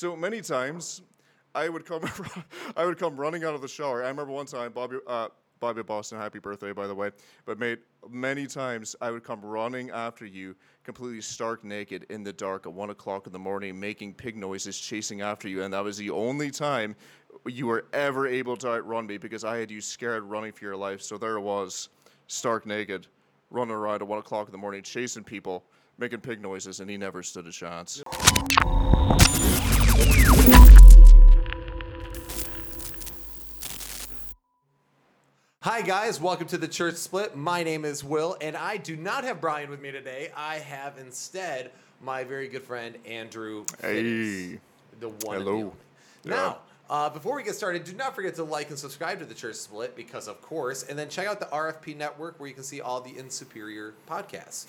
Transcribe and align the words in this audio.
So 0.00 0.16
many 0.16 0.40
times, 0.40 1.02
I 1.54 1.68
would 1.68 1.84
come, 1.84 2.00
I 2.76 2.86
would 2.86 2.96
come 2.96 3.18
running 3.18 3.44
out 3.44 3.54
of 3.54 3.60
the 3.60 3.68
shower. 3.68 4.02
I 4.02 4.08
remember 4.08 4.32
one 4.32 4.46
time, 4.46 4.72
Bobby, 4.72 4.96
uh, 5.06 5.28
Bobby 5.60 5.82
Boston, 5.82 6.16
happy 6.16 6.38
birthday, 6.38 6.72
by 6.72 6.86
the 6.86 6.94
way. 6.94 7.10
But 7.44 7.58
mate, 7.58 7.80
many 8.08 8.46
times 8.46 8.96
I 9.02 9.10
would 9.10 9.24
come 9.24 9.42
running 9.42 9.90
after 9.90 10.24
you, 10.24 10.56
completely 10.84 11.20
stark 11.20 11.64
naked 11.64 12.06
in 12.08 12.24
the 12.24 12.32
dark 12.32 12.66
at 12.66 12.72
one 12.72 12.88
o'clock 12.88 13.26
in 13.26 13.32
the 13.34 13.38
morning, 13.38 13.78
making 13.78 14.14
pig 14.14 14.38
noises, 14.38 14.80
chasing 14.80 15.20
after 15.20 15.50
you, 15.50 15.64
and 15.64 15.74
that 15.74 15.84
was 15.84 15.98
the 15.98 16.08
only 16.08 16.50
time 16.50 16.96
you 17.44 17.66
were 17.66 17.84
ever 17.92 18.26
able 18.26 18.56
to 18.56 18.70
outrun 18.70 19.06
me 19.06 19.18
because 19.18 19.44
I 19.44 19.58
had 19.58 19.70
you 19.70 19.82
scared, 19.82 20.22
running 20.22 20.52
for 20.52 20.64
your 20.64 20.76
life. 20.76 21.02
So 21.02 21.18
there 21.18 21.36
it 21.36 21.42
was, 21.42 21.90
stark 22.26 22.64
naked, 22.64 23.06
running 23.50 23.74
around 23.74 24.00
at 24.00 24.08
one 24.08 24.20
o'clock 24.20 24.48
in 24.48 24.52
the 24.52 24.56
morning, 24.56 24.80
chasing 24.80 25.24
people, 25.24 25.62
making 25.98 26.20
pig 26.20 26.40
noises, 26.40 26.80
and 26.80 26.88
he 26.88 26.96
never 26.96 27.22
stood 27.22 27.46
a 27.46 27.52
chance. 27.52 28.02
Hi, 35.62 35.82
guys. 35.82 36.20
Welcome 36.20 36.46
to 36.48 36.58
the 36.58 36.66
Church 36.68 36.94
Split. 36.96 37.36
My 37.36 37.62
name 37.62 37.84
is 37.84 38.02
Will, 38.02 38.36
and 38.40 38.56
I 38.56 38.78
do 38.78 38.96
not 38.96 39.24
have 39.24 39.40
Brian 39.40 39.68
with 39.70 39.80
me 39.80 39.90
today. 39.90 40.30
I 40.36 40.56
have 40.56 40.98
instead 40.98 41.70
my 42.02 42.24
very 42.24 42.48
good 42.48 42.62
friend 42.62 42.96
Andrew. 43.06 43.64
Hey. 43.80 44.58
The 45.00 45.08
one. 45.22 45.36
and 45.36 45.44
Hello. 45.44 45.44
the 45.44 45.50
only. 45.52 45.72
Now, 46.24 46.58
uh, 46.90 47.08
before 47.08 47.36
we 47.36 47.42
get 47.44 47.54
started, 47.54 47.84
do 47.84 47.92
not 47.94 48.14
forget 48.16 48.34
to 48.34 48.42
like 48.44 48.68
and 48.68 48.78
subscribe 48.78 49.20
to 49.20 49.24
the 49.24 49.32
Church 49.34 49.54
Split 49.54 49.94
because, 49.96 50.26
of 50.28 50.42
course, 50.42 50.82
and 50.82 50.98
then 50.98 51.08
check 51.08 51.26
out 51.28 51.38
the 51.38 51.46
RFP 51.46 51.96
network 51.96 52.38
where 52.40 52.48
you 52.48 52.54
can 52.54 52.64
see 52.64 52.80
all 52.80 53.00
the 53.00 53.12
Insuperior 53.12 53.92
podcasts. 54.08 54.66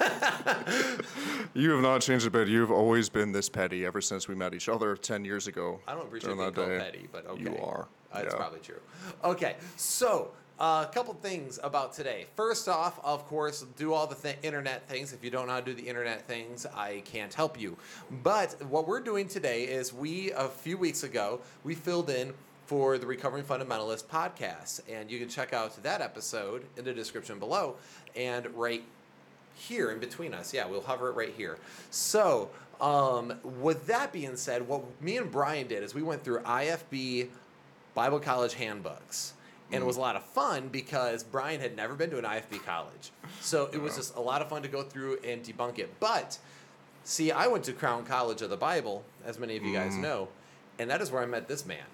You 1.52 1.72
have 1.72 1.82
not 1.82 2.00
changed 2.00 2.26
a 2.26 2.30
bit. 2.30 2.48
You've 2.48 2.70
always 2.70 3.08
been 3.10 3.32
this 3.32 3.48
petty 3.48 3.84
ever 3.84 4.00
since 4.00 4.28
we 4.28 4.34
met 4.34 4.54
each 4.54 4.68
other 4.68 4.96
10 4.96 5.24
years 5.24 5.46
ago. 5.46 5.80
I 5.86 5.92
don't 5.94 6.04
appreciate 6.06 6.36
being 6.36 6.52
called 6.52 6.68
petty, 6.78 7.08
but 7.12 7.26
okay. 7.26 7.42
You 7.42 7.58
are. 7.58 7.86
Uh, 8.12 8.22
Yeah. 8.24 8.30
probably 8.36 8.60
true. 8.60 8.80
Okay, 9.24 9.56
so 9.76 10.30
uh, 10.60 10.86
a 10.88 10.92
couple 10.92 11.14
things 11.14 11.58
about 11.62 11.92
today. 11.92 12.26
First 12.36 12.68
off, 12.68 13.00
of 13.02 13.26
course, 13.26 13.64
do 13.76 13.92
all 13.92 14.06
the 14.06 14.14
th- 14.14 14.36
internet 14.42 14.86
things. 14.88 15.12
If 15.12 15.24
you 15.24 15.30
don't 15.30 15.46
know 15.46 15.54
how 15.54 15.60
to 15.60 15.66
do 15.66 15.74
the 15.74 15.88
internet 15.88 16.26
things, 16.26 16.66
I 16.66 17.02
can't 17.06 17.32
help 17.32 17.58
you. 17.58 17.76
But 18.22 18.62
what 18.68 18.86
we're 18.86 19.00
doing 19.00 19.26
today 19.26 19.64
is 19.64 19.92
we, 19.92 20.32
a 20.32 20.48
few 20.48 20.76
weeks 20.76 21.02
ago, 21.02 21.40
we 21.64 21.74
filled 21.74 22.10
in 22.10 22.34
for 22.66 22.98
the 22.98 23.06
Recovering 23.06 23.42
Fundamentalist 23.42 24.04
podcast. 24.04 24.82
And 24.88 25.10
you 25.10 25.18
can 25.18 25.28
check 25.28 25.52
out 25.52 25.82
that 25.82 26.00
episode 26.00 26.64
in 26.76 26.84
the 26.84 26.92
description 26.92 27.38
below. 27.38 27.76
And 28.14 28.46
right 28.54 28.84
here 29.60 29.90
in 29.90 29.98
between 29.98 30.34
us. 30.34 30.52
Yeah, 30.54 30.66
we'll 30.66 30.80
hover 30.80 31.08
it 31.08 31.12
right 31.12 31.32
here. 31.36 31.58
So, 31.90 32.50
um, 32.80 33.34
with 33.60 33.86
that 33.86 34.12
being 34.12 34.36
said, 34.36 34.66
what 34.66 34.82
me 35.02 35.18
and 35.18 35.30
Brian 35.30 35.66
did 35.66 35.82
is 35.82 35.94
we 35.94 36.02
went 36.02 36.24
through 36.24 36.40
IFB 36.40 37.28
Bible 37.94 38.20
College 38.20 38.54
handbooks. 38.54 39.34
And 39.72 39.82
it 39.82 39.86
was 39.86 39.96
a 39.96 40.00
lot 40.00 40.16
of 40.16 40.24
fun 40.24 40.68
because 40.68 41.22
Brian 41.22 41.60
had 41.60 41.76
never 41.76 41.94
been 41.94 42.10
to 42.10 42.18
an 42.18 42.24
IFB 42.24 42.64
college. 42.64 43.12
So 43.40 43.68
it 43.72 43.80
was 43.80 43.96
just 43.96 44.16
a 44.16 44.20
lot 44.20 44.42
of 44.42 44.48
fun 44.48 44.62
to 44.62 44.68
go 44.68 44.82
through 44.82 45.18
and 45.24 45.42
debunk 45.44 45.78
it. 45.78 45.94
But 46.00 46.38
see, 47.04 47.30
I 47.30 47.46
went 47.46 47.64
to 47.64 47.72
Crown 47.72 48.04
College 48.04 48.42
of 48.42 48.50
the 48.50 48.56
Bible, 48.56 49.04
as 49.24 49.38
many 49.38 49.56
of 49.56 49.62
you 49.64 49.72
guys 49.72 49.94
know, 49.96 50.28
and 50.78 50.90
that 50.90 51.00
is 51.00 51.10
where 51.12 51.22
I 51.22 51.26
met 51.26 51.46
this 51.46 51.64
man. 51.66 51.84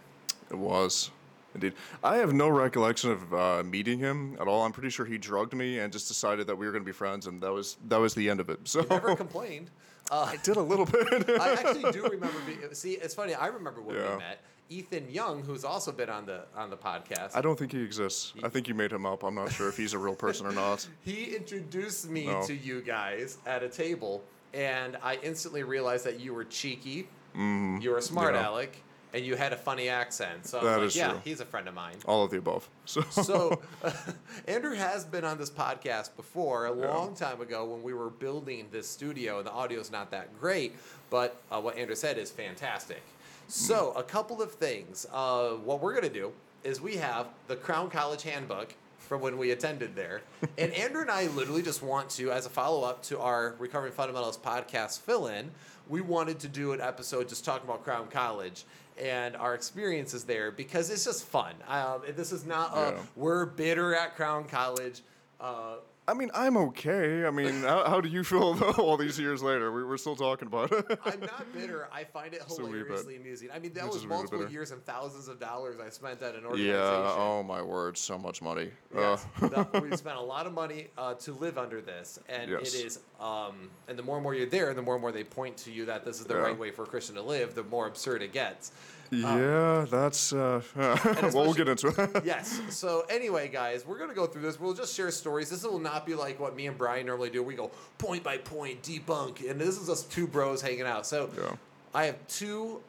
It 0.51 0.57
was. 0.57 1.11
Indeed. 1.55 1.73
I 2.05 2.17
have 2.17 2.35
no 2.35 2.49
recollection 2.49 3.11
of 3.11 3.33
uh, 3.35 3.63
meeting 3.65 3.99
him 3.99 4.37
at 4.41 4.47
all. 4.47 4.65
I'm 4.65 4.73
pretty 4.73 4.91
sure 4.91 5.07
he 5.07 5.17
drugged 5.17 5.55
me 5.55 5.79
and 5.79 5.91
just 5.93 6.07
decided 6.07 6.47
that 6.49 6.57
we 6.57 6.67
were 6.67 6.73
going 6.73 6.83
to 6.85 6.87
be 6.87 6.93
friends, 6.93 7.27
and 7.27 7.41
that 7.43 7.51
was 7.53 7.77
that 7.89 7.97
was 7.99 8.15
the 8.15 8.29
end 8.29 8.41
of 8.41 8.51
it. 8.51 8.61
So 8.69 8.85
Never 8.91 9.17
complained. 9.25 9.71
Uh, 10.11 10.21
I 10.33 10.37
did 10.37 10.57
a 10.57 10.63
little 10.63 10.85
bit. 10.87 11.09
I 11.41 11.53
actually 11.55 11.91
do 11.93 12.03
remember. 12.05 12.39
Be- 12.47 12.75
see, 12.75 12.93
it's 12.93 13.15
funny. 13.15 13.35
I 13.35 13.47
remember 13.47 13.81
when 13.81 13.97
Yeah. 13.97 14.13
we 14.13 14.19
met. 14.19 14.41
Ethan 14.69 15.11
Young, 15.11 15.43
who's 15.43 15.65
also 15.65 15.93
been 15.93 16.11
on 16.11 16.27
the 16.27 16.43
on 16.57 16.71
the 16.71 16.77
podcast. 16.77 17.35
I 17.37 17.41
don't 17.41 17.59
think 17.59 17.73
he 17.73 17.81
exists. 17.83 18.33
I 18.43 18.49
think 18.49 18.69
you 18.69 18.75
made 18.75 18.93
him 18.93 19.07
up. 19.07 19.23
I'm 19.23 19.35
not 19.35 19.53
sure 19.53 19.69
if 19.69 19.77
he's 19.77 19.93
a 19.93 19.99
real 19.99 20.15
person 20.15 20.47
or 20.47 20.53
not. 20.53 20.87
He 21.05 21.37
introduced 21.37 22.09
me 22.11 22.27
No. 22.27 22.43
to 22.47 22.55
you 22.55 22.81
guys 22.83 23.39
at 23.47 23.63
a 23.63 23.69
table, 23.69 24.25
and 24.53 24.97
I 25.03 25.19
instantly 25.23 25.63
realized 25.63 26.05
that 26.07 26.19
you 26.21 26.35
were 26.35 26.45
cheeky, 26.45 27.09
you 27.35 27.91
were 27.91 27.99
a 27.99 28.03
smart 28.03 28.35
yeah. 28.35 28.49
aleck, 28.49 28.77
and 29.15 29.25
you 29.25 29.37
had 29.37 29.53
a 29.53 29.57
funny 29.57 29.89
accent. 29.89 30.47
So 30.47 30.61
That 30.61 30.79
like, 30.79 30.87
is 30.89 30.97
yeah, 30.97 31.11
true. 31.11 31.21
he's 31.25 31.41
a 31.41 31.45
friend 31.45 31.69
of 31.69 31.75
mine. 31.75 31.97
All 32.07 32.25
of 32.25 32.31
the 32.31 32.39
above. 32.39 32.69
So, 32.87 33.03
So, 33.11 33.61
Andrew 34.49 34.75
has 34.75 35.05
been 35.05 35.25
on 35.25 35.39
this 35.39 35.51
podcast 35.51 36.17
before 36.17 36.67
a 36.67 36.73
long 36.73 37.15
time 37.15 37.41
ago 37.41 37.65
when 37.65 37.83
we 37.83 37.95
were 37.95 38.11
building 38.11 38.67
this 38.71 38.89
studio, 38.89 39.39
and 39.39 39.47
the 39.47 39.79
is 39.81 39.91
not 39.93 40.11
that 40.11 40.39
great, 40.41 40.75
but 41.11 41.41
uh, 41.51 41.61
what 41.61 41.77
Andrew 41.77 41.95
said 41.97 42.19
is 42.19 42.31
fantastic. 42.31 43.03
So, 43.49 43.93
a 43.93 44.03
couple 44.03 44.43
of 44.43 44.53
things. 44.53 45.07
Uh, 45.13 45.51
what 45.51 45.81
we're 45.81 45.93
going 45.93 46.05
to 46.05 46.19
do 46.21 46.33
is 46.65 46.81
we 46.81 46.97
have 46.97 47.29
the 47.47 47.57
Crown 47.57 47.91
College 47.91 48.23
Handbook 48.25 48.75
from 48.99 49.21
when 49.21 49.39
we 49.39 49.53
attended 49.53 49.95
there. 49.95 50.23
and 50.59 50.73
Andrew 50.73 51.03
and 51.03 51.11
I 51.11 51.29
literally 51.29 51.63
just 51.63 51.83
want 51.83 52.11
to, 52.11 52.33
as 52.33 52.45
a 52.47 52.51
follow 52.51 52.83
up 52.83 53.03
to 53.05 53.21
our 53.21 53.55
Recovering 53.59 53.93
Fundamentalist 53.93 54.41
podcast 54.41 55.01
fill 55.01 55.29
in, 55.29 55.51
we 55.89 56.01
wanted 56.01 56.41
to 56.41 56.49
do 56.49 56.73
an 56.73 56.81
episode 56.81 57.29
just 57.29 57.45
talking 57.45 57.69
about 57.69 57.85
Crown 57.85 58.09
College 58.09 58.65
and 59.01 59.37
our 59.37 59.55
experiences 59.55 60.25
there 60.25 60.51
because 60.51 60.91
it's 60.91 61.05
just 61.05 61.25
fun. 61.27 61.55
Um, 61.69 62.01
this 62.17 62.33
is 62.33 62.45
not 62.45 62.77
a, 62.77 62.95
Yeah. 62.97 62.99
we're 63.15 63.47
bitter 63.47 63.95
at 63.95 64.17
Crown 64.17 64.45
College. 64.45 65.03
Uh, 65.41 65.77
I 66.09 66.15
mean, 66.15 66.31
I'm 66.35 66.57
okay. 66.57 67.25
I 67.27 67.31
mean, 67.31 67.63
how, 67.63 67.85
how 67.89 68.01
do 68.01 68.09
you 68.09 68.23
feel 68.23 68.55
though, 68.55 68.71
all 68.73 68.97
these 68.97 69.19
years 69.19 69.43
later? 69.43 69.73
We, 69.73 69.85
we're 69.85 69.97
still 69.97 70.15
talking 70.17 70.47
about 70.47 70.71
it. 70.73 70.87
I'm 71.05 71.21
not 71.21 71.53
bitter. 71.53 71.89
I 71.93 72.05
find 72.05 72.33
it 72.33 72.43
hilariously 72.49 73.17
amusing. 73.17 73.49
I 73.53 73.59
mean, 73.59 73.73
that 73.75 73.87
was 73.87 73.97
a 73.97 73.99
wee 74.01 74.03
bit 74.05 74.09
multiple 74.11 74.51
years 74.51 74.71
and 74.71 74.85
thousands 74.85 75.27
of 75.29 75.41
dollars 75.41 75.77
I 75.85 75.89
spent 75.91 76.23
at 76.23 76.35
an 76.37 76.45
organization. 76.45 76.75
yeah. 76.77 77.15
Oh 77.17 77.43
my 77.43 77.61
word. 77.61 77.99
So 77.99 78.17
much 78.19 78.41
money. 78.41 78.71
Yes, 78.95 79.27
Uh, 79.43 79.65
we 79.83 79.97
spent 79.97 80.17
a 80.17 80.23
lot 80.23 80.47
of 80.47 80.53
money 80.53 80.89
uh, 80.97 81.15
to 81.15 81.33
live 81.33 81.59
under 81.59 81.81
this, 81.81 82.19
and 82.29 82.51
Yes. 82.51 82.75
it 82.75 82.87
is. 82.87 83.01
Um, 83.21 83.71
and 83.89 83.99
the 83.99 84.03
more 84.03 84.17
and 84.17 84.23
more 84.23 84.35
you're 84.35 84.47
there, 84.47 84.75
the 84.75 84.83
more 84.83 84.95
and 84.95 85.01
more 85.01 85.11
they 85.13 85.25
point 85.25 85.57
to 85.59 85.73
you 85.73 85.87
that 85.87 86.05
this 86.05 86.21
is 86.21 86.27
the 86.27 86.35
Yeah. 86.35 86.41
right 86.41 86.59
way 86.59 86.71
for 86.71 86.83
a 86.85 86.87
Christian 86.87 87.15
to 87.15 87.23
live. 87.23 87.55
The 87.55 87.65
more 87.65 87.87
absurd 87.87 88.21
it 88.23 88.33
gets. 88.33 88.73
yeah. 89.11 89.87
That's. 89.89 90.33
Uh, 90.33 90.61
well, 90.77 91.33
we'll 91.33 91.55
get 91.55 91.69
into 91.69 91.89
it. 91.89 92.11
yes. 92.25 92.61
So 92.71 93.07
anyway, 93.09 93.49
guys, 93.49 93.87
we're 93.87 93.99
gonna 93.99 94.13
go 94.15 94.27
through 94.27 94.43
this. 94.43 94.61
We'll 94.61 94.75
just 94.75 94.95
share 94.95 95.11
stories. 95.11 95.49
This 95.49 95.63
will 95.63 95.79
not 95.79 96.05
be 96.05 96.15
like 96.15 96.39
what 96.41 96.55
me 96.57 96.67
and 96.67 96.77
Brian 96.77 97.07
normally 97.07 97.31
do. 97.31 97.43
We 97.43 97.55
go 97.55 97.71
point 97.99 98.23
by 98.23 98.37
point, 98.39 98.83
debunk, 98.83 99.49
and 99.49 99.59
this 99.61 99.79
is 99.81 99.89
us 99.89 100.03
two 100.03 100.27
bros 100.27 100.61
hanging 100.61 100.83
out. 100.83 101.07
So 101.07 101.31
Yeah. 101.39 101.57
I 101.95 102.05
have 102.07 102.17
two 102.29 102.83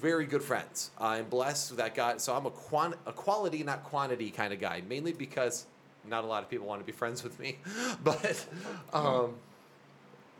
very 0.00 0.24
good 0.24 0.42
friends. 0.42 0.90
I'm 0.98 1.26
blessed 1.26 1.72
with 1.72 1.78
that 1.78 1.94
God. 1.94 2.20
So 2.20 2.34
I'm 2.34 2.46
a 2.46 2.50
quan- 2.50 2.94
a 3.06 3.12
quality, 3.12 3.62
not 3.62 3.84
quantity 3.84 4.30
kind 4.30 4.52
of 4.54 4.60
guy. 4.60 4.82
Mainly 4.88 5.12
because 5.12 5.66
not 6.08 6.24
a 6.24 6.26
lot 6.26 6.42
of 6.44 6.48
people 6.48 6.66
want 6.66 6.80
to 6.80 6.86
be 6.86 6.92
friends 6.92 7.22
with 7.22 7.38
me. 7.38 7.58
But 8.04 8.46
um, 8.92 9.34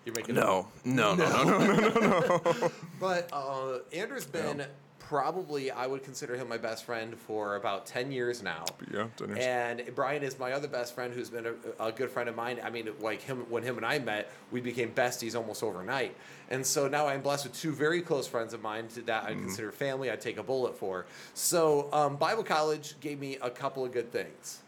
you're 0.07 0.15
making 0.15 0.37
no. 0.37 0.69
No. 0.85 1.15
No. 1.15 1.45
No. 1.45 1.61
No. 1.61 2.71
but 3.01 3.29
uh, 3.33 3.79
Andrew's 3.93 4.25
been 4.25 4.65
probably 4.99 5.71
I 5.71 5.87
would 5.87 6.03
consider 6.03 6.35
him 6.37 6.49
my 6.49 6.57
best 6.59 6.83
friend 6.85 7.17
for 7.17 7.55
about 7.57 7.87
ten 7.87 8.11
years 8.11 8.43
now. 8.43 8.65
Yeah. 8.93 9.07
ten 9.17 9.29
years. 9.29 9.39
And 9.45 9.83
Brian 9.95 10.23
is 10.23 10.37
my 10.39 10.53
other 10.53 10.67
best 10.69 10.95
friend, 10.95 11.13
who's 11.15 11.29
been 11.31 11.47
a, 11.47 11.85
a 11.85 11.93
good 11.93 12.11
friend 12.11 12.29
of 12.29 12.35
mine. 12.35 12.59
I 12.65 12.71
mean, 12.71 12.89
like 13.01 13.21
him 13.23 13.47
when 13.51 13.63
him 13.63 13.77
and 13.77 13.85
I 13.87 13.99
met, 14.01 14.31
we 14.51 14.61
became 14.61 14.91
besties 14.93 15.37
almost 15.37 15.63
overnight. 15.63 16.17
And 16.51 16.65
so 16.65 16.89
now 16.89 17.07
I'm 17.09 17.21
blessed 17.21 17.45
with 17.45 17.55
two 17.57 17.73
very 17.73 18.01
close 18.03 18.27
friends 18.27 18.55
of 18.55 18.63
mine 18.63 18.89
that 19.07 19.25
I 19.25 19.31
Mm-hmm. 19.33 19.43
consider 19.43 19.71
family. 19.73 20.11
I 20.11 20.17
take 20.17 20.39
a 20.39 20.43
bullet 20.43 20.77
for. 20.79 21.07
So 21.35 21.89
um, 21.93 22.17
Bible 22.17 22.43
College 22.45 22.95
gave 23.01 23.19
me 23.21 23.39
a 23.43 23.51
couple 23.51 23.85
of 23.85 23.93
good 23.93 24.11
things. 24.13 24.63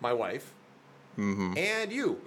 My 0.00 0.12
wife 0.12 0.52
Mm-hmm. 1.18 1.56
and 1.56 1.90
you. 1.92 2.20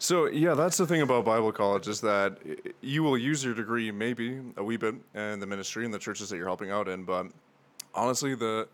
So 0.00 0.26
yeah, 0.26 0.54
that's 0.54 0.76
the 0.76 0.86
thing 0.86 1.02
about 1.02 1.24
Bible 1.24 1.50
college 1.50 1.88
is 1.88 2.00
that 2.02 2.38
you 2.80 3.02
will 3.02 3.18
use 3.18 3.44
your 3.44 3.54
degree 3.54 3.90
maybe 3.90 4.40
a 4.56 4.62
wee 4.62 4.76
bit 4.76 4.94
in 5.14 5.40
the 5.40 5.46
ministry 5.46 5.84
and 5.84 5.92
the 5.92 5.98
churches 5.98 6.30
that 6.30 6.36
you're 6.36 6.46
helping 6.46 6.70
out 6.70 6.88
in, 6.88 7.04
but 7.04 7.26
honestly, 7.94 8.34
the 8.34 8.68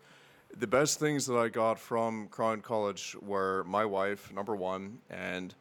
the 0.57 0.67
best 0.67 0.99
things 0.99 1.25
that 1.25 1.35
I 1.35 1.49
got 1.49 1.79
from 1.79 2.27
Crown 2.27 2.61
College 2.61 3.17
were 3.21 3.63
my 3.65 3.83
wife, 3.83 4.31
number 4.31 4.55
one, 4.55 4.99
and 5.09 5.53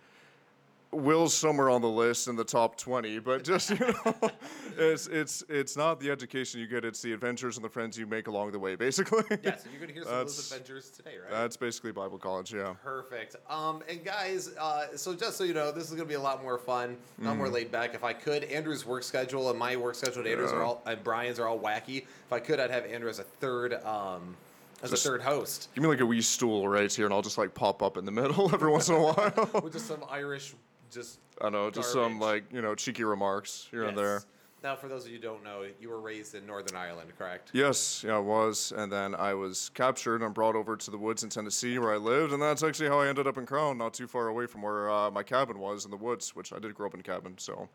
Will's 0.94 1.34
somewhere 1.34 1.70
on 1.70 1.80
the 1.82 1.88
list 1.88 2.28
in 2.28 2.36
the 2.36 2.44
top 2.44 2.76
twenty. 2.76 3.18
But 3.18 3.44
just 3.44 3.70
you 3.70 3.78
know, 3.78 4.14
it's 4.78 5.06
it's 5.06 5.42
it's 5.48 5.76
not 5.76 6.00
the 6.00 6.10
education 6.10 6.60
you 6.60 6.66
get; 6.66 6.84
it's 6.84 7.02
the 7.02 7.12
adventures 7.12 7.56
and 7.56 7.64
the 7.64 7.68
friends 7.68 7.98
you 7.98 8.06
make 8.06 8.28
along 8.28 8.52
the 8.52 8.58
way, 8.58 8.76
basically. 8.76 9.24
Yes, 9.42 9.64
and 9.64 9.72
you're 9.72 9.80
going 9.80 9.88
to 9.88 9.94
hear 9.94 10.04
some 10.04 10.12
of 10.12 10.26
those 10.26 10.36
That's- 10.36 10.52
adventures 10.52 10.90
today, 10.90 11.16
right? 11.22 11.30
That's 11.30 11.56
basically 11.56 11.92
Bible 11.92 12.18
college, 12.18 12.52
yeah. 12.54 12.74
Perfect. 12.82 13.36
Um, 13.48 13.82
and 13.88 14.04
guys, 14.04 14.54
uh, 14.56 14.96
so 14.96 15.14
just 15.14 15.36
so 15.36 15.44
you 15.44 15.54
know, 15.54 15.70
this 15.72 15.84
is 15.84 15.90
gonna 15.90 16.04
be 16.04 16.14
a 16.14 16.20
lot 16.20 16.42
more 16.42 16.58
fun, 16.58 16.96
a 17.20 17.24
lot 17.24 17.36
more 17.36 17.48
laid 17.48 17.70
back. 17.70 17.94
If 17.94 18.04
I 18.04 18.12
could, 18.12 18.44
Andrew's 18.44 18.86
work 18.86 19.02
schedule 19.02 19.50
and 19.50 19.58
my 19.58 19.76
work 19.76 19.94
schedule, 19.94 20.20
and 20.20 20.28
Andrew's 20.28 20.52
are 20.52 20.62
all 20.62 20.82
and 20.86 21.02
Brian's 21.04 21.38
are 21.38 21.48
all 21.48 21.58
wacky. 21.58 21.98
If 21.98 22.32
I 22.32 22.38
could, 22.40 22.60
I'd 22.60 22.70
have 22.70 22.84
Andrew 22.86 23.08
as 23.10 23.18
a 23.18 23.24
third, 23.24 23.74
um, 23.84 24.36
as 24.82 24.90
Just- 24.90 25.06
a 25.06 25.08
third 25.08 25.22
host 25.22 25.68
Give 25.74 25.82
me 25.82 25.88
like 25.88 26.00
a 26.00 26.06
wee 26.06 26.20
stool 26.20 26.68
right 26.68 26.92
here, 26.92 27.04
and 27.06 27.14
I'll 27.14 27.22
just 27.22 27.38
like 27.38 27.54
pop 27.54 27.82
up 27.82 27.96
in 27.96 28.04
the 28.04 28.12
middle 28.12 28.50
every 28.54 28.70
once 28.70 28.88
in 28.88 28.96
a 28.96 29.00
while. 29.00 29.50
with 29.62 29.72
just 29.72 29.86
some 29.86 30.04
Irish, 30.10 30.54
just 30.94 31.18
I 31.40 31.50
know, 31.50 31.70
just 31.70 31.92
some 31.92 32.18
Garbage. 32.18 32.44
like 32.44 32.52
you 32.52 32.62
know 32.62 32.74
cheeky 32.74 33.04
remarks 33.04 33.66
here 33.70 33.84
and 33.84 33.96
there. 33.98 34.14
yes. 34.14 34.26
Now, 34.62 34.74
for 34.76 34.88
those 34.88 35.04
of 35.04 35.10
you 35.10 35.16
who 35.18 35.22
don't 35.22 35.44
know, 35.44 35.66
you 35.78 35.90
were 35.90 36.00
raised 36.00 36.34
in 36.34 36.46
Northern 36.46 36.74
Ireland, 36.74 37.12
correct? 37.18 37.50
Yes, 37.52 38.02
yeah, 38.02 38.16
I 38.16 38.18
was. 38.18 38.72
And 38.74 38.90
then 38.90 39.14
I 39.14 39.34
was 39.34 39.70
captured 39.74 40.22
and 40.22 40.32
brought 40.32 40.56
over 40.56 40.74
to 40.74 40.90
the 40.90 40.96
woods 40.96 41.22
in 41.22 41.28
Tennessee 41.28 41.78
where 41.78 41.92
I 41.92 41.98
lived. 41.98 42.32
And 42.32 42.40
that's 42.40 42.62
actually 42.62 42.88
how 42.88 42.98
I 43.00 43.08
ended 43.08 43.26
up 43.26 43.36
in 43.36 43.44
Crown, 43.44 43.76
not 43.76 43.92
too 43.92 44.06
far 44.06 44.28
away 44.28 44.46
from 44.46 44.62
where 44.62 44.90
uh, 44.90 45.10
my 45.10 45.22
cabin 45.22 45.58
was 45.58 45.84
in 45.84 45.90
the 45.90 45.98
woods, 45.98 46.34
which 46.34 46.50
I 46.50 46.58
did 46.58 46.74
grow 46.74 46.86
up 46.86 46.94
in 46.94 47.00
a 47.00 47.02
cabin. 47.02 47.36
So, 47.36 47.68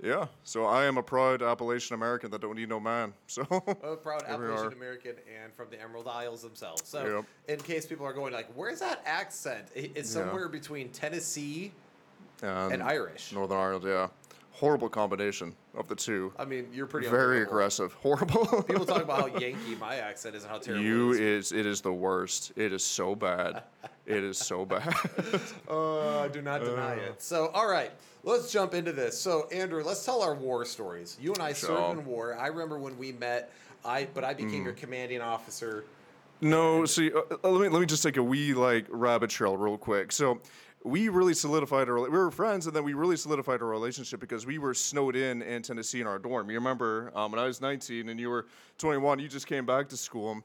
yeah. 0.00 0.26
So 0.44 0.66
I 0.66 0.84
am 0.84 0.98
a 0.98 1.02
proud 1.02 1.42
Appalachian 1.42 1.94
American 1.96 2.30
that 2.30 2.40
don't 2.40 2.54
need 2.54 2.68
no 2.68 2.78
man. 2.78 3.12
So, 3.26 3.42
A 3.82 3.96
proud 3.96 4.22
Appalachian. 4.22 4.72
American 4.72 5.16
and 5.42 5.52
from 5.52 5.66
the 5.68 5.82
Emerald 5.82 6.06
Isles 6.06 6.42
themselves. 6.42 6.82
So, 6.86 7.24
Yep. 7.48 7.58
in 7.58 7.64
case 7.64 7.86
people 7.86 8.06
are 8.06 8.12
going 8.12 8.32
like, 8.32 8.46
"Where's 8.54 8.78
that 8.78 9.02
accent?" 9.04 9.66
It's 9.74 10.14
Yeah. 10.14 10.22
somewhere 10.22 10.48
between 10.48 10.90
Tennessee 10.90 11.72
and 12.42 12.72
and 12.74 12.82
Irish. 12.82 13.32
Northern 13.32 13.58
Ireland, 13.58 13.84
yeah. 13.86 14.08
Horrible 14.52 14.90
combination 14.90 15.54
of 15.74 15.88
the 15.88 15.94
two. 15.94 16.34
I 16.38 16.44
mean, 16.44 16.66
you're 16.70 16.86
pretty 16.86 17.08
Very 17.08 17.40
aggressive. 17.42 17.92
Horrible. 18.02 18.62
People 18.64 18.84
talk 18.84 19.02
about 19.02 19.30
how 19.30 19.38
Yankee 19.38 19.74
my 19.80 19.96
accent 19.96 20.34
is 20.36 20.42
and 20.42 20.52
how 20.52 20.58
terrible 20.64 20.84
You 20.84 21.12
it 21.12 21.20
is. 21.20 21.52
is 21.52 21.58
it 21.60 21.66
is 21.66 21.80
the 21.80 21.92
worst. 21.92 22.52
It 22.56 22.72
is 22.72 22.84
so 22.84 23.14
bad. 23.14 23.62
It 24.04 24.22
is 24.22 24.36
so 24.38 24.64
bad. 24.66 24.92
Uh, 25.68 26.20
I 26.20 26.28
do 26.28 26.42
not 26.42 26.62
deny 26.64 26.94
it. 26.94 27.22
So, 27.22 27.46
all 27.54 27.68
right, 27.68 27.90
let's 28.24 28.52
jump 28.52 28.74
into 28.74 28.92
this. 28.92 29.18
So, 29.18 29.48
Andrew, 29.50 29.82
let's 29.84 30.04
tell 30.04 30.20
our 30.20 30.34
war 30.34 30.64
stories. 30.64 31.16
You 31.20 31.32
and 31.32 31.42
I 31.42 31.52
Sure. 31.52 31.70
Mm. 31.70 31.88
served 31.88 31.98
in 32.00 32.06
war. 32.06 32.36
I 32.36 32.48
remember 32.48 32.78
when 32.78 32.98
we 32.98 33.12
met. 33.12 33.52
I 33.84 34.08
but 34.12 34.24
I 34.24 34.34
became 34.34 34.64
your 34.64 34.74
commanding 34.74 35.20
officer. 35.22 35.84
no, 36.42 36.84
see, 36.84 37.10
uh, 37.12 37.20
uh, 37.44 37.48
let 37.48 37.62
me 37.62 37.68
let 37.68 37.80
me 37.80 37.86
just 37.86 38.02
take 38.02 38.16
a 38.18 38.22
wee 38.22 38.52
like 38.52 38.84
rabbit 38.90 39.30
trail 39.30 39.56
real 39.56 39.78
quick. 39.78 40.12
So, 40.12 40.40
we 40.82 41.08
really 41.08 41.34
solidified 41.34 41.88
our 41.88 42.00
we 42.00 42.08
were 42.08 42.30
friends, 42.30 42.66
and 42.66 42.74
then 42.74 42.84
we 42.84 42.94
really 42.94 43.16
solidified 43.16 43.60
our 43.60 43.68
relationship 43.68 44.18
because 44.18 44.46
we 44.46 44.58
were 44.58 44.72
snowed 44.72 45.14
in 45.14 45.42
in 45.42 45.62
Tennessee 45.62 46.00
in 46.00 46.06
our 46.06 46.18
dorm. 46.18 46.48
You 46.48 46.56
remember 46.56 47.12
um, 47.14 47.32
when 47.32 47.38
I 47.38 47.44
was 47.44 47.60
19 47.60 48.08
and 48.08 48.18
you 48.18 48.30
were 48.30 48.46
21, 48.78 49.18
you 49.18 49.28
just 49.28 49.46
came 49.46 49.66
back 49.66 49.88
to 49.90 49.96
school. 49.96 50.42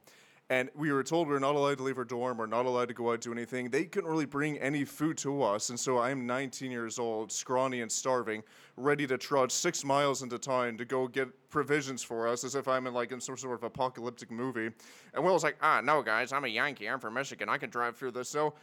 And 0.47 0.69
we 0.75 0.91
were 0.91 1.01
told 1.01 1.27
we 1.27 1.33
were 1.33 1.39
not 1.39 1.55
allowed 1.55 1.77
to 1.77 1.83
leave 1.83 1.97
our 1.97 2.03
dorm, 2.03 2.37
we're 2.37 2.45
not 2.45 2.67
allowed 2.67 2.89
to 2.89 2.93
go 2.93 3.11
out 3.11 3.21
do 3.21 3.31
anything. 3.31 3.71
They 3.71 3.85
couldn't 3.85 4.07
really 4.07 4.27
bring 4.27 4.59
any 4.59 4.85
food 4.85 5.17
to 5.19 5.41
us, 5.41 5.71
and 5.71 5.79
so 5.79 5.97
I'm 5.97 6.27
19 6.27 6.69
years 6.69 6.99
old, 6.99 7.31
scrawny 7.31 7.81
and 7.81 7.91
starving, 7.91 8.43
ready 8.77 9.07
to 9.07 9.17
trudge 9.17 9.51
six 9.51 9.83
miles 9.83 10.21
into 10.21 10.37
town 10.37 10.77
to 10.77 10.85
go 10.85 11.07
get 11.07 11.29
provisions 11.49 12.03
for 12.03 12.27
us, 12.27 12.43
as 12.43 12.53
if 12.53 12.67
I'm 12.67 12.85
in 12.85 12.93
like 12.93 13.11
in 13.11 13.19
some 13.19 13.37
sort 13.37 13.55
of 13.55 13.63
apocalyptic 13.63 14.29
movie. 14.29 14.69
And 15.15 15.23
Will's 15.23 15.43
like, 15.43 15.57
ah, 15.63 15.81
no, 15.81 16.03
guys, 16.03 16.31
I'm 16.31 16.45
a 16.45 16.49
Yankee, 16.49 16.87
I'm 16.87 16.99
from 16.99 17.15
Michigan, 17.15 17.49
I 17.49 17.57
can 17.57 17.71
drive 17.71 17.97
through 17.97 18.11
this 18.11 18.29
snow. 18.29 18.53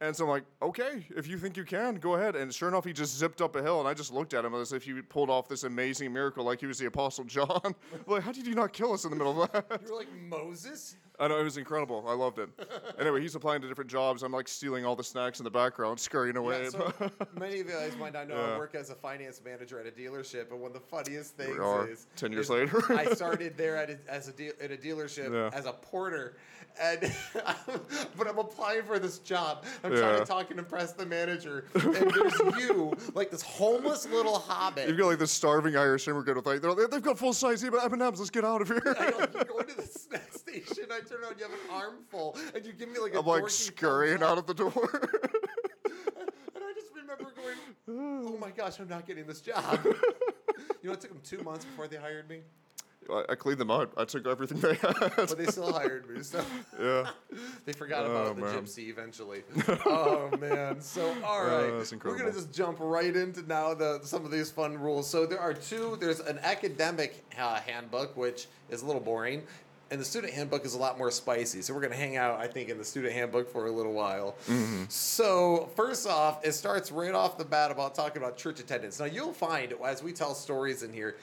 And 0.00 0.14
so 0.14 0.24
I'm 0.24 0.30
like, 0.30 0.44
okay, 0.60 1.06
if 1.16 1.26
you 1.26 1.38
think 1.38 1.56
you 1.56 1.64
can, 1.64 1.94
go 1.94 2.14
ahead. 2.14 2.36
And 2.36 2.52
sure 2.52 2.68
enough, 2.68 2.84
he 2.84 2.92
just 2.92 3.16
zipped 3.16 3.40
up 3.40 3.56
a 3.56 3.62
hill, 3.62 3.80
and 3.80 3.88
I 3.88 3.94
just 3.94 4.12
looked 4.12 4.34
at 4.34 4.44
him 4.44 4.54
as 4.54 4.74
if 4.74 4.84
he 4.84 5.00
pulled 5.00 5.30
off 5.30 5.48
this 5.48 5.64
amazing 5.64 6.12
miracle, 6.12 6.44
like 6.44 6.60
he 6.60 6.66
was 6.66 6.78
the 6.78 6.86
Apostle 6.86 7.24
John. 7.24 7.74
like, 8.06 8.22
how 8.22 8.32
did 8.32 8.46
you 8.46 8.54
not 8.54 8.74
kill 8.74 8.92
us 8.92 9.04
in 9.04 9.10
the 9.10 9.16
middle 9.16 9.42
of 9.42 9.50
that? 9.52 9.80
You're 9.86 9.96
like 9.96 10.12
Moses. 10.28 10.96
I 11.18 11.28
know 11.28 11.38
it 11.38 11.44
was 11.44 11.56
incredible. 11.56 12.04
I 12.06 12.12
loved 12.14 12.38
it. 12.38 12.48
anyway, 12.98 13.20
he's 13.20 13.34
applying 13.34 13.62
to 13.62 13.68
different 13.68 13.90
jobs. 13.90 14.22
I'm 14.22 14.32
like 14.32 14.48
stealing 14.48 14.84
all 14.84 14.96
the 14.96 15.04
snacks 15.04 15.40
in 15.40 15.44
the 15.44 15.50
background, 15.50 15.98
scurrying 15.98 16.36
away. 16.36 16.64
Yeah, 16.64 16.68
so 16.70 16.92
many 17.38 17.60
of 17.60 17.66
you 17.66 17.72
guys 17.72 17.96
might 17.96 18.12
not 18.12 18.28
know 18.28 18.36
I 18.36 18.58
work 18.58 18.74
as 18.74 18.90
a 18.90 18.94
finance 18.94 19.40
manager 19.44 19.78
at 19.80 19.86
a 19.86 19.90
dealership, 19.90 20.50
and 20.50 20.60
one 20.60 20.70
of 20.70 20.74
the 20.74 20.80
funniest 20.80 21.36
things 21.36 21.56
is 21.88 22.06
10 22.16 22.32
years 22.32 22.46
is 22.46 22.50
later. 22.50 22.82
I 22.92 23.06
started 23.14 23.56
there 23.56 23.76
at 23.76 23.90
a, 23.90 23.98
as 24.08 24.28
a 24.28 24.32
deal 24.32 24.52
at 24.60 24.70
a 24.70 24.76
dealership 24.76 25.32
Yeah. 25.32 25.56
as 25.56 25.66
a 25.66 25.72
porter, 25.72 26.36
and 26.80 27.12
but 28.16 28.28
I'm 28.28 28.38
applying 28.38 28.82
for 28.82 28.98
this 28.98 29.18
job. 29.18 29.64
I'm 29.82 29.94
trying 29.94 30.18
to 30.18 30.24
talk 30.26 30.50
and 30.50 30.58
impress 30.58 30.92
the 30.92 31.06
manager, 31.06 31.66
and 31.74 31.94
there's 31.94 32.38
you, 32.58 32.94
like 33.14 33.30
this 33.30 33.42
homeless 33.42 34.06
little 34.08 34.38
hobbit. 34.38 34.88
You've 34.88 34.98
got 34.98 35.06
like 35.06 35.18
this 35.18 35.32
starving 35.32 35.76
Irish 35.76 36.08
immigrant 36.08 36.36
with 36.36 36.46
like, 36.46 36.62
like, 36.62 36.90
they've 36.90 37.02
got 37.02 37.18
full 37.18 37.32
size 37.32 37.64
M&M's. 37.64 38.18
Let's 38.18 38.30
get 38.30 38.44
out 38.44 38.60
of 38.62 38.68
here. 38.68 38.96
I 38.98 39.10
go, 39.10 39.20
you 39.20 39.44
go 39.44 39.58
into 39.58 39.76
the 39.76 39.82
snack 39.86 40.32
station. 40.32 40.84
I 40.90 41.00
turn 41.08 41.22
around, 41.22 41.36
you 41.38 41.44
have 41.44 41.52
an 41.52 41.58
armful, 41.70 42.36
and 42.54 42.64
you 42.64 42.72
give 42.72 42.88
me 42.88 42.98
like 42.98 43.14
a 43.14 43.18
I'm 43.20 43.26
like 43.26 43.48
scurrying 43.50 44.22
out 44.22 44.38
of 44.38 44.46
the 44.46 44.54
door. 44.54 44.72
And 46.54 46.64
I 46.64 46.72
just 46.74 46.88
remember 46.96 47.24
going, 47.36 47.56
oh 47.88 48.38
my 48.38 48.50
gosh, 48.50 48.80
I'm 48.80 48.88
not 48.88 49.06
getting 49.06 49.26
this 49.26 49.40
job. 49.40 49.80
you 49.84 49.94
know, 50.84 50.92
it 50.92 51.00
took 51.00 51.10
them 51.10 51.20
two 51.22 51.42
months 51.42 51.64
before 51.64 51.86
they 51.86 51.96
hired 51.96 52.28
me, 52.28 52.40
I, 53.10 53.24
I 53.30 53.34
cleaned 53.34 53.60
them 53.60 53.70
out. 53.70 53.92
I 53.96 54.04
took 54.04 54.26
everything 54.26 54.58
they 54.60 54.74
had. 54.74 54.94
but 55.16 55.38
they 55.38 55.46
still 55.46 55.72
hired 55.72 56.08
me. 56.10 56.22
So 56.22 56.44
yeah. 56.80 57.10
they 57.64 57.72
forgot 57.72 58.04
Oh, 58.04 58.10
about 58.10 58.36
the 58.36 58.42
gypsy 58.42 58.88
eventually. 58.88 59.42
oh 59.86 60.30
man! 60.40 60.80
So 60.80 61.14
all 61.24 61.44
right, 61.44 61.70
that's 61.76 61.92
we're 61.92 62.18
gonna 62.18 62.32
just 62.32 62.52
jump 62.52 62.78
right 62.80 63.14
into 63.14 63.42
now 63.42 63.74
the 63.74 64.00
some 64.02 64.24
of 64.24 64.30
these 64.30 64.50
fun 64.50 64.78
rules. 64.78 65.08
So 65.08 65.26
there 65.26 65.40
are 65.40 65.54
two. 65.54 65.96
There's 66.00 66.20
an 66.20 66.38
academic 66.42 67.24
uh, 67.38 67.56
handbook, 67.60 68.16
which 68.16 68.46
is 68.70 68.82
a 68.82 68.86
little 68.86 69.00
boring. 69.02 69.42
And 69.90 70.00
the 70.00 70.04
student 70.04 70.32
handbook 70.32 70.64
is 70.64 70.74
a 70.74 70.78
lot 70.78 70.98
more 70.98 71.12
spicy. 71.12 71.62
So 71.62 71.72
we're 71.72 71.80
going 71.80 71.92
to 71.92 71.98
hang 71.98 72.16
out, 72.16 72.40
I 72.40 72.48
think, 72.48 72.70
in 72.70 72.78
the 72.78 72.84
student 72.84 73.12
handbook 73.14 73.50
for 73.50 73.66
a 73.66 73.70
little 73.70 73.92
while. 73.92 74.34
Mm-hmm. 74.48 74.84
So, 74.88 75.70
first 75.76 76.08
off, 76.08 76.44
it 76.44 76.52
starts 76.52 76.90
right 76.90 77.14
off 77.14 77.38
the 77.38 77.44
bat 77.44 77.70
about 77.70 77.94
talking 77.94 78.20
about 78.20 78.36
church 78.36 78.58
attendance. 78.58 78.98
Now, 78.98 79.06
you'll 79.06 79.32
find 79.32 79.72
as 79.84 80.02
we 80.02 80.12
tell 80.12 80.34
stories 80.34 80.82
in 80.82 80.92
here, 80.92 81.16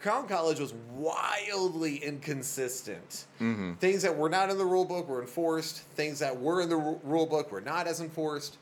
Crown 0.00 0.26
College 0.28 0.60
was 0.60 0.72
wildly 0.94 1.96
inconsistent. 1.96 3.26
Mm-hmm. 3.40 3.74
Things 3.74 4.02
that 4.02 4.16
were 4.16 4.30
not 4.30 4.48
in 4.48 4.56
the 4.56 4.64
rule 4.64 4.86
book 4.86 5.08
were 5.08 5.20
enforced. 5.20 5.78
Things 5.94 6.18
that 6.20 6.38
were 6.38 6.62
in 6.62 6.70
the 6.70 6.76
ru- 6.76 7.00
rule 7.04 7.26
book 7.26 7.52
were 7.52 7.60
not 7.60 7.86
as 7.86 8.00
enforced. 8.00 8.56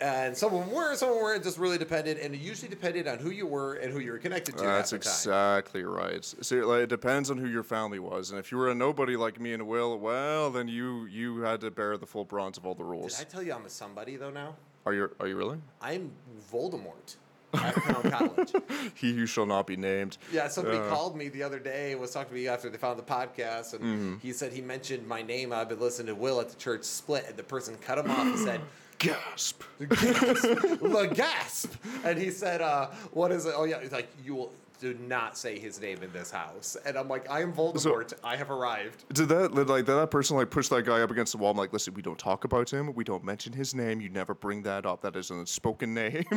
And 0.00 0.36
some 0.36 0.54
of 0.54 0.60
them 0.64 0.72
were, 0.72 0.94
some 0.94 1.08
of 1.08 1.14
them 1.16 1.24
weren't. 1.24 1.42
Just 1.42 1.58
really 1.58 1.76
depended, 1.78 2.18
and 2.18 2.34
it 2.34 2.40
usually 2.40 2.68
depended 2.68 3.08
on 3.08 3.18
who 3.18 3.30
you 3.30 3.46
were 3.46 3.74
and 3.74 3.92
who 3.92 3.98
you 3.98 4.12
were 4.12 4.18
connected 4.18 4.56
to 4.58 4.62
That's 4.64 4.92
at 4.92 5.00
the 5.00 5.04
time. 5.04 5.12
exactly 5.12 5.82
right. 5.82 6.24
So 6.40 6.56
like, 6.68 6.82
it 6.82 6.88
depends 6.88 7.30
on 7.30 7.38
who 7.38 7.48
your 7.48 7.64
family 7.64 7.98
was, 7.98 8.30
and 8.30 8.38
if 8.38 8.52
you 8.52 8.58
were 8.58 8.68
a 8.70 8.74
nobody 8.74 9.16
like 9.16 9.40
me 9.40 9.52
and 9.54 9.66
Will, 9.66 9.98
well, 9.98 10.50
then 10.50 10.68
you 10.68 11.06
you 11.06 11.40
had 11.40 11.60
to 11.62 11.70
bear 11.72 11.96
the 11.96 12.06
full 12.06 12.24
brunt 12.24 12.56
of 12.58 12.64
all 12.66 12.74
the 12.74 12.84
rules. 12.84 13.18
Did. 13.18 13.26
I 13.26 13.30
tell 13.30 13.42
you 13.42 13.52
I'm 13.52 13.64
a 13.66 13.68
somebody 13.70 14.14
though 14.16 14.30
now? 14.30 14.54
Are 14.86 14.94
you 14.94 15.10
are 15.18 15.26
you 15.26 15.36
really? 15.36 15.58
I'm 15.82 16.12
Voldemort 16.52 17.16
at 17.54 17.74
Crown 17.74 18.10
College. 18.10 18.52
He 18.94 19.14
who 19.14 19.26
shall 19.26 19.46
not 19.46 19.66
be 19.66 19.76
named. 19.76 20.18
Yeah, 20.32 20.48
somebody 20.48 20.78
Uh, 20.78 20.88
called 20.88 21.16
me 21.16 21.28
the 21.28 21.42
other 21.42 21.58
day, 21.58 21.94
was 21.94 22.10
talking 22.12 22.28
to 22.30 22.34
me 22.34 22.46
after 22.48 22.68
they 22.70 22.78
found 22.78 22.98
the 22.98 23.02
podcast, 23.02 23.74
and 23.74 23.82
Mm-hmm. 23.82 24.16
he 24.18 24.32
said 24.32 24.52
he 24.52 24.60
mentioned 24.60 25.06
my 25.08 25.22
name. 25.22 25.52
I've 25.52 25.68
been 25.68 25.80
listening 25.80 26.08
to 26.08 26.14
Will 26.14 26.40
at 26.40 26.48
the 26.50 26.56
church 26.56 26.84
split, 26.84 27.24
and 27.28 27.36
the 27.36 27.42
person 27.42 27.76
cut 27.80 27.98
him 27.98 28.10
off 28.10 28.18
and 28.26 28.38
said, 28.38 28.60
Gasp. 28.98 29.62
the 29.78 31.10
gasp. 31.14 31.72
And 32.04 32.18
he 32.18 32.30
said, 32.30 32.60
uh, 32.60 32.88
what 33.12 33.32
is 33.32 33.46
it? 33.46 33.54
Oh, 33.56 33.64
yeah. 33.64 33.80
He's 33.80 33.92
like, 33.92 34.08
you 34.24 34.34
will 34.34 34.52
do 34.80 34.94
not 35.06 35.36
say 35.36 35.58
his 35.58 35.80
name 35.80 36.02
in 36.02 36.12
this 36.12 36.30
house. 36.30 36.76
And 36.86 36.96
I'm 36.96 37.08
like, 37.08 37.28
I 37.30 37.42
am 37.42 37.52
Voldemort. 37.52 38.12
I 38.22 38.36
have 38.36 38.50
arrived. 38.50 39.04
Did 39.12 39.28
that 39.28 39.54
like 39.54 39.86
did 39.86 39.94
that 39.94 40.10
person 40.10 40.36
like 40.36 40.50
push 40.50 40.68
that 40.68 40.84
guy 40.84 41.00
up 41.00 41.10
against 41.10 41.32
the 41.32 41.38
wall? 41.38 41.50
I'm 41.50 41.56
like, 41.56 41.72
listen, 41.72 41.94
we 41.94 42.02
don't 42.02 42.18
talk 42.18 42.44
about 42.44 42.72
him. 42.72 42.92
We 42.94 43.04
don't 43.04 43.24
mention 43.24 43.52
his 43.52 43.74
name. 43.74 44.00
You 44.00 44.08
never 44.08 44.34
bring 44.34 44.62
that 44.62 44.86
up. 44.86 45.02
That 45.02 45.16
is 45.16 45.30
an 45.30 45.40
unspoken 45.40 45.94
name. 45.94 46.24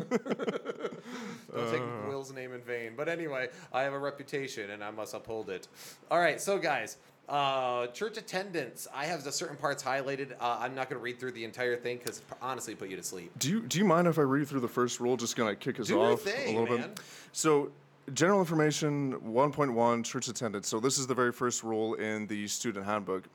Don't 1.53 1.69
take 1.69 1.81
Will's 2.07 2.31
name 2.31 2.53
in 2.53 2.61
vain. 2.61 2.93
But 2.95 3.09
anyway, 3.09 3.49
I 3.73 3.81
have 3.81 3.93
a 3.93 3.99
reputation 3.99 4.69
and 4.69 4.83
I 4.83 4.91
must 4.91 5.13
uphold 5.13 5.49
it. 5.49 5.67
All 6.09 6.19
right, 6.19 6.39
so 6.39 6.57
guys, 6.57 6.97
uh, 7.31 7.87
church 7.87 8.17
attendance. 8.17 8.87
I 8.93 9.05
have 9.05 9.23
the 9.23 9.31
certain 9.31 9.55
parts 9.55 9.81
highlighted. 9.81 10.33
Uh, 10.39 10.57
I'm 10.59 10.75
not 10.75 10.89
going 10.89 10.99
to 10.99 11.03
read 11.03 11.19
through 11.19 11.31
the 11.31 11.45
entire 11.45 11.77
thing 11.77 11.97
because 11.97 12.21
honestly, 12.41 12.75
put 12.75 12.89
you 12.89 12.97
to 12.97 13.03
sleep. 13.03 13.31
do 13.39 13.49
you 13.49 13.61
do 13.61 13.79
you 13.79 13.85
mind 13.85 14.07
if 14.07 14.19
I 14.19 14.23
read 14.23 14.47
through 14.47 14.59
the 14.59 14.67
first 14.67 14.99
rule? 14.99 15.15
Just 15.15 15.35
gonna 15.35 15.55
kick 15.55 15.79
us 15.79 15.87
Do 15.87 16.01
off 16.01 16.21
thing, 16.21 16.55
a 16.55 16.59
little 16.59 16.77
man. 16.77 16.89
bit. 16.89 16.99
So. 17.31 17.71
General 18.15 18.39
information 18.39 19.13
1.1 19.21 20.03
church 20.03 20.27
attendance. 20.27 20.67
So, 20.67 20.79
this 20.79 20.97
is 20.97 21.05
the 21.05 21.13
very 21.13 21.31
first 21.31 21.63
rule 21.63 21.93
in 21.93 22.25
the 22.25 22.47
student 22.47 22.83
handbook. 22.83 23.25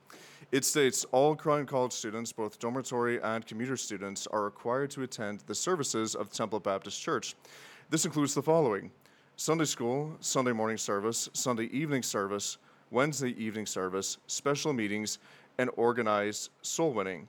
It 0.51 0.65
states 0.65 1.05
all 1.13 1.37
Crown 1.37 1.65
College 1.65 1.93
students, 1.93 2.33
both 2.33 2.59
dormitory 2.59 3.19
and 3.23 3.47
commuter 3.47 3.77
students, 3.77 4.27
are 4.27 4.43
required 4.43 4.91
to 4.91 5.03
attend 5.03 5.39
the 5.47 5.55
services 5.55 6.15
of 6.15 6.31
Temple 6.31 6.59
Baptist 6.59 7.01
Church. 7.01 7.33
This 7.89 8.03
includes 8.03 8.33
the 8.35 8.43
following 8.43 8.91
Sunday 9.37 9.65
school, 9.65 10.15
Sunday 10.19 10.51
morning 10.51 10.77
service, 10.77 11.29
Sunday 11.33 11.65
evening 11.71 12.03
service, 12.03 12.57
Wednesday 12.91 13.35
evening 13.41 13.65
service, 13.65 14.17
special 14.27 14.73
meetings, 14.73 15.19
and 15.57 15.69
organized 15.75 16.49
soul 16.61 16.93
winning. 16.93 17.27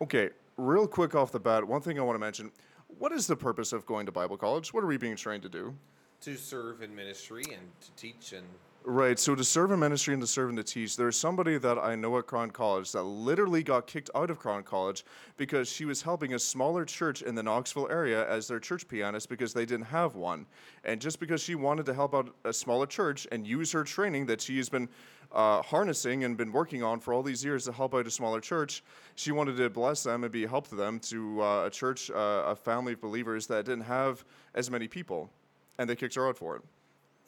Okay, 0.00 0.30
real 0.56 0.86
quick 0.86 1.14
off 1.14 1.32
the 1.32 1.40
bat, 1.40 1.64
one 1.64 1.80
thing 1.80 1.98
I 1.98 2.02
want 2.02 2.16
to 2.16 2.20
mention. 2.20 2.50
What 2.98 3.12
is 3.12 3.26
the 3.26 3.36
purpose 3.36 3.72
of 3.72 3.84
going 3.86 4.06
to 4.06 4.12
Bible 4.12 4.36
college? 4.36 4.72
What 4.72 4.84
are 4.84 4.86
we 4.86 4.96
being 4.96 5.16
trained 5.16 5.42
to 5.42 5.48
do? 5.48 5.74
To 6.22 6.36
serve 6.36 6.82
in 6.82 6.94
ministry 6.94 7.44
and 7.52 7.62
to 7.80 7.90
teach 7.96 8.32
and 8.32 8.46
Right, 8.88 9.18
so 9.18 9.34
to 9.34 9.42
serve 9.42 9.72
in 9.72 9.80
ministry 9.80 10.14
and 10.14 10.20
to 10.20 10.28
serve 10.28 10.48
and 10.48 10.56
to 10.58 10.62
teach, 10.62 10.96
there's 10.96 11.16
somebody 11.16 11.58
that 11.58 11.76
I 11.76 11.96
know 11.96 12.18
at 12.18 12.28
Crown 12.28 12.52
College 12.52 12.92
that 12.92 13.02
literally 13.02 13.64
got 13.64 13.88
kicked 13.88 14.10
out 14.14 14.30
of 14.30 14.38
Crown 14.38 14.62
College 14.62 15.04
because 15.36 15.68
she 15.68 15.84
was 15.84 16.02
helping 16.02 16.34
a 16.34 16.38
smaller 16.38 16.84
church 16.84 17.22
in 17.22 17.34
the 17.34 17.42
Knoxville 17.42 17.88
area 17.90 18.30
as 18.30 18.46
their 18.46 18.60
church 18.60 18.86
pianist 18.86 19.28
because 19.28 19.52
they 19.52 19.66
didn't 19.66 19.86
have 19.86 20.14
one. 20.14 20.46
And 20.84 21.00
just 21.00 21.18
because 21.18 21.42
she 21.42 21.56
wanted 21.56 21.84
to 21.86 21.94
help 21.94 22.14
out 22.14 22.32
a 22.44 22.52
smaller 22.52 22.86
church 22.86 23.26
and 23.32 23.44
use 23.44 23.72
her 23.72 23.82
training 23.82 24.26
that 24.26 24.40
she 24.40 24.56
has 24.58 24.68
been 24.68 24.88
uh, 25.32 25.62
harnessing 25.62 26.22
and 26.22 26.36
been 26.36 26.52
working 26.52 26.84
on 26.84 27.00
for 27.00 27.12
all 27.12 27.24
these 27.24 27.44
years 27.44 27.64
to 27.64 27.72
help 27.72 27.92
out 27.92 28.06
a 28.06 28.10
smaller 28.12 28.40
church, 28.40 28.84
she 29.16 29.32
wanted 29.32 29.56
to 29.56 29.68
bless 29.68 30.04
them 30.04 30.22
and 30.22 30.32
be 30.32 30.46
help 30.46 30.68
to 30.68 30.76
them 30.76 31.00
to 31.00 31.42
uh, 31.42 31.66
a 31.66 31.70
church, 31.70 32.08
uh, 32.12 32.44
a 32.46 32.54
family 32.54 32.92
of 32.92 33.00
believers 33.00 33.48
that 33.48 33.64
didn't 33.64 33.82
have 33.86 34.24
as 34.54 34.70
many 34.70 34.86
people. 34.86 35.28
And 35.76 35.90
they 35.90 35.96
kicked 35.96 36.14
her 36.14 36.28
out 36.28 36.38
for 36.38 36.54
it. 36.54 36.62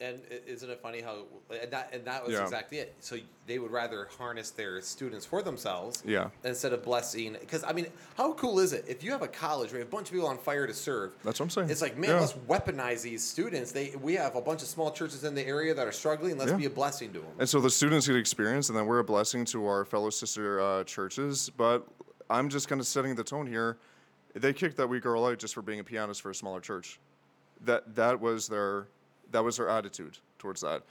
And 0.01 0.21
isn't 0.47 0.69
it 0.69 0.79
funny 0.81 1.01
how 1.01 1.25
and 1.61 1.71
that 1.71 1.89
and 1.93 2.05
that 2.05 2.23
was 2.23 2.33
Yeah. 2.33 2.43
exactly 2.43 2.77
it. 2.77 2.95
So 3.01 3.17
they 3.47 3.59
would 3.59 3.71
rather 3.71 4.07
harness 4.17 4.49
their 4.49 4.79
students 4.79 5.25
for 5.25 5.41
themselves, 5.41 6.01
Yeah. 6.05 6.29
instead 6.45 6.71
of 6.71 6.83
blessing. 6.83 7.35
Because 7.37 7.65
I 7.65 7.73
mean, 7.73 7.87
how 8.15 8.31
cool 8.33 8.59
is 8.59 8.71
it 8.71 8.85
if 8.87 9.03
you 9.03 9.11
have 9.11 9.23
a 9.23 9.27
college 9.27 9.71
where 9.71 9.79
you 9.79 9.83
have 9.85 9.91
a 9.91 9.95
bunch 9.95 10.07
of 10.07 10.13
people 10.13 10.27
on 10.29 10.37
fire 10.37 10.65
to 10.67 10.73
serve? 10.73 11.13
That's 11.23 11.37
what 11.41 11.47
I'm 11.47 11.49
saying. 11.49 11.69
It's 11.69 11.81
like, 11.81 11.97
man, 11.97 12.11
Yeah. 12.11 12.19
let's 12.21 12.31
weaponize 12.47 13.01
these 13.01 13.25
students. 13.25 13.73
They 13.73 13.93
we 14.01 14.13
have 14.15 14.37
a 14.37 14.41
bunch 14.41 14.61
of 14.61 14.69
small 14.69 14.89
churches 14.91 15.25
in 15.25 15.35
the 15.35 15.45
area 15.45 15.73
that 15.73 15.85
are 15.85 15.91
struggling. 15.91 16.37
Let's 16.37 16.51
Yeah. 16.51 16.57
be 16.57 16.65
a 16.65 16.69
blessing 16.69 17.11
to 17.13 17.19
them. 17.19 17.31
And 17.37 17.49
so 17.49 17.59
the 17.59 17.69
students 17.69 18.07
get 18.07 18.15
experience, 18.15 18.69
and 18.69 18.77
then 18.77 18.85
we're 18.85 18.99
a 18.99 19.03
blessing 19.03 19.43
to 19.45 19.65
our 19.67 19.83
fellow 19.83 20.11
sister 20.11 20.61
uh, 20.61 20.85
churches. 20.85 21.49
But 21.49 21.85
I'm 22.29 22.47
just 22.47 22.69
kind 22.69 22.79
of 22.79 22.87
setting 22.87 23.15
the 23.15 23.23
tone 23.25 23.47
here. 23.47 23.77
They 24.33 24.53
kicked 24.53 24.77
that 24.77 24.87
weak 24.87 25.03
girl 25.03 25.25
out 25.25 25.39
just 25.39 25.53
for 25.55 25.61
being 25.61 25.81
a 25.81 25.83
pianist 25.83 26.21
for 26.21 26.29
a 26.29 26.35
smaller 26.35 26.61
church. 26.61 27.01
That 27.65 27.95
that 27.95 28.21
was 28.21 28.47
their 28.47 28.87
that 29.31 29.43
was 29.43 29.57
her 29.57 29.69
attitude 29.69 30.17
towards 30.37 30.61
that. 30.61 30.83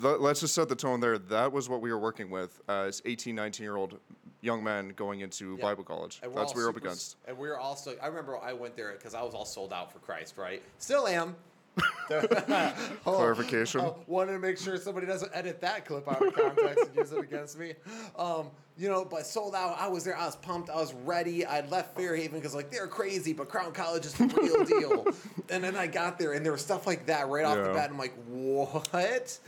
Let's 0.00 0.40
just 0.40 0.54
set 0.54 0.68
the 0.70 0.74
tone 0.76 1.00
there. 1.00 1.18
That 1.18 1.52
was 1.52 1.68
what 1.68 1.82
we 1.82 1.92
were 1.92 1.98
working 1.98 2.30
with 2.30 2.60
as 2.68 3.02
18, 3.04 3.34
19 3.34 3.62
year 3.64 3.76
old 3.76 3.98
young 4.40 4.64
men 4.64 4.94
going 4.96 5.20
into 5.20 5.56
Yeah. 5.56 5.62
Bible 5.62 5.84
college. 5.84 6.18
And 6.22 6.34
That's 6.34 6.48
what 6.48 6.56
we 6.56 6.62
were 6.64 6.70
up 6.70 6.76
against. 6.76 7.16
And 7.28 7.36
we 7.36 7.48
were 7.48 7.58
also. 7.58 7.94
I 8.02 8.06
remember 8.06 8.38
I 8.38 8.54
went 8.54 8.74
there 8.74 8.92
because 8.92 9.14
I 9.14 9.22
was 9.22 9.34
all 9.34 9.44
sold 9.44 9.72
out 9.72 9.92
for 9.92 9.98
Christ. 9.98 10.38
Right, 10.38 10.62
still 10.78 11.06
am. 11.06 11.36
Oh, 12.10 12.72
Clarification. 13.04 13.80
uh, 13.80 13.92
wanted 14.06 14.32
to 14.32 14.38
make 14.38 14.58
sure 14.58 14.76
somebody 14.76 15.06
doesn't 15.06 15.30
edit 15.34 15.60
that 15.62 15.84
clip 15.86 16.06
out 16.08 16.24
of 16.26 16.34
context 16.34 16.88
and 16.88 16.96
use 16.96 17.12
it 17.12 17.18
against 17.20 17.58
me. 17.58 17.74
Um, 18.18 18.50
you 18.78 18.88
know, 18.88 19.04
but 19.04 19.26
sold 19.26 19.54
out. 19.54 19.76
I 19.78 19.88
was 19.88 20.04
there. 20.04 20.16
I 20.16 20.24
was 20.26 20.36
pumped. 20.36 20.70
I 20.70 20.76
was 20.76 20.94
ready. 21.04 21.44
I 21.44 21.60
left 21.68 21.94
Fairhaven 21.96 22.38
because 22.38 22.54
like 22.54 22.70
they're 22.70 22.86
crazy, 22.86 23.32
but 23.32 23.48
Crown 23.48 23.72
College 23.72 24.06
is 24.06 24.14
the 24.14 24.26
real 24.26 24.64
deal. 24.80 25.06
And 25.50 25.62
then 25.62 25.76
I 25.76 25.86
got 25.86 26.18
there, 26.18 26.32
and 26.32 26.44
there 26.44 26.52
was 26.52 26.62
stuff 26.62 26.86
like 26.86 27.06
that 27.06 27.28
right 27.28 27.44
off 27.44 27.56
the 27.58 27.72
bat. 27.72 27.90
I'm 27.90 27.98
like, 27.98 28.14
what? 28.26 29.38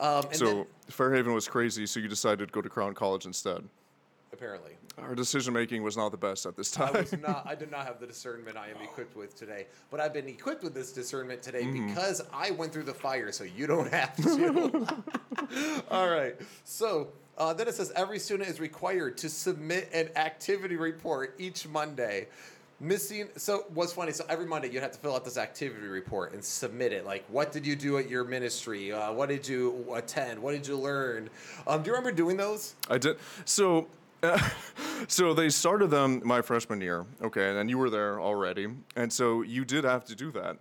Um, 0.00 0.24
and 0.26 0.36
So 0.36 0.44
then, 0.46 0.66
Fairhaven 0.88 1.32
was 1.32 1.46
crazy, 1.48 1.86
so 1.86 2.00
you 2.00 2.08
decided 2.08 2.46
to 2.48 2.52
go 2.52 2.60
to 2.60 2.68
Crown 2.68 2.94
College 2.94 3.24
instead. 3.26 3.62
apparently. 4.32 4.72
Our 4.98 5.14
decision 5.14 5.54
making 5.54 5.82
was 5.82 5.96
not 5.96 6.10
the 6.10 6.18
best 6.18 6.44
at 6.44 6.54
this 6.54 6.78
I 6.78 6.84
time. 6.90 6.94
was 7.00 7.12
not. 7.18 7.46
I 7.46 7.54
did 7.62 7.70
not 7.70 7.86
have 7.86 7.98
the 7.98 8.06
discernment 8.06 8.58
I 8.58 8.68
am 8.68 8.76
equipped 8.82 9.16
with 9.16 9.34
today. 9.34 9.66
But 9.90 10.00
I've 10.00 10.12
been 10.12 10.28
equipped 10.28 10.62
with 10.62 10.74
this 10.74 10.92
discernment 10.92 11.42
today 11.42 11.62
Mm-hmm. 11.62 11.88
because 11.88 12.20
I 12.32 12.50
went 12.50 12.72
through 12.74 12.82
the 12.82 12.92
fire, 12.94 13.32
so 13.32 13.44
you 13.44 13.66
don't 13.66 13.90
have 13.92 14.14
to. 14.16 14.86
All 15.90 16.10
right. 16.10 16.36
So 16.64 17.08
uh, 17.38 17.52
then 17.52 17.68
it 17.68 17.74
says 17.74 17.92
every 17.96 18.18
student 18.18 18.48
is 18.48 18.60
required 18.60 19.16
to 19.18 19.28
submit 19.28 19.88
an 19.92 20.10
activity 20.16 20.76
report 20.76 21.34
each 21.38 21.66
Monday. 21.66 22.26
Missing. 22.80 23.28
So 23.36 23.66
what's 23.74 23.92
funny? 23.92 24.10
So 24.10 24.24
every 24.28 24.44
Monday 24.44 24.68
you'd 24.68 24.82
have 24.82 24.90
to 24.90 24.98
fill 24.98 25.14
out 25.14 25.24
this 25.24 25.38
activity 25.38 25.86
report 25.86 26.32
and 26.32 26.44
submit 26.44 26.92
it. 26.92 27.06
Like, 27.06 27.24
what 27.28 27.52
did 27.52 27.64
you 27.64 27.76
do 27.76 27.96
at 27.98 28.10
your 28.10 28.24
ministry? 28.24 28.92
Uh, 28.92 29.12
what 29.12 29.28
did 29.28 29.46
you 29.46 29.86
attend? 29.94 30.42
What 30.42 30.52
did 30.52 30.66
you 30.66 30.76
learn? 30.76 31.30
Um, 31.66 31.82
do 31.82 31.90
you 31.90 31.96
remember 31.96 32.10
doing 32.10 32.36
those? 32.36 32.74
I 32.90 32.98
did. 32.98 33.18
So, 33.44 33.86
so 35.06 35.32
they 35.32 35.48
started 35.48 35.88
them 35.88 36.22
my 36.24 36.42
freshman 36.42 36.80
year. 36.80 37.06
Okay, 37.22 37.56
and 37.56 37.70
you 37.70 37.78
were 37.78 37.88
there 37.88 38.20
already, 38.20 38.66
and 38.96 39.12
so 39.12 39.42
you 39.42 39.64
did 39.64 39.84
have 39.84 40.04
to 40.06 40.16
do 40.16 40.32
that. 40.32 40.56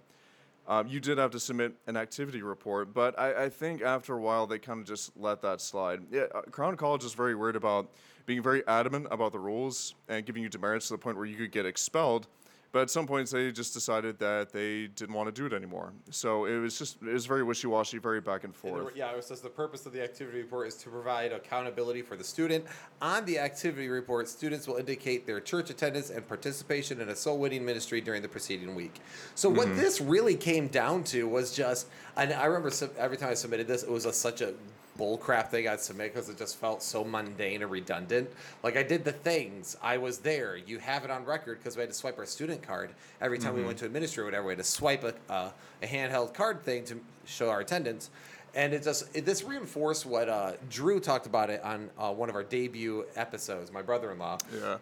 Um, 0.71 0.87
you 0.87 1.01
did 1.01 1.17
have 1.17 1.31
to 1.31 1.39
submit 1.39 1.73
an 1.87 1.97
activity 1.97 2.41
report, 2.41 2.93
but 2.93 3.19
I, 3.19 3.43
I 3.43 3.49
think 3.49 3.81
after 3.81 4.13
a 4.13 4.21
while 4.21 4.47
they 4.47 4.57
kind 4.57 4.79
of 4.79 4.87
just 4.87 5.11
let 5.17 5.41
that 5.41 5.59
slide. 5.59 5.99
Yeah, 6.09 6.27
uh, 6.33 6.43
Crown 6.43 6.77
College 6.77 7.03
is 7.03 7.13
very 7.13 7.35
worried 7.35 7.57
about 7.57 7.91
being 8.25 8.41
very 8.41 8.65
adamant 8.67 9.07
about 9.11 9.33
the 9.33 9.39
rules 9.39 9.95
and 10.07 10.25
giving 10.25 10.41
you 10.41 10.47
demerits 10.47 10.87
to 10.87 10.93
the 10.93 10.97
point 10.97 11.17
where 11.17 11.25
you 11.25 11.35
could 11.35 11.51
get 11.51 11.65
expelled. 11.65 12.27
But 12.73 12.83
at 12.83 12.89
some 12.89 13.05
points 13.05 13.31
they 13.31 13.51
just 13.51 13.73
decided 13.73 14.17
that 14.19 14.53
they 14.53 14.87
didn't 14.87 15.13
want 15.13 15.27
to 15.27 15.31
do 15.33 15.45
it 15.45 15.53
anymore. 15.53 15.91
So 16.09 16.45
it 16.45 16.57
was 16.57 16.77
just 16.79 17.01
it 17.01 17.11
was 17.11 17.25
very 17.25 17.43
wishy 17.43 17.67
washy, 17.67 17.97
very 17.97 18.21
back 18.21 18.45
and 18.45 18.53
And 18.53 18.53
the- 18.53 18.57
forth. 18.79 18.95
Yeah, 18.95 19.11
it 19.11 19.23
says 19.25 19.41
the 19.41 19.49
purpose 19.49 19.85
of 19.85 19.91
the 19.91 20.01
activity 20.01 20.37
report 20.41 20.67
is 20.69 20.75
to 20.75 20.89
provide 20.89 21.33
accountability 21.33 22.01
for 22.01 22.15
the 22.15 22.23
student. 22.23 22.63
On 23.01 23.25
the 23.25 23.39
activity 23.39 23.89
report, 23.89 24.29
students 24.29 24.67
will 24.67 24.77
indicate 24.77 25.25
their 25.27 25.41
church 25.41 25.69
attendance 25.69 26.09
and 26.11 26.25
participation 26.27 27.01
in 27.01 27.09
a 27.09 27.15
soul 27.15 27.37
winning 27.39 27.65
ministry 27.65 27.99
during 27.99 28.21
the 28.21 28.29
preceding 28.29 28.73
week. 28.75 29.01
So 29.35 29.49
what 29.49 29.67
Mm-hmm. 29.67 29.77
this 29.77 29.99
really 30.01 30.35
came 30.35 30.67
down 30.67 31.03
to 31.05 31.27
was 31.27 31.53
just, 31.53 31.87
and 32.15 32.31
I 32.33 32.45
remember 32.45 32.71
every 32.97 33.17
time 33.17 33.29
I 33.29 33.33
submitted 33.33 33.67
this, 33.67 33.83
it 33.83 33.89
was 33.91 34.05
a, 34.05 34.13
such 34.13 34.41
a 34.41 34.53
bull 34.97 35.17
crap 35.17 35.49
thing 35.51 35.67
I'd 35.67 35.79
submit 35.79 36.13
because 36.13 36.29
it 36.29 36.37
just 36.37 36.57
felt 36.57 36.83
so 36.83 37.03
mundane 37.03 37.61
and 37.61 37.71
redundant. 37.71 38.29
Like 38.63 38.77
I 38.77 38.83
did 38.83 39.03
the 39.03 39.11
things, 39.11 39.77
I 39.81 39.97
was 39.97 40.19
there. 40.19 40.57
You 40.57 40.79
have 40.79 41.03
it 41.05 41.11
on 41.11 41.25
record 41.25 41.59
because 41.59 41.75
we 41.75 41.81
had 41.81 41.89
to 41.89 41.95
swipe 41.95 42.17
our 42.19 42.25
student 42.25 42.61
card 42.61 42.91
every 43.21 43.39
time 43.39 43.55
we 43.55 43.63
went 43.63 43.77
to 43.79 43.85
administer 43.85 44.21
or 44.21 44.25
whatever. 44.25 44.47
We 44.47 44.51
had 44.51 44.59
to 44.59 44.63
swipe 44.63 45.03
a, 45.03 45.13
uh, 45.31 45.51
a 45.81 45.87
handheld 45.87 46.33
card 46.33 46.63
thing 46.63 46.83
to 46.85 46.99
show 47.25 47.49
our 47.49 47.61
attendance. 47.61 48.09
And 48.53 48.73
it 48.73 48.83
just 48.83 49.15
it, 49.15 49.25
this 49.25 49.43
reinforced 49.43 50.05
what 50.05 50.27
uh, 50.27 50.53
Drew 50.69 50.99
talked 50.99 51.25
about 51.25 51.49
it 51.49 51.63
on 51.63 51.89
uh, 51.97 52.11
one 52.11 52.29
of 52.29 52.35
our 52.35 52.43
debut 52.43 53.05
episodes. 53.15 53.71
My 53.71 53.81
brother-in-law, 53.81 54.39
Yeah. 54.53 54.77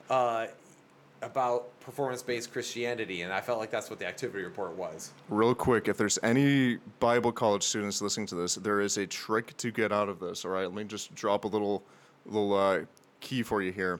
About 1.21 1.79
performance-based 1.81 2.51
Christianity, 2.51 3.21
and 3.23 3.33
I 3.33 3.41
felt 3.41 3.59
like 3.59 3.71
that's 3.71 3.89
what 3.89 3.99
the 3.99 4.07
activity 4.07 4.43
report 4.43 4.75
was. 4.75 5.11
Real 5.29 5.55
quick, 5.55 5.87
if 5.87 5.97
there's 5.97 6.19
any 6.23 6.77
Bible 6.99 7.31
college 7.31 7.63
students 7.63 8.01
listening 8.01 8.27
to 8.27 8.35
this, 8.35 8.55
there 8.55 8.81
is 8.81 8.97
a 8.97 9.05
trick 9.05 9.55
to 9.57 9.71
get 9.71 9.91
out 9.91 10.09
of 10.09 10.19
this. 10.19 10.45
All 10.45 10.51
right, 10.51 10.65
let 10.65 10.73
me 10.73 10.83
just 10.83 11.13
drop 11.15 11.45
a 11.45 11.47
little, 11.47 11.83
little 12.25 12.53
uh, 12.53 12.81
key 13.19 13.43
for 13.43 13.61
you 13.61 13.71
here. 13.71 13.99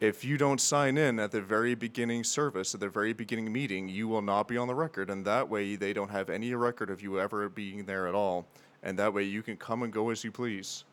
If 0.00 0.24
you 0.24 0.38
don't 0.38 0.60
sign 0.60 0.96
in 0.96 1.18
at 1.18 1.32
the 1.32 1.40
very 1.40 1.74
beginning 1.74 2.22
service, 2.22 2.72
at 2.72 2.80
the 2.80 2.88
very 2.88 3.12
beginning 3.12 3.52
meeting, 3.52 3.88
you 3.88 4.06
will 4.06 4.22
not 4.22 4.46
be 4.46 4.56
on 4.56 4.68
the 4.68 4.74
record, 4.74 5.10
and 5.10 5.24
that 5.24 5.48
way 5.48 5.74
they 5.74 5.92
don't 5.92 6.10
have 6.10 6.30
any 6.30 6.54
record 6.54 6.88
of 6.88 7.02
you 7.02 7.18
ever 7.18 7.48
being 7.48 7.84
there 7.84 8.06
at 8.06 8.14
all, 8.14 8.46
and 8.82 8.98
that 8.98 9.12
way 9.12 9.24
you 9.24 9.42
can 9.42 9.56
come 9.56 9.82
and 9.82 9.92
go 9.92 10.10
as 10.10 10.22
you 10.22 10.30
please. 10.30 10.84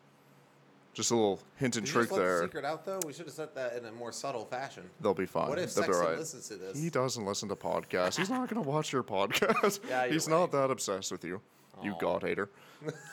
Just 0.96 1.10
a 1.10 1.14
little 1.14 1.38
hint 1.56 1.76
and 1.76 1.84
Did 1.84 1.90
you 1.90 2.00
trick 2.00 2.08
just 2.08 2.18
let 2.18 2.24
there. 2.24 2.38
the 2.38 2.44
secret 2.46 2.64
out 2.64 2.86
though? 2.86 2.98
We 3.06 3.12
should 3.12 3.26
have 3.26 3.34
said 3.34 3.50
that 3.54 3.76
in 3.76 3.84
a 3.84 3.92
more 3.92 4.12
subtle 4.12 4.46
fashion. 4.46 4.82
They'll 5.02 5.12
be 5.12 5.26
fine. 5.26 5.48
What 5.50 5.58
if 5.58 5.74
They'll 5.74 5.84
be 5.86 5.92
Sexton 5.92 6.06
right. 6.08 6.18
listens 6.18 6.48
to 6.48 6.56
this? 6.56 6.82
He 6.82 6.88
doesn't 6.88 7.26
listen 7.26 7.50
to 7.50 7.54
podcasts. 7.54 8.16
He's 8.16 8.30
not 8.30 8.48
going 8.48 8.62
to 8.64 8.66
watch 8.68 8.94
your 8.94 9.02
podcast. 9.02 9.80
Yeah, 9.88 10.04
you're 10.04 10.14
He's 10.14 10.26
not 10.26 10.52
that 10.52 10.70
obsessed 10.70 11.12
with 11.12 11.22
you. 11.22 11.42
You 11.84 11.92
Aw. 11.92 11.98
God 11.98 12.22
hater. 12.22 12.48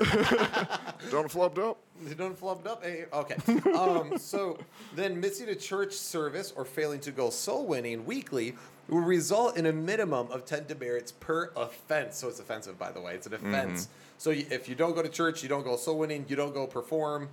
Don't 1.12 1.28
flubbed 1.30 1.60
up. 1.60 1.78
Don't 2.18 2.40
flubbed 2.40 2.66
up. 2.68 2.84
eh? 2.86 3.04
Okay. 3.12 3.36
Um, 3.74 4.18
so 4.18 4.58
then 4.96 5.20
missing 5.20 5.50
a 5.50 5.56
church 5.56 5.94
service 5.94 6.54
or 6.56 6.64
failing 6.64 7.02
to 7.02 7.12
go 7.12 7.30
soul 7.30 7.66
winning 7.66 8.06
weekly 8.06 8.56
will 8.88 9.00
result 9.02 9.58
in 9.58 9.66
a 9.66 9.74
minimum 9.74 10.32
of 10.32 10.46
10 10.46 10.66
demerits 10.68 11.12
per 11.12 11.52
offense. 11.58 12.18
So 12.18 12.30
it's 12.30 12.40
offensive, 12.40 12.78
by 12.80 12.92
the 12.92 13.02
way. 13.02 13.16
It's 13.16 13.28
an 13.28 13.34
offense. 13.34 13.90
So 14.18 14.30
if 14.32 14.70
you 14.70 14.76
don't 14.76 14.96
go 14.96 15.02
to 15.02 15.10
church, 15.10 15.44
you 15.44 15.50
don't 15.50 15.64
go 15.64 15.76
soul 15.76 16.00
winning, 16.00 16.26
you 16.30 16.36
don't 16.38 16.54
go 16.54 16.66
perform, 16.66 17.28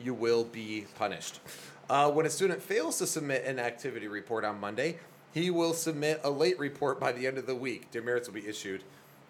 you 0.00 0.14
will 0.14 0.44
be 0.44 0.86
punished. 0.98 1.40
Uh, 1.88 2.10
when 2.10 2.26
a 2.26 2.30
student 2.30 2.62
fails 2.62 2.98
to 2.98 3.06
submit 3.06 3.44
an 3.44 3.58
activity 3.58 4.08
report 4.08 4.44
on 4.44 4.58
Monday, 4.58 4.98
he 5.32 5.50
will 5.50 5.74
submit 5.74 6.20
a 6.24 6.30
late 6.30 6.58
report 6.58 6.98
by 6.98 7.12
the 7.12 7.26
end 7.26 7.38
of 7.38 7.46
the 7.46 7.54
week. 7.54 7.90
Demerits 7.90 8.28
will 8.28 8.34
be 8.34 8.46
issued 8.46 8.82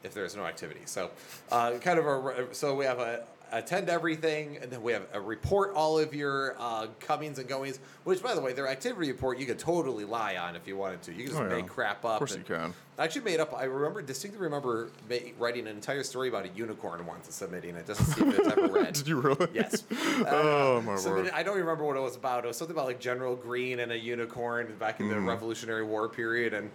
if 0.02 0.12
there 0.14 0.24
is 0.24 0.36
no 0.36 0.44
activity. 0.44 0.82
So, 0.84 1.10
uh, 1.50 1.72
kind 1.78 1.98
of 1.98 2.06
a 2.06 2.54
so 2.54 2.76
we 2.76 2.84
have 2.84 2.98
a 2.98 3.24
attend 3.52 3.88
everything, 3.88 4.58
and 4.60 4.70
then 4.70 4.82
we 4.82 4.92
have 4.92 5.06
a 5.12 5.20
report 5.20 5.74
all 5.74 5.98
of 5.98 6.14
your 6.14 6.56
uh, 6.58 6.86
comings 7.00 7.38
and 7.38 7.48
goings. 7.48 7.78
Which, 8.04 8.22
by 8.22 8.34
the 8.34 8.40
way, 8.40 8.52
their 8.52 8.68
activity 8.68 9.10
report 9.12 9.38
you 9.38 9.46
could 9.46 9.58
totally 9.58 10.04
lie 10.04 10.36
on 10.36 10.56
if 10.56 10.66
you 10.66 10.76
wanted 10.76 11.02
to. 11.02 11.12
You 11.12 11.18
can 11.24 11.26
just 11.28 11.40
Oh, 11.40 11.44
yeah. 11.48 11.56
make 11.56 11.68
crap 11.68 12.04
up. 12.04 12.12
Of 12.14 12.18
course 12.18 12.36
you 12.36 12.42
can. 12.42 12.74
I 12.98 13.04
actually 13.04 13.22
made 13.22 13.40
up. 13.40 13.52
I 13.56 13.64
remember 13.64 14.02
distinctly 14.02 14.40
remember 14.40 14.90
ma- 15.10 15.16
writing 15.38 15.66
an 15.66 15.74
entire 15.74 16.02
story 16.04 16.28
about 16.28 16.44
a 16.44 16.48
unicorn 16.50 17.04
once 17.06 17.26
and 17.26 17.34
submitting 17.34 17.74
it 17.76 17.86
just 17.86 18.00
to 18.00 18.06
see 18.06 18.20
if 18.22 18.38
it's 18.38 18.48
ever 18.48 18.68
read. 18.68 18.92
Did 18.94 19.08
you 19.08 19.20
really? 19.20 19.48
Yes. 19.52 19.84
Oh, 20.26 20.80
my 20.82 20.94
word. 21.04 21.30
I 21.34 21.42
don't 21.42 21.56
remember 21.58 21.84
what 21.84 21.96
it 21.96 22.00
was 22.00 22.16
about. 22.16 22.44
It 22.44 22.48
was 22.48 22.56
something 22.56 22.74
about 22.76 22.86
like 22.86 23.00
General 23.00 23.34
Greene 23.36 23.80
and 23.80 23.90
a 23.92 23.98
unicorn 23.98 24.74
back 24.78 25.00
in 25.00 25.08
the 25.08 25.14
Mm. 25.16 25.26
Revolutionary 25.26 25.82
War 25.84 26.08
period, 26.08 26.54
and 26.54 26.70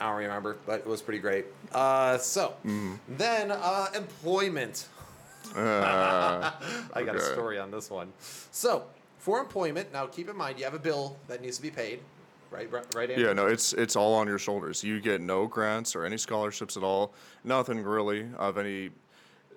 I 0.00 0.06
don't 0.10 0.16
remember, 0.18 0.56
but 0.66 0.80
it 0.80 0.86
was 0.86 1.00
pretty 1.02 1.20
great. 1.20 1.46
Uh, 1.72 2.18
so 2.18 2.54
Mm. 2.66 2.98
then 3.08 3.50
uh, 3.52 3.88
employment. 3.94 4.88
Uh, 5.54 6.50
I 6.94 7.02
got 7.02 7.16
a 7.16 7.20
story 7.20 7.58
on 7.58 7.70
this 7.70 7.90
one. 7.90 8.12
So 8.18 8.84
for 9.18 9.40
employment, 9.40 9.92
now 9.92 10.06
keep 10.06 10.28
in 10.28 10.36
mind 10.36 10.58
you 10.58 10.64
have 10.64 10.74
a 10.74 10.78
bill 10.78 11.16
that 11.28 11.40
needs 11.40 11.56
to 11.56 11.62
be 11.62 11.70
paid, 11.70 12.00
right? 12.50 12.70
Right? 12.94 13.10
Andrew? 13.10 13.26
yeah, 13.26 13.32
no, 13.32 13.46
it's 13.46 13.72
it's 13.72 13.96
all 13.96 14.14
on 14.14 14.26
your 14.26 14.38
shoulders. 14.38 14.82
You 14.82 15.00
get 15.00 15.20
no 15.20 15.46
grants 15.46 15.94
or 15.96 16.04
any 16.04 16.16
scholarships 16.18 16.76
at 16.76 16.82
all. 16.82 17.14
Nothing 17.44 17.82
really 17.82 18.26
of 18.36 18.58
any. 18.58 18.90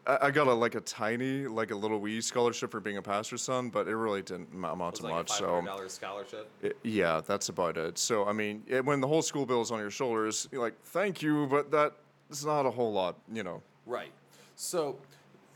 I, 0.10 0.32
got 0.32 0.48
a 0.48 0.54
like 0.54 0.76
a 0.76 0.80
tiny, 0.80 1.48
like 1.48 1.72
a 1.72 1.76
little 1.76 2.00
wee 2.00 2.22
scholarship 2.22 2.72
for 2.72 2.80
being 2.80 2.96
a 2.96 3.02
pastor's 3.02 3.42
son, 3.42 3.70
but 3.70 3.90
it 3.90 3.96
really 3.98 4.22
didn't 4.22 4.48
amount 4.54 4.96
to 4.96 5.04
like 5.04 5.14
much. 5.14 5.32
So 5.32 5.62
dollars 5.66 5.92
scholarship. 5.92 6.50
It- 6.62 6.78
yeah, 6.84 7.20
that's 7.28 7.50
about 7.50 7.76
it. 7.76 7.98
So 7.98 8.26
I 8.26 8.32
mean, 8.32 8.64
it, 8.68 8.86
when 8.86 9.02
the 9.02 9.08
whole 9.08 9.22
school 9.22 9.46
bill 9.46 9.62
is 9.62 9.70
on 9.70 9.80
your 9.80 9.92
shoulders, 9.92 10.48
you're 10.50 10.62
like, 10.62 10.82
thank 10.82 11.22
you, 11.22 11.46
but 11.48 11.70
that's 11.72 12.46
not 12.46 12.66
a 12.66 12.72
whole 12.72 12.94
lot, 12.94 13.18
you 13.34 13.44
know. 13.44 13.62
Right. 13.86 14.12
So, 14.56 14.98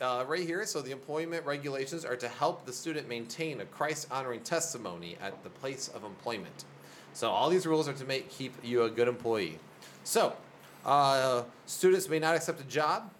uh, 0.02 0.26
right 0.28 0.46
here, 0.46 0.66
so 0.66 0.82
the 0.82 0.92
employment 0.92 1.46
regulations 1.46 2.04
are 2.04 2.16
to 2.16 2.28
help 2.28 2.66
the 2.66 2.74
student 2.74 3.08
maintain 3.08 3.62
a 3.62 3.66
Christ 3.66 4.08
honoring 4.12 4.42
testimony 4.42 5.18
at 5.22 5.44
the 5.44 5.50
place 5.50 5.88
of 5.90 6.04
employment. 6.04 6.66
So, 7.14 7.30
all 7.30 7.50
these 7.50 7.66
rules 7.66 7.88
are 7.88 7.94
to 7.94 8.06
make 8.06 8.30
keep 8.30 8.54
you 8.64 8.84
a 8.84 8.90
good 8.90 9.08
employee. 9.08 9.60
So, 10.04 10.36
uh, 10.86 11.44
students 11.66 12.10
may 12.10 12.20
not 12.20 12.36
accept 12.36 12.60
a 12.62 12.66
job 12.66 13.12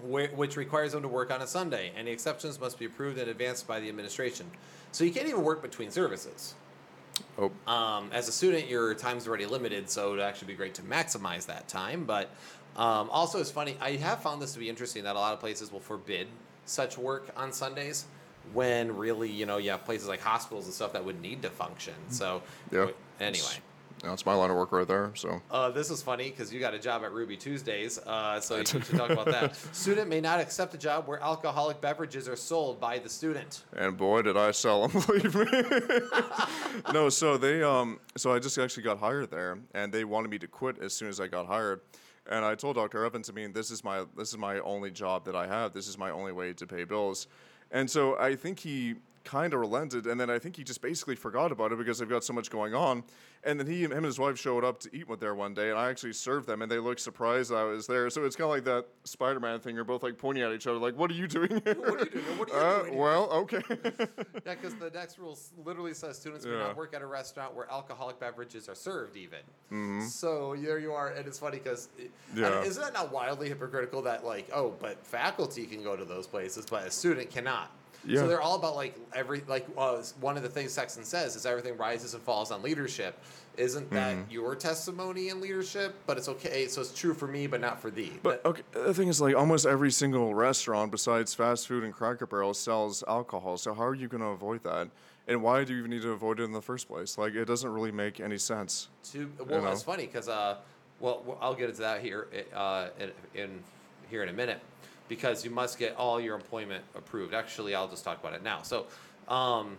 whi- 0.00 0.30
which 0.34 0.56
requires 0.56 0.92
them 0.92 1.02
to 1.02 1.08
work 1.08 1.30
on 1.30 1.42
a 1.42 1.46
Sunday. 1.46 1.92
Any 1.96 2.10
exceptions 2.10 2.60
must 2.60 2.78
be 2.78 2.84
approved 2.84 3.18
in 3.18 3.28
advance 3.28 3.62
by 3.62 3.80
the 3.80 3.88
administration. 3.88 4.50
So 4.92 5.04
you 5.04 5.12
can't 5.12 5.28
even 5.28 5.42
work 5.42 5.62
between 5.62 5.90
services. 5.90 6.54
Oh, 7.38 7.50
Um, 7.66 8.10
as 8.12 8.28
a 8.28 8.32
student, 8.32 8.68
your 8.68 8.94
time's 8.94 9.26
already 9.26 9.46
limited, 9.46 9.88
so 9.88 10.12
it'd 10.12 10.24
actually 10.24 10.48
be 10.48 10.54
great 10.54 10.74
to 10.74 10.82
maximize 10.82 11.46
that 11.46 11.68
time. 11.68 12.04
But 12.04 12.30
um, 12.76 13.10
also, 13.10 13.38
it's 13.40 13.50
funny. 13.50 13.76
I 13.80 13.92
have 13.96 14.22
found 14.22 14.40
this 14.40 14.52
to 14.54 14.58
be 14.58 14.68
interesting 14.68 15.04
that 15.04 15.16
a 15.16 15.18
lot 15.18 15.32
of 15.34 15.40
places 15.40 15.70
will 15.72 15.80
forbid 15.80 16.26
such 16.64 16.96
work 16.96 17.28
on 17.36 17.52
Sundays, 17.52 18.06
when 18.52 18.96
really, 18.96 19.30
you 19.30 19.46
know, 19.46 19.58
you 19.58 19.70
have 19.70 19.84
places 19.84 20.08
like 20.08 20.20
hospitals 20.20 20.64
and 20.66 20.74
stuff 20.74 20.92
that 20.94 21.04
would 21.04 21.20
need 21.20 21.42
to 21.42 21.50
function. 21.50 21.94
So, 22.08 22.42
Yeah. 22.70 22.88
anyway. 23.20 23.58
that's 24.02 24.26
my 24.26 24.34
line 24.34 24.50
of 24.50 24.56
work 24.56 24.72
right 24.72 24.86
there. 24.88 25.12
So 25.14 25.40
Uh, 25.50 25.70
this 25.70 25.88
is 25.90 26.02
funny 26.02 26.30
because 26.30 26.52
you 26.52 26.58
got 26.58 26.74
a 26.74 26.78
job 26.78 27.04
at 27.04 27.12
Ruby 27.12 27.36
Tuesdays, 27.36 27.98
uh, 27.98 28.40
so 28.40 28.56
you 28.56 28.64
should 28.66 28.84
talk 28.84 29.10
about 29.10 29.26
that. 29.26 29.54
Student 29.72 30.08
may 30.08 30.20
not 30.20 30.40
accept 30.40 30.74
a 30.74 30.78
job 30.78 31.06
where 31.06 31.20
alcoholic 31.20 31.80
beverages 31.80 32.28
are 32.28 32.34
sold 32.36 32.80
by 32.80 32.98
the 32.98 33.08
student. 33.08 33.62
And 33.76 33.96
boy, 33.96 34.22
did 34.22 34.36
I 34.36 34.50
sell 34.50 34.88
them! 34.88 35.02
Believe 35.06 35.34
me. 35.36 36.00
no, 36.92 37.08
so 37.10 37.36
they 37.36 37.62
um, 37.62 38.00
so 38.16 38.32
I 38.32 38.38
just 38.40 38.58
actually 38.58 38.82
got 38.82 38.98
hired 38.98 39.30
there, 39.30 39.58
and 39.74 39.92
they 39.92 40.04
wanted 40.04 40.30
me 40.30 40.38
to 40.40 40.48
quit 40.48 40.78
as 40.80 40.92
soon 40.94 41.08
as 41.08 41.20
I 41.20 41.26
got 41.28 41.46
hired. 41.46 41.80
And 42.30 42.44
I 42.44 42.54
told 42.54 42.76
Dr. 42.76 43.04
Evans, 43.04 43.28
I 43.28 43.32
mean, 43.32 43.52
this 43.52 43.70
is 43.70 43.82
my 43.82 44.04
this 44.16 44.28
is 44.28 44.38
my 44.38 44.58
only 44.60 44.90
job 44.90 45.24
that 45.24 45.34
I 45.34 45.46
have. 45.46 45.72
This 45.72 45.88
is 45.88 45.98
my 45.98 46.10
only 46.10 46.32
way 46.32 46.52
to 46.54 46.66
pay 46.66 46.84
bills. 46.84 47.26
And 47.70 47.90
so 47.90 48.18
I 48.18 48.36
think 48.36 48.60
he 48.60 48.96
kind 49.24 49.52
of 49.54 49.60
relented, 49.60 50.06
and 50.06 50.20
then 50.20 50.30
I 50.30 50.38
think 50.38 50.56
he 50.56 50.64
just 50.64 50.80
basically 50.82 51.16
forgot 51.16 51.52
about 51.52 51.72
it 51.72 51.78
because 51.78 51.98
they've 51.98 52.08
got 52.08 52.24
so 52.24 52.32
much 52.32 52.50
going 52.50 52.74
on. 52.74 53.04
And 53.44 53.58
then 53.58 53.66
he, 53.66 53.82
him 53.82 53.90
and 53.90 54.04
his 54.04 54.20
wife 54.20 54.38
showed 54.38 54.62
up 54.62 54.78
to 54.80 54.96
eat 54.96 55.08
with 55.08 55.18
there 55.18 55.34
one 55.34 55.52
day, 55.52 55.70
and 55.70 55.78
I 55.78 55.90
actually 55.90 56.12
served 56.12 56.46
them, 56.46 56.62
and 56.62 56.70
they 56.70 56.78
looked 56.78 57.00
surprised 57.00 57.52
I 57.52 57.64
was 57.64 57.88
there. 57.88 58.08
So 58.08 58.24
it's 58.24 58.36
kind 58.36 58.44
of 58.44 58.50
like 58.50 58.64
that 58.64 58.86
Spider-Man 59.02 59.58
thing. 59.58 59.74
You're 59.74 59.82
both 59.84 60.04
like 60.04 60.16
pointing 60.16 60.44
at 60.44 60.52
each 60.52 60.68
other, 60.68 60.78
like, 60.78 60.96
"What 60.96 61.10
are 61.10 61.14
you 61.14 61.26
doing 61.26 61.60
here?" 61.64 61.74
What 61.74 62.00
are 62.02 62.04
you 62.04 62.10
doing? 62.10 62.38
What 62.38 62.50
are 62.52 62.54
you 62.54 62.60
Uh, 62.60 62.82
doing 62.84 62.98
well, 62.98 63.30
okay. 63.32 63.62
Yeah, 64.46 64.54
because 64.54 64.74
the 64.76 64.90
next 64.94 65.18
rule 65.18 65.36
literally 65.64 65.94
says 65.94 66.18
students 66.18 66.44
may 66.44 66.52
Yeah. 66.52 66.58
not 66.68 66.76
work 66.76 66.94
at 66.94 67.02
a 67.02 67.06
restaurant 67.06 67.54
where 67.54 67.70
alcoholic 67.70 68.20
beverages 68.20 68.68
are 68.68 68.74
served, 68.76 69.16
even. 69.16 69.38
Mm-hmm. 69.72 70.06
So 70.06 70.54
there 70.56 70.78
you 70.78 70.92
are, 70.92 71.08
and 71.08 71.26
it's 71.26 71.38
funny 71.38 71.58
because 71.58 71.88
Yeah. 72.34 72.62
isn't 72.62 72.82
that 72.82 72.92
not 72.92 73.10
wildly 73.12 73.48
hypocritical 73.48 74.02
that 74.02 74.24
like 74.24 74.48
oh, 74.54 74.74
but 74.80 75.04
faculty 75.04 75.66
can 75.66 75.82
go 75.82 75.96
to 75.96 76.04
those 76.04 76.26
places, 76.28 76.64
but 76.70 76.86
a 76.86 76.90
student 76.92 77.30
cannot. 77.30 77.70
Yeah. 78.04 78.20
So 78.20 78.28
they're 78.28 78.40
all 78.40 78.56
about 78.56 78.74
like 78.74 78.96
every 79.14 79.42
like 79.46 79.66
uh, 79.76 80.02
one 80.20 80.36
of 80.36 80.42
the 80.42 80.48
things 80.48 80.72
Sexton 80.72 81.04
says 81.04 81.36
is 81.36 81.46
everything 81.46 81.76
rises 81.76 82.14
and 82.14 82.22
falls 82.22 82.50
on 82.50 82.62
leadership. 82.62 83.18
Isn't 83.56 83.90
that 83.90 84.16
Mm-hmm. 84.16 84.30
your 84.30 84.54
testimony 84.56 85.28
in 85.28 85.40
leadership? 85.40 85.94
But 86.06 86.16
it's 86.16 86.28
okay. 86.28 86.66
So 86.68 86.80
it's 86.80 86.98
true 86.98 87.12
for 87.12 87.26
me, 87.28 87.46
but 87.46 87.60
not 87.60 87.80
for 87.80 87.90
thee. 87.90 88.12
But 88.22 88.44
okay, 88.46 88.62
the 88.72 88.94
thing 88.94 89.08
is, 89.08 89.20
like, 89.20 89.36
almost 89.36 89.66
every 89.66 89.90
single 89.90 90.34
restaurant 90.34 90.90
besides 90.90 91.34
fast 91.34 91.68
food 91.68 91.84
and 91.84 91.92
Cracker 91.92 92.26
Barrel 92.26 92.54
sells 92.54 93.04
alcohol. 93.06 93.58
So 93.58 93.74
how 93.74 93.84
are 93.84 93.94
you 93.94 94.08
going 94.08 94.22
to 94.22 94.28
avoid 94.28 94.62
that? 94.64 94.88
And 95.28 95.42
why 95.42 95.64
do 95.64 95.74
you 95.74 95.80
even 95.80 95.90
need 95.90 96.02
to 96.02 96.10
avoid 96.12 96.40
it 96.40 96.44
in 96.44 96.52
the 96.52 96.62
first 96.62 96.88
place? 96.88 97.18
Like, 97.18 97.34
it 97.34 97.44
doesn't 97.44 97.70
really 97.70 97.92
make 97.92 98.20
any 98.20 98.38
sense. 98.38 98.88
To 99.12 99.30
well, 99.38 99.60
know? 99.60 99.68
that's 99.68 99.82
funny 99.82 100.06
because 100.06 100.28
uh, 100.28 100.56
well, 100.98 101.22
well, 101.26 101.38
I'll 101.40 101.54
get 101.54 101.68
into 101.68 101.82
that 101.82 102.00
here 102.00 102.28
uh, 102.54 102.88
in, 102.98 103.10
in 103.34 103.62
here 104.08 104.22
in 104.22 104.30
a 104.30 104.32
minute 104.32 104.60
because 105.08 105.44
you 105.44 105.50
must 105.50 105.78
get 105.78 105.96
all 105.96 106.20
your 106.20 106.34
employment 106.34 106.84
approved. 106.94 107.34
Actually, 107.34 107.74
I'll 107.74 107.88
just 107.88 108.04
talk 108.04 108.20
about 108.20 108.34
it 108.34 108.42
now. 108.42 108.62
So, 108.62 108.86
um, 109.28 109.76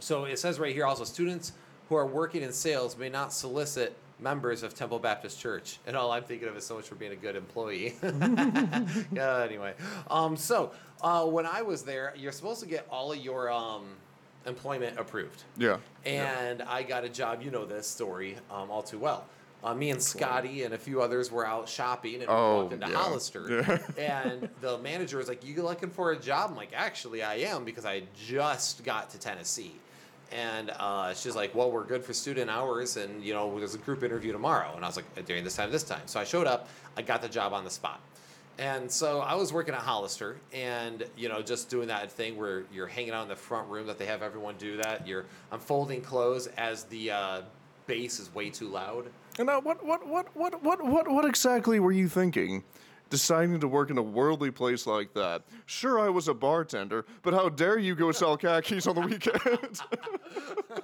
so 0.00 0.24
it 0.24 0.38
says 0.38 0.58
right 0.60 0.74
here 0.74 0.86
also 0.86 1.04
students 1.04 1.52
who 1.88 1.96
are 1.96 2.06
working 2.06 2.42
in 2.42 2.52
sales 2.52 2.96
may 2.96 3.08
not 3.08 3.32
solicit 3.32 3.96
members 4.20 4.62
of 4.62 4.74
Temple 4.74 4.98
Baptist 4.98 5.40
Church. 5.40 5.78
And 5.86 5.96
all 5.96 6.10
I'm 6.10 6.24
thinking 6.24 6.48
of 6.48 6.56
is 6.56 6.66
so 6.66 6.76
much 6.76 6.88
for 6.88 6.94
being 6.96 7.12
a 7.12 7.16
good 7.16 7.36
employee. 7.36 7.94
yeah, 8.02 9.42
anyway. 9.44 9.74
Um, 10.10 10.36
so 10.36 10.72
uh, 11.02 11.24
when 11.24 11.46
I 11.46 11.62
was 11.62 11.82
there, 11.82 12.12
you're 12.16 12.32
supposed 12.32 12.60
to 12.60 12.66
get 12.66 12.86
all 12.90 13.12
of 13.12 13.18
your 13.18 13.50
um, 13.50 13.86
employment 14.46 14.98
approved 14.98 15.44
Yeah. 15.56 15.78
and 16.04 16.62
I 16.62 16.82
got 16.82 17.04
a 17.04 17.08
job. 17.08 17.42
You 17.42 17.50
know 17.50 17.64
this 17.64 17.86
story 17.86 18.36
um, 18.50 18.70
all 18.70 18.82
too 18.82 18.98
well. 18.98 19.26
Uh, 19.64 19.74
me 19.74 19.90
and 19.90 20.00
Scotty 20.00 20.62
and 20.62 20.72
a 20.72 20.78
few 20.78 21.02
others 21.02 21.32
were 21.32 21.44
out 21.46 21.68
shopping 21.68 22.14
and 22.16 22.22
we 22.22 22.28
Oh, 22.28 22.62
walked 22.62 22.74
into 22.74 22.88
yeah. 22.88 22.96
Hollister. 22.96 23.80
and 23.98 24.48
the 24.60 24.78
manager 24.78 25.18
was 25.18 25.28
like, 25.28 25.44
"You 25.44 25.62
looking 25.62 25.90
for 25.90 26.12
a 26.12 26.16
job?" 26.16 26.50
I'm 26.50 26.56
like, 26.56 26.70
"Actually, 26.74 27.22
I 27.22 27.36
am 27.36 27.64
because 27.64 27.84
I 27.84 28.02
just 28.16 28.84
got 28.84 29.10
to 29.10 29.18
Tennessee." 29.18 29.72
And 30.30 30.70
uh, 30.78 31.12
she's 31.14 31.34
like, 31.34 31.54
"Well, 31.54 31.70
we're 31.72 31.84
good 31.84 32.04
for 32.04 32.12
student 32.12 32.50
hours, 32.50 32.96
and 32.96 33.22
you 33.24 33.34
know, 33.34 33.58
there's 33.58 33.74
a 33.74 33.78
group 33.78 34.04
interview 34.04 34.30
tomorrow." 34.30 34.72
And 34.76 34.84
I 34.84 34.88
was 34.88 34.96
like, 34.96 35.24
"During 35.26 35.42
this 35.42 35.56
time, 35.56 35.72
this 35.72 35.82
time." 35.82 36.02
So 36.06 36.20
I 36.20 36.24
showed 36.24 36.46
up. 36.46 36.68
I 36.96 37.02
got 37.02 37.20
the 37.22 37.28
job 37.28 37.52
on 37.52 37.64
the 37.64 37.70
spot. 37.70 38.00
And 38.60 38.90
so 38.90 39.20
I 39.20 39.34
was 39.36 39.52
working 39.52 39.72
at 39.72 39.80
Hollister 39.82 40.36
and, 40.52 41.04
you 41.16 41.28
know, 41.28 41.40
just 41.42 41.70
doing 41.70 41.86
that 41.88 42.10
thing 42.10 42.36
where 42.36 42.64
you're 42.72 42.88
hanging 42.88 43.12
out 43.12 43.22
in 43.22 43.28
the 43.28 43.36
front 43.36 43.68
room 43.68 43.86
that 43.86 43.98
they 43.98 44.06
have 44.06 44.20
everyone 44.20 44.56
do 44.58 44.76
that. 44.78 45.06
You're 45.06 45.26
I'm 45.52 45.60
folding 45.60 46.00
clothes 46.02 46.48
as 46.56 46.82
the 46.84 47.12
uh, 47.12 47.42
bass 47.86 48.18
is 48.18 48.34
way 48.34 48.50
too 48.50 48.66
loud. 48.66 49.10
And 49.38 49.46
now, 49.46 49.60
what, 49.60 49.84
what, 49.86 50.06
what, 50.06 50.36
what, 50.36 50.62
what, 50.62 50.84
what, 50.84 51.08
what 51.08 51.24
exactly 51.24 51.78
were 51.78 51.92
you 51.92 52.08
thinking? 52.08 52.64
Deciding 53.08 53.60
to 53.60 53.68
work 53.68 53.88
in 53.90 53.96
a 53.96 54.02
worldly 54.02 54.50
place 54.50 54.86
like 54.86 55.14
that. 55.14 55.42
Sure, 55.66 56.00
I 56.00 56.08
was 56.08 56.28
a 56.28 56.34
bartender, 56.34 57.06
but 57.22 57.32
how 57.32 57.48
dare 57.48 57.78
you 57.78 57.94
go 57.94 58.12
sell 58.12 58.36
khakis 58.36 58.86
on 58.86 58.96
the 58.96 59.00
weekend? 59.00 59.40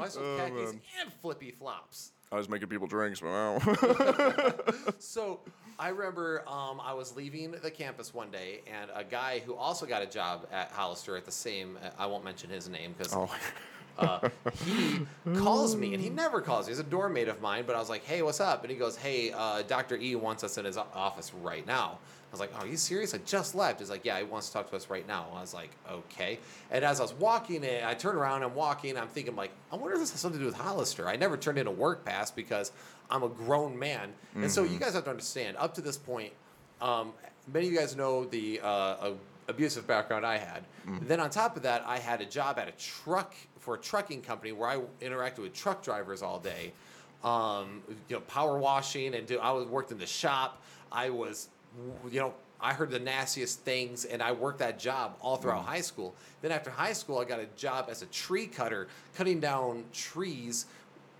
I 0.00 0.08
sold 0.08 0.26
Oh, 0.26 0.36
khakis 0.38 0.72
man. 0.72 0.80
and 1.02 1.12
flippy 1.22 1.52
flops. 1.52 2.12
I 2.32 2.36
was 2.36 2.48
making 2.48 2.68
people 2.68 2.88
drinks, 2.88 3.20
but 3.20 3.28
now. 3.28 4.54
So 4.98 5.40
I 5.78 5.88
remember 5.90 6.42
um, 6.48 6.80
I 6.82 6.92
was 6.92 7.14
leaving 7.14 7.52
the 7.52 7.70
campus 7.70 8.12
one 8.12 8.30
day, 8.30 8.62
and 8.66 8.90
a 8.92 9.04
guy 9.04 9.40
who 9.40 9.54
also 9.54 9.86
got 9.86 10.02
a 10.02 10.06
job 10.06 10.48
at 10.50 10.72
Hollister 10.72 11.16
at 11.16 11.24
the 11.24 11.30
same, 11.30 11.78
uh, 11.84 11.90
I 11.96 12.06
won't 12.06 12.24
mention 12.24 12.50
his 12.50 12.68
name 12.68 12.94
because 12.96 13.14
oh. 13.14 13.30
Uh, 13.98 14.28
he 14.64 15.06
calls 15.36 15.76
me, 15.76 15.94
and 15.94 16.02
he 16.02 16.10
never 16.10 16.40
calls 16.40 16.66
me. 16.66 16.72
He's 16.72 16.78
a 16.78 16.84
dorm 16.84 17.14
mate 17.14 17.28
of 17.28 17.40
mine, 17.40 17.64
but 17.66 17.76
I 17.76 17.78
was 17.78 17.88
like, 17.88 18.04
hey, 18.04 18.22
what's 18.22 18.40
up? 18.40 18.62
And 18.62 18.70
he 18.70 18.76
goes, 18.76 18.96
hey, 18.96 19.32
uh, 19.32 19.62
Dr. 19.62 19.96
E 19.96 20.16
wants 20.16 20.44
us 20.44 20.58
in 20.58 20.64
his 20.64 20.76
office 20.76 21.32
right 21.42 21.66
now. 21.66 21.98
I 22.00 22.34
was 22.34 22.40
like, 22.40 22.50
oh, 22.56 22.62
are 22.62 22.66
you 22.66 22.76
serious? 22.76 23.14
I 23.14 23.18
just 23.18 23.54
left. 23.54 23.78
He's 23.78 23.90
like, 23.90 24.04
yeah, 24.04 24.18
he 24.18 24.24
wants 24.24 24.48
to 24.48 24.54
talk 24.54 24.68
to 24.70 24.76
us 24.76 24.90
right 24.90 25.06
now. 25.06 25.26
I 25.32 25.40
was 25.40 25.54
like, 25.54 25.70
okay. 25.88 26.40
And 26.72 26.84
as 26.84 26.98
I 26.98 27.04
was 27.04 27.14
walking 27.14 27.62
in, 27.62 27.84
I 27.84 27.94
turn 27.94 28.16
around, 28.16 28.42
I'm 28.42 28.56
walking, 28.56 28.98
I'm 28.98 29.06
thinking, 29.06 29.36
like, 29.36 29.52
I 29.70 29.76
wonder 29.76 29.94
if 29.94 30.00
this 30.00 30.10
has 30.10 30.20
something 30.20 30.40
to 30.40 30.44
do 30.44 30.50
with 30.50 30.56
Hollister. 30.60 31.08
I 31.08 31.14
never 31.14 31.36
turned 31.36 31.58
in 31.58 31.68
a 31.68 31.70
work 31.70 32.04
pass 32.04 32.32
because 32.32 32.72
I'm 33.08 33.22
a 33.22 33.28
grown 33.28 33.78
man. 33.78 34.12
And 34.34 34.50
so 34.50 34.64
you 34.64 34.80
guys 34.80 34.94
have 34.94 35.04
to 35.04 35.10
understand, 35.10 35.56
up 35.58 35.74
to 35.74 35.80
this 35.80 35.96
point, 35.96 36.32
um, 36.80 37.12
many 37.52 37.66
of 37.66 37.72
you 37.72 37.78
guys 37.78 37.94
know 37.94 38.24
the 38.24 38.60
uh, 38.60 38.66
uh, 38.66 39.12
abusive 39.48 39.86
background 39.86 40.24
I 40.26 40.38
had. 40.38 40.64
Then 41.06 41.20
on 41.20 41.30
top 41.30 41.56
of 41.56 41.62
that, 41.62 41.82
I 41.86 41.98
had 41.98 42.20
a 42.20 42.26
job 42.26 42.58
at 42.58 42.68
a 42.68 42.72
truck 42.72 43.34
for 43.58 43.74
a 43.74 43.78
trucking 43.78 44.22
company 44.22 44.52
where 44.52 44.68
I 44.68 44.80
interacted 45.00 45.38
with 45.38 45.54
truck 45.54 45.82
drivers 45.82 46.22
all 46.22 46.38
day. 46.38 46.72
Um, 47.22 47.82
you 48.08 48.16
know, 48.16 48.20
power 48.22 48.58
washing 48.58 49.14
and 49.14 49.26
do. 49.26 49.38
I 49.38 49.50
was 49.52 49.66
worked 49.66 49.90
in 49.92 49.98
the 49.98 50.06
shop. 50.06 50.62
I 50.92 51.08
was, 51.08 51.48
you 52.10 52.20
know, 52.20 52.34
I 52.60 52.72
heard 52.72 52.90
the 52.90 52.98
nastiest 52.98 53.60
things, 53.60 54.04
and 54.04 54.22
I 54.22 54.32
worked 54.32 54.58
that 54.60 54.78
job 54.78 55.16
all 55.20 55.36
throughout 55.36 55.64
high 55.64 55.80
school. 55.80 56.14
Then 56.42 56.52
after 56.52 56.70
high 56.70 56.92
school, 56.92 57.18
I 57.18 57.24
got 57.24 57.40
a 57.40 57.46
job 57.56 57.86
as 57.90 58.02
a 58.02 58.06
tree 58.06 58.46
cutter, 58.46 58.88
cutting 59.14 59.40
down 59.40 59.84
trees 59.92 60.66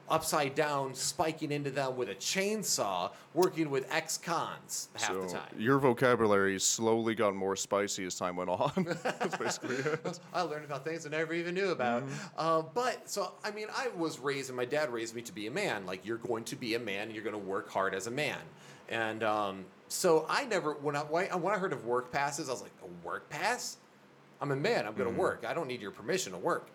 upside 0.08 0.54
down, 0.54 0.94
spiking 0.94 1.50
into 1.50 1.70
them 1.70 1.96
with 1.96 2.08
a 2.08 2.14
chainsaw, 2.14 3.10
working 3.32 3.70
with 3.70 3.86
ex-cons 3.90 4.88
half 4.94 5.14
the 5.14 5.26
time. 5.26 5.48
your 5.58 5.78
vocabulary 5.78 6.58
slowly 6.60 7.14
got 7.14 7.34
more 7.34 7.56
spicy 7.56 8.04
as 8.04 8.14
time 8.14 8.36
went 8.36 8.50
on. 8.50 8.96
That's 9.02 9.36
basically 9.36 9.76
it. 9.76 10.20
I 10.34 10.42
learned 10.42 10.64
about 10.64 10.84
things 10.84 11.06
I 11.06 11.10
never 11.10 11.32
even 11.32 11.54
knew 11.54 11.70
about. 11.70 12.04
Uh, 12.36 12.62
but 12.62 13.08
so, 13.08 13.32
I 13.42 13.50
mean, 13.50 13.68
I 13.74 13.88
was 13.96 14.18
raised, 14.18 14.50
and 14.50 14.56
my 14.56 14.64
dad 14.64 14.92
raised 14.92 15.14
me 15.14 15.22
to 15.22 15.32
be 15.32 15.46
a 15.46 15.50
man. 15.50 15.86
Like, 15.86 16.04
you're 16.04 16.18
going 16.18 16.44
to 16.44 16.56
be 16.56 16.74
a 16.74 16.78
man, 16.78 17.04
and 17.04 17.14
you're 17.14 17.24
going 17.24 17.32
to 17.32 17.38
work 17.38 17.70
hard 17.70 17.94
as 17.94 18.06
a 18.06 18.10
man. 18.10 18.38
And 18.88 19.22
um, 19.22 19.64
so, 19.88 20.26
I 20.28 20.44
never, 20.44 20.74
when 20.74 20.96
I, 20.96 21.02
when 21.02 21.54
I 21.54 21.58
heard 21.58 21.72
of 21.72 21.86
work 21.86 22.12
passes, 22.12 22.48
I 22.48 22.52
was 22.52 22.62
like, 22.62 22.72
a 22.82 23.06
work 23.06 23.28
pass? 23.30 23.78
I'm 24.40 24.50
a 24.50 24.56
man, 24.56 24.86
I'm 24.86 24.94
going 24.94 25.12
to 25.12 25.18
work. 25.18 25.44
I 25.48 25.54
don't 25.54 25.68
need 25.68 25.80
your 25.80 25.90
permission 25.90 26.32
to 26.32 26.38
work. 26.38 26.68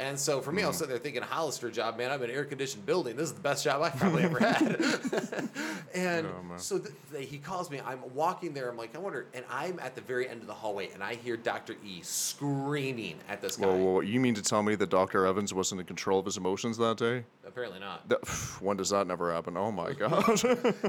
And 0.00 0.18
so 0.18 0.40
for 0.40 0.50
me, 0.50 0.62
I 0.62 0.66
was 0.66 0.76
mm-hmm. 0.76 0.78
sitting 0.78 0.90
there 0.90 0.98
thinking, 0.98 1.22
Hollister 1.22 1.70
job, 1.70 1.98
man. 1.98 2.10
I'm 2.10 2.22
in 2.22 2.30
an 2.30 2.36
air 2.36 2.46
conditioned 2.46 2.86
building. 2.86 3.16
This 3.16 3.26
is 3.26 3.34
the 3.34 3.42
best 3.42 3.62
job 3.62 3.82
I've 3.82 3.96
probably 3.96 4.22
ever 4.22 4.38
had. 4.38 4.80
and 5.94 6.26
Oh, 6.26 6.42
man. 6.42 6.58
so 6.58 6.78
th- 6.78 6.94
th- 7.12 7.28
he 7.28 7.36
calls 7.36 7.70
me. 7.70 7.80
I'm 7.84 7.98
walking 8.14 8.54
there. 8.54 8.70
I'm 8.70 8.78
like, 8.78 8.96
I 8.96 8.98
wonder. 8.98 9.26
And 9.34 9.44
I'm 9.50 9.78
at 9.78 9.94
the 9.94 10.00
very 10.00 10.26
end 10.26 10.40
of 10.40 10.46
the 10.46 10.54
hallway, 10.54 10.88
and 10.94 11.04
I 11.04 11.16
hear 11.16 11.36
Dr. 11.36 11.76
E 11.84 12.00
screaming 12.02 13.16
at 13.28 13.42
this 13.42 13.56
guy. 13.56 13.66
Whoa, 13.66 13.76
whoa, 13.76 14.00
you 14.00 14.20
mean 14.20 14.34
to 14.34 14.42
tell 14.42 14.62
me 14.62 14.74
that 14.76 14.88
Dr. 14.88 15.26
Evans 15.26 15.52
wasn't 15.52 15.82
in 15.82 15.86
control 15.86 16.18
of 16.18 16.24
his 16.24 16.38
emotions 16.38 16.78
that 16.78 16.96
day? 16.96 17.24
Apparently 17.46 17.80
not. 17.80 18.08
That, 18.08 18.26
when 18.60 18.78
does 18.78 18.88
that 18.90 19.06
never 19.06 19.32
happen? 19.32 19.56
Oh 19.58 19.70
my 19.70 19.92
god. 19.98 20.42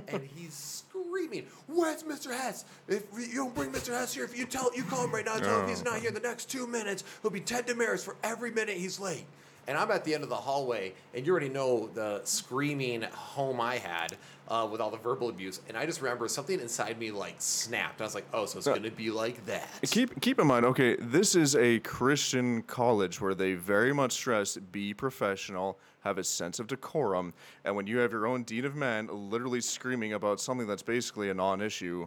and 0.08 0.24
he's 0.36 0.84
screaming, 1.32 1.50
"Where's 1.68 2.04
Mr. 2.04 2.32
Hess? 2.32 2.66
If 2.88 3.04
you 3.18 3.36
don't 3.36 3.56
bring 3.56 3.72
Mr. 3.72 3.90
Hess 3.90 4.14
here, 4.14 4.24
if 4.24 4.38
you 4.38 4.46
tell 4.46 4.70
you 4.76 4.84
call 4.84 5.06
him 5.06 5.12
right 5.12 5.26
now, 5.26 5.36
and 5.36 5.44
tell 5.44 5.60
him 5.60 5.64
if 5.64 5.70
he's 5.70 5.84
not 5.84 5.98
oh. 5.98 6.00
here 6.00 6.10
in 6.10 6.14
the 6.14 6.20
next 6.20 6.50
two 6.50 6.68
minutes, 6.68 7.04
he'll 7.22 7.32
be 7.32 7.40
ten 7.40 7.64
demerits 7.64 8.04
for 8.04 8.16
every 8.24 8.52
minute 8.52 8.78
he's 8.78 9.00
late." 9.00 9.26
And 9.68 9.78
I'm 9.78 9.92
at 9.92 10.04
the 10.04 10.14
end 10.14 10.24
of 10.24 10.30
the 10.30 10.36
hallway, 10.36 10.94
and 11.14 11.26
you 11.26 11.32
already 11.32 11.50
know 11.50 11.88
the 11.94 12.22
screaming 12.24 13.04
home 13.04 13.62
I 13.62 13.78
had 13.78 14.18
uh, 14.52 14.68
with 14.70 14.82
all 14.82 14.92
the 14.92 14.98
verbal 14.98 15.30
abuse. 15.30 15.62
And 15.70 15.78
I 15.78 15.86
just 15.86 16.02
remember 16.02 16.28
something 16.28 16.60
inside 16.60 17.00
me 17.00 17.10
like 17.10 17.36
snapped. 17.40 18.02
I 18.02 18.04
was 18.04 18.14
like, 18.14 18.26
oh, 18.34 18.46
so 18.46 18.58
it's 18.58 18.68
Yeah. 18.68 18.74
going 18.74 18.84
to 18.84 18.92
be 18.92 19.10
like 19.10 19.46
that. 19.46 19.68
Keep 19.84 20.20
keep 20.20 20.40
in 20.40 20.46
mind, 20.48 20.66
okay, 20.66 20.98
this 20.98 21.36
is 21.36 21.56
a 21.56 21.80
Christian 21.80 22.62
college 22.64 23.22
where 23.22 23.34
they 23.34 23.54
very 23.54 23.94
much 23.94 24.12
stress 24.12 24.58
be 24.58 24.94
professional, 24.94 25.80
have 26.02 26.18
a 26.18 26.24
sense 26.24 26.60
of 26.60 26.68
decorum, 26.68 27.34
and 27.64 27.76
when 27.78 27.88
you 27.88 27.98
have 28.00 28.12
your 28.12 28.28
own 28.28 28.44
dean 28.44 28.66
of 28.66 28.76
men 28.76 29.08
literally 29.30 29.62
screaming 29.62 30.14
about 30.14 30.42
something 30.42 30.68
that's 30.68 30.84
basically 30.84 31.30
a 31.30 31.34
non-issue, 31.34 32.06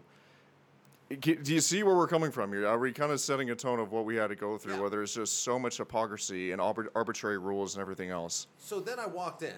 do 1.20 1.54
you 1.54 1.61
see 1.61 1.83
where 1.83 1.94
we're 1.96 2.09
coming 2.09 2.30
from 2.30 2.52
here? 2.52 2.66
Are 2.66 2.78
we 2.78 2.92
kind 2.92 3.11
of 3.12 3.20
setting 3.20 3.50
a 3.50 3.54
tone 3.54 3.78
of 3.78 3.90
what 3.92 4.04
we 4.04 4.16
had 4.16 4.28
to 4.28 4.37
go 4.37 4.59
through, 4.59 4.74
Yeah. 4.74 4.80
where 4.80 4.90
there's 4.90 5.14
just 5.14 5.42
so 5.44 5.59
much 5.59 5.78
hypocrisy 5.78 6.52
and 6.52 6.61
arbit- 6.61 6.88
arbitrary 6.94 7.38
rules 7.38 7.74
and 7.76 7.80
everything 7.83 8.11
else? 8.11 8.48
So 8.59 8.80
then 8.80 8.98
I 8.98 9.07
walked 9.07 9.42
in 9.42 9.54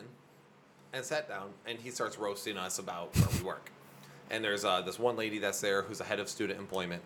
and 0.97 1.05
sat 1.05 1.29
down, 1.29 1.51
and 1.67 1.79
he 1.79 1.91
starts 1.91 2.19
roasting 2.19 2.57
us 2.57 2.79
about 2.79 3.15
where 3.17 3.29
we 3.39 3.47
work. 3.47 3.71
And 4.31 4.43
there's 4.43 4.65
uh, 4.65 4.81
this 4.81 4.99
one 4.99 5.17
lady 5.17 5.39
that's 5.39 5.61
there 5.61 5.83
who's 5.83 5.99
the 5.99 6.05
head 6.05 6.19
of 6.19 6.29
student 6.29 6.59
employment. 6.59 7.03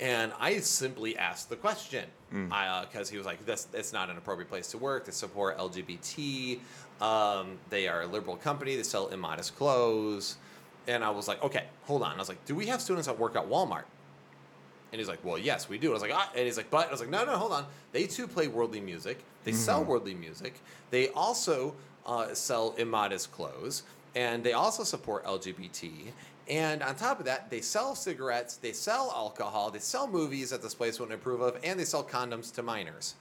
And 0.00 0.32
I 0.38 0.58
simply 0.58 1.16
asked 1.16 1.48
the 1.48 1.56
question 1.56 2.04
because 2.30 3.08
he 3.08 3.16
was 3.16 3.26
like, 3.26 3.44
"This 3.46 3.66
it's 3.72 3.92
not 3.92 4.10
an 4.10 4.18
appropriate 4.18 4.48
place 4.48 4.68
to 4.68 4.78
work. 4.78 5.04
They 5.06 5.12
support 5.12 5.56
LGBT. 5.58 6.60
Um, 7.00 7.58
they 7.70 7.88
are 7.88 8.02
a 8.02 8.06
liberal 8.06 8.36
company. 8.36 8.76
They 8.76 8.82
sell 8.82 9.08
immodest 9.08 9.56
clothes." 9.56 10.36
And 10.86 11.02
I 11.02 11.10
was 11.10 11.28
like, 11.28 11.42
"Okay, 11.42 11.64
hold 11.84 12.02
on." 12.02 12.14
I 12.14 12.18
was 12.18 12.28
like, 12.28 12.44
"Do 12.44 12.54
we 12.54 12.66
have 12.66 12.80
students 12.80 13.06
that 13.06 13.18
work 13.18 13.36
at 13.36 13.48
Walmart?" 13.48 13.84
And 14.92 15.00
he's 15.00 15.08
like, 15.08 15.24
"Well, 15.24 15.38
yes, 15.38 15.68
we 15.68 15.78
do." 15.78 15.90
I 15.90 15.92
was 15.92 16.02
like, 16.02 16.12
"Ah," 16.12 16.30
and 16.36 16.44
he's 16.44 16.56
like, 16.56 16.70
"But," 16.70 16.88
I 16.88 16.90
was 16.90 17.00
like, 17.00 17.10
"No, 17.10 17.24
no, 17.24 17.36
hold 17.36 17.52
on. 17.52 17.66
They 17.92 18.06
too 18.06 18.26
play 18.26 18.48
worldly 18.48 18.80
music. 18.80 19.24
They 19.44 19.52
sell 19.52 19.84
worldly 19.84 20.14
music. 20.14 20.60
They 20.90 21.08
also 21.10 21.74
uh, 22.06 22.34
sell 22.34 22.74
immodest 22.78 23.32
clothes, 23.32 23.82
and 24.14 24.44
they 24.44 24.52
also 24.52 24.84
support 24.84 25.24
LGBT. 25.24 26.12
And 26.48 26.82
on 26.82 26.94
top 26.94 27.20
of 27.20 27.26
that, 27.26 27.48
they 27.48 27.62
sell 27.62 27.94
cigarettes, 27.94 28.56
they 28.56 28.72
sell 28.72 29.10
alcohol, 29.14 29.70
they 29.70 29.78
sell 29.78 30.06
movies 30.06 30.50
that 30.50 30.62
this 30.62 30.74
place 30.74 31.00
wouldn't 31.00 31.18
approve 31.18 31.40
of, 31.40 31.58
and 31.64 31.80
they 31.80 31.84
sell 31.84 32.04
condoms 32.04 32.54
to 32.54 32.62
minors." 32.62 33.14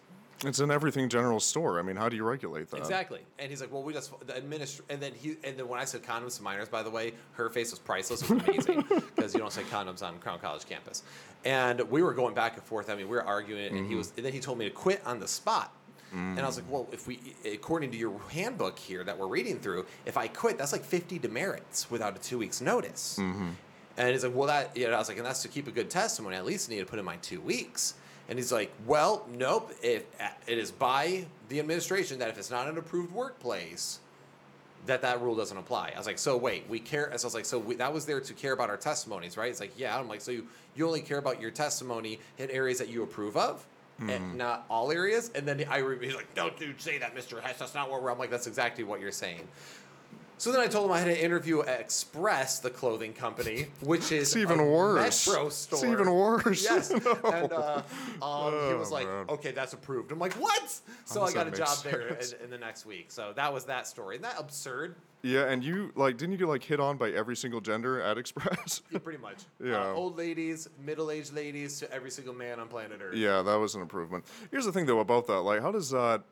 It's 0.45 0.59
an 0.59 0.71
everything 0.71 1.09
general 1.09 1.39
store. 1.39 1.79
I 1.79 1.83
mean, 1.83 1.95
how 1.95 2.09
do 2.09 2.15
you 2.15 2.23
regulate 2.23 2.69
that? 2.71 2.77
Exactly. 2.77 3.21
And 3.39 3.49
he's 3.49 3.61
like, 3.61 3.71
well, 3.71 3.83
we 3.83 3.93
just 3.93 4.11
the 4.27 4.33
administr 4.33 4.81
and 4.89 5.01
then 5.01 5.13
he 5.13 5.37
and 5.43 5.57
then 5.57 5.67
when 5.67 5.79
I 5.79 5.85
said 5.85 6.03
condoms 6.03 6.37
to 6.37 6.43
minors, 6.43 6.67
by 6.67 6.83
the 6.83 6.89
way, 6.89 7.13
her 7.33 7.49
face 7.49 7.71
was 7.71 7.79
priceless. 7.79 8.23
It 8.23 8.29
was 8.29 8.43
amazing 8.43 8.83
because 9.15 9.33
you 9.33 9.39
don't 9.39 9.53
say 9.53 9.63
condoms 9.63 10.03
on 10.03 10.19
Crown 10.19 10.39
College 10.39 10.67
campus. 10.67 11.03
And 11.45 11.79
we 11.89 12.01
were 12.01 12.13
going 12.13 12.33
back 12.33 12.55
and 12.55 12.63
forth. 12.63 12.89
I 12.89 12.95
mean, 12.95 13.07
we 13.07 13.15
were 13.15 13.23
arguing, 13.23 13.77
and 13.77 13.87
he 13.87 13.95
was. 13.95 14.13
And 14.17 14.25
then 14.25 14.33
he 14.33 14.39
told 14.39 14.57
me 14.57 14.65
to 14.65 14.71
quit 14.71 15.01
on 15.05 15.19
the 15.19 15.27
spot. 15.27 15.73
And 16.13 16.39
I 16.39 16.45
was 16.45 16.57
like, 16.57 16.69
well, 16.69 16.87
if 16.91 17.07
we, 17.07 17.19
according 17.45 17.91
to 17.91 17.97
your 17.97 18.19
handbook 18.29 18.77
here 18.77 19.03
that 19.03 19.17
we're 19.17 19.27
reading 19.27 19.59
through, 19.59 19.85
if 20.05 20.15
I 20.15 20.27
quit, 20.27 20.57
that's 20.57 20.71
like 20.71 20.83
50 20.83 21.17
demerits 21.19 21.89
without 21.89 22.15
a 22.15 22.19
two 22.19 22.37
weeks 22.37 22.61
notice. 22.61 23.17
Mm-hmm. 23.19 23.49
And 23.97 24.09
he's 24.09 24.23
like, 24.23 24.35
well, 24.35 24.47
that, 24.47 24.75
you 24.75 24.87
know, 24.87 24.93
I 24.93 24.99
was 24.99 25.07
like, 25.07 25.17
and 25.17 25.25
that's 25.25 25.41
to 25.43 25.47
keep 25.47 25.67
a 25.67 25.71
good 25.71 25.89
testimony. 25.89 26.35
At 26.35 26.45
least 26.45 26.69
need 26.69 26.79
to 26.79 26.85
put 26.85 26.99
in 26.99 27.05
my 27.05 27.17
two 27.17 27.41
weeks. 27.41 27.95
And 28.29 28.39
he's 28.39 28.51
like, 28.51 28.71
well, 28.85 29.25
nope. 29.31 29.71
It, 29.81 30.11
it 30.47 30.57
is 30.57 30.71
by 30.71 31.25
the 31.49 31.59
administration 31.59 32.19
that 32.19 32.29
if 32.29 32.37
it's 32.37 32.51
not 32.51 32.67
an 32.67 32.77
approved 32.77 33.13
workplace, 33.13 33.99
that 34.85 35.01
that 35.01 35.21
rule 35.21 35.35
doesn't 35.35 35.57
apply. 35.57 35.93
I 35.95 35.97
was 35.97 36.07
like, 36.07 36.19
so 36.19 36.37
wait, 36.37 36.65
we 36.69 36.79
care. 36.79 37.11
So 37.17 37.25
I 37.25 37.27
was 37.27 37.35
like, 37.35 37.45
so 37.45 37.59
we, 37.59 37.75
that 37.75 37.93
was 37.93 38.05
there 38.05 38.19
to 38.19 38.33
care 38.33 38.53
about 38.53 38.69
our 38.69 38.77
testimonies, 38.77 39.37
right? 39.37 39.49
It's 39.49 39.59
like, 39.59 39.77
yeah. 39.77 39.97
I'm 39.97 40.07
like, 40.07 40.21
so 40.21 40.31
you, 40.31 40.47
you 40.75 40.85
only 40.85 41.01
care 41.01 41.17
about 41.17 41.41
your 41.41 41.51
testimony 41.51 42.19
in 42.37 42.49
areas 42.49 42.79
that 42.79 42.89
you 42.89 43.03
approve 43.03 43.37
of, 43.37 43.65
and 44.09 44.23
mm-hmm. 44.23 44.37
not 44.37 44.65
all 44.69 44.91
areas. 44.91 45.31
And 45.35 45.47
then 45.47 45.63
I 45.69 45.77
re- 45.77 46.03
he's 46.03 46.15
like, 46.15 46.33
don't 46.35 46.57
dude 46.57 46.81
say 46.81 46.97
that, 46.99 47.15
Mr. 47.15 47.41
Hess. 47.41 47.59
That's 47.59 47.75
not 47.75 47.89
what 47.89 48.01
we're. 48.01 48.11
I'm 48.11 48.17
like, 48.19 48.31
that's 48.31 48.47
exactly 48.47 48.83
what 48.83 48.99
you're 48.99 49.11
saying. 49.11 49.47
So 50.43 50.51
then 50.51 50.59
I 50.59 50.67
told 50.67 50.87
him 50.87 50.91
I 50.91 50.99
had 50.99 51.07
an 51.07 51.15
interview 51.15 51.61
at 51.61 51.79
Express, 51.79 52.59
the 52.59 52.69
clothing 52.69 53.13
company, 53.13 53.67
which 53.79 54.11
is 54.11 54.27
It's 54.27 54.35
even 54.35 54.59
a 54.59 54.65
worse. 54.65 55.25
Metro 55.25 55.45
It's 55.47 55.83
even 55.85 56.11
worse. 56.11 56.65
Yes. 56.65 56.91
No. 57.05 57.13
And 57.31 57.53
uh, 57.53 57.81
um, 58.21 58.51
he 58.67 58.73
was 58.73 58.91
Oh, 58.91 58.93
like, 58.93 59.07
man. 59.07 59.25
okay, 59.29 59.51
that's 59.51 59.71
approved. 59.71 60.11
I'm 60.11 60.19
like, 60.19 60.33
what? 60.33 60.81
So 61.05 61.23
I 61.23 61.31
got 61.31 61.47
a 61.47 61.51
job 61.51 61.69
make 61.85 61.93
there 61.93 62.07
in, 62.09 62.43
in 62.43 62.49
the 62.49 62.57
next 62.57 62.85
week. 62.85 63.05
So 63.09 63.31
that 63.37 63.53
was 63.53 63.63
that 63.65 63.87
story. 63.87 64.15
Isn't 64.15 64.23
that 64.23 64.37
absurd? 64.37 64.95
Yeah, 65.21 65.45
and 65.45 65.63
you 65.63 65.93
like 65.95 66.17
didn't 66.17 66.33
you 66.33 66.37
get 66.39 66.49
like 66.49 66.63
hit 66.63 66.81
on 66.81 66.97
by 66.97 67.11
every 67.11 67.37
single 67.37 67.61
gender 67.61 68.01
at 68.01 68.17
Express? 68.17 68.81
Yeah, 68.91 68.99
pretty 68.99 69.19
much. 69.19 69.37
Yeah. 69.63 69.81
Uh, 69.91 69.93
old 69.93 70.17
ladies, 70.17 70.67
middle-aged 70.85 71.31
ladies, 71.33 71.79
to 71.79 71.89
every 71.93 72.11
single 72.11 72.33
man 72.33 72.59
on 72.59 72.67
planet 72.67 72.99
Earth. 73.01 73.15
yeah, 73.15 73.41
that 73.43 73.55
was 73.55 73.75
an 73.75 73.81
improvement. 73.81 74.25
Here's 74.51 74.65
the 74.65 74.73
thing 74.73 74.87
though 74.87 74.99
about 74.99 75.27
that, 75.27 75.39
like 75.39 75.61
how 75.61 75.71
does 75.71 75.89
that 75.91 76.23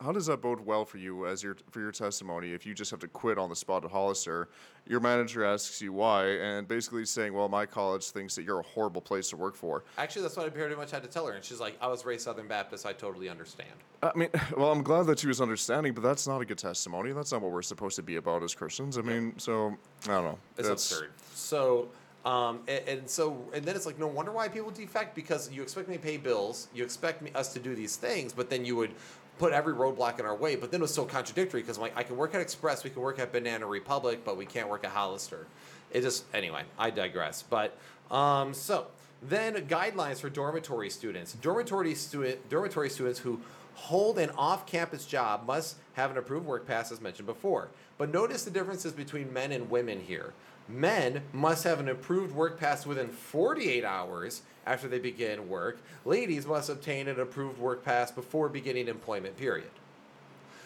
how 0.00 0.12
does 0.12 0.26
that 0.26 0.42
bode 0.42 0.60
well 0.60 0.84
for 0.84 0.98
you 0.98 1.26
as 1.26 1.42
your 1.42 1.56
for 1.70 1.80
your 1.80 1.90
testimony 1.90 2.52
if 2.52 2.66
you 2.66 2.74
just 2.74 2.90
have 2.90 3.00
to 3.00 3.08
quit 3.08 3.38
on 3.38 3.48
the 3.48 3.56
spot 3.56 3.84
at 3.84 3.90
Hollister? 3.90 4.48
Your 4.86 5.00
manager 5.00 5.44
asks 5.44 5.80
you 5.80 5.92
why 5.92 6.26
and 6.26 6.68
basically 6.68 7.04
saying, 7.06 7.32
Well, 7.32 7.48
my 7.48 7.66
college 7.66 8.10
thinks 8.10 8.34
that 8.36 8.44
you're 8.44 8.60
a 8.60 8.64
horrible 8.64 9.00
place 9.00 9.30
to 9.30 9.36
work 9.36 9.54
for. 9.54 9.84
Actually, 9.96 10.22
that's 10.22 10.36
what 10.36 10.46
I 10.46 10.50
pretty 10.50 10.74
much 10.74 10.90
had 10.90 11.02
to 11.02 11.08
tell 11.08 11.26
her. 11.26 11.32
And 11.32 11.44
she's 11.44 11.60
like, 11.60 11.76
I 11.80 11.86
was 11.86 12.04
raised 12.04 12.24
Southern 12.24 12.46
Baptist. 12.46 12.84
I 12.84 12.92
totally 12.92 13.28
understand. 13.28 13.72
I 14.02 14.12
mean, 14.14 14.28
well, 14.56 14.70
I'm 14.70 14.82
glad 14.82 15.06
that 15.06 15.18
she 15.18 15.28
was 15.28 15.40
understanding, 15.40 15.94
but 15.94 16.02
that's 16.02 16.26
not 16.26 16.40
a 16.40 16.44
good 16.44 16.58
testimony. 16.58 17.12
That's 17.12 17.32
not 17.32 17.40
what 17.40 17.52
we're 17.52 17.62
supposed 17.62 17.96
to 17.96 18.02
be 18.02 18.16
about 18.16 18.42
as 18.42 18.54
Christians. 18.54 18.98
I 18.98 19.02
mean, 19.02 19.34
so 19.38 19.76
I 20.04 20.08
don't 20.08 20.24
know. 20.24 20.38
It's 20.58 20.68
That's- 20.68 20.92
absurd. 20.92 21.10
So, 21.34 21.88
um, 22.26 22.60
and, 22.66 22.88
and 22.88 23.10
so, 23.10 23.44
and 23.54 23.64
then 23.64 23.76
it's 23.76 23.86
like, 23.86 23.98
no 23.98 24.08
wonder 24.08 24.32
why 24.32 24.48
people 24.48 24.70
defect 24.70 25.14
because 25.14 25.50
you 25.50 25.62
expect 25.62 25.88
me 25.88 25.94
to 25.94 26.02
pay 26.02 26.16
bills, 26.16 26.66
you 26.74 26.82
expect 26.82 27.22
me, 27.22 27.30
us 27.36 27.52
to 27.52 27.60
do 27.60 27.74
these 27.74 27.94
things, 27.96 28.32
but 28.32 28.50
then 28.50 28.64
you 28.64 28.74
would 28.74 28.90
put 29.38 29.52
every 29.52 29.74
roadblock 29.74 30.18
in 30.18 30.26
our 30.26 30.34
way. 30.34 30.56
But 30.56 30.70
then 30.70 30.80
it 30.80 30.82
was 30.82 30.94
so 30.94 31.04
contradictory 31.04 31.60
because 31.60 31.78
like, 31.78 31.96
I 31.96 32.02
can 32.02 32.16
work 32.16 32.34
at 32.34 32.40
Express, 32.40 32.84
we 32.84 32.90
can 32.90 33.02
work 33.02 33.18
at 33.18 33.32
Banana 33.32 33.66
Republic, 33.66 34.20
but 34.24 34.36
we 34.36 34.46
can't 34.46 34.68
work 34.68 34.84
at 34.84 34.90
Hollister. 34.90 35.46
It 35.92 36.02
just, 36.02 36.24
anyway, 36.34 36.62
I 36.78 36.90
digress. 36.90 37.42
But, 37.42 37.76
um, 38.10 38.54
so 38.54 38.86
then 39.22 39.54
guidelines 39.66 40.20
for 40.20 40.30
dormitory 40.30 40.90
students. 40.90 41.34
Dormitory 41.34 41.94
student, 41.94 42.48
dormitory 42.48 42.90
students 42.90 43.18
who 43.18 43.40
hold 43.74 44.18
an 44.18 44.30
off-campus 44.30 45.04
job 45.04 45.46
must 45.46 45.76
have 45.94 46.10
an 46.10 46.16
approved 46.16 46.46
work 46.46 46.66
pass, 46.66 46.90
as 46.90 47.00
mentioned 47.00 47.26
before. 47.26 47.68
But 47.98 48.10
notice 48.10 48.44
the 48.44 48.50
differences 48.50 48.92
between 48.92 49.32
men 49.32 49.52
and 49.52 49.70
women 49.70 50.00
here. 50.00 50.32
Men 50.68 51.22
must 51.32 51.64
have 51.64 51.80
an 51.80 51.88
approved 51.88 52.34
work 52.34 52.58
pass 52.58 52.86
within 52.86 53.08
48 53.08 53.84
hours 53.84 54.42
after 54.66 54.88
they 54.88 54.98
begin 54.98 55.48
work. 55.48 55.78
Ladies 56.04 56.46
must 56.46 56.68
obtain 56.68 57.08
an 57.08 57.20
approved 57.20 57.58
work 57.58 57.84
pass 57.84 58.10
before 58.10 58.48
beginning 58.48 58.88
employment 58.88 59.36
period. 59.36 59.70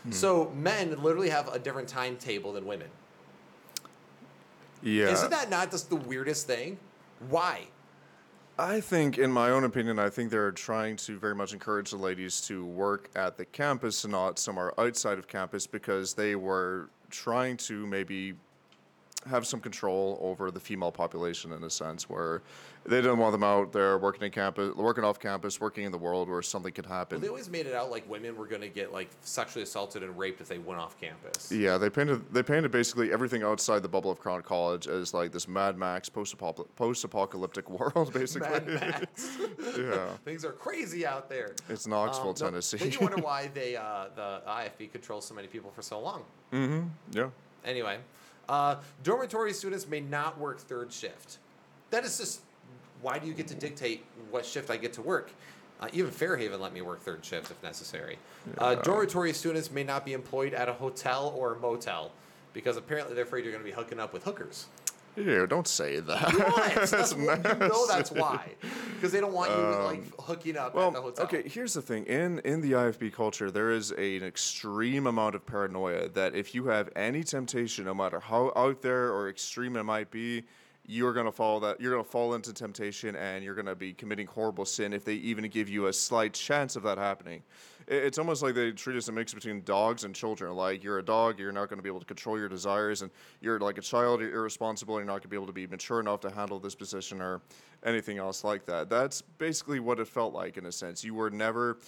Hmm. 0.05 0.13
So 0.13 0.53
men 0.57 1.03
literally 1.03 1.29
have 1.31 1.49
a 1.49 1.59
different 1.59 1.89
timetable 1.89 2.53
than 2.53 2.67
women. 2.67 2.89
Yeah. 4.83 5.11
Isn't 5.11 5.31
that 5.31 5.51
not 5.51 5.71
just 5.71 5.91
the 5.91 5.97
weirdest 5.97 6.47
thing? 6.47 6.79
Why? 7.29 7.67
I 8.59 8.81
think, 8.81 9.17
in 9.17 9.31
my 9.31 9.51
own 9.51 9.65
opinion, 9.65 9.99
I 9.99 10.11
think 10.11 10.31
they're 10.31 10.53
trying 10.53 10.97
to 10.97 11.19
very 11.19 11.35
much 11.35 11.53
encourage 11.53 11.91
the 11.91 11.97
ladies 11.97 12.41
to 12.43 12.65
work 12.65 13.09
at 13.17 13.37
the 13.37 13.45
campus 13.47 14.05
and 14.05 14.13
not 14.13 14.39
somewhere 14.39 14.79
outside 14.79 15.19
of 15.19 15.29
campus 15.29 15.67
because 15.67 16.13
they 16.15 16.35
were 16.35 16.91
trying 17.11 17.57
to 17.59 17.87
maybe 17.87 18.35
have 19.29 19.47
some 19.47 19.61
control 19.61 20.19
over 20.23 20.51
the 20.51 20.61
female 20.61 20.91
population 20.93 21.53
in 21.53 21.63
a 21.65 21.71
sense 21.71 22.09
where 22.09 22.41
they 22.87 22.97
didn't 23.03 23.19
want 23.19 23.33
them 23.33 23.45
out 23.45 23.73
there 23.73 23.99
working 23.99 24.23
in 24.23 24.31
campus, 24.31 24.75
working 24.75 25.05
off 25.05 25.21
campus, 25.21 25.61
working 25.61 25.85
in 25.85 25.93
the 25.93 25.99
world 25.99 26.29
where 26.31 26.41
something 26.41 26.73
could 26.73 26.87
happen. 26.87 27.21
They 27.21 27.29
always 27.29 27.51
made 27.51 27.67
it 27.67 27.75
out 27.75 27.91
like 27.91 28.09
women 28.09 28.35
were 28.37 28.47
going 28.47 28.63
to 28.63 28.69
get 28.71 28.93
like 28.93 29.11
sexually 29.21 29.63
assaulted 29.63 30.03
and 30.03 30.17
raped 30.19 30.41
if 30.41 30.49
they 30.49 30.57
went 30.57 30.81
off 30.81 30.99
campus. 30.99 31.53
Yeah, 31.53 31.77
they 31.77 31.91
painted 31.91 32.33
they 32.33 32.43
painted 32.43 32.71
basically 32.71 33.13
everything 33.13 33.43
outside 33.43 33.83
the 33.83 33.89
bubble 33.89 34.11
of 34.11 34.19
Crown 34.19 34.41
College 34.43 34.89
as 34.89 35.13
like 35.13 35.33
this 35.33 35.47
Mad 35.47 35.77
Max 35.77 36.09
post 36.09 36.35
post 36.77 37.05
apocalyptic 37.05 37.69
world, 37.79 38.13
basically. 38.15 38.49
Mad 38.49 38.67
Max. 38.67 39.39
yeah, 39.79 40.07
Things 40.25 40.45
are 40.47 40.53
crazy 40.53 41.05
out 41.05 41.29
there. 41.29 41.55
it's 41.69 41.87
Knoxville, 41.87 42.29
Um, 42.31 42.37
no, 42.41 42.47
Tennessee. 42.47 42.79
Then 42.79 42.93
you 42.93 43.01
wonder 43.01 43.17
why 43.23 43.49
they 43.53 43.77
uh, 43.77 44.07
the 44.17 44.41
IFB 44.49 44.93
controls 44.93 45.27
so 45.27 45.35
many 45.35 45.49
people 45.49 45.71
for 45.71 45.83
so 45.83 46.01
long. 46.01 46.23
Mm-hmm. 46.53 46.87
Yeah. 47.13 47.29
Anyway, 47.63 47.99
uh, 48.51 48.77
dormitory 49.05 49.53
students 49.53 49.89
may 49.89 50.01
not 50.01 50.39
work 50.39 50.59
third 50.59 50.93
shift. 50.93 51.39
That 51.91 52.05
is 52.05 52.19
just 52.19 52.41
why 53.01 53.19
do 53.19 53.27
you 53.27 53.33
get 53.33 53.47
to 53.49 53.55
dictate 53.55 54.05
what 54.31 54.45
shift 54.45 54.71
I 54.71 54.77
get 54.77 54.93
to 54.95 55.03
work? 55.03 55.31
Uh, 55.81 55.89
even 55.93 56.11
Fairhaven 56.11 56.61
let 56.61 56.75
me 56.75 56.83
work 56.83 57.01
third 57.01 57.25
shift 57.25 57.51
if 57.51 57.63
necessary. 57.63 58.19
Uh, 58.59 58.75
dormitory 58.75 59.33
students 59.33 59.71
may 59.71 59.85
not 59.85 60.05
be 60.05 60.13
employed 60.13 60.53
at 60.53 60.69
a 60.69 60.73
hotel 60.73 61.33
or 61.37 61.55
a 61.55 61.59
motel 61.59 62.11
because 62.53 62.77
apparently 62.77 63.15
they're 63.15 63.25
afraid 63.25 63.45
you're 63.45 63.53
going 63.53 63.65
to 63.65 63.71
be 63.71 63.75
hooking 63.75 64.01
up 64.01 64.13
with 64.13 64.25
hookers. 64.25 64.67
Ew, 65.17 65.47
don't 65.47 65.67
say 65.69 66.01
that. 66.01 66.33
What? 66.33 66.75
That's, 66.75 66.91
That's 66.91 67.13
you 67.13 67.19
know 67.27 67.87
that's 67.89 68.11
why. 68.11 68.53
Because 68.95 69.13
they 69.13 69.21
don't 69.21 69.33
want 69.33 69.51
you 69.51 69.57
um, 69.57 69.85
like 69.85 70.21
hooking 70.21 70.57
up 70.57 70.67
at 70.69 70.73
the 70.73 70.79
Well, 70.79 70.93
hotel. 70.93 71.25
okay. 71.25 71.43
Here's 71.49 71.75
the 71.75 71.83
thing: 71.83 72.05
in 72.07 72.39
in 72.41 72.61
the 72.61 72.73
IFB 72.73 73.13
culture, 73.13 73.51
there 73.51 73.71
is 73.73 73.93
a, 73.99 74.17
an 74.17 74.23
extreme 74.25 75.07
amount 75.07 75.35
of 75.35 75.45
paranoia 75.45 76.09
that 76.11 76.35
if 76.35 76.55
you 76.55 76.67
have 76.67 76.89
any 76.97 77.25
temptation, 77.25 77.85
no 77.87 77.95
matter 77.95 78.21
how 78.21 78.53
out 78.57 78.83
there 78.83 79.13
or 79.13 79.29
extreme 79.29 79.77
it 79.77 79.83
might 79.83 80.11
be, 80.11 80.45
you're 80.87 81.13
gonna 81.13 81.33
fall 81.33 81.61
that 81.61 81.81
you're 81.81 81.93
gonna 81.93 82.05
fall 82.05 82.35
into 82.35 82.53
temptation 82.53 83.17
and 83.17 83.45
you're 83.45 83.55
gonna 83.55 83.75
be 83.75 83.93
committing 83.93 84.27
horrible 84.27 84.65
sin 84.65 84.93
if 84.93 85.05
they 85.05 85.15
even 85.15 85.47
give 85.49 85.69
you 85.69 85.87
a 85.89 85.93
slight 85.93 86.33
chance 86.35 86.77
of 86.77 86.83
that 86.85 86.99
happening. 86.99 87.43
It's 87.91 88.19
almost 88.19 88.41
like 88.41 88.55
they 88.55 88.71
treat 88.71 88.97
us 88.97 89.09
a 89.09 89.13
mix 89.13 89.35
between 89.35 89.63
dogs 89.63 90.05
and 90.05 90.15
children. 90.15 90.55
Like 90.55 90.85
you're 90.85 91.01
a 91.01 91.05
dog, 91.05 91.41
you're 91.41 91.51
not 91.51 91.69
gonna 91.69 91.83
be 91.83 91.89
able 91.89 91.99
to 91.99 92.07
control 92.07 92.39
your 92.39 92.49
desires, 92.49 93.03
and 93.03 93.11
you're 93.41 93.59
like 93.59 93.79
a 93.79 93.83
child, 93.83 94.21
you're 94.21 94.33
irresponsible, 94.33 94.95
you're 94.95 95.05
not 95.05 95.23
gonna 95.23 95.29
be 95.29 95.37
able 95.37 95.49
to 95.49 95.53
be 95.53 95.67
mature 95.67 95.99
enough 95.99 96.21
to 96.21 96.31
handle 96.31 96.61
this 96.61 96.77
position 96.77 97.21
or 97.21 97.41
anything 97.85 98.19
else 98.19 98.45
like 98.45 98.65
that. 98.67 98.89
That's 98.89 99.23
basically 99.23 99.81
what 99.81 99.99
it 99.99 100.07
felt 100.07 100.33
like 100.33 100.57
in 100.57 100.67
a 100.67 100.73
sense. 100.73 101.03
You 101.03 101.15
were 101.15 101.31
never, 101.31 101.79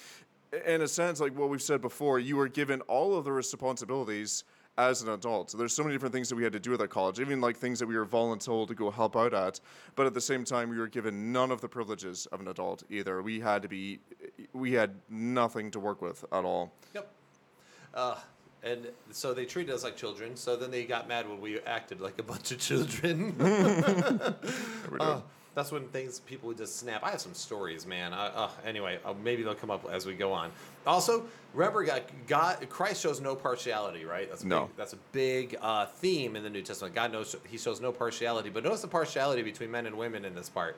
in 0.66 0.82
a 0.82 0.88
sense, 0.88 1.20
like 1.20 1.38
what 1.38 1.50
we've 1.50 1.62
said 1.62 1.80
before, 1.80 2.18
you 2.18 2.36
were 2.36 2.48
given 2.48 2.80
all 2.82 3.16
of 3.16 3.24
the 3.24 3.30
responsibilities 3.30 4.42
as 4.78 5.02
an 5.02 5.10
adult. 5.10 5.50
So 5.50 5.58
there's 5.58 5.74
so 5.74 5.82
many 5.82 5.94
different 5.94 6.14
things 6.14 6.28
that 6.28 6.36
we 6.36 6.44
had 6.44 6.52
to 6.52 6.60
do 6.60 6.72
at 6.72 6.78
that 6.78 6.88
college, 6.88 7.20
even 7.20 7.40
like 7.40 7.56
things 7.56 7.78
that 7.78 7.86
we 7.86 7.96
were 7.96 8.06
voluntold 8.06 8.68
to 8.68 8.74
go 8.74 8.90
help 8.90 9.16
out 9.16 9.34
at. 9.34 9.60
But 9.96 10.06
at 10.06 10.14
the 10.14 10.20
same 10.20 10.44
time, 10.44 10.70
we 10.70 10.78
were 10.78 10.88
given 10.88 11.32
none 11.32 11.50
of 11.50 11.60
the 11.60 11.68
privileges 11.68 12.26
of 12.26 12.40
an 12.40 12.48
adult 12.48 12.82
either. 12.88 13.22
We 13.22 13.40
had 13.40 13.62
to 13.62 13.68
be, 13.68 14.00
we 14.52 14.72
had 14.72 14.94
nothing 15.10 15.70
to 15.72 15.80
work 15.80 16.00
with 16.00 16.24
at 16.32 16.44
all. 16.44 16.72
Yep. 16.94 17.10
Uh, 17.94 18.16
and 18.62 18.86
so 19.10 19.34
they 19.34 19.44
treated 19.44 19.74
us 19.74 19.84
like 19.84 19.96
children. 19.96 20.36
So 20.36 20.56
then 20.56 20.70
they 20.70 20.84
got 20.84 21.08
mad 21.08 21.28
when 21.28 21.40
we 21.40 21.60
acted 21.60 22.00
like 22.00 22.18
a 22.18 22.22
bunch 22.22 22.52
of 22.52 22.58
children. 22.58 23.34
We 24.90 24.98
Uh. 24.98 25.20
That's 25.54 25.70
when 25.70 25.86
things 25.88 26.20
people 26.20 26.48
would 26.48 26.56
just 26.56 26.78
snap. 26.78 27.02
I 27.04 27.10
have 27.10 27.20
some 27.20 27.34
stories, 27.34 27.86
man. 27.86 28.12
Uh, 28.12 28.32
uh, 28.34 28.50
anyway, 28.64 28.98
uh, 29.04 29.12
maybe 29.22 29.42
they'll 29.42 29.54
come 29.54 29.70
up 29.70 29.86
as 29.90 30.06
we 30.06 30.14
go 30.14 30.32
on. 30.32 30.50
Also, 30.86 31.24
remember, 31.52 31.84
God, 31.84 32.02
God, 32.26 32.68
Christ 32.70 33.02
shows 33.02 33.20
no 33.20 33.34
partiality, 33.34 34.04
right? 34.04 34.28
That's 34.28 34.44
a 34.44 34.48
No. 34.48 34.66
Big, 34.66 34.76
that's 34.76 34.92
a 34.94 34.98
big 35.12 35.56
uh, 35.60 35.86
theme 35.86 36.36
in 36.36 36.42
the 36.42 36.50
New 36.50 36.62
Testament. 36.62 36.94
God 36.94 37.12
knows 37.12 37.36
He 37.48 37.58
shows 37.58 37.80
no 37.80 37.92
partiality, 37.92 38.48
but 38.48 38.64
notice 38.64 38.80
the 38.80 38.88
partiality 38.88 39.42
between 39.42 39.70
men 39.70 39.86
and 39.86 39.96
women 39.96 40.24
in 40.24 40.34
this 40.34 40.48
part. 40.48 40.76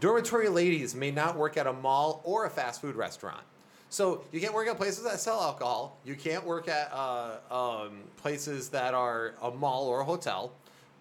Dormitory 0.00 0.48
ladies 0.48 0.94
may 0.94 1.10
not 1.10 1.36
work 1.36 1.56
at 1.56 1.66
a 1.66 1.72
mall 1.72 2.20
or 2.24 2.44
a 2.44 2.50
fast 2.50 2.80
food 2.80 2.94
restaurant. 2.94 3.42
So 3.90 4.22
you 4.32 4.40
can't 4.40 4.52
work 4.54 4.68
at 4.68 4.76
places 4.76 5.02
that 5.04 5.18
sell 5.18 5.40
alcohol. 5.40 5.96
You 6.04 6.14
can't 6.14 6.44
work 6.44 6.68
at 6.68 6.92
uh, 6.92 7.38
um, 7.50 8.00
places 8.18 8.68
that 8.68 8.92
are 8.92 9.34
a 9.42 9.50
mall 9.50 9.88
or 9.88 10.00
a 10.00 10.04
hotel 10.04 10.52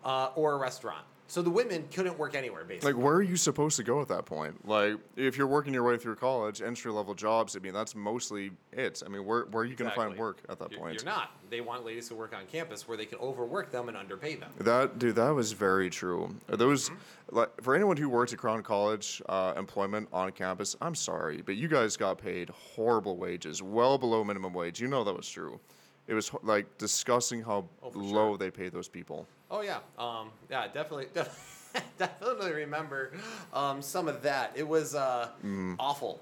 uh, 0.06 0.30
or 0.36 0.54
a 0.54 0.58
restaurant. 0.58 1.04
So 1.30 1.42
the 1.42 1.50
women 1.50 1.86
couldn't 1.94 2.18
work 2.18 2.36
anywhere, 2.36 2.64
basically. 2.64 2.94
Like, 2.94 3.04
where 3.04 3.16
are 3.16 3.22
you 3.22 3.36
supposed 3.36 3.76
to 3.76 3.84
go 3.84 4.00
at 4.02 4.08
that 4.08 4.26
point? 4.26 4.66
Like, 4.66 4.96
if 5.18 5.38
you're 5.38 5.46
working 5.48 5.74
your 5.74 5.84
way 5.84 5.98
through 5.98 6.16
college, 6.16 6.62
entry 6.62 6.90
level 6.90 7.14
jobs, 7.14 7.56
I 7.58 7.60
mean, 7.60 7.74
that's 7.74 7.96
mostly 7.96 8.52
it. 8.72 9.04
I 9.06 9.10
mean, 9.10 9.26
where, 9.26 9.44
where 9.52 9.64
are 9.64 9.66
you 9.66 9.76
going 9.76 9.90
to 9.90 9.96
find 9.96 10.18
work 10.18 10.38
at 10.48 10.58
that 10.60 10.72
You're- 10.72 10.82
point? 10.82 10.96
You're 10.96 11.04
not. 11.04 11.32
They 11.50 11.60
want 11.60 11.86
ladies 11.86 12.08
to 12.10 12.16
work 12.16 12.34
on 12.34 12.46
campus 12.46 12.88
where 12.88 12.96
they 12.98 13.06
can 13.06 13.20
overwork 13.20 13.72
them 13.72 13.90
and 13.90 13.98
underpay 13.98 14.36
them. 14.36 14.52
That 14.60 15.00
dude, 15.00 15.16
that 15.16 15.30
was 15.32 15.52
very 15.52 15.90
true. 15.90 16.34
Those, 16.48 16.90
Mm-hmm. 16.90 17.36
like, 17.36 17.62
for 17.62 17.76
anyone 17.76 17.98
who 17.98 18.08
worked 18.10 18.32
at 18.32 18.40
Crown 18.40 18.64
College 18.64 19.22
uh, 19.28 19.54
employment 19.58 20.08
on 20.14 20.32
campus, 20.32 20.76
I'm 20.82 20.96
sorry, 20.96 21.42
but 21.42 21.56
you 21.58 21.68
guys 21.68 21.98
got 21.98 22.18
paid 22.20 22.50
horrible 22.52 23.18
wages, 23.18 23.62
well 23.62 23.98
below 23.98 24.24
minimum 24.24 24.54
wage. 24.54 24.80
You 24.80 24.88
know 24.88 25.04
that 25.04 25.16
was 25.16 25.28
true. 25.30 25.60
It 26.08 26.14
was 26.14 26.32
like 26.44 26.78
disgusting 26.78 27.42
how 27.42 27.68
Oh, 27.84 27.90
low 27.94 28.30
sure. 28.32 28.38
they 28.38 28.50
paid 28.50 28.72
those 28.72 28.88
people. 28.88 29.28
Oh 29.50 29.62
yeah, 29.62 29.80
um, 29.98 30.30
yeah, 30.50 30.68
definitely, 30.68 31.08
definitely 31.98 32.52
remember 32.54 33.12
um, 33.54 33.82
some 33.82 34.08
of 34.08 34.22
that. 34.24 34.52
It 34.56 34.68
was 34.68 34.96
uh, 34.96 35.30
Mm. 35.44 35.76
awful. 35.80 36.20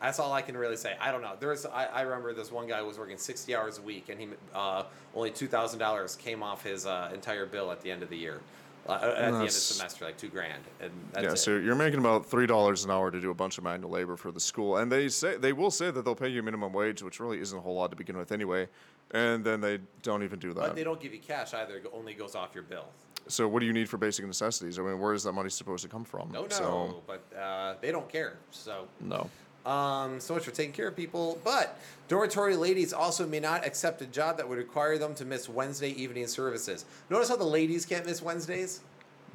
That's 0.00 0.18
all 0.18 0.32
I 0.32 0.42
can 0.42 0.56
really 0.56 0.76
say. 0.76 0.96
I 1.00 1.10
don't 1.12 1.22
know. 1.22 1.32
There 1.40 1.48
was 1.48 1.64
I, 1.66 1.86
I 1.86 2.00
remember 2.02 2.34
this 2.34 2.50
one 2.52 2.66
guy 2.66 2.82
was 2.82 2.98
working 2.98 3.16
sixty 3.16 3.54
hours 3.54 3.78
a 3.78 3.82
week, 3.82 4.08
and 4.10 4.20
he 4.20 4.28
uh, 4.54 4.82
only 5.14 5.30
two 5.30 5.46
thousand 5.46 5.78
dollars 5.78 6.16
came 6.16 6.42
off 6.42 6.62
his 6.64 6.84
uh, 6.84 7.10
entire 7.14 7.46
bill 7.46 7.70
at 7.70 7.80
the 7.80 7.90
end 7.90 8.02
of 8.02 8.10
the 8.10 8.16
year. 8.16 8.40
At 8.88 9.00
the 9.00 9.22
end 9.22 9.36
of 9.36 9.42
the 9.42 9.50
semester, 9.50 10.04
like 10.04 10.16
two 10.18 10.28
grand, 10.28 10.62
and 10.80 10.90
that's 11.12 11.24
yeah, 11.24 11.32
it. 11.32 11.36
so 11.36 11.56
you're 11.56 11.74
making 11.74 12.00
about 12.00 12.26
three 12.26 12.46
dollars 12.46 12.84
an 12.84 12.90
hour 12.90 13.10
to 13.10 13.20
do 13.20 13.30
a 13.30 13.34
bunch 13.34 13.56
of 13.58 13.64
manual 13.64 13.90
labor 13.90 14.16
for 14.16 14.30
the 14.30 14.40
school, 14.40 14.76
and 14.76 14.92
they 14.92 15.08
say 15.08 15.36
they 15.36 15.52
will 15.52 15.70
say 15.70 15.90
that 15.90 16.04
they'll 16.04 16.14
pay 16.14 16.28
you 16.28 16.42
minimum 16.42 16.72
wage, 16.72 17.02
which 17.02 17.18
really 17.20 17.40
isn't 17.40 17.56
a 17.56 17.60
whole 17.60 17.74
lot 17.74 17.90
to 17.90 17.96
begin 17.96 18.16
with 18.16 18.30
anyway, 18.30 18.68
and 19.12 19.42
then 19.44 19.60
they 19.60 19.78
don't 20.02 20.22
even 20.22 20.38
do 20.38 20.52
that. 20.52 20.60
but 20.60 20.76
they 20.76 20.84
don't 20.84 21.00
give 21.00 21.14
you 21.14 21.20
cash 21.20 21.54
either. 21.54 21.76
It 21.76 21.90
only 21.94 22.14
goes 22.14 22.34
off 22.34 22.50
your 22.54 22.64
bill. 22.64 22.86
So 23.26 23.48
what 23.48 23.60
do 23.60 23.66
you 23.66 23.72
need 23.72 23.88
for 23.88 23.96
basic 23.96 24.26
necessities? 24.26 24.78
I 24.78 24.82
mean, 24.82 25.00
where 25.00 25.14
is 25.14 25.22
that 25.22 25.32
money 25.32 25.48
supposed 25.48 25.82
to 25.82 25.88
come 25.88 26.04
from? 26.04 26.30
No, 26.30 26.42
no, 26.42 26.48
So, 26.50 27.02
but 27.06 27.24
uh, 27.38 27.76
they 27.80 27.90
don't 27.90 28.08
care. 28.08 28.36
So 28.50 28.86
no. 29.00 29.30
Um, 29.66 30.20
so 30.20 30.34
much 30.34 30.44
for 30.44 30.50
taking 30.50 30.72
care 30.72 30.88
of 30.88 30.96
people. 30.96 31.38
But 31.42 31.78
dormitory 32.08 32.56
ladies 32.56 32.92
also 32.92 33.26
may 33.26 33.40
not 33.40 33.66
accept 33.66 34.02
a 34.02 34.06
job 34.06 34.36
that 34.36 34.48
would 34.48 34.58
require 34.58 34.98
them 34.98 35.14
to 35.16 35.24
miss 35.24 35.48
Wednesday 35.48 35.90
evening 35.90 36.26
services. 36.26 36.84
Notice 37.10 37.28
how 37.28 37.36
the 37.36 37.44
ladies 37.44 37.86
can't 37.86 38.06
miss 38.06 38.20
Wednesdays? 38.20 38.80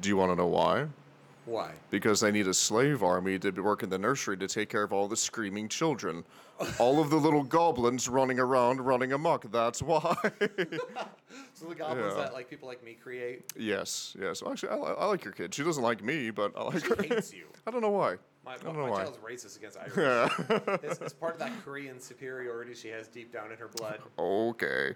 Do 0.00 0.08
you 0.08 0.16
want 0.16 0.32
to 0.32 0.36
know 0.36 0.46
why? 0.46 0.86
Why? 1.46 1.72
Because 1.90 2.20
they 2.20 2.30
need 2.30 2.46
a 2.46 2.54
slave 2.54 3.02
army 3.02 3.38
to 3.38 3.50
work 3.50 3.82
in 3.82 3.90
the 3.90 3.98
nursery 3.98 4.36
to 4.36 4.46
take 4.46 4.68
care 4.68 4.82
of 4.82 4.92
all 4.92 5.08
the 5.08 5.16
screaming 5.16 5.68
children. 5.68 6.24
all 6.78 7.00
of 7.00 7.10
the 7.10 7.16
little 7.16 7.42
goblins 7.42 8.08
running 8.08 8.38
around, 8.38 8.80
running 8.80 9.12
amok. 9.12 9.50
That's 9.50 9.82
why. 9.82 10.14
So 11.54 11.66
the 11.66 11.74
goblins 11.74 12.14
Yeah. 12.16 12.22
that 12.24 12.32
like 12.32 12.48
people 12.48 12.68
like 12.68 12.82
me 12.84 12.94
create. 12.94 13.44
yes, 13.56 14.16
yes. 14.20 14.42
Well, 14.42 14.52
actually, 14.52 14.70
I, 14.70 14.76
I 14.76 15.06
like 15.06 15.24
your 15.24 15.32
kid. 15.34 15.54
She 15.54 15.62
doesn't 15.62 15.82
like 15.82 16.02
me, 16.02 16.30
but 16.30 16.52
I 16.56 16.62
like 16.64 16.84
She 16.84 16.88
her. 16.94 17.02
hates 17.02 17.32
you. 17.32 17.46
I 17.66 17.70
don't 17.70 17.82
know 17.82 17.90
why. 17.90 18.16
My, 18.42 18.54
I 18.54 18.56
my, 18.64 18.72
my 18.72 18.88
why. 18.90 19.02
child's 19.02 19.18
racist 19.18 19.58
against 19.58 19.76
Irish. 19.78 20.32
it's, 20.82 20.98
it's 21.00 21.12
part 21.22 21.34
of 21.34 21.40
that 21.40 21.52
Korean 21.62 22.00
superiority 22.00 22.74
she 22.74 22.88
has 22.88 23.06
deep 23.06 23.30
down 23.32 23.52
in 23.52 23.58
her 23.58 23.68
blood. 23.68 23.98
Okay. 24.18 24.94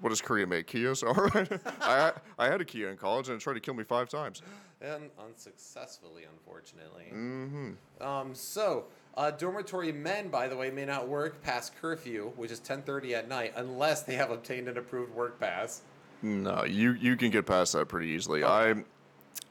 what 0.00 0.10
does 0.10 0.20
Korea 0.20 0.46
make? 0.46 0.66
Kias? 0.66 1.02
All 1.02 1.14
right. 1.14 1.50
I, 1.80 2.12
I 2.38 2.46
had 2.48 2.60
a 2.60 2.64
Kia 2.66 2.90
in 2.90 2.98
college 2.98 3.28
and 3.28 3.36
it 3.36 3.40
tried 3.40 3.54
to 3.54 3.60
kill 3.60 3.72
me 3.74 3.82
five 3.84 4.10
times. 4.10 4.42
And 4.82 5.08
unsuccessfully, 5.18 6.24
unfortunately. 6.30 7.04
Mm-hmm. 7.12 8.02
Um, 8.06 8.34
so, 8.34 8.84
uh, 9.16 9.30
dormitory 9.30 9.92
men, 9.92 10.28
by 10.28 10.48
the 10.48 10.56
way, 10.56 10.70
may 10.70 10.84
not 10.84 11.08
work 11.08 11.42
past 11.42 11.76
curfew, 11.80 12.32
which 12.36 12.50
is 12.50 12.60
10:30 12.60 13.14
at 13.14 13.28
night, 13.28 13.52
unless 13.56 14.02
they 14.02 14.14
have 14.14 14.30
obtained 14.30 14.68
an 14.68 14.78
approved 14.78 15.14
work 15.14 15.38
pass. 15.38 15.82
No, 16.22 16.64
you 16.64 16.92
you 16.92 17.16
can 17.16 17.30
get 17.30 17.46
past 17.46 17.72
that 17.74 17.88
pretty 17.88 18.08
easily. 18.08 18.44
I 18.44 18.84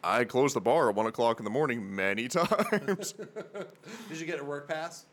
I 0.03 0.23
closed 0.23 0.55
the 0.55 0.61
bar 0.61 0.89
at 0.89 0.95
one 0.95 1.05
o'clock 1.05 1.39
in 1.39 1.43
the 1.43 1.51
morning 1.51 1.95
many 1.95 2.27
times. 2.29 3.13
Did 4.09 4.19
you 4.19 4.25
get 4.25 4.39
a 4.39 4.43
work 4.43 4.67
pass 4.67 5.05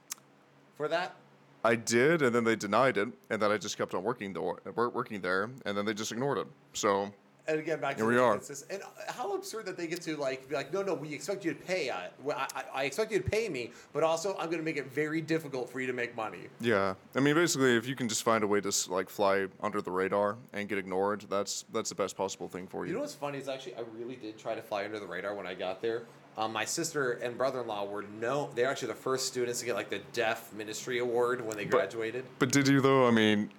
for 0.77 0.89
that? 0.89 1.17
I 1.65 1.75
did, 1.75 2.23
and 2.23 2.33
then 2.33 2.45
they 2.45 2.55
denied 2.55 2.97
it, 2.97 3.09
and 3.31 3.43
then 3.43 3.51
I 3.51 3.59
just 3.59 3.77
kept 3.77 3.93
on 3.93 4.05
working 4.05 4.33
there, 4.33 4.73
working 4.75 5.21
there, 5.21 5.51
and 5.67 5.77
then 5.77 5.85
they 5.85 5.93
just 5.93 6.13
ignored 6.13 6.39
it. 6.39 6.47
So 6.73 7.13
And 7.49 7.59
again, 7.59 7.81
back 7.81 7.97
to 7.97 8.03
Here 8.05 8.13
the 8.13 8.19
we 8.19 8.23
are. 8.23 8.35
And 8.35 8.83
uh, 8.83 9.13
how 9.13 9.35
absurd 9.35 9.65
that 9.67 9.79
they 9.79 9.87
get 9.87 10.03
to 10.03 10.17
like 10.19 10.47
be 10.51 10.55
like, 10.55 10.71
no, 10.71 10.83
no, 10.83 10.93
we 10.93 11.15
expect 11.15 11.47
you 11.47 11.55
to 11.55 11.59
pay. 11.59 11.89
Uh, 11.89 11.97
I, 12.29 12.47
I 12.55 12.65
I 12.75 12.85
expect 12.85 13.11
you 13.11 13.19
to 13.19 13.29
pay 13.29 13.49
me, 13.49 13.73
but 13.95 14.03
also 14.03 14.37
I'm 14.39 14.47
going 14.47 14.59
to 14.59 14.65
make 14.65 14.77
it 14.77 14.93
very 14.93 15.23
difficult 15.23 15.71
for 15.71 15.81
you 15.81 15.87
to 15.87 15.95
make 15.95 16.15
money. 16.15 16.49
yeah, 16.61 16.95
I 17.17 17.21
mean, 17.21 17.35
basically, 17.35 17.75
if 17.75 17.89
you 17.89 17.97
can 17.97 18.07
just 18.07 18.23
find 18.23 18.45
a 18.45 18.47
way 18.47 18.61
to 18.61 18.71
like 18.91 19.09
fly 19.09 19.47
under 19.63 19.81
the 19.81 19.91
radar 19.91 20.37
and 20.53 20.69
get 20.69 20.77
ignored, 20.77 21.25
that's 21.31 21.65
that's 21.73 21.89
the 21.89 21.95
best 21.95 22.17
possible 22.19 22.49
thing 22.49 22.67
for 22.67 22.85
you. 22.85 22.91
You 22.91 22.97
know 22.97 23.01
what's 23.01 23.15
funny 23.15 23.39
is 23.39 23.49
actually 23.49 23.77
I 23.77 23.83
really 23.97 24.17
did 24.17 24.39
try 24.39 24.55
to 24.55 24.63
fly 24.63 24.85
under 24.85 25.01
the 25.01 25.07
radar 25.07 25.35
when 25.35 25.47
I 25.47 25.55
got 25.55 25.81
there. 25.81 26.03
Um, 26.37 26.53
my 26.53 26.67
sister 26.67 27.13
and 27.15 27.37
brother-in-law 27.37 27.87
were 27.87 28.05
no, 28.21 28.51
they're 28.55 28.69
actually 28.69 28.89
the 28.89 28.95
first 28.95 29.27
students 29.27 29.59
to 29.61 29.67
get 29.67 29.75
like 29.75 29.89
the 29.89 30.01
Deaf 30.13 30.53
Ministry 30.53 30.99
Award 30.99 31.41
when 31.45 31.57
they 31.57 31.65
graduated. 31.65 32.27
but 32.39 32.53
did 32.53 32.69
you 32.69 32.83
though? 32.83 33.09
I 33.09 33.11
mean, 33.11 33.51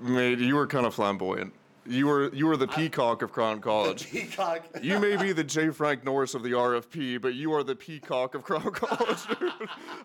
mate, 0.00 0.38
you 0.38 0.56
were 0.56 0.66
kind 0.66 0.86
of 0.86 0.94
flamboyant. 0.94 1.52
You 1.86 2.06
were 2.06 2.32
you 2.34 2.46
were 2.46 2.56
the 2.56 2.66
peacock 2.66 3.20
of 3.22 3.30
Crown 3.32 3.60
College. 3.60 4.10
Peacock. 4.10 4.64
You 4.82 4.98
may 4.98 5.16
be 5.16 5.32
the 5.32 5.44
J. 5.44 5.68
Frank 5.70 6.02
Norris 6.02 6.34
of 6.34 6.42
the 6.42 6.52
RFP, 6.52 7.20
but 7.20 7.34
you 7.34 7.52
are 7.52 7.62
the 7.62 7.76
peacock 7.76 8.34
of 8.34 8.42
Crown 8.42 8.70
College. 8.72 9.18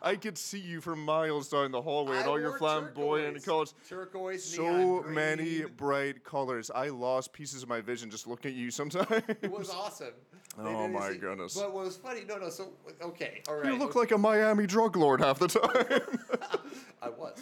I 0.01 0.15
could 0.17 0.37
see 0.37 0.59
you 0.59 0.81
for 0.81 0.95
miles 0.95 1.47
down 1.47 1.71
the 1.71 1.81
hallway 1.81 2.17
and 2.17 2.27
all 2.27 2.39
your 2.39 2.57
flamboyant 2.57 3.35
turquoise. 3.37 3.45
colors. 3.45 3.73
Turquoise, 3.87 4.43
So 4.43 5.03
many 5.03 5.61
bright 5.63 6.23
colors. 6.25 6.69
I 6.73 6.89
lost 6.89 7.31
pieces 7.31 7.63
of 7.63 7.69
my 7.69 7.79
vision 7.79 8.09
just 8.11 8.27
looking 8.27 8.51
at 8.51 8.57
you 8.57 8.71
sometimes. 8.71 9.23
It 9.41 9.49
was 9.51 9.69
awesome. 9.69 10.07
They 10.57 10.63
Oh 10.65 10.87
my 10.89 11.11
see- 11.11 11.17
goodness. 11.19 11.55
But 11.55 11.73
what 11.73 11.85
was 11.85 11.95
funny? 11.95 12.21
No, 12.27 12.37
no. 12.37 12.49
So 12.49 12.69
okay, 13.01 13.41
all 13.47 13.55
right. 13.57 13.65
You 13.71 13.77
look 13.79 13.95
like 13.95 14.11
a 14.11 14.17
Miami 14.17 14.65
drug 14.65 14.97
lord 14.97 15.21
half 15.21 15.39
the 15.39 15.47
time. 15.47 16.17
I 17.01 17.09
was. 17.09 17.39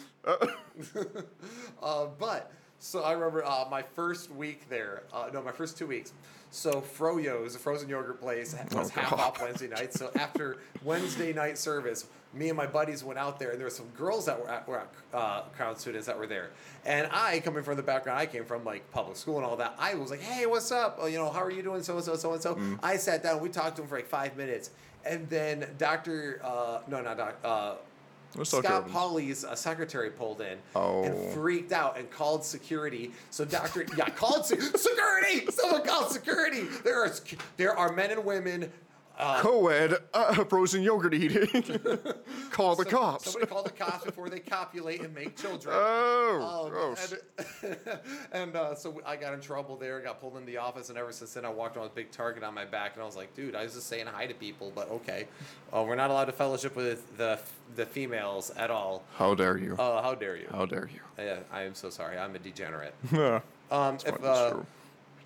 uh, 1.82 2.06
but 2.18 2.52
so 2.78 3.02
I 3.02 3.12
remember 3.12 3.44
uh, 3.44 3.66
my 3.70 3.82
first 3.82 4.30
week 4.30 4.68
there. 4.68 5.02
Uh, 5.12 5.28
no, 5.32 5.42
my 5.42 5.52
first 5.52 5.76
two 5.76 5.86
weeks. 5.86 6.12
So 6.50 6.80
Froyo's, 6.80 7.54
a 7.54 7.58
frozen 7.58 7.88
yogurt 7.88 8.20
place, 8.20 8.54
was 8.72 8.90
Oh, 8.96 9.00
half 9.00 9.12
off 9.12 9.42
Wednesday 9.42 9.68
night. 9.68 9.92
So 9.92 10.10
after 10.14 10.56
Wednesday 10.82 11.32
night 11.32 11.58
service, 11.58 12.06
me 12.32 12.48
and 12.48 12.56
my 12.56 12.66
buddies 12.66 13.02
went 13.04 13.18
out 13.18 13.38
there, 13.38 13.50
and 13.50 13.58
there 13.58 13.66
were 13.66 13.70
some 13.70 13.88
girls 13.96 14.26
that 14.26 14.40
were 14.40 14.48
at, 14.48 14.66
were 14.68 14.78
at 14.80 14.88
uh, 15.12 15.42
Crown 15.56 15.76
students 15.76 16.06
that 16.06 16.18
were 16.18 16.26
there. 16.26 16.50
And 16.86 17.08
I, 17.12 17.40
coming 17.40 17.62
from 17.62 17.76
the 17.76 17.82
background 17.82 18.18
I 18.18 18.26
came 18.26 18.44
from, 18.44 18.64
like 18.64 18.90
public 18.92 19.16
school 19.16 19.36
and 19.36 19.44
all 19.44 19.56
that, 19.56 19.74
I 19.78 19.94
was 19.94 20.10
like, 20.10 20.20
"Hey, 20.20 20.46
what's 20.46 20.70
up? 20.72 20.98
Oh, 21.00 21.06
you 21.06 21.18
know, 21.18 21.30
how 21.30 21.42
are 21.42 21.50
you 21.50 21.62
doing? 21.62 21.82
So 21.82 21.96
and 21.96 22.04
so, 22.04 22.16
so 22.16 22.32
and 22.32 22.42
so." 22.42 22.54
Mm. 22.54 22.78
I 22.82 22.96
sat 22.96 23.22
down. 23.22 23.40
We 23.40 23.48
talked 23.48 23.76
to 23.76 23.82
him 23.82 23.88
for 23.88 23.96
like 23.96 24.06
five 24.06 24.36
minutes, 24.36 24.70
and 25.04 25.28
then 25.28 25.66
Doctor, 25.78 26.40
uh, 26.44 26.80
no, 26.88 27.00
not 27.02 27.16
Doctor. 27.16 27.78
Scott. 28.44 28.88
Pauly's 28.90 29.44
uh, 29.44 29.54
secretary 29.54 30.10
pulled 30.10 30.40
in 30.40 30.58
Oh. 30.76 31.02
and 31.04 31.32
freaked 31.34 31.72
out 31.72 31.98
and 31.98 32.10
called 32.10 32.44
security. 32.44 33.12
So 33.30 33.44
Doctor, 33.44 33.86
yeah, 33.96 34.08
called 34.10 34.46
se- 34.46 34.58
security. 34.60 35.46
Someone 35.50 35.84
called 35.84 36.10
security. 36.12 36.62
There 36.84 37.02
are 37.02 37.10
there 37.56 37.76
are 37.76 37.92
men 37.92 38.10
and 38.10 38.24
women. 38.24 38.70
Uh, 39.18 39.40
Co-ed 39.40 39.94
uh, 40.14 40.44
frozen 40.44 40.80
yogurt 40.82 41.12
eating. 41.12 41.48
Call 42.52 42.76
the 42.76 42.84
so- 42.84 42.90
cops. 42.90 43.32
Somebody 43.32 43.46
called 43.52 43.66
the 43.66 43.70
cops 43.70 44.04
before 44.04 44.28
they 44.30 44.38
copulate 44.38 45.00
and 45.00 45.12
make 45.12 45.36
children. 45.36 45.74
Oh, 45.76 46.62
Um, 46.64 46.70
gross. 46.70 47.14
And, 47.62 47.76
and 48.32 48.56
uh, 48.56 48.74
so 48.76 49.00
I 49.04 49.16
got 49.16 49.34
in 49.34 49.40
trouble 49.40 49.76
there, 49.76 50.00
got 50.00 50.20
pulled 50.20 50.34
into 50.34 50.46
the 50.46 50.58
office, 50.58 50.88
and 50.88 50.96
ever 50.96 51.10
since 51.10 51.34
then 51.34 51.44
I 51.44 51.48
walked 51.50 51.76
around 51.76 51.84
with 51.86 51.92
a 51.92 51.96
big 51.96 52.12
target 52.12 52.44
on 52.44 52.54
my 52.54 52.64
back, 52.64 52.94
and 52.94 53.02
I 53.02 53.06
was 53.06 53.16
like, 53.16 53.34
dude, 53.34 53.56
I 53.56 53.64
was 53.64 53.74
just 53.74 53.88
saying 53.88 54.06
hi 54.06 54.26
to 54.26 54.34
people, 54.34 54.70
but 54.74 54.88
okay. 54.90 55.26
Uh, 55.74 55.82
we're 55.86 55.96
not 55.96 56.10
allowed 56.10 56.26
to 56.26 56.32
fellowship 56.32 56.76
with 56.76 57.16
the 57.16 57.38
the 57.76 57.84
females 57.86 58.50
at 58.56 58.70
all. 58.70 59.02
How 59.16 59.34
dare 59.34 59.58
you? 59.58 59.74
Uh, 59.78 60.00
how 60.02 60.14
dare 60.14 60.36
you? 60.36 60.46
How 60.50 60.64
dare 60.64 60.88
you? 60.92 61.00
Yeah, 61.22 61.40
I 61.52 61.62
am 61.62 61.74
so 61.74 61.90
sorry. 61.90 62.16
I'm 62.18 62.34
a 62.34 62.38
degenerate. 62.38 62.94
Yeah. 63.12 63.40
Um, 63.70 63.96
if, 63.96 64.04
That's 64.20 64.56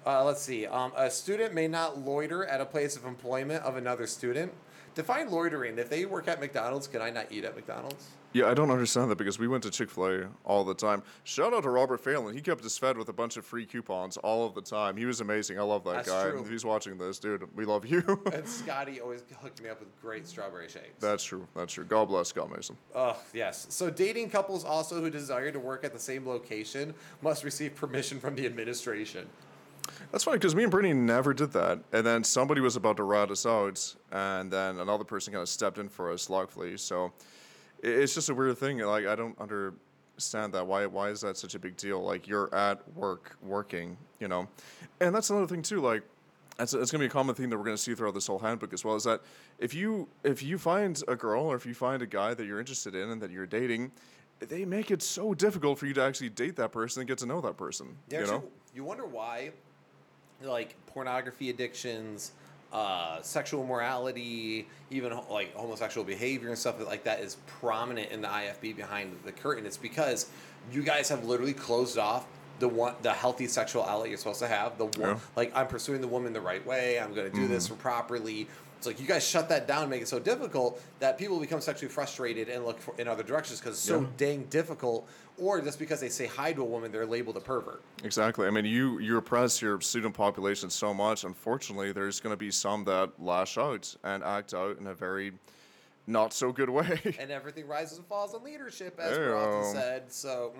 uh, 0.07 0.25
let's 0.25 0.43
see. 0.43 0.67
Um, 0.67 0.93
a 0.97 1.11
student 1.11 1.55
may 1.55 1.69
not 1.69 1.99
loiter 1.99 2.45
at 2.47 2.61
a 2.61 2.67
place 2.67 2.97
of 2.97 3.05
employment 3.05 3.65
of 3.65 3.77
another 3.77 4.07
student. 4.07 4.53
Define 4.95 5.31
loitering. 5.31 5.79
If 5.79 5.89
they 5.89 6.05
work 6.05 6.29
at 6.29 6.39
McDonald's, 6.39 6.87
can 6.87 7.01
I 7.01 7.11
not 7.11 7.27
eat 7.31 7.45
at 7.45 7.57
McDonald's? 7.57 8.09
Yeah, 8.35 8.47
I 8.49 8.55
don't 8.55 8.71
understand 8.71 9.11
that 9.11 9.19
because 9.19 9.39
we 9.39 9.47
went 9.47 9.63
to 9.65 9.71
Chick 9.71 9.91
Fil 9.91 10.07
A 10.07 10.29
all 10.45 10.65
the 10.65 10.75
time. 10.75 11.03
Shout 11.25 11.53
out 11.53 11.65
to 11.65 11.71
Robert 11.71 12.01
Phelan. 12.01 12.35
He 12.35 12.41
kept 12.41 12.65
us 12.65 12.79
fed 12.79 12.97
with 12.97 13.11
a 13.11 13.13
bunch 13.13 13.37
of 13.37 13.45
free 13.45 13.67
coupons 13.67 14.17
all 14.19 14.47
of 14.47 14.55
the 14.55 14.63
time. 14.63 14.97
He 14.97 15.05
was 15.05 15.21
amazing. 15.21 15.59
I 15.59 15.63
love 15.63 15.85
that 15.85 15.93
That's 15.97 16.09
guy. 16.09 16.31
true. 16.31 16.41
If 16.41 16.49
he's 16.49 16.65
watching 16.65 16.97
this, 16.97 17.19
dude, 17.19 17.47
we 17.55 17.65
love 17.67 17.85
you. 17.85 18.03
And 18.33 18.49
Scotty 18.49 19.01
always 19.01 19.23
hooked 19.43 19.63
me 19.63 19.69
up 19.69 19.81
with 19.81 19.89
great 20.01 20.27
strawberry 20.27 20.69
shakes. 20.69 20.99
That's 21.01 21.23
true. 21.23 21.47
That's 21.55 21.73
true. 21.75 21.85
God 21.85 22.07
bless 22.07 22.29
Scott 22.29 22.51
Mason. 22.51 22.77
Oh, 22.95 23.19
yes. 23.35 23.67
So 23.69 23.91
dating 23.91 24.31
couples 24.31 24.65
also 24.65 25.01
who 25.01 25.11
desire 25.11 25.53
to 25.53 25.61
work 25.61 25.85
at 25.85 25.93
the 25.93 25.99
same 25.99 26.27
location 26.27 26.95
must 27.21 27.45
receive 27.45 27.75
permission 27.75 28.19
from 28.19 28.35
the 28.35 28.47
administration. 28.47 29.29
That's 30.11 30.25
funny 30.25 30.39
because 30.39 30.55
me 30.55 30.63
and 30.63 30.71
Brittany 30.71 30.95
never 30.95 31.33
did 31.33 31.53
that. 31.53 31.81
And 31.93 32.07
then 32.07 32.25
somebody 32.25 32.61
was 32.61 32.77
about 32.77 32.97
to 32.99 33.03
rat 33.03 33.31
us 33.31 33.47
out, 33.47 33.95
and 34.11 34.51
then 34.51 34.79
another 34.79 35.05
person 35.05 35.33
kind 35.33 35.43
of 35.43 35.49
stepped 35.49 35.79
in 35.79 35.89
for 35.89 36.13
us, 36.13 36.29
luckily. 36.29 36.77
So 36.77 37.13
it's 37.83 38.15
just 38.15 38.29
a 38.29 38.35
weird 38.35 38.59
thing. 38.59 38.79
Like, 38.79 39.07
I 39.07 39.15
don't 39.15 39.39
understand 39.41 40.53
that. 40.55 40.67
Why, 40.67 40.87
why 40.87 41.09
is 41.09 41.23
that 41.23 41.37
such 41.37 41.55
a 41.55 41.59
big 41.59 41.77
deal? 41.77 42.03
Like, 42.03 42.29
you're 42.29 42.55
at 42.55 42.87
work, 42.95 43.37
working, 43.43 43.97
you 44.21 44.29
know? 44.29 44.49
And 45.01 45.15
that's 45.15 45.31
another 45.31 45.47
thing, 45.47 45.63
too. 45.63 45.81
Like, 45.81 46.03
that's, 46.59 46.73
that's 46.73 46.91
going 46.91 47.01
to 47.01 47.05
be 47.05 47.07
a 47.07 47.11
common 47.11 47.35
theme 47.35 47.51
that 47.51 47.57
we're 47.57 47.65
going 47.65 47.77
to 47.77 47.83
see 47.83 47.95
throughout 47.95 48.15
this 48.15 48.27
whole 48.27 48.39
handbook 48.39 48.73
as 48.73 48.85
well 48.85 48.95
is 48.95 49.05
that 49.05 49.23
if 49.59 49.73
you 49.73 50.07
if 50.23 50.43
you 50.43 50.59
find 50.59 51.03
a 51.09 51.17
girl 51.17 51.45
or 51.45 51.57
if 51.57 51.65
you 51.65 51.73
find 51.73 52.03
a 52.03 52.07
guy 52.07 52.35
that 52.35 52.45
you're 52.45 52.61
interested 52.61 52.95
in 52.95 53.09
and 53.11 53.23
that 53.23 53.31
you're 53.31 53.47
dating 53.47 53.91
they 54.39 54.67
make 54.67 54.91
it 54.91 55.03
so 55.03 55.33
difficult 55.33 55.79
for 55.79 55.87
you 55.87 55.95
to 55.95 56.03
actually 56.03 56.29
date 56.29 56.57
that 56.57 56.71
person 56.71 57.01
and 57.01 57.09
get 57.09 57.17
to 57.17 57.27
know 57.27 57.41
that 57.41 57.57
person 57.57 57.97
You, 58.11 58.21
you 58.21 58.27
know 58.27 58.45
you 58.75 58.85
wonder 58.85 59.05
why, 59.05 59.51
like 60.45 60.75
pornography 60.87 61.51
addictions, 61.51 62.33
uh, 62.73 63.21
sexual 63.23 63.65
morality, 63.67 64.67
even 64.91 65.13
like 65.31 65.55
homosexual 65.55 66.05
behavior 66.05 66.49
and 66.49 66.59
stuff 66.59 66.85
like 66.87 67.05
that 67.05 67.21
is 67.21 67.37
prominent 67.61 68.11
in 68.11 68.23
the 68.23 68.29
IFB 68.29 68.77
behind 68.77 69.17
the 69.25 69.33
curtain. 69.33 69.67
It's 69.67 69.77
because 69.77 70.29
you 70.73 70.83
guys 70.83 71.09
have 71.09 71.25
literally 71.25 71.53
closed 71.53 71.99
off 71.99 72.27
the 72.61 72.69
one 72.69 72.95
the 73.03 73.13
healthy 73.13 73.47
sexual 73.47 73.83
outlet 73.85 74.09
you're 74.09 74.19
supposed 74.19 74.39
to 74.41 74.49
have. 74.49 74.79
The 74.79 74.87
one 74.87 75.01
Yeah. 75.01 75.19
like 75.37 75.53
I'm 75.55 75.67
pursuing 75.67 76.01
the 76.01 76.09
woman 76.09 76.33
the 76.33 76.41
right 76.41 76.65
way. 76.65 76.99
I'm 77.01 77.13
going 77.15 77.31
to 77.31 77.37
do 77.37 77.49
this 77.49 77.69
properly. 77.69 78.47
It's 78.83 78.87
like 78.89 78.99
you 79.01 79.07
guys 79.07 79.25
shut 79.25 79.49
that 79.51 79.69
down, 79.69 79.89
make 79.89 80.03
it 80.03 80.09
so 80.09 80.19
difficult 80.19 80.83
that 80.99 81.17
people 81.17 81.39
become 81.39 81.61
sexually 81.61 81.89
frustrated 81.89 82.49
and 82.49 82.65
look 82.67 82.81
for, 82.81 82.93
in 82.99 83.07
other 83.07 83.23
directions 83.23 83.61
because 83.61 83.75
it's 83.77 83.87
so 83.87 84.01
Yeah. 84.01 84.07
dang 84.17 84.43
difficult. 84.47 85.09
Or 85.39 85.61
just 85.61 85.79
because 85.79 86.01
they 86.01 86.09
say 86.09 86.27
hi 86.27 86.53
to 86.53 86.63
a 86.63 86.65
woman, 86.65 86.91
they're 86.91 87.07
labeled 87.07 87.37
a 87.37 87.41
pervert. 87.41 87.81
Exactly. 88.03 88.45
I 88.49 88.51
mean, 88.51 88.65
you 88.65 88.99
you 88.99 89.17
oppress 89.19 89.63
your 89.63 89.81
student 89.83 90.15
population 90.17 90.69
so 90.69 90.93
much. 90.93 91.23
Unfortunately, 91.23 91.93
there's 91.93 92.19
going 92.19 92.33
to 92.33 92.37
be 92.37 92.51
some 92.51 92.83
that 92.87 93.13
lash 93.21 93.57
out 93.57 93.95
and 94.03 94.25
act 94.25 94.53
out 94.53 94.77
in 94.81 94.89
a 94.89 94.95
very 94.95 95.33
not 96.09 96.33
so 96.33 96.51
good 96.51 96.69
way. 96.69 96.99
and 97.21 97.31
everything 97.31 97.69
rises 97.69 97.99
and 97.99 98.07
falls 98.09 98.35
on 98.35 98.43
leadership, 98.43 98.99
as 98.99 99.13
There 99.17 99.31
we're 99.31 99.37
you 99.37 99.37
often 99.37 99.75
go. 99.75 99.79
said. 99.81 100.13
So, 100.13 100.53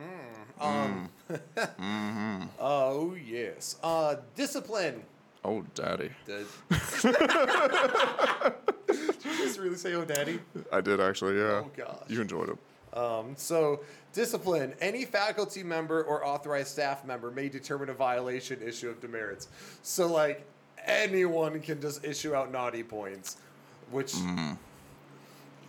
mm, 0.61 0.65
um, 0.65 2.49
oh 2.61 3.15
yes, 3.15 3.75
uh, 3.83 4.15
discipline. 4.37 5.03
Oh, 5.45 5.63
daddy. 5.75 6.11
Did, 6.27 6.47
Did 8.87 9.25
you 9.25 9.37
just 9.39 9.59
really 9.59 9.77
say, 9.77 9.95
"Oh, 9.95 10.05
daddy"? 10.05 10.41
I 10.73 10.81
did 10.81 11.01
actually. 11.01 11.37
Yeah. 11.37 11.63
Oh, 11.65 11.71
gosh. 11.77 12.05
You 12.09 12.21
enjoyed 12.21 12.51
it. 12.51 12.59
Um, 12.97 13.35
so, 13.37 13.81
discipline. 14.13 14.75
Any 14.81 15.05
faculty 15.05 15.63
member 15.63 16.03
or 16.03 16.25
authorized 16.27 16.69
staff 16.69 17.05
member 17.05 17.31
may 17.31 17.49
determine 17.49 17.89
a 17.89 17.95
violation 17.95 18.61
issue 18.63 18.91
of 18.91 19.01
demerits. 19.01 19.49
So, 19.83 20.07
like, 20.07 20.47
anyone 20.85 21.61
can 21.61 21.81
just 21.81 22.05
issue 22.05 22.35
out 22.35 22.53
naughty 22.53 22.83
points, 22.83 23.39
which 23.91 24.15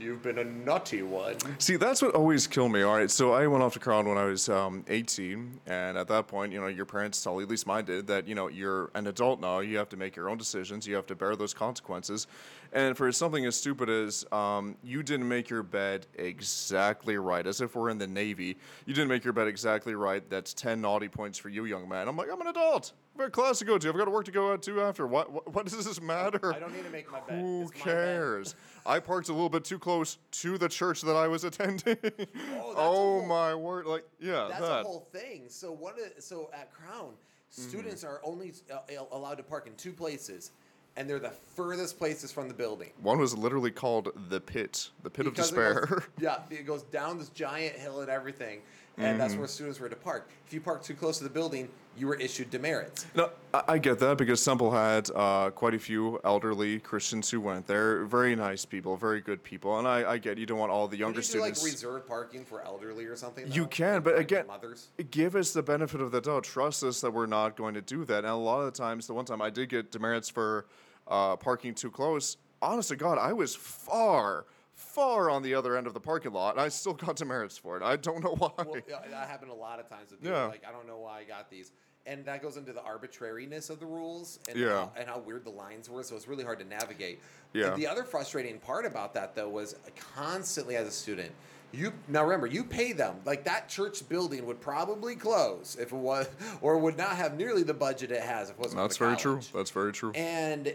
you've 0.04 0.22
been 0.22 0.38
a 0.38 0.44
naughty 0.44 1.02
one. 1.02 1.36
See, 1.60 1.78
that's 1.78 2.02
what 2.02 2.13
always 2.13 2.46
killed 2.46 2.72
me. 2.72 2.82
All 2.82 2.96
right, 2.96 3.10
so 3.10 3.34
I 3.34 3.48
went 3.48 3.63
off 3.63 3.74
to 3.74 3.80
Crown 3.80 4.08
when 4.08 4.18
I 4.18 4.26
was 4.26 4.50
um, 4.50 4.84
18, 4.88 5.62
and 5.66 5.98
at 5.98 6.08
that 6.10 6.28
point, 6.28 6.52
you 6.52 6.60
know, 6.60 6.68
your 6.68 6.86
parents 6.86 7.24
tell 7.24 7.36
you, 7.36 7.42
at 7.42 7.50
least 7.50 7.66
mine 7.66 7.86
did, 7.86 8.08
that, 8.08 8.28
you 8.28 8.36
know, 8.36 8.50
you're 8.50 8.92
an 8.96 9.08
adult 9.08 9.39
now. 9.39 9.60
You 9.60 9.78
have 9.78 9.89
to 9.89 9.98
make 9.98 10.16
your 10.16 10.30
own 10.30 10.38
decisions. 10.38 10.86
You 10.86 10.96
have 10.96 11.06
to 11.08 11.16
bear 11.16 11.36
those 11.36 11.54
consequences. 11.54 12.28
And 12.74 12.98
for 12.98 13.12
something 13.12 13.46
as 13.46 13.56
stupid 13.56 13.88
as 13.88 14.26
um, 14.32 14.76
you 14.84 15.04
didn't 15.04 15.28
make 15.28 15.48
your 15.48 15.62
bed 15.62 16.08
exactly 16.16 17.18
right, 17.18 17.46
as 17.46 17.62
if 17.62 17.76
we're 17.76 17.90
in 17.92 18.00
the 18.00 18.08
Navy, 18.08 18.58
you 18.88 18.96
didn't 18.96 19.10
make 19.10 19.24
your 19.24 19.32
bed 19.32 19.48
exactly 19.48 19.94
right. 19.94 20.28
That's 20.28 20.56
10 20.56 20.82
naughty 20.82 21.08
points 21.08 21.38
for 21.38 21.50
you, 21.50 21.66
young 21.66 21.88
man. 21.88 22.08
I'm 22.08 22.18
like, 22.18 22.30
I'm 22.34 22.42
an 22.42 22.48
adult. 22.48 22.94
I've 23.14 23.20
got 23.20 23.28
a 23.28 23.30
class 23.30 23.60
to 23.60 23.66
go 23.66 23.78
to. 23.78 23.90
I've 23.90 23.96
got 23.96 24.06
to 24.06 24.12
work 24.12 24.26
to 24.26 24.32
go 24.32 24.52
out 24.52 24.64
to 24.64 24.82
after. 24.82 25.06
What, 25.06 25.32
what, 25.32 25.54
what 25.54 25.66
does 25.68 25.86
this 25.86 26.02
matter? 26.02 26.52
I 26.52 26.58
don't 26.58 26.74
need 26.76 26.84
to 26.84 26.90
make 26.90 27.12
my 27.12 27.20
bed. 27.20 27.40
Who 27.40 27.62
It's 27.62 27.72
my 27.74 27.78
bed. 27.78 27.84
cares? 27.84 28.56
I 28.88 29.00
parked 29.00 29.30
a 29.30 29.34
little 29.34 29.50
bit 29.50 29.64
too 29.64 29.78
close 29.78 30.18
to 30.32 30.58
the 30.58 30.68
church 30.68 31.02
that 31.04 31.16
I 31.16 31.28
was 31.28 31.44
attending. 31.44 31.96
Oh, 32.04 32.10
that's 32.10 32.28
oh 32.58 32.74
whole- 32.76 33.26
my 33.28 33.54
word! 33.54 33.86
Like, 33.86 34.04
yeah, 34.20 34.48
That's 34.50 34.62
that. 34.62 34.82
a 34.82 34.84
whole 34.84 35.08
thing. 35.14 35.44
So 35.48 35.72
one, 35.72 35.94
so 36.20 36.50
at 36.54 36.74
Crown, 36.74 37.14
Mm-hmm. 37.56 37.70
students 37.70 38.04
are 38.04 38.20
only 38.24 38.52
uh, 38.74 39.04
allowed 39.12 39.36
to 39.36 39.44
park 39.44 39.68
in 39.68 39.76
two 39.76 39.94
places, 39.94 40.50
and 40.96 41.10
they're 41.10 41.20
the 41.20 41.34
furthest 41.56 41.98
places 41.98 42.32
from 42.32 42.48
the 42.48 42.54
building. 42.54 42.90
One 43.02 43.20
was 43.20 43.36
literally 43.38 43.72
called 43.72 44.10
the 44.30 44.40
pit, 44.40 44.90
the 45.04 45.10
pit 45.10 45.26
of 45.28 45.34
Because 45.34 45.52
it 45.52 45.56
despair. 45.56 45.86
goes- 45.88 46.04
yeah, 46.20 46.40
it 46.50 46.66
goes 46.66 46.84
down 46.84 47.18
this 47.18 47.30
giant 47.30 47.76
hill 47.76 48.02
and 48.02 48.10
everything, 48.10 48.62
and 48.98 49.06
Mm-hmm. 49.08 49.18
that's 49.18 49.36
where 49.36 49.48
students 49.48 49.80
were 49.80 49.90
to 49.90 49.96
park. 49.96 50.30
If 50.46 50.54
you 50.54 50.62
park 50.62 50.84
too 50.84 50.94
close 50.94 51.18
to 51.18 51.24
the 51.24 51.30
building, 51.30 51.70
you 51.98 52.08
were 52.08 52.16
issued 52.16 52.50
demerits. 52.50 53.06
no, 53.16 53.30
I, 53.54 53.78
get 53.78 54.00
that 54.00 54.18
because 54.18 54.44
Temple 54.44 54.72
had 54.72 55.10
uh, 55.14 55.52
quite 55.52 55.74
a 55.76 55.80
few 55.80 56.20
elderly 56.24 56.80
Christians 56.80 57.30
who 57.30 57.40
went 57.40 57.68
there. 57.68 58.04
Very 58.06 58.36
nice 58.36 58.66
people, 58.66 58.98
very 58.98 59.22
good 59.22 59.44
people, 59.44 59.78
and 59.78 59.88
I, 59.88 60.12
I 60.14 60.18
get 60.18 60.38
you 60.38 60.46
don't 60.46 60.58
want 60.58 60.72
all 60.72 60.88
the 60.88 60.98
younger 60.98 61.22
you 61.22 61.28
do 61.28 61.40
like 61.42 61.56
students. 61.56 61.84
reserved 61.84 62.08
parking 62.08 62.46
for 62.46 62.64
elderly 62.66 63.06
or 63.06 63.16
something? 63.16 63.46
You 63.52 63.68
can, 63.68 63.96
Like 63.96 64.04
but 64.06 64.18
again, 64.18 64.48
mothers. 64.48 64.88
give 65.12 65.36
us 65.36 65.54
the 65.54 65.62
benefit 65.62 66.02
of 66.02 66.12
the 66.12 66.20
doubt. 66.22 66.44
Trust 66.46 66.84
us 66.84 67.02
that 67.02 67.12
we're 67.12 67.28
not 67.28 67.56
going 67.56 67.76
to 67.76 67.82
do 67.82 68.06
that. 68.06 68.20
And 68.20 68.28
a 68.28 68.36
lot 68.36 68.60
of 68.62 68.66
the 68.66 68.78
times, 68.78 69.06
the 69.06 69.14
one 69.14 69.26
time 69.26 69.42
I 69.42 69.50
did 69.52 69.70
get 69.70 69.92
demerits 69.92 70.30
for 70.30 70.66
uh, 71.08 71.36
parking 71.36 71.76
too 71.76 71.92
close, 71.92 72.38
honest 72.62 72.90
to 72.90 72.96
God, 72.96 73.18
I 73.20 73.34
was 73.34 73.54
far, 73.56 74.46
far 74.74 75.30
on 75.30 75.44
the 75.44 75.54
other 75.54 75.78
end 75.78 75.86
of 75.86 75.94
the 75.94 76.00
parking 76.00 76.32
lot, 76.34 76.56
and 76.56 76.62
I 76.62 76.70
still 76.70 76.94
got 76.94 77.16
demerits 77.18 77.58
for 77.58 77.78
it. 77.78 77.84
I 77.84 77.98
don't 77.98 78.24
know 78.24 78.36
why. 78.36 78.50
Well, 78.58 78.76
that 78.90 79.28
happened 79.30 79.52
a 79.52 79.56
lot 79.56 79.80
of 79.80 79.88
times 79.88 80.10
with 80.12 80.24
me. 80.24 80.30
Yeah. 80.32 80.46
Like, 80.46 80.64
I 80.68 80.72
don't 80.72 80.88
know 80.88 80.98
why 80.98 81.20
I 81.20 81.24
got 81.24 81.52
these. 81.52 81.72
And 82.06 82.26
that 82.26 82.42
goes 82.42 82.58
into 82.58 82.74
the 82.74 82.82
arbitrariness 82.84 83.70
of 83.70 83.80
the 83.80 83.86
rules 83.86 84.39
and, 84.50 84.58
Yeah. 84.60 84.70
how, 84.70 84.92
and 84.98 85.08
how 85.08 85.20
weird 85.20 85.46
the 85.46 85.50
lines 85.52 85.89
were. 85.89 86.04
So 86.04 86.16
it's 86.16 86.28
really 86.28 86.44
hard 86.44 86.60
to 86.60 86.66
navigate. 86.66 87.22
Yeah. 87.54 87.76
The 87.76 87.88
other 87.88 88.04
frustrating 88.04 88.60
part 88.60 88.86
about 88.86 89.13
that, 89.13 89.36
though, 89.36 89.48
was 89.48 89.76
constantly 90.16 90.76
as 90.76 90.86
a 90.88 90.92
student, 90.92 91.32
you 91.72 91.94
now 92.10 92.24
remember 92.24 92.46
you 92.46 92.63
pay 92.66 92.92
them 92.94 93.16
like 93.26 93.46
that 93.46 93.68
church 93.70 94.08
building 94.08 94.46
would 94.46 94.62
probably 94.62 95.16
close 95.16 95.76
if 95.80 95.92
it 95.92 95.96
was 95.98 96.28
or 96.62 96.78
would 96.78 96.98
not 96.98 97.16
have 97.16 97.36
nearly 97.36 97.63
the 97.63 97.74
budget 97.74 98.12
it 98.12 98.22
has 98.22 98.50
if 98.50 98.56
it 98.58 98.60
wasn't 98.62 98.82
That's 98.82 98.98
very 98.98 99.16
true. 99.16 99.39
That's 99.54 99.72
very 99.72 99.92
true. 99.94 100.12
And 100.12 100.74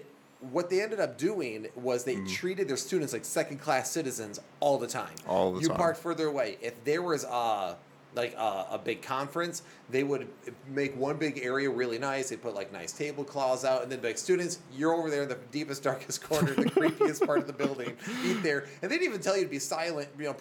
what 0.52 0.70
they 0.70 0.80
ended 0.80 0.98
up 0.98 1.18
doing 1.18 1.66
was 1.76 2.04
they 2.04 2.16
Mm. 2.16 2.28
treated 2.32 2.68
their 2.68 2.76
students 2.76 3.12
like 3.12 3.24
second 3.24 3.58
class 3.58 3.90
citizens 3.90 4.40
all 4.60 4.78
the 4.78 4.86
time. 4.86 5.14
All 5.28 5.52
the 5.52 5.60
you 5.60 5.68
time. 5.68 5.74
You 5.74 5.78
parked 5.78 6.00
further 6.00 6.26
away. 6.26 6.56
If 6.62 6.82
there 6.84 7.02
was 7.02 7.24
a 7.24 7.76
like 8.14 8.34
a, 8.34 8.66
a 8.72 8.80
big 8.82 9.02
conference, 9.02 9.62
they 9.90 10.02
would 10.02 10.28
make 10.68 10.96
one 10.96 11.16
big 11.16 11.40
area 11.42 11.70
really 11.70 11.98
nice. 11.98 12.30
They 12.30 12.36
put 12.36 12.54
like 12.54 12.72
nice 12.72 12.92
tablecloths 12.92 13.64
out, 13.64 13.82
and 13.82 13.92
then 13.92 14.02
like, 14.02 14.18
students, 14.18 14.58
you're 14.74 14.94
over 14.94 15.10
there 15.10 15.22
in 15.22 15.28
the 15.28 15.38
deepest, 15.52 15.82
darkest 15.82 16.22
corner, 16.22 16.54
the 16.54 16.64
creepiest 16.64 17.24
part 17.24 17.38
of 17.38 17.46
the 17.46 17.52
building. 17.52 17.96
Eat 18.24 18.42
there, 18.42 18.66
and 18.82 18.90
they'd 18.90 19.02
even 19.02 19.20
tell 19.20 19.36
you 19.36 19.44
to 19.44 19.50
be 19.50 19.58
silent, 19.58 20.08
you 20.18 20.24
know, 20.24 20.34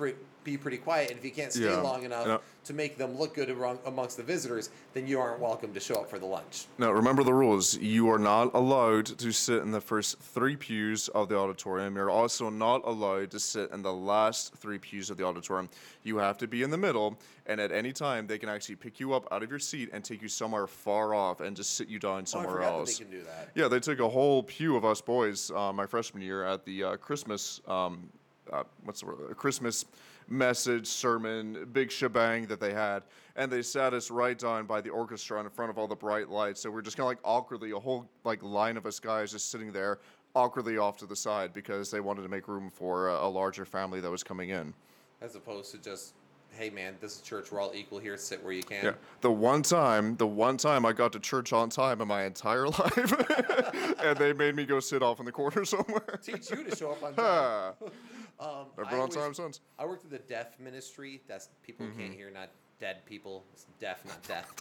be 0.48 0.58
pretty 0.58 0.78
quiet. 0.78 1.10
And 1.12 1.20
if 1.20 1.26
you 1.26 1.32
can't 1.32 1.52
stay 1.52 1.66
Yeah. 1.66 1.82
long 1.82 2.04
enough 2.04 2.42
to 2.64 2.74
make 2.74 2.98
them 2.98 3.18
look 3.18 3.36
good 3.36 3.50
amongst 3.86 4.16
the 4.18 4.24
visitors, 4.24 4.70
then 4.94 5.06
you 5.06 5.20
aren't 5.20 5.40
welcome 5.42 5.74
to 5.74 5.80
show 5.80 5.96
up 5.96 6.10
for 6.10 6.18
the 6.20 6.26
lunch. 6.26 6.68
Now, 6.78 6.92
remember 6.92 7.22
the 7.24 7.34
rules. 7.34 7.78
You 7.78 8.10
are 8.10 8.18
not 8.18 8.56
allowed 8.56 9.06
to 9.20 9.32
sit 9.34 9.62
in 9.62 9.72
the 9.72 9.82
first 9.82 10.20
three 10.20 10.56
pews 10.56 11.10
of 11.10 11.28
the 11.28 11.38
auditorium. 11.38 11.96
You're 11.98 12.10
also 12.10 12.50
not 12.50 12.82
allowed 12.86 13.30
to 13.32 13.40
sit 13.42 13.72
in 13.72 13.82
the 13.82 13.92
last 13.94 14.54
three 14.56 14.78
pews 14.78 15.10
of 15.10 15.18
the 15.18 15.26
auditorium. 15.26 15.70
You 16.04 16.18
have 16.18 16.38
to 16.38 16.48
be 16.48 16.64
in 16.64 16.70
the 16.70 16.78
middle, 16.78 17.20
and 17.46 17.60
at 17.60 17.74
any 17.74 17.92
time, 17.92 18.26
they 18.26 18.38
can 18.38 18.48
actually 18.48 18.76
pick 18.78 19.02
you 19.02 19.14
up 19.14 19.28
out 19.34 19.44
of 19.44 19.50
your 19.50 19.60
seat 19.60 19.90
and 19.92 20.02
take 20.04 20.22
you 20.22 20.30
somewhere 20.30 20.66
far 20.68 21.14
off 21.14 21.42
and 21.42 21.58
just 21.58 21.76
sit 21.76 21.90
you 21.90 22.00
down 22.00 22.22
Oh, 22.22 22.26
somewhere 22.26 22.56
forgot 22.56 22.72
else. 22.72 22.98
they 22.98 23.04
can 23.04 23.12
do 23.12 23.24
that. 23.24 23.50
Yeah, 23.54 23.68
they 23.68 23.82
took 23.82 24.00
a 24.00 24.08
whole 24.08 24.44
pew 24.44 24.78
of 24.78 24.86
us 24.86 25.02
boys 25.02 25.52
uh, 25.52 25.74
my 25.74 25.86
freshman 25.86 26.24
year 26.24 26.46
at 26.46 26.64
the 26.64 26.84
uh, 26.86 26.96
Christmas, 26.98 27.60
um, 27.68 28.10
uh, 28.52 28.64
what's 28.86 29.02
the 29.02 29.08
word? 29.08 29.18
A 29.30 29.36
Christmas 29.36 29.84
message, 30.28 30.88
sermon, 30.88 31.68
big 31.74 31.92
shebang 31.92 32.48
that 32.48 32.60
they 32.60 32.74
had. 32.74 33.04
And 33.36 33.52
they 33.52 33.62
sat 33.62 33.94
us 33.94 34.10
right 34.10 34.38
down 34.38 34.66
by 34.66 34.82
the 34.82 34.90
orchestra 34.90 35.40
in 35.40 35.50
front 35.50 35.70
of 35.70 35.78
all 35.78 35.88
the 35.88 35.96
bright 35.96 36.30
lights. 36.30 36.62
So 36.62 36.72
we're 36.72 36.82
just 36.82 36.98
kind 36.98 37.06
of 37.06 37.10
like 37.10 37.20
awkwardly, 37.24 37.72
a 37.72 37.80
whole 37.80 38.08
like 38.24 38.42
line 38.44 38.78
of 38.78 38.86
us 38.86 39.00
guys 39.00 39.32
just 39.32 39.52
sitting 39.52 39.72
there 39.72 40.00
awkwardly 40.36 40.78
off 40.78 40.98
to 40.98 41.06
the 41.06 41.16
side 41.16 41.52
because 41.52 41.90
they 41.90 42.00
wanted 42.00 42.22
to 42.22 42.30
make 42.30 42.48
room 42.48 42.70
for 42.70 43.10
a, 43.10 43.26
a 43.26 43.30
larger 43.30 43.66
family 43.66 44.00
that 44.00 44.12
was 44.12 44.24
coming 44.24 44.50
in. 44.50 44.74
As 45.20 45.36
opposed 45.36 45.72
to 45.72 45.78
just, 45.80 46.14
hey 46.52 46.70
man, 46.70 46.96
this 47.02 47.16
is 47.16 47.22
church. 47.22 47.52
We're 47.52 47.60
all 47.60 47.72
equal 47.74 47.98
here. 47.98 48.18
Sit 48.18 48.44
where 48.44 48.54
you 48.54 48.62
can. 48.62 48.86
Yeah. 48.86 48.92
The 49.22 49.32
one 49.32 49.64
time, 49.64 50.16
the 50.18 50.28
one 50.28 50.58
time 50.58 50.86
I 50.86 50.94
got 50.94 51.12
to 51.14 51.20
church 51.20 51.54
on 51.54 51.70
time 51.70 52.02
in 52.02 52.08
my 52.08 52.24
entire 52.26 52.68
life, 52.68 53.96
and 54.00 54.18
they 54.18 54.32
made 54.34 54.56
me 54.56 54.66
go 54.66 54.80
sit 54.80 55.02
off 55.02 55.20
in 55.20 55.26
the 55.26 55.32
corner 55.32 55.66
somewhere. 55.66 56.20
Teach 56.22 56.52
you 56.52 56.64
to 56.64 56.76
show 56.76 56.92
up 56.92 57.04
on 57.04 57.16
time. 57.16 57.92
Um, 58.40 58.68
Never 58.78 58.96
I 58.96 59.00
on 59.00 59.10
time 59.10 59.34
since. 59.34 59.62
I 59.80 59.86
worked 59.86 60.06
at 60.06 60.12
the 60.12 60.20
deaf 60.20 60.60
ministry. 60.60 61.22
That's 61.28 61.50
people 61.64 61.86
who 61.86 61.92
can't 62.00 62.14
hear, 62.14 62.30
not 62.30 62.50
dead 62.80 62.98
people. 63.06 63.44
It's 63.54 63.66
deaf, 63.80 64.06
not 64.06 64.22
deaf. 64.28 64.54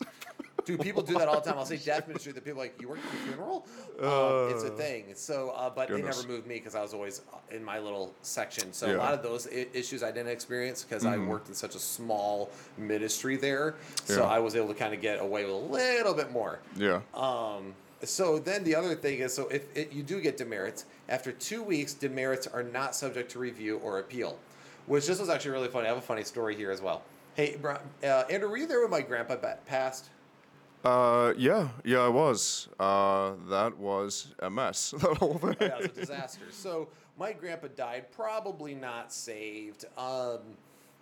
Dude, 0.64 0.80
people 0.80 1.02
do 1.02 1.16
that 1.18 1.28
all 1.28 1.40
the 1.40 1.48
time. 1.48 1.58
I'll 1.58 1.64
say 1.66 1.76
deaf 1.76 2.08
ministry. 2.08 2.32
The 2.32 2.40
people 2.40 2.60
are 2.60 2.64
like, 2.64 2.80
you 2.80 2.88
work 2.88 2.98
at 2.98 3.10
the 3.12 3.18
funeral? 3.18 3.66
Um, 4.00 4.52
it's 4.52 4.64
a 4.64 4.70
thing. 4.70 5.04
So, 5.14 5.50
uh, 5.50 5.70
but 5.70 5.88
Goodness. 5.88 6.16
they 6.16 6.22
never 6.22 6.32
moved 6.32 6.46
me 6.48 6.54
because 6.56 6.74
I 6.74 6.82
was 6.82 6.92
always 6.92 7.20
uh, 7.32 7.54
in 7.54 7.62
my 7.62 7.78
little 7.78 8.12
section. 8.22 8.72
So 8.72 8.96
a 8.96 8.96
lot 8.96 9.14
of 9.14 9.22
those 9.22 9.46
I- 9.46 9.66
issues 9.74 10.02
I 10.02 10.10
didn't 10.10 10.32
experience 10.32 10.82
because 10.82 11.04
I 11.04 11.18
worked 11.18 11.48
in 11.48 11.54
such 11.54 11.76
a 11.76 11.78
small 11.78 12.50
ministry 12.78 13.36
there. 13.36 13.74
So 14.06 14.22
Yeah. 14.22 14.28
I 14.28 14.38
was 14.40 14.56
able 14.56 14.68
to 14.68 14.74
kind 14.74 14.92
of 14.94 15.00
get 15.00 15.20
away 15.20 15.44
with 15.44 15.52
a 15.54 15.56
little 15.56 16.14
bit 16.14 16.32
more. 16.32 16.58
Yeah. 16.76 17.00
Um, 17.14 17.74
so 18.02 18.38
then 18.38 18.64
the 18.64 18.74
other 18.74 18.94
thing 18.94 19.20
is, 19.20 19.32
so 19.32 19.48
if 19.48 19.74
it, 19.76 19.92
you 19.92 20.02
do 20.02 20.20
get 20.20 20.36
demerits, 20.36 20.84
after 21.08 21.32
two 21.32 21.62
weeks, 21.62 21.94
demerits 21.94 22.46
are 22.46 22.62
not 22.62 22.94
subject 22.94 23.30
to 23.32 23.38
review 23.38 23.78
or 23.78 23.98
appeal. 23.98 24.38
Which 24.86 25.06
this 25.06 25.18
was 25.18 25.28
actually 25.28 25.52
really 25.52 25.68
funny. 25.68 25.86
I 25.86 25.88
have 25.88 25.98
a 25.98 26.02
funny 26.02 26.22
story 26.22 26.54
here 26.54 26.70
as 26.70 26.80
well. 26.80 27.02
Hey, 27.34 27.56
uh, 27.64 28.06
Andrew, 28.30 28.48
were 28.48 28.56
you 28.56 28.66
there 28.66 28.80
when 28.80 28.90
my 28.90 29.02
grandpa 29.02 29.36
passed? 29.66 30.10
Uh, 30.84 31.34
yeah, 31.36 31.68
yeah, 31.84 31.98
I 31.98 32.08
was. 32.08 32.68
Uh, 32.78 33.32
that 33.48 33.76
was 33.76 34.34
a 34.38 34.48
mess. 34.48 34.94
That 35.00 35.16
whole 35.16 35.38
thing. 35.38 35.56
Yeah, 35.60 35.78
it 35.78 35.82
was 35.82 35.86
a 35.86 36.00
disaster. 36.00 36.44
So 36.50 36.88
my 37.18 37.32
grandpa 37.32 37.68
died, 37.74 38.12
probably 38.12 38.74
not 38.74 39.12
saved. 39.12 39.86
Um, 39.98 40.38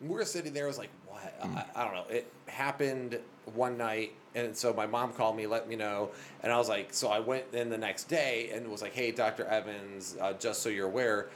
were 0.01 0.25
sitting 0.25 0.53
there. 0.53 0.65
I 0.65 0.69
was 0.69 0.79
like, 0.79 0.91
"What? 1.07 1.35
I, 1.43 1.65
I 1.75 1.85
don't 1.85 1.95
know." 1.95 2.05
It 2.15 2.31
happened 2.47 3.19
one 3.55 3.77
night, 3.77 4.13
and 4.35 4.57
so 4.57 4.73
my 4.73 4.87
mom 4.87 5.13
called 5.13 5.37
me, 5.37 5.47
let 5.47 5.69
me 5.69 5.77
know, 5.77 6.11
and 6.43 6.53
I 6.53 6.59
was 6.59 6.69
like, 6.69 6.95
so 6.95 7.09
I 7.09 7.21
went 7.21 7.45
in 7.53 7.69
the 7.71 7.79
next 7.79 8.05
day 8.05 8.51
and 8.55 8.71
was 8.71 8.83
like, 8.83 8.93
"Hey, 8.95 9.11
Doctor 9.11 9.45
Evans, 9.45 10.17
uh, 10.21 10.33
just 10.35 10.63
so 10.63 10.69
you're 10.69 10.87
aware, 10.87 11.29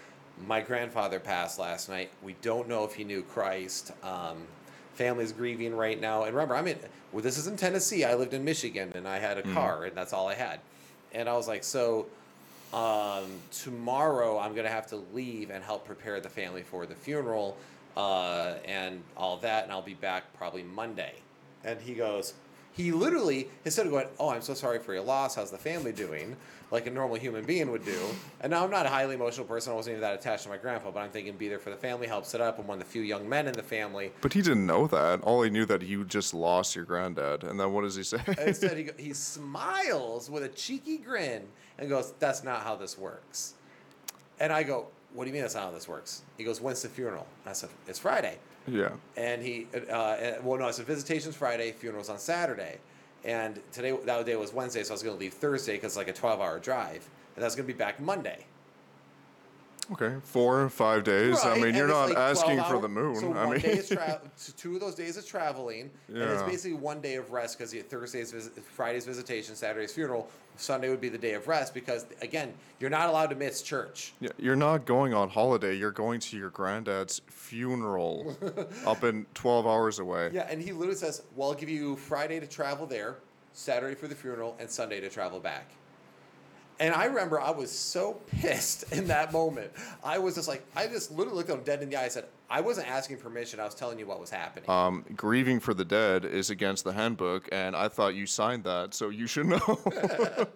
my 0.46 0.60
grandfather 0.60 1.20
passed 1.20 1.58
last 1.58 1.88
night. 1.88 2.10
We 2.22 2.34
don't 2.42 2.68
know 2.68 2.84
if 2.84 2.94
he 2.94 3.04
knew 3.04 3.22
Christ." 3.22 3.92
Um, 4.02 4.46
family's 4.94 5.30
grieving 5.30 5.74
right 5.76 6.00
now. 6.00 6.24
And 6.24 6.34
remember, 6.34 6.56
I'm 6.56 6.66
in. 6.66 6.76
Well, 7.12 7.22
this 7.22 7.38
is 7.38 7.46
in 7.46 7.56
Tennessee. 7.56 8.04
I 8.04 8.14
lived 8.14 8.34
in 8.34 8.44
Michigan, 8.44 8.92
and 8.96 9.06
I 9.06 9.18
had 9.18 9.38
a 9.38 9.42
car, 9.54 9.84
and 9.84 9.96
that's 9.96 10.12
all 10.12 10.28
I 10.28 10.34
had. 10.34 10.60
And 11.12 11.28
I 11.28 11.34
was 11.34 11.46
like, 11.48 11.62
so 11.64 12.06
um, 12.74 13.26
tomorrow 13.50 14.38
I'm 14.38 14.54
gonna 14.54 14.68
have 14.68 14.88
to 14.88 14.96
leave 15.14 15.50
and 15.50 15.64
help 15.64 15.86
prepare 15.86 16.20
the 16.20 16.28
family 16.28 16.62
for 16.62 16.84
the 16.84 16.94
funeral 16.94 17.56
uh, 17.98 18.54
and 18.64 19.02
all 19.16 19.36
that, 19.38 19.64
and 19.64 19.72
I'll 19.72 19.82
be 19.82 19.94
back 19.94 20.32
probably 20.38 20.62
Monday. 20.62 21.14
And 21.64 21.80
he 21.80 21.94
goes, 21.94 22.34
he 22.72 22.92
literally 22.92 23.48
instead 23.64 23.86
of 23.86 23.92
going, 23.92 24.06
oh, 24.20 24.28
I'm 24.30 24.40
so 24.40 24.54
sorry 24.54 24.78
for 24.78 24.94
your 24.94 25.02
loss. 25.02 25.34
How's 25.34 25.50
the 25.50 25.58
family 25.58 25.90
doing? 25.90 26.36
Like 26.70 26.86
a 26.86 26.90
normal 26.90 27.16
human 27.16 27.44
being 27.44 27.72
would 27.72 27.84
do. 27.84 27.98
And 28.40 28.50
now 28.50 28.62
I'm 28.62 28.70
not 28.70 28.86
a 28.86 28.88
highly 28.88 29.16
emotional 29.16 29.46
person. 29.46 29.72
I 29.72 29.74
wasn't 29.76 29.94
even 29.94 30.02
that 30.02 30.14
attached 30.14 30.44
to 30.44 30.48
my 30.48 30.58
grandpa, 30.58 30.92
but 30.92 31.00
I'm 31.00 31.10
thinking 31.10 31.34
be 31.34 31.48
there 31.48 31.58
for 31.58 31.70
the 31.70 31.76
family, 31.76 32.06
help 32.06 32.24
set 32.24 32.40
up. 32.40 32.60
I'm 32.60 32.68
one 32.68 32.78
of 32.78 32.84
the 32.84 32.90
few 32.90 33.02
young 33.02 33.28
men 33.28 33.48
in 33.48 33.54
the 33.54 33.64
family. 33.64 34.12
But 34.20 34.32
he 34.32 34.42
didn't 34.42 34.66
know 34.66 34.86
that. 34.86 35.20
All 35.22 35.42
he 35.42 35.50
knew 35.50 35.66
that 35.66 35.82
you 35.82 36.04
just 36.04 36.34
lost 36.34 36.76
your 36.76 36.84
granddad. 36.84 37.42
And 37.42 37.58
then 37.58 37.72
what 37.72 37.82
does 37.82 37.96
he 37.96 38.04
say? 38.04 38.20
Instead, 38.46 38.76
he, 38.76 38.90
he 39.02 39.12
smiles 39.12 40.30
with 40.30 40.44
a 40.44 40.48
cheeky 40.48 40.98
grin 40.98 41.48
and 41.78 41.88
goes, 41.88 42.12
That's 42.20 42.44
not 42.44 42.62
how 42.62 42.76
this 42.76 42.96
works. 42.96 43.54
And 44.38 44.52
I 44.52 44.62
go, 44.62 44.86
What 45.14 45.24
do 45.24 45.28
you 45.30 45.34
mean 45.34 45.42
that's 45.42 45.54
not 45.54 45.64
how 45.64 45.70
this 45.70 45.88
works? 45.88 46.22
He 46.36 46.44
goes, 46.44 46.60
When's 46.60 46.82
the 46.82 46.88
funeral? 46.88 47.26
And 47.44 47.50
I 47.50 47.52
said, 47.54 47.70
It's 47.86 47.98
Friday. 47.98 48.38
yeah. 48.66 48.90
And 49.16 49.42
he, 49.42 49.66
uh, 49.90 49.92
uh, 49.92 50.34
well, 50.42 50.58
no, 50.58 50.66
I 50.66 50.70
said, 50.70 50.86
Visitation's 50.86 51.34
Friday, 51.36 51.72
funeral's 51.72 52.08
on 52.10 52.18
Saturday. 52.18 52.78
And 53.24 53.60
today, 53.72 53.96
that 54.04 54.26
day 54.26 54.36
was 54.36 54.52
Wednesday, 54.52 54.84
so 54.84 54.92
I 54.92 54.94
was 54.94 55.02
going 55.02 55.16
to 55.16 55.20
leave 55.20 55.34
Thursday 55.34 55.72
because 55.72 55.92
it's 55.92 55.96
like 55.96 56.08
a 56.08 56.12
12 56.12 56.40
hour 56.40 56.58
drive. 56.58 57.08
And 57.34 57.44
I 57.44 57.46
was 57.46 57.56
going 57.56 57.66
to 57.66 57.72
be 57.72 57.76
back 57.78 58.00
Monday. 58.00 58.44
Okay. 59.92 60.16
Four 60.22 60.60
or 60.62 60.68
five 60.68 61.02
days. 61.04 61.42
I 61.44 61.54
mean, 61.54 61.66
and 61.68 61.76
you're 61.76 61.86
it's 61.86 61.94
not 61.94 62.08
like 62.10 62.18
asking 62.18 62.56
12 62.56 62.68
for 62.68 62.74
hour- 62.76 62.82
the 62.82 62.88
moon. 62.88 63.16
So 63.16 63.32
I 63.32 63.44
one 63.46 63.52
mean, 63.52 63.60
day 63.62 63.72
is 63.72 63.88
tra- 63.90 64.20
t- 64.44 64.52
two 64.56 64.74
of 64.74 64.80
those 64.80 64.94
days 64.94 65.16
is 65.16 65.24
traveling, 65.24 65.90
and 66.08 66.16
it's 66.18 66.42
Yeah. 66.42 66.46
basically 66.46 66.76
one 66.76 67.00
day 67.00 67.14
of 67.14 67.30
rest 67.32 67.58
because 67.58 67.72
Thursday's 67.74 68.30
visit, 68.32 68.62
Friday's 68.62 69.06
visitation, 69.06 69.54
Saturday's 69.56 69.92
funeral, 69.92 70.28
Sunday 70.56 70.88
would 70.90 71.00
be 71.00 71.08
the 71.08 71.16
day 71.18 71.34
of 71.34 71.46
rest 71.48 71.72
because 71.72 72.04
again, 72.20 72.52
you're 72.80 72.90
not 72.90 73.08
allowed 73.08 73.30
to 73.30 73.36
miss 73.36 73.62
church. 73.62 74.12
Yeah, 74.20 74.30
you're 74.38 74.56
not 74.56 74.84
going 74.84 75.14
on 75.14 75.28
holiday. 75.30 75.74
You're 75.74 75.92
going 75.92 76.20
to 76.20 76.36
your 76.36 76.50
granddad's 76.50 77.22
funeral 77.28 78.36
up 78.86 79.04
in 79.04 79.24
12 79.34 79.66
hours 79.66 80.00
away. 80.00 80.30
Yeah, 80.34 80.46
and 80.50 80.60
he 80.60 80.72
literally 80.72 80.96
says, 80.98 81.22
"Well, 81.36 81.48
I'll 81.50 81.54
give 81.54 81.68
you 81.70 81.96
Friday 81.96 82.40
to 82.40 82.46
travel 82.46 82.86
there, 82.86 83.16
Saturday 83.52 83.94
for 83.94 84.06
the 84.08 84.14
funeral, 84.14 84.54
and 84.60 84.68
Sunday 84.68 85.00
to 85.00 85.08
travel 85.08 85.40
back." 85.40 85.70
And 86.80 86.94
I 86.94 87.06
remember 87.06 87.40
I 87.40 87.50
was 87.50 87.70
so 87.72 88.20
pissed 88.40 88.92
in 88.92 89.08
that 89.08 89.32
moment. 89.32 89.72
I 90.04 90.18
was 90.18 90.36
just 90.36 90.46
like, 90.46 90.64
I 90.76 90.86
just 90.86 91.10
literally 91.10 91.36
looked 91.38 91.50
him 91.50 91.62
dead 91.64 91.82
in 91.82 91.90
the 91.90 91.96
eye. 91.96 92.04
I 92.04 92.08
said, 92.08 92.26
"I 92.48 92.60
wasn't 92.60 92.88
asking 92.88 93.16
permission. 93.16 93.58
I 93.58 93.64
was 93.64 93.74
telling 93.74 93.98
you 93.98 94.06
what 94.06 94.20
was 94.20 94.30
happening." 94.30 94.70
Um, 94.70 95.04
grieving 95.16 95.58
for 95.58 95.74
the 95.74 95.84
dead 95.84 96.24
is 96.24 96.50
against 96.50 96.84
the 96.84 96.92
handbook, 96.92 97.48
and 97.50 97.74
I 97.74 97.88
thought 97.88 98.14
you 98.14 98.26
signed 98.26 98.62
that, 98.64 98.94
so 98.94 99.08
you 99.08 99.26
should 99.26 99.46
know. 99.46 99.58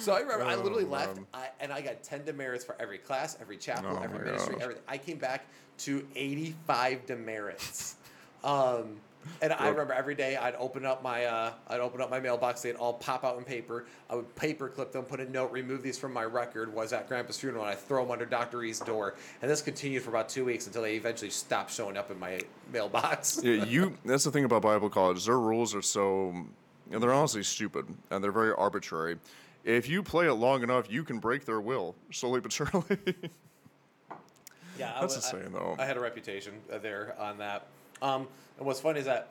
So 0.00 0.14
I 0.14 0.20
remember 0.20 0.46
I 0.46 0.54
literally 0.54 0.84
Oh, 0.86 0.92
left. 0.92 1.18
I, 1.34 1.48
and 1.60 1.70
I 1.70 1.82
got 1.82 2.02
ten 2.02 2.24
demerits 2.24 2.64
for 2.64 2.74
every 2.80 2.96
class, 2.96 3.36
every 3.38 3.58
chapel, 3.58 3.98
Oh, 4.00 4.02
every 4.02 4.24
ministry, 4.24 4.54
gosh. 4.54 4.62
everything. 4.62 4.82
I 4.88 4.96
came 4.96 5.18
back 5.18 5.44
to 5.80 6.06
eighty-five 6.16 7.04
demerits, 7.04 7.96
um, 8.42 8.96
and 9.42 9.52
I 9.52 9.68
remember 9.68 9.92
every 9.92 10.14
day 10.14 10.36
I'd 10.36 10.54
open 10.56 10.84
up 10.84 11.02
my 11.02 11.24
uh, 11.24 11.52
I'd 11.68 11.80
open 11.80 12.00
up 12.00 12.10
my 12.10 12.20
mailbox. 12.20 12.62
They'd 12.62 12.76
all 12.76 12.94
pop 12.94 13.24
out 13.24 13.36
in 13.38 13.44
paper. 13.44 13.86
I 14.08 14.14
would 14.16 14.34
paper 14.36 14.68
clip 14.68 14.92
them, 14.92 15.04
put 15.04 15.20
a 15.20 15.30
note, 15.30 15.52
remove 15.52 15.82
these 15.82 15.98
from 15.98 16.12
my 16.12 16.24
record. 16.24 16.72
Was 16.74 16.92
at 16.92 17.08
Grandpa's 17.08 17.38
funeral, 17.38 17.62
and 17.64 17.72
I 17.72 17.74
throw 17.74 18.02
them 18.02 18.10
under 18.10 18.26
Doctor 18.26 18.62
E's 18.62 18.80
door. 18.80 19.14
And 19.42 19.50
this 19.50 19.62
continued 19.62 20.02
for 20.02 20.10
about 20.10 20.28
two 20.28 20.44
weeks 20.44 20.66
until 20.66 20.82
they 20.82 20.96
eventually 20.96 21.30
stopped 21.30 21.72
showing 21.72 21.96
up 21.96 22.10
in 22.10 22.18
my 22.18 22.40
mailbox. 22.72 23.40
yeah, 23.42 23.64
you. 23.64 23.96
That's 24.04 24.24
the 24.24 24.30
thing 24.30 24.44
about 24.44 24.62
Bible 24.62 24.90
college. 24.90 25.24
Their 25.24 25.38
rules 25.38 25.74
are 25.74 25.82
so. 25.82 26.34
Know, 26.90 26.98
they're 26.98 27.12
honestly 27.12 27.44
stupid, 27.44 27.86
and 28.10 28.22
they're 28.24 28.32
very 28.32 28.52
arbitrary. 28.52 29.18
If 29.62 29.88
you 29.88 30.02
play 30.02 30.26
it 30.26 30.32
long 30.34 30.62
enough, 30.62 30.90
you 30.90 31.04
can 31.04 31.18
break 31.20 31.44
their 31.44 31.60
will 31.60 31.94
slowly 32.10 32.40
but 32.40 32.50
surely. 32.52 32.82
Yeah, 34.78 34.96
That's 35.00 35.14
was- 35.16 35.30
the 35.30 35.38
I- 35.38 35.48
though. 35.48 35.76
I 35.78 35.84
had 35.84 35.96
a 35.96 36.00
reputation 36.00 36.54
uh, 36.72 36.78
there 36.78 37.14
on 37.18 37.38
that. 37.38 37.66
Um, 38.02 38.26
and 38.58 38.66
what's 38.66 38.80
funny 38.80 39.00
is 39.00 39.06
that 39.06 39.28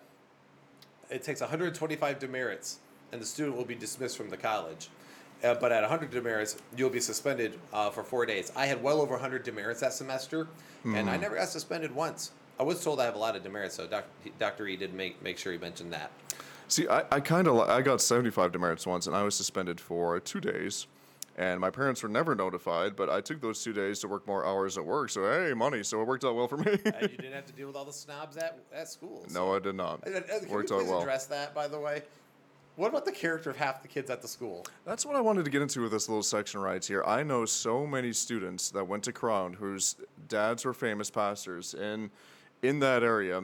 it 1.09 1.23
takes 1.23 1.41
125 1.41 2.19
demerits, 2.19 2.79
and 3.11 3.21
the 3.21 3.25
student 3.25 3.57
will 3.57 3.65
be 3.65 3.75
dismissed 3.75 4.17
from 4.17 4.29
the 4.29 4.37
college. 4.37 4.89
Uh, 5.43 5.55
but 5.55 5.71
at 5.71 5.81
100 5.81 6.11
demerits, 6.11 6.57
you'll 6.75 6.89
be 6.89 6.99
suspended 6.99 7.57
uh, 7.71 7.89
for 7.89 8.03
four 8.03 8.25
days. 8.25 8.51
I 8.55 8.65
had 8.65 8.83
well 8.83 8.99
over 9.01 9.13
100 9.13 9.43
demerits 9.43 9.79
that 9.79 9.93
semester, 9.93 10.47
and 10.83 11.09
I 11.09 11.15
Hmm. 11.15 11.21
never 11.21 11.35
got 11.35 11.47
suspended 11.49 11.93
once. 11.95 12.31
I 12.59 12.63
was 12.63 12.83
told 12.83 12.99
I 12.99 13.05
have 13.05 13.15
a 13.15 13.19
lot 13.19 13.37
of 13.37 13.43
demerits, 13.43 13.75
so 13.75 13.87
doc, 13.87 14.03
Dr. 14.37 14.67
E 14.67 14.75
did 14.75 14.93
make 14.93 15.21
make 15.23 15.37
sure 15.37 15.53
he 15.53 15.57
mentioned 15.57 15.93
that. 15.93 16.11
See, 16.67 16.87
I, 16.89 17.03
I 17.09 17.19
kind 17.21 17.47
of 17.47 17.57
I 17.69 17.81
got 17.81 18.01
75 18.01 18.51
demerits 18.51 18.85
once, 18.85 19.07
and 19.07 19.15
I 19.15 19.23
was 19.23 19.33
suspended 19.33 19.79
for 19.79 20.19
two 20.19 20.41
days. 20.41 20.85
And 21.39 21.61
my 21.61 21.69
parents 21.69 22.03
were 22.03 22.09
never 22.09 22.35
notified, 22.35 22.97
but 22.97 23.09
I 23.09 23.21
took 23.21 23.39
those 23.39 23.63
two 23.63 23.71
days 23.71 23.99
to 23.99 24.09
work 24.09 24.27
more 24.27 24.45
hours 24.45 24.77
at 24.77 24.83
work. 24.85 25.09
So 25.09 25.23
hey, 25.23 25.53
money. 25.53 25.83
So 25.83 26.01
it 26.01 26.05
worked 26.05 26.25
out 26.25 26.35
well 26.35 26.49
for 26.49 26.57
me. 26.57 26.73
and 26.83 27.01
you 27.01 27.07
didn't 27.17 27.31
have 27.31 27.45
to 27.45 27.53
deal 27.53 27.67
with 27.67 27.77
all 27.77 27.85
the 27.85 27.93
snobs 27.93 28.35
at 28.35 28.59
at 28.73 28.89
school. 28.89 29.23
so- 29.25 29.39
no, 29.39 29.55
I 29.55 29.59
did 29.59 29.75
not. 29.75 30.03
Can 30.03 30.13
Worked 30.49 30.71
out 30.73 30.85
well. 30.85 30.99
address 30.99 31.27
that, 31.27 31.55
by 31.55 31.69
the 31.69 31.79
way? 31.79 32.03
What 32.75 32.89
about 32.89 33.05
the 33.05 33.11
character 33.13 33.49
of 33.49 33.57
half 33.57 33.81
the 33.81 33.87
kids 33.87 34.09
at 34.09 34.21
the 34.21 34.27
school? 34.27 34.65
That's 34.85 35.05
what 35.05 35.15
I 35.15 35.21
wanted 35.21 35.45
to 35.45 35.51
get 35.51 35.61
into 35.61 35.81
with 35.81 35.91
this 35.91 36.07
little 36.09 36.23
section 36.23 36.59
right 36.61 36.83
here. 36.83 37.03
I 37.05 37.23
know 37.23 37.45
so 37.45 37.87
many 37.87 38.11
students 38.13 38.69
that 38.71 38.85
went 38.85 39.03
to 39.05 39.13
Crown 39.13 39.53
whose 39.53 39.95
dads 40.27 40.65
were 40.65 40.73
famous 40.73 41.09
pastors 41.09 41.73
in 41.73 42.11
in 42.63 42.79
that 42.79 43.01
area, 43.01 43.43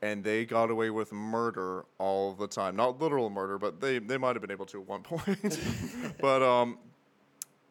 and 0.00 0.24
they 0.24 0.46
got 0.46 0.70
away 0.70 0.88
with 0.88 1.12
murder 1.12 1.84
all 1.98 2.32
the 2.32 2.46
time. 2.46 2.74
Not 2.76 3.00
literal 3.00 3.28
murder, 3.28 3.58
but 3.58 3.82
they, 3.82 3.98
they 3.98 4.16
might 4.16 4.34
have 4.34 4.40
been 4.40 4.50
able 4.50 4.66
to 4.66 4.80
at 4.80 4.88
one 4.88 5.02
point. 5.02 5.58
but 6.20 6.42
um, 6.42 6.78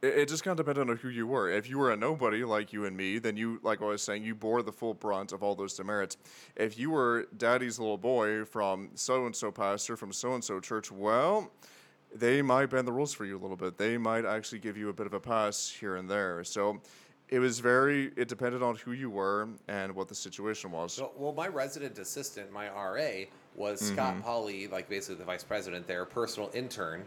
it, 0.04 0.18
it 0.20 0.30
just 0.30 0.44
kind 0.44 0.60
of 0.60 0.66
depended 0.66 0.90
on 0.90 0.98
who 0.98 1.10
you 1.10 1.26
were. 1.26 1.50
If 1.50 1.70
you 1.70 1.80
were 1.80 1.92
a 1.92 1.98
nobody 1.98 2.44
like 2.44 2.74
you 2.74 2.86
and 2.86 2.96
me, 2.96 3.18
then 3.18 3.38
you, 3.38 3.60
like 3.64 3.82
I 3.82 3.86
was 3.86 4.04
saying, 4.04 4.24
you 4.24 4.36
bore 4.36 4.62
the 4.62 4.72
full 4.72 4.94
brunt 4.94 5.32
of 5.32 5.42
all 5.42 5.56
those 5.56 5.74
demerits. 5.74 6.18
If 6.56 6.78
you 6.78 6.92
were 6.92 7.28
daddy's 7.38 7.80
little 7.80 7.98
boy 7.98 8.46
from 8.46 8.90
so 8.96 9.26
and 9.26 9.36
so 9.36 9.52
pastor 9.52 9.96
from 9.96 10.12
so 10.12 10.34
and 10.34 10.44
so 10.44 10.60
church, 10.60 10.92
well, 10.92 11.52
they 12.14 12.42
might 12.42 12.70
bend 12.70 12.88
the 12.88 12.92
rules 12.92 13.14
for 13.14 13.26
you 13.26 13.38
a 13.38 13.42
little 13.42 13.58
bit. 13.58 13.78
They 13.78 13.98
might 13.98 14.26
actually 14.26 14.60
give 14.60 14.78
you 14.78 14.90
a 14.90 14.94
bit 14.94 15.08
of 15.08 15.14
a 15.14 15.20
pass 15.20 15.70
here 15.70 15.96
and 15.96 16.10
there. 16.10 16.44
So 16.44 16.80
it 17.30 17.40
was 17.40 17.60
very, 17.60 18.12
it 18.16 18.28
depended 18.28 18.62
on 18.62 18.76
who 18.76 18.92
you 18.92 19.10
were 19.10 19.50
and 19.68 19.96
what 19.96 20.08
the 20.08 20.16
situation 20.16 20.70
was. 20.70 20.94
So, 20.94 21.12
well, 21.18 21.34
my 21.34 21.48
resident 21.48 21.98
assistant, 21.98 22.52
my 22.52 22.70
RA, 22.70 23.26
was 23.56 23.80
Scott 23.80 24.14
mm-hmm. 24.14 24.22
Polly, 24.22 24.68
like 24.68 24.90
basically 24.90 25.16
the 25.16 25.24
vice 25.24 25.44
president 25.44 25.88
there, 25.88 26.06
personal 26.06 26.52
intern. 26.54 27.04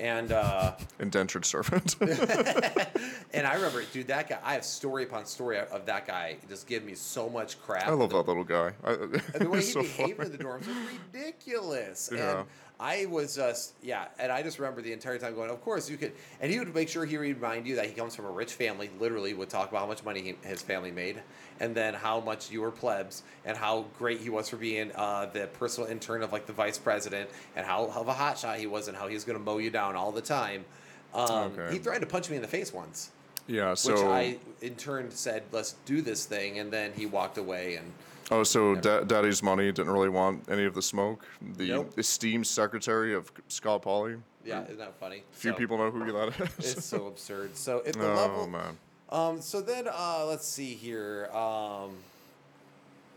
And 0.00 0.32
uh, 0.32 0.76
Indentured 0.98 1.44
servant. 1.44 1.96
and 2.00 3.46
I 3.46 3.54
remember, 3.54 3.82
dude, 3.92 4.06
that 4.06 4.30
guy. 4.30 4.38
I 4.42 4.54
have 4.54 4.64
story 4.64 5.04
upon 5.04 5.26
story 5.26 5.58
of 5.58 5.84
that 5.86 6.06
guy 6.06 6.38
just 6.48 6.66
giving 6.66 6.86
me 6.86 6.94
so 6.94 7.28
much 7.28 7.60
crap. 7.60 7.86
I 7.86 7.90
love 7.90 8.10
the, 8.10 8.16
that 8.16 8.26
little 8.26 8.44
guy. 8.44 8.72
I, 8.82 8.94
the 9.38 9.48
way 9.50 9.58
he 9.60 9.64
so 9.64 9.82
behaved 9.82 10.16
funny. 10.16 10.30
in 10.30 10.36
the 10.38 10.42
dorms 10.42 10.66
was 10.66 10.76
ridiculous. 11.12 12.10
Yeah. 12.12 12.40
And 12.40 12.48
I 12.80 13.04
was 13.04 13.36
just, 13.36 13.74
yeah, 13.82 14.06
and 14.18 14.32
I 14.32 14.42
just 14.42 14.58
remember 14.58 14.80
the 14.80 14.94
entire 14.94 15.18
time 15.18 15.34
going, 15.34 15.50
of 15.50 15.60
course 15.60 15.90
you 15.90 15.98
could, 15.98 16.12
and 16.40 16.50
he 16.50 16.58
would 16.58 16.74
make 16.74 16.88
sure 16.88 17.04
he 17.04 17.18
would 17.18 17.26
remind 17.26 17.66
you 17.66 17.76
that 17.76 17.84
he 17.84 17.92
comes 17.92 18.16
from 18.16 18.24
a 18.24 18.30
rich 18.30 18.54
family. 18.54 18.88
Literally, 18.98 19.34
would 19.34 19.50
talk 19.50 19.68
about 19.68 19.82
how 19.82 19.86
much 19.86 20.02
money 20.02 20.22
he, 20.22 20.48
his 20.48 20.62
family 20.62 20.90
made, 20.90 21.20
and 21.60 21.74
then 21.74 21.92
how 21.92 22.20
much 22.20 22.50
you 22.50 22.62
were 22.62 22.70
plebs, 22.70 23.22
and 23.44 23.54
how 23.54 23.84
great 23.98 24.20
he 24.20 24.30
was 24.30 24.48
for 24.48 24.56
being 24.56 24.92
uh, 24.94 25.26
the 25.26 25.46
personal 25.58 25.90
intern 25.90 26.22
of 26.22 26.32
like 26.32 26.46
the 26.46 26.54
vice 26.54 26.78
president, 26.78 27.28
and 27.54 27.66
how, 27.66 27.90
how 27.90 28.00
of 28.00 28.08
a 28.08 28.14
hotshot 28.14 28.56
he 28.56 28.66
was, 28.66 28.88
and 28.88 28.96
how 28.96 29.08
he 29.08 29.14
was 29.14 29.24
going 29.24 29.38
to 29.38 29.44
mow 29.44 29.58
you 29.58 29.68
down 29.68 29.94
all 29.94 30.10
the 30.10 30.22
time. 30.22 30.64
Um, 31.12 31.52
Okay. 31.52 31.74
He 31.74 31.78
threatened 31.78 32.06
to 32.06 32.10
punch 32.10 32.30
me 32.30 32.36
in 32.36 32.42
the 32.42 32.48
face 32.48 32.72
once, 32.72 33.10
Yeah, 33.46 33.74
so. 33.74 33.92
which 33.92 34.02
I 34.04 34.38
in 34.62 34.76
turn 34.76 35.10
said, 35.10 35.42
"Let's 35.52 35.74
do 35.84 36.00
this 36.00 36.24
thing," 36.24 36.58
and 36.58 36.72
then 36.72 36.94
he 36.96 37.04
walked 37.04 37.36
away 37.36 37.74
and. 37.74 37.92
Oh, 38.30 38.44
so 38.44 38.74
da- 38.76 39.02
Daddy's 39.02 39.42
money 39.42 39.72
didn't 39.72 39.90
really 39.92 40.08
want 40.08 40.48
any 40.48 40.64
of 40.64 40.74
the 40.74 40.82
smoke. 40.82 41.26
The 41.56 41.68
Nope. 41.68 41.98
esteemed 41.98 42.46
secretary 42.46 43.12
of 43.14 43.30
Scott 43.48 43.82
Polly. 43.82 44.16
Yeah, 44.44 44.62
isn't 44.64 44.78
that 44.78 44.94
funny? 45.00 45.24
Few 45.32 45.50
So- 45.52 45.56
people 45.56 45.78
know 45.78 45.90
who 45.90 46.12
that 46.12 46.40
is. 46.58 46.76
It's 46.76 46.84
so 46.86 47.06
absurd. 47.08 47.56
So 47.56 47.82
if 47.84 47.94
the 47.96 48.10
oh 48.10 48.14
level, 48.14 48.46
man. 48.46 48.78
um, 49.10 49.40
so 49.40 49.60
then 49.60 49.88
uh, 49.92 50.24
let's 50.26 50.46
see 50.46 50.74
here. 50.74 51.26
Um, 51.32 51.96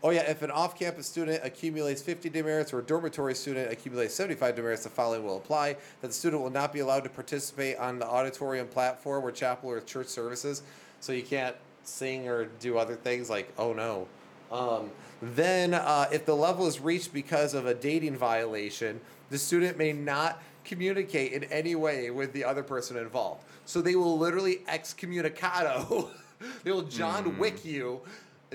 oh 0.02 0.10
yeah, 0.10 0.22
if 0.28 0.42
an 0.42 0.50
off-campus 0.50 1.06
student 1.06 1.40
accumulates 1.44 2.02
50 2.02 2.28
demerits 2.28 2.72
or 2.72 2.80
a 2.80 2.82
dormitory 2.82 3.34
student 3.34 3.70
accumulates 3.72 4.14
75 4.14 4.56
demerits, 4.56 4.82
the 4.82 4.90
following 4.90 5.24
will 5.24 5.36
apply: 5.38 5.74
that 6.00 6.08
the 6.08 6.12
student 6.12 6.42
will 6.42 6.50
not 6.50 6.72
be 6.72 6.80
allowed 6.80 7.04
to 7.04 7.10
participate 7.10 7.76
on 7.78 7.98
the 8.00 8.06
auditorium 8.06 8.66
platform 8.66 9.24
or 9.24 9.30
chapel 9.30 9.70
or 9.70 9.80
church 9.80 10.08
services. 10.08 10.62
So 11.00 11.12
you 11.12 11.22
can't 11.22 11.54
sing 11.84 12.28
or 12.28 12.46
do 12.60 12.78
other 12.78 12.96
things 12.96 13.30
like, 13.30 13.50
oh 13.58 13.72
no. 13.72 14.08
Um, 14.54 14.90
then, 15.20 15.74
uh, 15.74 16.06
if 16.12 16.24
the 16.26 16.34
level 16.36 16.66
is 16.66 16.80
reached 16.80 17.12
because 17.12 17.54
of 17.54 17.66
a 17.66 17.74
dating 17.74 18.16
violation, 18.16 19.00
the 19.30 19.38
student 19.38 19.76
may 19.76 19.92
not 19.92 20.40
communicate 20.64 21.32
in 21.32 21.44
any 21.44 21.74
way 21.74 22.10
with 22.10 22.32
the 22.32 22.44
other 22.44 22.62
person 22.62 22.96
involved. 22.96 23.44
So 23.66 23.82
they 23.82 23.96
will 23.96 24.16
literally 24.16 24.60
excommunicado. 24.68 26.08
they 26.64 26.70
will 26.70 26.82
John 26.82 27.36
Wick 27.38 27.64
you 27.64 28.00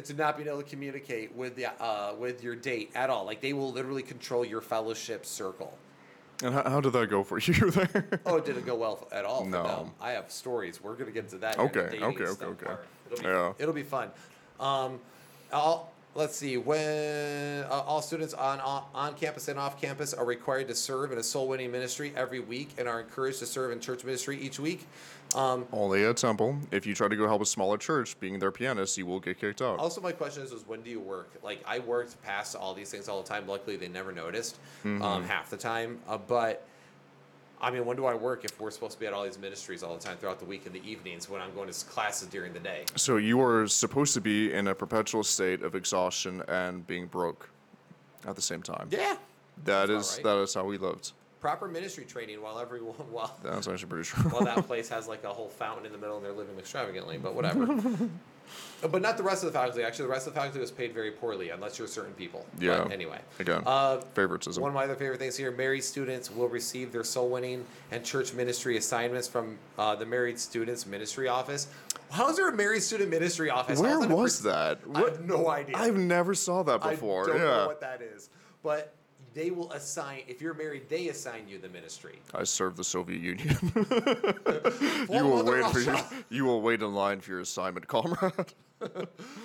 to 0.01 0.13
not 0.13 0.37
being 0.37 0.47
able 0.47 0.61
to 0.61 0.69
communicate 0.69 1.35
with 1.35 1.55
the 1.55 1.67
uh, 1.83 2.13
with 2.17 2.43
your 2.43 2.55
date 2.55 2.91
at 2.95 3.09
all. 3.09 3.25
Like 3.25 3.41
they 3.41 3.53
will 3.53 3.71
literally 3.71 4.03
control 4.03 4.45
your 4.45 4.61
fellowship 4.61 5.25
circle. 5.25 5.77
And 6.41 6.53
how, 6.53 6.69
how 6.69 6.81
did 6.81 6.93
that 6.93 7.09
go 7.09 7.23
for 7.23 7.37
you 7.43 7.71
there? 7.71 8.21
Oh, 8.25 8.37
it 8.37 8.45
didn't 8.45 8.65
go 8.65 8.75
well 8.75 9.07
at 9.11 9.25
all 9.25 9.43
for 9.43 9.49
No. 9.49 9.63
them. 9.63 9.91
I 9.99 10.11
have 10.11 10.31
stories. 10.31 10.81
We're 10.81 10.95
gonna 10.95 11.11
get 11.11 11.27
to 11.29 11.37
that. 11.39 11.55
here 11.57 11.65
in 11.65 11.73
the 11.73 12.05
Okay, 12.05 12.23
okay, 12.23 12.23
okay, 12.25 12.45
okay. 12.45 12.81
It'll 13.11 13.23
be, 13.23 13.27
Yeah. 13.27 13.53
it'll 13.57 13.73
be 13.73 13.83
fun. 13.83 14.11
Um, 14.59 14.99
I'll, 15.51 15.89
let's 16.15 16.35
see. 16.35 16.57
When 16.57 17.63
uh, 17.63 17.83
all 17.85 18.01
students 18.01 18.33
on 18.33 18.59
on 18.59 18.83
on 18.93 19.13
campus 19.15 19.47
and 19.47 19.57
off 19.59 19.79
campus 19.79 20.13
are 20.13 20.25
required 20.25 20.67
to 20.69 20.75
serve 20.75 21.11
in 21.11 21.17
a 21.17 21.23
soul 21.23 21.47
winning 21.47 21.71
ministry 21.71 22.13
every 22.15 22.39
week 22.39 22.69
and 22.77 22.87
are 22.87 22.99
encouraged 23.01 23.39
to 23.39 23.45
serve 23.45 23.71
in 23.71 23.79
church 23.79 24.03
ministry 24.03 24.39
each 24.39 24.59
week. 24.59 24.85
Um, 25.35 25.67
Only 25.71 26.05
at 26.05 26.17
Temple. 26.17 26.57
If 26.71 26.87
you 26.87 26.95
try 26.95 27.07
to 27.07 27.15
go 27.15 27.27
help 27.27 27.41
a 27.43 27.45
smaller 27.45 27.77
church, 27.77 28.19
being 28.19 28.39
their 28.39 28.51
pianist, 28.51 28.97
you 28.97 29.05
will 29.05 29.19
get 29.19 29.39
kicked 29.39 29.61
out. 29.61 29.77
Also, 29.77 30.01
my 30.01 30.11
question 30.11 30.41
is, 30.41 30.51
is 30.51 30.67
when 30.67 30.81
do 30.81 30.89
you 30.89 30.99
work? 30.99 31.29
Like, 31.43 31.63
I 31.67 31.77
worked 31.79 32.19
past 32.23 32.55
all 32.55 32.73
these 32.73 32.89
things 32.89 33.07
all 33.07 33.21
the 33.21 33.29
time. 33.29 33.47
Luckily, 33.47 33.75
they 33.77 33.87
never 33.89 34.11
noticed 34.11 34.57
Mm-hmm. 34.83 35.01
um, 35.03 35.23
half 35.23 35.49
the 35.51 35.57
time. 35.57 35.99
Uh, 36.07 36.17
but 36.17 36.65
I 37.61 37.71
mean, 37.71 37.85
when 37.85 37.97
do 37.97 38.05
I 38.05 38.13
work 38.13 38.45
if 38.45 38.59
we're 38.59 38.71
supposed 38.71 38.93
to 38.93 38.99
be 38.99 39.05
at 39.07 39.13
all 39.13 39.23
these 39.25 39.37
ministries 39.37 39.83
all 39.83 39.93
the 39.95 40.01
time 40.01 40.17
throughout 40.17 40.39
the 40.39 40.45
week 40.45 40.65
in 40.65 40.71
the 40.71 40.81
evenings 40.89 41.29
when 41.29 41.41
I'm 41.41 41.53
going 41.53 41.69
to 41.69 41.85
classes 41.85 42.27
during 42.29 42.53
the 42.53 42.59
day? 42.59 42.85
So 42.95 43.17
you 43.17 43.41
are 43.41 43.67
supposed 43.67 44.13
to 44.13 44.21
be 44.21 44.53
in 44.53 44.67
a 44.67 44.75
perpetual 44.75 45.23
state 45.23 45.61
of 45.61 45.75
exhaustion 45.75 46.41
and 46.47 46.87
being 46.87 47.07
broke 47.07 47.49
at 48.27 48.35
the 48.35 48.41
same 48.41 48.61
time. 48.61 48.87
Yeah, 48.91 49.17
That 49.65 49.89
is 49.89 50.15
right. 50.15 50.23
that 50.23 50.37
is 50.39 50.53
how 50.53 50.63
we 50.63 50.77
lived. 50.77 51.11
proper 51.41 51.67
ministry 51.67 52.05
training 52.05 52.41
while 52.41 52.59
everyone 52.59 52.95
while 53.11 53.37
That's 53.43 53.67
actually 53.67 53.87
pretty 53.89 54.05
true. 54.05 54.29
while 54.29 54.43
that 54.45 54.65
place 54.65 54.87
has 54.89 55.07
like 55.07 55.23
a 55.25 55.29
whole 55.29 55.49
fountain 55.49 55.85
in 55.85 55.91
the 55.91 55.97
middle 55.97 56.15
and 56.17 56.25
they're 56.25 56.31
living 56.33 56.57
extravagantly. 56.57 57.17
But 57.17 57.33
whatever. 57.35 57.65
But 58.81 59.01
not 59.01 59.17
the 59.17 59.23
rest 59.23 59.43
of 59.43 59.51
the 59.51 59.59
faculty. 59.59 59.83
Actually, 59.83 60.05
the 60.05 60.11
rest 60.11 60.25
of 60.27 60.33
the 60.33 60.39
faculty 60.39 60.59
was 60.59 60.71
paid 60.71 60.93
very 60.93 61.11
poorly, 61.11 61.49
unless 61.49 61.77
you're 61.77 61.87
certain 61.87 62.13
people. 62.13 62.45
Yeah. 62.59 62.83
But 62.83 62.93
anyway. 62.93 63.19
Again, 63.39 63.63
Uh, 63.65 63.99
favoritism. 64.13 64.61
One 64.61 64.69
of 64.69 64.75
my 64.75 64.85
other 64.85 64.95
favorite 64.95 65.19
things 65.19 65.35
here: 65.35 65.51
married 65.51 65.83
students 65.83 66.31
will 66.31 66.47
receive 66.47 66.91
their 66.91 67.03
soul 67.03 67.29
winning 67.29 67.65
and 67.91 68.05
church 68.05 68.33
ministry 68.33 68.77
assignments 68.77 69.27
from 69.27 69.57
uh, 69.77 69.95
the 69.95 70.05
Married 70.05 70.39
Students 70.39 70.85
Ministry 70.85 71.27
Office. 71.27 71.67
How 72.09 72.29
is 72.29 72.37
there 72.37 72.49
a 72.49 72.55
married 72.55 72.81
student 72.81 73.09
ministry 73.09 73.49
office? 73.49 73.79
Where 73.79 73.91
How's 73.91 74.01
that 74.07 74.11
a 74.11 74.15
was 74.15 74.35
pers- 74.37 74.43
that? 74.43 74.79
I 74.95 74.99
have 75.01 75.25
no 75.25 75.49
idea. 75.49 75.75
I've 75.77 75.97
never 75.97 76.33
saw 76.33 76.63
that 76.63 76.81
before. 76.81 77.25
I 77.25 77.27
don't 77.27 77.37
yeah. 77.37 77.43
know 77.43 77.67
what 77.67 77.81
that 77.81 78.01
is, 78.01 78.29
but 78.63 78.95
they 79.33 79.51
will 79.51 79.71
assign. 79.71 80.21
If 80.27 80.41
you're 80.41 80.53
married, 80.53 80.89
they 80.89 81.09
assign 81.09 81.47
you 81.47 81.57
the 81.59 81.69
ministry. 81.69 82.19
I 82.33 82.43
served 82.43 82.77
the 82.77 82.83
Soviet 82.83 83.21
Union. 83.21 83.57
you 85.09 85.23
will 85.23 85.37
Mother 85.43 85.61
wait 85.61 85.71
for 85.71 85.79
your, 85.79 85.93
Russia. 85.93 86.15
you 86.29 86.45
will 86.45 86.61
wait 86.61 86.81
in 86.81 86.93
line 86.93 87.19
for 87.21 87.31
your 87.31 87.39
assignment, 87.41 87.87
comrade. 87.87 88.33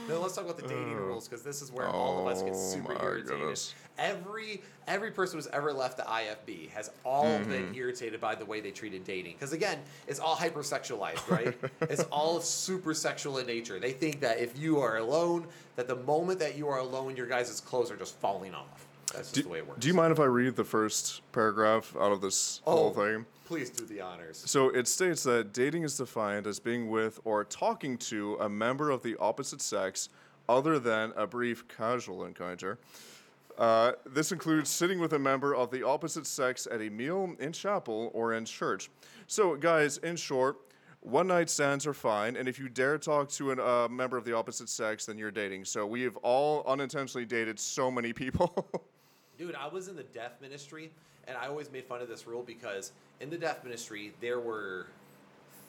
Now 0.08 0.18
let's 0.18 0.36
talk 0.36 0.44
about 0.44 0.58
the 0.58 0.62
dating 0.68 0.94
rules 0.94 1.26
because 1.26 1.42
this 1.42 1.60
is 1.60 1.72
where 1.72 1.88
all 1.88 2.20
of 2.20 2.32
us 2.32 2.40
get 2.42 2.52
Uh, 2.52 2.56
Oh, 2.56 2.70
super 2.72 2.94
my 2.94 3.02
irritated. 3.02 3.26
goodness. 3.40 3.74
Every 3.98 4.62
every 4.86 5.10
person 5.10 5.38
who's 5.38 5.48
ever 5.48 5.72
left 5.72 5.96
the 5.96 6.04
IFB 6.04 6.68
has 6.70 6.92
all 7.04 7.24
Mm-hmm. 7.40 7.50
been 7.50 7.74
irritated 7.74 8.20
by 8.20 8.36
the 8.36 8.44
way 8.44 8.60
they 8.60 8.70
treated 8.70 9.02
dating. 9.02 9.32
Because 9.32 9.52
again, 9.52 9.80
it's 10.06 10.20
all 10.20 10.36
hypersexualized, 10.36 11.28
right? 11.28 11.52
it's 11.90 12.04
all 12.12 12.40
super 12.40 12.94
sexual 12.94 13.38
in 13.38 13.46
nature. 13.48 13.80
They 13.80 13.90
think 13.90 14.20
that 14.20 14.38
if 14.38 14.56
you 14.56 14.78
are 14.78 14.98
alone, 14.98 15.48
that 15.74 15.88
the 15.88 15.96
moment 15.96 16.38
that 16.38 16.56
you 16.56 16.68
are 16.68 16.78
alone, 16.78 17.16
your 17.16 17.26
guys' 17.26 17.60
clothes 17.60 17.90
are 17.90 17.96
just 17.96 18.14
falling 18.20 18.54
off. 18.54 18.86
That's 19.14 19.30
just 19.30 19.34
Do, 19.34 19.42
the 19.42 19.48
way 19.48 19.58
it 19.58 19.66
works. 19.66 19.80
do 19.80 19.88
you 19.88 19.94
mind 19.94 20.12
if 20.12 20.20
I 20.20 20.24
read 20.24 20.56
the 20.56 20.64
first 20.64 21.22
paragraph 21.32 21.94
out 21.98 22.12
of 22.12 22.20
this 22.20 22.60
whole 22.64 22.92
thing? 22.92 23.26
Please 23.46 23.70
do 23.70 23.84
the 23.84 24.00
honors. 24.00 24.42
So 24.46 24.70
it 24.70 24.88
states 24.88 25.22
that 25.24 25.52
dating 25.52 25.82
is 25.84 25.96
defined 25.96 26.46
as 26.46 26.58
being 26.58 26.88
with 26.90 27.20
or 27.24 27.44
talking 27.44 27.98
to 27.98 28.36
a 28.40 28.48
member 28.48 28.90
of 28.90 29.02
the 29.02 29.16
opposite 29.18 29.60
sex 29.60 30.08
other 30.48 30.78
than 30.78 31.12
a 31.16 31.26
brief 31.26 31.66
casual 31.68 32.24
encounter. 32.24 32.78
Uh, 33.58 33.92
this 34.06 34.32
includes 34.32 34.68
sitting 34.68 34.98
with 34.98 35.12
a 35.12 35.18
member 35.18 35.54
of 35.54 35.70
the 35.70 35.82
opposite 35.86 36.26
sex 36.26 36.66
at 36.70 36.80
a 36.80 36.88
meal 36.90 37.34
in 37.38 37.52
chapel 37.52 38.10
or 38.12 38.34
in 38.34 38.44
church. 38.44 38.90
So, 39.26 39.54
guys, 39.54 39.98
in 39.98 40.16
short, 40.16 40.56
one 41.00 41.28
night 41.28 41.48
stands 41.48 41.86
are 41.86 41.94
fine, 41.94 42.34
and 42.34 42.48
if 42.48 42.58
you 42.58 42.68
dare 42.68 42.98
talk 42.98 43.28
to 43.30 43.52
a 43.52 43.84
uh, 43.84 43.88
member 43.88 44.16
of 44.16 44.24
the 44.24 44.32
opposite 44.32 44.68
sex, 44.68 45.06
then 45.06 45.18
you're 45.18 45.30
dating. 45.30 45.66
So, 45.66 45.86
we 45.86 46.02
have 46.02 46.16
all 46.18 46.64
unintentionally 46.66 47.26
dated 47.26 47.60
so 47.60 47.90
many 47.90 48.12
people. 48.12 48.66
Dude, 49.38 49.54
I 49.54 49.68
was 49.68 49.88
in 49.88 49.96
the 49.96 50.02
deaf 50.02 50.40
ministry, 50.40 50.90
and 51.26 51.36
I 51.36 51.48
always 51.48 51.70
made 51.70 51.84
fun 51.84 52.00
of 52.00 52.08
this 52.08 52.26
rule 52.26 52.42
because 52.42 52.92
in 53.20 53.30
the 53.30 53.38
deaf 53.38 53.64
ministry 53.64 54.12
there 54.20 54.40
were 54.40 54.86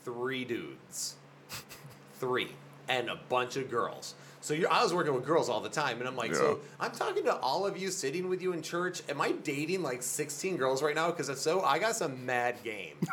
three 0.04 0.46
dudes, 0.46 1.16
three, 2.20 2.52
and 2.88 3.10
a 3.10 3.20
bunch 3.30 3.56
of 3.58 3.70
girls. 3.70 4.16
So 4.42 4.54
you're, 4.54 4.72
I 4.72 4.84
was 4.84 4.94
working 4.94 5.16
with 5.16 5.26
girls 5.26 5.50
all 5.50 5.60
the 5.60 5.70
time, 5.70 5.98
and 5.98 6.08
I'm 6.08 6.16
like, 6.16 6.36
so 6.36 6.60
I'm 6.80 6.92
talking 6.92 7.24
to 7.24 7.36
all 7.38 7.66
of 7.66 7.78
you 7.78 7.90
sitting 7.90 8.30
with 8.30 8.44
you 8.44 8.54
in 8.54 8.62
church. 8.62 9.02
Am 9.10 9.20
I 9.20 9.32
dating 9.32 9.82
like 9.82 10.04
16 10.04 10.56
girls 10.58 10.84
right 10.84 10.94
now? 10.94 11.10
Because 11.10 11.30
if 11.30 11.40
so, 11.40 11.62
I 11.62 11.80
got 11.80 11.96
some 11.96 12.24
mad 12.26 12.58
game. 12.64 12.96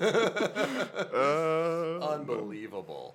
Uh, 1.14 1.98
Unbelievable. 1.98 3.14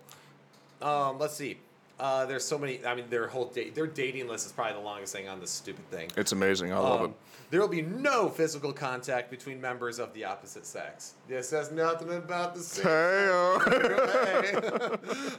Um, 0.82 1.18
let's 1.20 1.36
see. 1.36 1.58
Uh, 2.00 2.26
there's 2.26 2.46
so 2.46 2.58
many. 2.58 2.80
I 2.86 2.96
mean, 2.96 3.06
their 3.10 3.28
whole 3.28 3.46
date, 3.46 3.76
their 3.76 3.88
dating 3.88 4.28
list 4.28 4.46
is 4.46 4.52
probably 4.54 4.74
the 4.74 4.80
longest 4.80 5.14
thing 5.14 5.28
on 5.28 5.40
this 5.42 5.52
stupid 5.52 5.90
thing. 5.92 6.10
it's 6.16 6.32
amazing. 6.32 6.72
I 6.72 6.78
love 6.80 7.02
Um, 7.02 7.16
there 7.50 7.60
will 7.60 7.68
be 7.68 7.82
no 7.82 8.30
physical 8.30 8.72
contact 8.72 9.30
between 9.32 9.60
members 9.60 10.00
of 10.00 10.14
the 10.14 10.24
opposite 10.24 10.66
sex. 10.66 11.16
This 11.28 11.50
has 11.52 11.72
nothing 11.72 12.14
about 12.14 12.54
the 12.54 12.62
it. 12.62 12.64
same. 12.64 12.86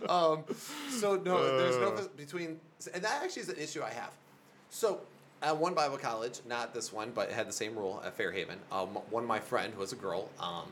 Hey, 0.00 0.06
um, 0.08 0.44
so 0.90 1.16
no, 1.16 1.56
there's 1.58 1.76
no 1.76 1.92
Uh. 1.92 2.08
between, 2.16 2.60
and 2.92 3.02
that 3.04 3.22
actually 3.22 3.42
is 3.42 3.48
an 3.48 3.56
issue 3.58 3.82
I 3.82 3.90
have. 3.90 4.10
So 4.70 5.00
at 5.42 5.56
one 5.56 5.72
Bible 5.72 5.96
college, 5.98 6.40
not 6.46 6.74
this 6.74 6.92
one, 6.92 7.12
but 7.14 7.28
it 7.30 7.34
had 7.34 7.48
the 7.48 7.52
same 7.52 7.74
rule 7.76 8.02
at 8.04 8.16
Fairhaven. 8.16 8.58
Um, 8.70 8.88
one 9.10 9.22
of 9.22 9.28
my 9.28 9.40
friend 9.40 9.74
was 9.76 9.92
a 9.92 9.96
girl, 9.96 10.28
um, 10.40 10.66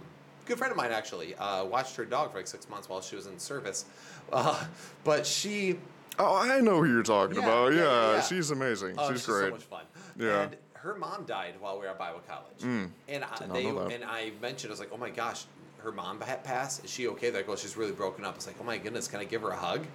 good 0.49 0.59
friend 0.59 0.71
of 0.73 0.77
mine 0.77 0.91
actually, 0.91 1.35
uh, 1.37 1.65
watched 1.65 1.95
her 1.97 2.05
dog 2.05 2.33
for 2.33 2.39
like 2.39 2.47
six 2.49 2.69
months 2.69 2.89
while 2.89 3.01
she 3.01 3.15
was 3.17 3.27
in 3.27 3.39
service, 3.39 3.85
uh, 4.33 4.65
but 5.05 5.25
she 5.27 5.79
oh, 6.19 6.37
I 6.37 6.61
know 6.61 6.83
who 6.83 6.91
you're 6.91 7.03
talking 7.05 7.37
Yeah, 7.37 7.43
about. 7.45 7.73
yeah, 7.73 7.79
Yeah, 7.83 8.13
yeah, 8.15 8.21
she's 8.23 8.51
amazing. 8.51 8.95
Oh, 8.99 9.09
she's 9.11 9.19
she's 9.21 9.27
great. 9.27 9.45
so 9.47 9.51
much 9.51 9.63
fun. 9.65 9.85
Yeah. 10.19 10.43
And 10.43 10.57
her 10.75 10.95
mom 10.97 11.25
died 11.25 11.55
while 11.61 11.75
we 11.75 11.83
were 11.83 11.89
at 11.89 11.99
Bible 11.99 12.23
college. 12.27 12.61
Mm. 12.63 12.91
And 13.09 13.25
I, 13.25 13.47
they 13.53 13.67
and 13.67 14.05
I 14.05 14.33
mentioned 14.41 14.71
I 14.71 14.73
was 14.73 14.81
like, 14.81 14.91
oh 14.93 14.97
my 14.97 15.11
gosh, 15.11 15.45
her 15.79 15.93
mom 15.93 16.21
had 16.21 16.43
passed. 16.45 16.85
Is 16.85 16.91
she 16.91 17.07
okay? 17.09 17.31
They're 17.31 17.41
like, 17.43 17.49
well, 17.49 17.57
she's 17.57 17.77
really 17.77 17.93
broken 17.93 18.25
up. 18.25 18.35
It's 18.37 18.47
like, 18.47 18.57
oh 18.61 18.65
my 18.65 18.79
goodness, 18.79 19.07
can 19.09 19.21
I 19.21 19.25
give 19.25 19.43
her 19.43 19.51
a 19.51 19.57
hug, 19.57 19.87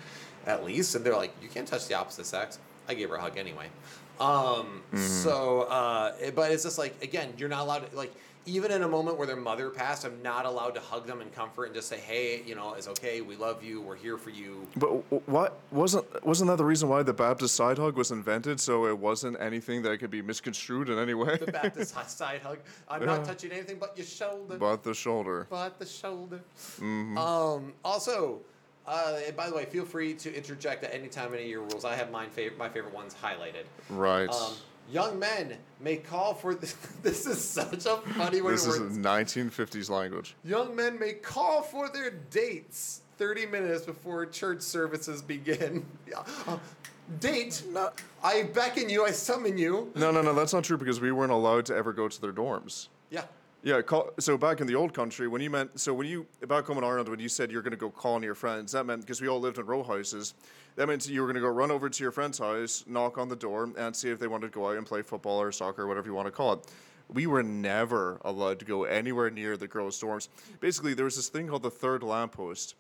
at 0.46 0.64
least? 0.64 0.96
And 0.96 1.04
they're 1.06 1.16
like, 1.16 1.34
you 1.42 1.50
can't 1.50 1.68
touch 1.68 1.88
the 1.88 1.96
opposite 1.96 2.26
sex. 2.26 2.60
I 2.88 2.94
gave 2.94 3.10
her 3.10 3.16
a 3.16 3.22
hug 3.22 3.38
anyway. 3.38 3.68
Um, 4.20 4.82
Mm-hmm. 4.94 4.98
So, 4.98 5.62
uh, 5.64 6.14
but 6.36 6.52
it's 6.52 6.64
just 6.64 6.78
like 6.78 7.02
again, 7.04 7.34
you're 7.38 7.50
not 7.50 7.62
allowed 7.62 7.90
to 7.90 7.96
like. 7.98 8.14
Even 8.46 8.72
in 8.72 8.84
a 8.84 8.88
moment 8.88 9.18
where 9.18 9.26
their 9.26 9.38
mother 9.38 9.70
passed, 9.70 10.04
I'm 10.06 10.22
not 10.22 10.46
allowed 10.46 10.76
to 10.76 10.82
hug 10.82 11.08
them 11.08 11.22
and 11.22 11.34
comfort 11.34 11.66
and 11.66 11.74
just 11.76 11.88
say, 11.88 11.98
"Hey, 11.98 12.44
you 12.46 12.56
know, 12.56 12.74
it's 12.74 12.88
okay. 12.90 13.22
We 13.22 13.38
love 13.38 13.64
you. 13.64 13.80
We're 13.82 13.96
here 13.96 14.18
for 14.18 14.32
you." 14.32 14.68
But 14.76 14.90
what 15.30 15.60
wasn't 15.72 16.26
wasn't 16.26 16.50
that 16.50 16.58
the 16.58 16.66
reason 16.66 16.90
why 16.90 17.04
the 17.04 17.14
Baptist 17.14 17.56
side 17.56 17.78
hug 17.78 17.96
was 17.96 18.12
invented? 18.12 18.60
So 18.60 18.86
it 18.88 18.98
wasn't 18.98 19.38
anything 19.40 19.82
that 19.84 19.98
could 20.00 20.12
be 20.12 20.22
misconstrued 20.22 20.90
in 20.90 20.98
any 21.00 21.14
way. 21.14 21.38
The 21.38 21.52
Baptist 21.52 21.96
side 22.18 22.42
hug. 22.42 22.60
I'm 22.90 23.02
Yeah. 23.02 23.08
not 23.08 23.26
touching 23.26 23.52
anything 23.52 23.78
but 23.80 23.98
your 23.98 24.06
shoulder. 24.06 24.58
but 24.58 24.84
the 24.84 24.94
shoulder. 24.94 25.48
but 25.50 25.80
the 25.80 25.86
shoulder. 25.86 26.42
Mm-hmm. 26.82 27.18
Um, 27.18 27.74
also, 27.86 28.42
uh, 28.86 29.20
and 29.26 29.38
by 29.38 29.48
the 29.50 29.56
way, 29.56 29.64
feel 29.66 29.86
free 29.86 30.14
to 30.16 30.36
interject 30.36 30.84
at 30.84 30.94
any 30.94 31.08
time 31.08 31.34
any 31.34 31.44
of 31.44 31.50
your 31.50 31.62
rules. 31.62 31.86
I 31.86 31.96
have 31.96 32.12
mine 32.12 32.30
fav- 32.36 32.58
my 32.58 32.68
favorite 32.68 32.94
ones 32.94 33.16
highlighted. 33.24 33.64
Right. 33.90 34.30
Um, 34.30 34.54
young 34.92 35.20
men 35.20 35.58
may 35.80 35.98
call 35.98 36.34
for 36.34 36.56
this. 36.56 36.74
this 37.04 37.26
is 37.26 37.44
such 37.44 37.86
a 37.86 37.98
funny 38.18 38.42
way 38.42 38.52
this 38.52 38.66
to 38.66 38.72
is 38.72 38.80
word. 38.80 38.92
1950s 38.92 39.90
language. 39.90 40.36
Young 40.44 40.76
men 40.76 41.00
may 41.00 41.14
call 41.14 41.62
for 41.62 41.90
their 41.90 42.12
dates 42.12 43.02
30 43.18 43.46
minutes 43.48 43.86
before 43.86 44.26
church 44.26 44.62
services 44.62 45.22
begin. 45.22 45.86
Yeah. 46.08 46.24
Uh, 46.48 46.58
date? 47.20 47.64
No. 47.72 47.90
I 48.24 48.44
beckon 48.44 48.90
you. 48.90 49.06
I 49.06 49.12
summon 49.12 49.58
you. 49.58 49.92
No, 49.96 50.12
no, 50.12 50.22
no, 50.22 50.34
that's 50.34 50.54
not 50.54 50.64
true 50.64 50.78
because 50.78 51.02
we 51.02 51.12
weren't 51.12 51.32
allowed 51.32 51.66
to 51.68 51.76
ever 51.76 51.92
go 51.92 52.08
to 52.08 52.22
their 52.22 52.32
dorms. 52.34 52.88
Yeah. 53.10 53.24
Yeah, 53.66 53.82
call, 53.82 54.12
so 54.20 54.38
back 54.38 54.60
in 54.60 54.68
the 54.68 54.76
old 54.76 54.94
country, 54.94 55.30
when 55.30 55.42
you 55.42 55.50
meant, 55.50 55.80
so 55.80 55.94
when 55.94 56.06
you, 56.06 56.28
back 56.50 56.66
home 56.66 56.78
in 56.78 56.84
Ireland, 56.84 57.08
when 57.08 57.22
you 57.22 57.30
said 57.30 57.50
you're 57.50 57.62
going 57.62 57.72
to 57.72 57.78
go 57.78 57.90
call 57.90 58.16
on 58.16 58.22
your 58.22 58.36
friends, 58.36 58.74
that 58.74 58.86
meant, 58.86 59.00
because 59.00 59.22
we 59.22 59.30
all 59.30 59.40
lived 59.40 59.58
in 59.58 59.66
row 59.66 59.82
houses, 59.82 60.34
that 60.76 60.86
meant 60.86 61.08
you 61.08 61.22
were 61.22 61.28
going 61.28 61.36
to 61.36 61.42
go 61.42 61.48
run 61.48 61.72
over 61.72 61.90
to 61.90 62.04
your 62.04 62.12
friend's 62.12 62.40
house, 62.40 62.84
knock 62.88 63.18
on 63.18 63.30
the 63.30 63.38
door, 63.38 63.72
and 63.78 63.96
see 63.96 64.10
if 64.10 64.20
they 64.20 64.28
wanted 64.28 64.52
to 64.52 64.54
go 64.54 64.70
out 64.70 64.76
and 64.76 64.86
play 64.86 65.02
football 65.02 65.42
or 65.42 65.54
soccer 65.54 65.84
or 65.84 65.88
whatever 65.88 66.08
you 66.08 66.14
want 66.14 66.28
to 66.28 66.32
call 66.32 66.54
it. 66.54 66.60
We 67.08 67.26
were 67.26 67.42
never 67.42 68.20
allowed 68.26 68.60
to 68.60 68.66
go 68.66 68.84
anywhere 68.84 69.30
near 69.30 69.56
the 69.56 69.68
girls' 69.70 70.02
dorms. 70.02 70.28
Basically, 70.60 70.94
there 70.94 71.06
was 71.06 71.16
this 71.16 71.30
thing 71.30 71.48
called 71.48 71.64
the 71.64 71.72
third 71.72 72.04
lamppost. 72.04 72.76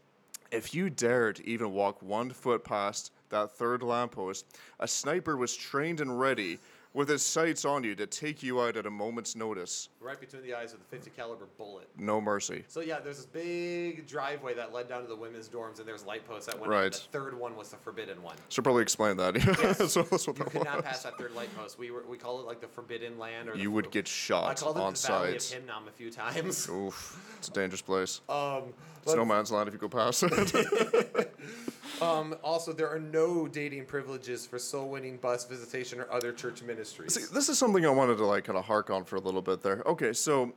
If 0.52 0.74
you 0.74 0.90
dared 0.90 1.40
even 1.46 1.72
walk 1.72 2.02
one 2.02 2.30
foot 2.30 2.66
past 2.66 3.14
that 3.30 3.54
third 3.54 3.84
lamppost, 3.84 4.46
a 4.82 4.88
sniper 4.88 5.38
was 5.38 5.56
trained 5.56 6.02
and 6.02 6.20
ready 6.20 6.60
with 6.94 7.10
his 7.10 7.24
sights 7.26 7.66
on 7.66 7.84
you 7.84 7.96
to 7.96 8.06
take 8.06 8.44
you 8.44 8.62
out 8.62 8.78
at 8.78 8.86
a 8.86 8.89
moment's 8.89 9.36
notice. 9.36 9.89
Right 10.00 10.20
between 10.20 10.44
the 10.44 10.54
eyes 10.54 10.74
with 10.74 10.82
a 10.82 10.86
50 10.86 11.10
caliber 11.12 11.48
bullet. 11.58 11.89
No 11.98 12.22
mercy. 12.22 12.64
So 12.68 12.82
yeah, 12.82 13.00
there's 13.00 13.18
this 13.18 13.26
big 13.26 14.08
driveway 14.08 14.54
that 14.54 14.72
led 14.74 14.88
down 14.88 15.02
to 15.02 15.08
the 15.08 15.16
women's 15.16 15.50
dorms, 15.50 15.80
and 15.80 15.88
there's 15.88 16.06
light 16.06 16.28
posts 16.28 16.46
that 16.48 16.60
went. 16.60 16.70
Right. 16.72 16.86
In. 16.86 16.91
The 16.91 16.98
third 17.12 17.38
one 17.39 17.56
was 17.56 17.70
the 17.70 17.78
forbidden 17.78 18.22
one. 18.22 18.36
Should 18.50 18.64
probably 18.64 18.84
explain 18.84 19.18
that. 19.18 19.36
so 19.89 20.04
that's 20.04 20.28
what 20.28 20.38
You 20.38 20.44
that 20.44 20.52
could 20.52 20.66
not 20.66 20.84
pass 20.84 21.04
that 21.04 21.18
third 21.18 21.34
light 21.34 21.56
post. 21.58 21.80
We 21.80 21.89
were 21.91 22.04
we 22.08 22.18
call 22.18 22.39
it 22.39 22.46
like 22.46 22.62
the 22.62 22.68
forbidden 22.68 23.18
land, 23.18 23.50
or 23.50 23.54
the 23.54 23.60
You 23.60 23.72
would 23.72 23.89
get 23.91 24.06
I 24.08 24.10
shot 24.10 24.60
called 24.60 24.78
it 24.78 24.82
on 24.82 24.94
the 24.94 25.00
Valley 25.00 25.39
sight. 25.39 25.54
of 25.56 25.62
Hinnom 25.62 25.88
a 25.88 25.91
few 25.91 26.12
times. 26.12 26.70
Oof, 26.70 27.36
it's 27.38 27.48
a 27.48 27.52
dangerous 27.52 27.82
place. 27.82 28.22
Um, 28.30 28.74
It's 29.04 29.16
no 29.16 29.26
man's 29.26 29.52
land 29.52 29.68
if 29.68 29.74
you 29.74 29.80
go 29.80 29.89
past 29.89 30.24
it. 30.28 31.34
Um, 32.02 32.36
also, 32.44 32.74
there 32.74 32.89
are 32.89 33.00
no 33.00 33.48
dating 33.48 33.86
privileges 33.86 34.46
for 34.46 34.60
soul 34.60 34.89
winning, 34.89 35.18
bus 35.18 35.46
visitation, 35.46 36.00
or 36.00 36.12
other 36.12 36.32
church 36.32 36.62
ministries. 36.64 37.14
See, 37.14 37.34
this 37.34 37.50
is 37.50 37.58
something 37.58 37.86
I 37.86 37.89
wanted 37.89 38.18
to 38.18 38.26
like 38.26 38.46
kind 38.46 38.58
of 38.58 38.66
hark 38.66 38.89
on 38.89 39.04
for 39.04 39.16
a 39.16 39.22
little 39.22 39.41
bit 39.41 39.62
there. 39.62 39.84
Okay, 39.86 40.14
so 40.14 40.54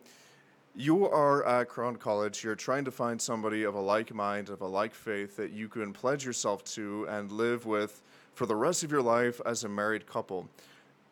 you 0.74 1.08
are 1.08 1.44
at 1.46 1.68
Crown 1.68 1.96
College. 1.96 2.44
You're 2.44 2.54
trying 2.54 2.84
to 2.84 2.90
find 2.90 3.20
somebody 3.20 3.62
of 3.64 3.74
a 3.74 3.80
like 3.80 4.12
mind, 4.12 4.48
of 4.48 4.60
a 4.60 4.66
like 4.66 4.94
faith 4.94 5.36
that 5.36 5.50
you 5.50 5.68
can 5.68 5.92
pledge 5.92 6.24
yourself 6.24 6.64
to 6.74 7.06
and 7.08 7.32
live 7.32 7.64
with 7.64 8.02
for 8.34 8.46
the 8.46 8.56
rest 8.56 8.82
of 8.84 8.90
your 8.90 9.02
life 9.02 9.40
as 9.46 9.64
a 9.64 9.68
married 9.68 10.06
couple. 10.06 10.48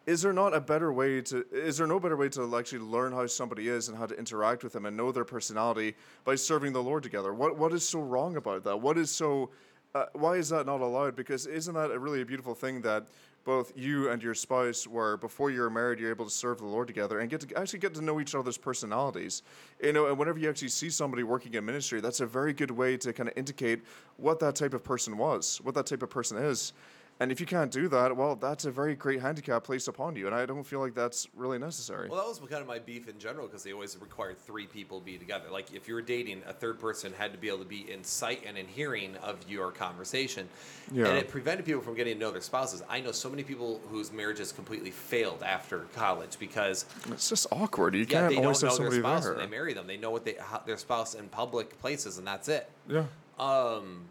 Is 0.06 0.20
there 0.20 0.34
not 0.34 0.54
a 0.54 0.60
better 0.60 0.92
way 0.92 1.22
to? 1.22 1.46
Is 1.50 1.78
there 1.78 1.86
no 1.86 1.98
better 1.98 2.16
way 2.16 2.28
to 2.30 2.56
actually 2.56 2.80
learn 2.80 3.12
how 3.12 3.26
somebody 3.26 3.68
is 3.68 3.88
and 3.88 3.96
how 3.96 4.04
to 4.04 4.14
interact 4.18 4.62
with 4.62 4.74
them 4.74 4.84
and 4.84 4.94
know 4.94 5.10
their 5.12 5.24
personality 5.24 5.94
by 6.24 6.34
serving 6.34 6.74
the 6.74 6.82
Lord 6.82 7.02
together? 7.02 7.32
What 7.32 7.56
What 7.56 7.72
is 7.72 7.88
so 7.88 8.00
wrong 8.00 8.36
about 8.36 8.64
that? 8.64 8.80
What 8.80 8.98
is 8.98 9.10
so? 9.10 9.50
Uh, 9.94 10.06
why 10.14 10.34
is 10.34 10.48
that 10.48 10.66
not 10.66 10.80
allowed? 10.80 11.14
Because 11.14 11.46
isn't 11.46 11.74
that 11.74 11.92
a 11.92 11.98
really 11.98 12.20
a 12.20 12.24
beautiful 12.24 12.52
thing 12.52 12.80
that 12.80 13.06
both 13.44 13.72
you 13.76 14.10
and 14.10 14.20
your 14.20 14.34
spouse 14.34 14.88
were 14.88 15.18
before 15.18 15.50
you 15.52 15.60
were 15.60 15.70
married, 15.70 16.00
you're 16.00 16.10
able 16.10 16.24
to 16.24 16.30
serve 16.32 16.58
the 16.58 16.64
Lord 16.64 16.88
together 16.88 17.20
and 17.20 17.30
get 17.30 17.40
to 17.42 17.56
actually 17.56 17.78
get 17.78 17.94
to 17.94 18.02
know 18.02 18.20
each 18.20 18.34
other's 18.34 18.58
personalities. 18.58 19.44
You 19.80 19.92
know, 19.92 20.06
and 20.06 20.18
whenever 20.18 20.36
you 20.36 20.50
actually 20.50 20.68
see 20.68 20.90
somebody 20.90 21.22
working 21.22 21.54
in 21.54 21.64
ministry, 21.64 22.00
that's 22.00 22.18
a 22.18 22.26
very 22.26 22.52
good 22.52 22.72
way 22.72 22.96
to 22.96 23.12
kind 23.12 23.28
of 23.28 23.38
indicate 23.38 23.82
what 24.16 24.40
that 24.40 24.56
type 24.56 24.74
of 24.74 24.82
person 24.82 25.16
was, 25.16 25.60
what 25.62 25.76
that 25.76 25.86
type 25.86 26.02
of 26.02 26.10
person 26.10 26.38
is. 26.38 26.72
And 27.20 27.30
if 27.30 27.38
you 27.38 27.46
can't 27.46 27.70
do 27.70 27.86
that, 27.90 28.16
well, 28.16 28.34
that's 28.34 28.64
a 28.64 28.72
very 28.72 28.96
great 28.96 29.20
handicap 29.20 29.62
placed 29.62 29.86
upon 29.86 30.16
you, 30.16 30.26
and 30.26 30.34
I 30.34 30.46
don't 30.46 30.64
feel 30.64 30.80
like 30.80 30.94
that's 30.94 31.28
really 31.36 31.58
necessary. 31.60 32.08
Well, 32.08 32.20
that 32.20 32.26
was 32.28 32.40
kind 32.50 32.60
of 32.60 32.66
my 32.66 32.80
beef 32.80 33.08
in 33.08 33.20
general 33.20 33.46
because 33.46 33.62
they 33.62 33.72
always 33.72 33.96
required 34.00 34.36
three 34.44 34.66
people 34.66 34.98
to 34.98 35.04
be 35.06 35.16
together. 35.16 35.44
Like 35.48 35.72
if 35.72 35.86
you 35.86 35.94
were 35.94 36.02
dating, 36.02 36.42
a 36.44 36.52
third 36.52 36.80
person 36.80 37.12
had 37.16 37.30
to 37.32 37.38
be 37.38 37.46
able 37.46 37.58
to 37.60 37.64
be 37.64 37.88
in 37.88 38.02
sight 38.02 38.42
and 38.44 38.58
in 38.58 38.66
hearing 38.66 39.14
of 39.22 39.36
your 39.48 39.70
conversation, 39.70 40.48
Yeah. 40.92 41.06
and 41.06 41.16
it 41.16 41.28
prevented 41.28 41.64
people 41.64 41.82
from 41.82 41.94
getting 41.94 42.14
to 42.14 42.18
know 42.20 42.32
their 42.32 42.40
spouses. 42.40 42.82
I 42.90 43.00
know 43.00 43.12
so 43.12 43.30
many 43.30 43.44
people 43.44 43.80
whose 43.90 44.10
marriages 44.10 44.50
completely 44.50 44.90
failed 44.90 45.44
after 45.44 45.86
college 45.94 46.36
because 46.40 46.84
It's 47.12 47.28
just 47.28 47.46
awkward. 47.52 47.94
You 47.94 48.00
yeah, 48.00 48.06
can't 48.06 48.30
they 48.30 48.42
always 48.42 48.58
don't 48.58 48.70
have 48.70 48.80
know 48.80 48.90
their 48.90 48.98
spouse 49.00 49.22
there. 49.22 49.34
when 49.34 49.44
they 49.44 49.50
marry 49.50 49.72
them. 49.72 49.86
They 49.86 49.96
know 49.98 50.10
what 50.10 50.24
they 50.24 50.34
how, 50.40 50.62
their 50.66 50.76
spouse 50.78 51.14
in 51.14 51.28
public 51.28 51.78
places, 51.80 52.18
and 52.18 52.26
that's 52.26 52.48
it. 52.48 52.68
yeah. 52.88 53.04
Um, 53.38 54.06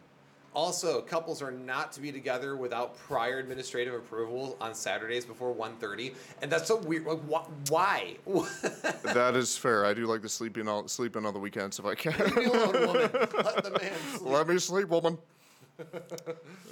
also, 0.54 1.02
couples 1.02 1.42
are 1.42 1.52
not 1.52 1.92
to 1.94 2.02
be 2.02 2.12
together 2.12 2.56
without 2.56 2.98
prior 2.98 3.40
administrative 3.40 3.94
approval 3.94 4.58
on 4.62 4.74
Saturdays 4.74 5.26
before 5.26 5.54
1.30. 5.54 6.14
and 6.42 6.52
that's 6.52 6.68
so 6.68 6.78
weird. 6.78 7.06
Like, 7.06 7.20
wh- 7.30 7.72
why? 7.72 8.18
that 9.04 9.34
is 9.36 9.58
fair. 9.58 9.86
I 9.86 9.94
do 9.94 10.06
like 10.06 10.22
to 10.22 10.30
sleep 10.30 10.58
in 10.58 10.68
on 10.68 10.88
sleep 10.88 11.16
in 11.16 11.26
on 11.26 11.34
the 11.34 11.40
weekends 11.40 11.80
if 11.80 11.86
I 11.86 11.96
can. 11.96 12.14
Leave 12.18 12.36
me 12.36 12.46
alone, 12.46 12.88
woman. 12.88 13.10
Let 13.14 13.64
the 13.64 13.78
man 13.82 13.92
sleep. 14.12 14.22
Let 14.32 14.48
me 14.48 14.58
sleep, 14.60 14.88
woman. 14.90 15.18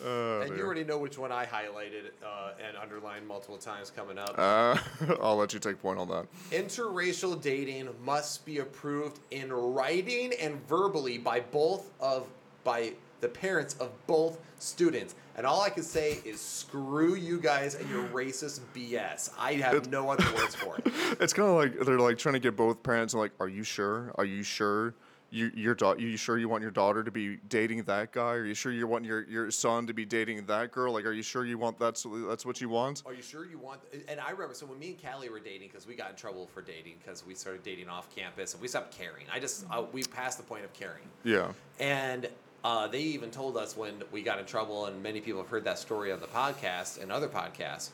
Oh, 0.04 0.42
and 0.42 0.58
you 0.58 0.64
already 0.64 0.84
know 0.84 0.98
which 0.98 1.20
one 1.20 1.32
I 1.32 1.46
highlighted 1.46 2.10
uh, 2.26 2.54
and 2.68 2.76
underlined 2.76 3.28
multiple 3.28 3.58
times 3.58 3.92
coming 3.92 4.18
up. 4.18 4.34
Uh, 4.36 4.76
I'll 5.22 5.36
let 5.36 5.54
you 5.54 5.60
take 5.60 5.80
point 5.80 6.00
on 6.00 6.08
that. 6.08 6.26
Interracial 6.50 7.40
dating 7.40 7.88
must 8.04 8.44
be 8.44 8.60
approved 8.60 9.20
in 9.30 9.54
writing 9.54 10.34
and 10.42 10.56
verbally 10.68 11.20
by 11.20 11.40
both 11.40 11.92
of 12.00 12.28
by 12.64 12.94
the 13.22 13.30
parents 13.30 13.76
of 13.80 13.92
both 14.08 14.40
students. 14.60 15.16
And 15.38 15.46
all 15.46 15.62
I 15.62 15.70
can 15.70 15.84
say 15.84 16.20
is 16.26 16.42
screw 16.42 17.16
you 17.16 17.40
guys 17.40 17.76
and 17.76 17.90
your 17.90 18.04
racist 18.10 18.60
BS. 18.76 19.32
I 19.40 19.54
have 19.54 19.90
no 19.90 20.10
other 20.10 20.26
words 20.36 20.56
for 20.56 20.78
it. 20.78 20.92
It's 21.20 21.34
kind 21.34 21.50
of 21.50 21.56
like 21.56 21.80
they're 21.86 22.00
like 22.00 22.18
trying 22.18 22.34
to 22.34 22.40
get 22.40 22.56
both 22.56 22.82
parents 22.84 23.14
like, 23.14 23.32
"Are 23.40 23.48
you 23.48 23.64
sure? 23.64 24.12
Are 24.16 24.26
you 24.26 24.44
sure? 24.44 24.96
You 25.30 25.52
your 25.56 25.76
da- 25.76 25.96
you 25.96 26.18
sure 26.18 26.38
you 26.38 26.50
want 26.50 26.62
your 26.62 26.72
daughter 26.72 27.04
to 27.04 27.12
be 27.12 27.38
dating 27.48 27.84
that 27.84 28.12
guy? 28.12 28.34
Are 28.34 28.46
you 28.46 28.54
sure 28.54 28.72
you 28.72 28.88
want 28.88 29.06
your, 29.06 29.24
your 29.30 29.50
son 29.52 29.88
to 29.88 29.94
be 29.94 30.06
dating 30.06 30.46
that 30.48 30.72
girl? 30.72 30.94
Like, 30.94 31.06
are 31.06 31.14
you 31.14 31.24
sure 31.24 31.46
you 31.46 31.58
want 31.58 31.80
that's 31.80 32.06
that's 32.28 32.46
what 32.46 32.60
you 32.60 32.70
want? 32.70 33.04
Are 33.06 33.14
you 33.14 33.22
sure 33.22 33.46
you 33.46 33.58
want? 33.58 33.82
And 34.10 34.20
I 34.20 34.32
remember, 34.32 34.54
so 34.54 34.66
when 34.66 34.80
me 34.80 34.90
and 34.90 35.02
Callie 35.02 35.30
were 35.30 35.40
dating, 35.40 35.70
because 35.70 35.88
we 35.88 35.96
got 35.96 36.10
in 36.10 36.16
trouble 36.16 36.48
for 36.48 36.62
dating, 36.62 36.96
because 37.02 37.26
we 37.26 37.36
started 37.36 37.64
dating 37.64 37.88
off 37.88 38.14
campus, 38.14 38.54
and 38.54 38.62
we 38.62 38.68
stopped 38.68 38.98
caring. 38.98 39.26
I 39.32 39.40
just 39.40 39.66
uh, 39.72 39.84
we 39.92 40.04
passed 40.04 40.38
the 40.38 40.44
point 40.44 40.66
of 40.66 40.74
caring. 40.74 41.04
Yeah, 41.24 41.52
And 41.80 42.28
Uh, 42.64 42.88
they 42.88 43.00
even 43.00 43.32
told 43.32 43.58
us 43.58 43.76
when 43.76 44.04
we 44.12 44.22
got 44.22 44.38
in 44.40 44.46
trouble, 44.46 44.86
and 44.86 45.02
many 45.02 45.20
people 45.20 45.42
have 45.42 45.50
heard 45.50 45.64
that 45.64 45.80
story 45.80 46.12
on 46.12 46.20
the 46.20 46.28
podcast 46.28 47.02
and 47.02 47.12
other 47.12 47.28
podcasts, 47.28 47.90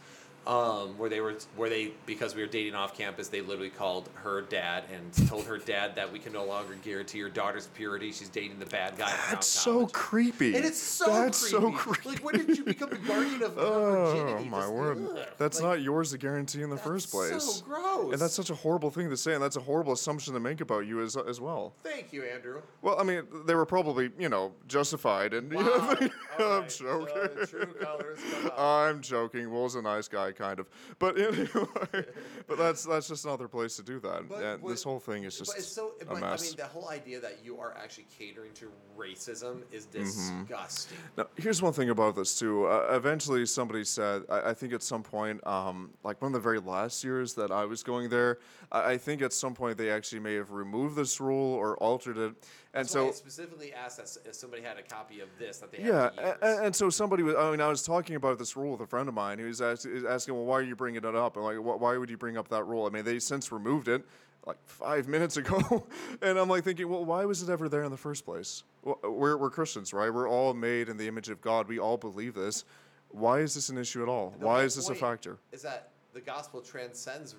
um, 0.48 0.98
where 0.98 1.10
they 1.10 1.20
were 1.20 1.36
where 1.56 1.70
they 1.70 1.92
because 2.06 2.34
we 2.34 2.42
were 2.42 2.48
dating 2.48 2.74
off 2.74 2.98
campus, 2.98 3.28
they 3.28 3.42
literally 3.42 3.70
called 3.70 4.10
her 4.16 4.42
dad 4.42 4.86
and 4.94 5.28
told 5.28 5.46
her 5.46 5.58
dad 5.58 5.96
that 5.96 6.12
we 6.12 6.20
can 6.20 6.32
no 6.34 6.46
longer 6.46 6.76
guarantee 6.84 7.18
your 7.18 7.30
daughter's 7.30 7.68
purity. 7.68 8.12
She's 8.14 8.30
dating 8.30 8.60
the 8.60 8.66
bad 8.66 8.98
guy. 8.98 9.12
That's 9.30 9.46
so 9.48 9.88
creepy. 9.88 10.56
And 10.56 10.64
it's 10.66 10.80
so 10.82 11.06
That's 11.06 11.50
creepy. 11.50 11.66
so 11.66 11.72
creepy. 11.78 12.10
Like, 12.10 12.20
when 12.24 12.46
did 12.46 12.58
you 12.58 12.64
become 12.64 12.90
the 12.90 12.96
guardian 12.98 13.44
of, 13.44 13.58
Oh 13.58 14.14
virginity? 14.14 14.50
my 14.50 14.60
Just, 14.62 14.74
word! 14.74 14.98
ugh. 15.18 15.28
That's 15.38 15.62
Like, 15.62 15.70
not 15.70 15.82
yours 15.82 16.12
to 16.12 16.18
guarantee 16.18 16.62
in 16.62 16.70
the 16.70 16.78
first 16.78 17.12
that's 17.12 17.30
place. 17.30 17.44
So 17.44 17.66
gross. 17.66 18.14
And 18.14 18.22
that's 18.22 18.34
such 18.34 18.50
a 18.50 18.56
horrible 18.56 18.90
thing 18.90 19.10
to 19.10 19.18
say, 19.18 19.34
and 19.34 19.44
that's 19.44 19.58
a 19.58 19.62
horrible 19.62 19.94
assumption 19.94 20.34
to 20.34 20.40
make 20.40 20.62
about 20.62 20.86
you 20.88 21.02
as 21.02 21.18
as 21.18 21.42
well. 21.42 21.74
Thank 21.84 22.14
you, 22.14 22.24
Andrew. 22.24 22.62
Well, 22.82 22.98
I 23.00 23.04
mean, 23.04 23.24
they 23.46 23.56
were 23.56 23.66
probably, 23.66 24.12
you 24.18 24.30
know, 24.30 24.54
justified, 24.68 25.34
and 25.34 25.52
you 25.58 25.62
know, 25.62 25.74
I'm 25.74 25.88
right, 25.90 26.70
joking. 26.70 27.30
the 27.40 27.48
true 27.48 27.66
colors 27.82 28.20
come 28.32 28.52
out. 28.58 28.60
I'm 28.88 29.02
joking. 29.02 29.52
Will's 29.52 29.76
a 29.76 29.82
nice 29.82 30.08
guy, 30.08 30.32
kind 30.38 30.60
of, 30.60 30.68
but 31.00 31.18
anyway, 31.20 32.06
but 32.48 32.58
that's 32.58 32.84
that's 32.84 33.08
just 33.08 33.26
another 33.26 33.48
place 33.48 33.76
to 33.78 33.84
do 33.84 34.00
that. 34.02 34.30
But 34.30 34.44
and 34.44 34.62
what- 34.62 34.70
this 34.70 34.84
whole 34.84 35.00
thing 35.00 35.24
is 35.24 35.38
just 35.38 35.52
but 35.52 35.58
it's 35.60 35.68
so. 35.68 35.94
a 36.02 36.06
But, 36.06 36.24
I 36.24 36.38
mean, 36.38 36.56
the 36.56 36.66
whole 36.66 36.90
idea 36.90 37.20
that 37.20 37.40
you 37.44 37.60
are 37.60 37.76
actually 37.82 38.06
catering 38.18 38.54
to 38.56 38.72
racism 38.98 39.64
is 39.72 39.88
Mm-hmm. 39.88 40.44
disgusting. 40.44 40.98
Now, 41.18 41.26
here's 41.36 41.62
one 41.62 41.74
thing 41.74 41.90
about 41.90 42.16
this 42.16 42.38
too. 42.38 42.66
Uh, 42.66 42.88
eventually, 42.92 43.46
somebody 43.46 43.84
said, 43.84 44.24
I, 44.30 44.50
I 44.50 44.54
think 44.54 44.74
at 44.74 44.84
some 44.84 45.04
point, 45.04 45.46
um, 45.48 45.92
like 46.04 46.22
one 46.22 46.30
of 46.30 46.34
the 46.34 46.40
very 46.40 46.60
last 46.60 47.04
years 47.04 47.34
that 47.36 47.52
I 47.52 47.66
was 47.66 47.84
going 47.84 48.10
there, 48.10 48.40
I, 48.72 48.94
I 48.94 48.98
think 48.98 49.22
at 49.22 49.34
some 49.34 49.54
point 49.54 49.78
they 49.78 49.90
actually 49.90 50.20
may 50.20 50.36
have 50.36 50.52
removed 50.52 50.96
this 50.96 51.20
rule 51.20 51.54
or 51.54 51.78
altered 51.78 52.18
it. 52.18 52.34
And 52.78 52.86
That's 52.86 52.94
so, 52.94 53.08
I 53.08 53.12
specifically 53.12 53.74
asked 53.74 53.98
that 53.98 54.16
if 54.30 54.36
somebody 54.36 54.62
had 54.62 54.78
a 54.78 54.84
copy 54.84 55.20
of 55.20 55.30
this 55.40 55.58
that 55.58 55.72
they 55.72 55.80
had 55.82 55.88
yeah, 55.88 56.10
for 56.10 56.22
a- 56.22 56.26
years. 56.26 56.38
a- 56.60 56.64
and 56.66 56.76
so 56.76 56.92
somebody 56.92 57.24
was. 57.24 57.34
I 57.36 57.50
mean, 57.50 57.60
I 57.60 57.68
was 57.70 57.82
talking 57.82 58.16
about 58.16 58.38
this 58.38 58.56
rule 58.56 58.74
with 58.74 58.82
a 58.82 58.86
friend 58.86 59.10
of 59.10 59.16
mine. 59.16 59.40
who 59.40 59.48
was 59.48 59.62
asking, 59.62 60.36
"Well, 60.36 60.46
why 60.46 60.56
are 60.58 60.62
you 60.62 60.76
bringing 60.76 61.04
it 61.04 61.16
up?" 61.16 61.36
And 61.38 61.44
like, 61.44 61.58
"Wh- 61.58 61.82
"Why 61.82 61.98
would 61.98 62.12
you 62.12 62.18
bring 62.18 62.38
up 62.38 62.50
that 62.50 62.66
rule?" 62.66 62.86
I 62.86 62.90
mean, 62.90 63.04
they 63.04 63.18
since 63.18 63.52
removed 63.52 63.88
it 63.88 64.06
like 64.46 64.58
five 64.66 65.08
minutes 65.16 65.38
ago, 65.38 65.88
and 66.22 66.38
I'm 66.38 66.50
like 66.50 66.64
thinking, 66.64 66.88
"Well, 66.88 67.04
why 67.04 67.26
was 67.26 67.42
it 67.42 67.50
ever 67.50 67.68
there 67.68 67.84
in 67.84 67.90
the 67.90 67.98
first 67.98 68.26
place?" 68.26 68.64
Well, 68.84 69.00
we're 69.04 69.38
we're 69.38 69.50
Christians, 69.50 69.92
right? 69.92 70.14
We're 70.14 70.30
all 70.30 70.54
made 70.54 70.88
in 70.88 70.98
the 70.98 71.08
image 71.08 71.30
of 71.30 71.42
God. 71.42 71.68
We 71.68 71.80
all 71.80 71.98
believe 71.98 72.36
this. 72.36 72.64
Why 73.10 73.40
is 73.40 73.56
this 73.56 73.70
an 73.70 73.80
issue 73.80 74.04
at 74.04 74.10
all? 74.10 74.36
Why 74.38 74.62
is 74.62 74.76
this 74.76 74.90
a 74.90 74.96
factor? 74.96 75.38
Is 75.52 75.64
that 75.64 75.90
the 76.14 76.22
gospel 76.22 76.62
transcends 76.62 77.34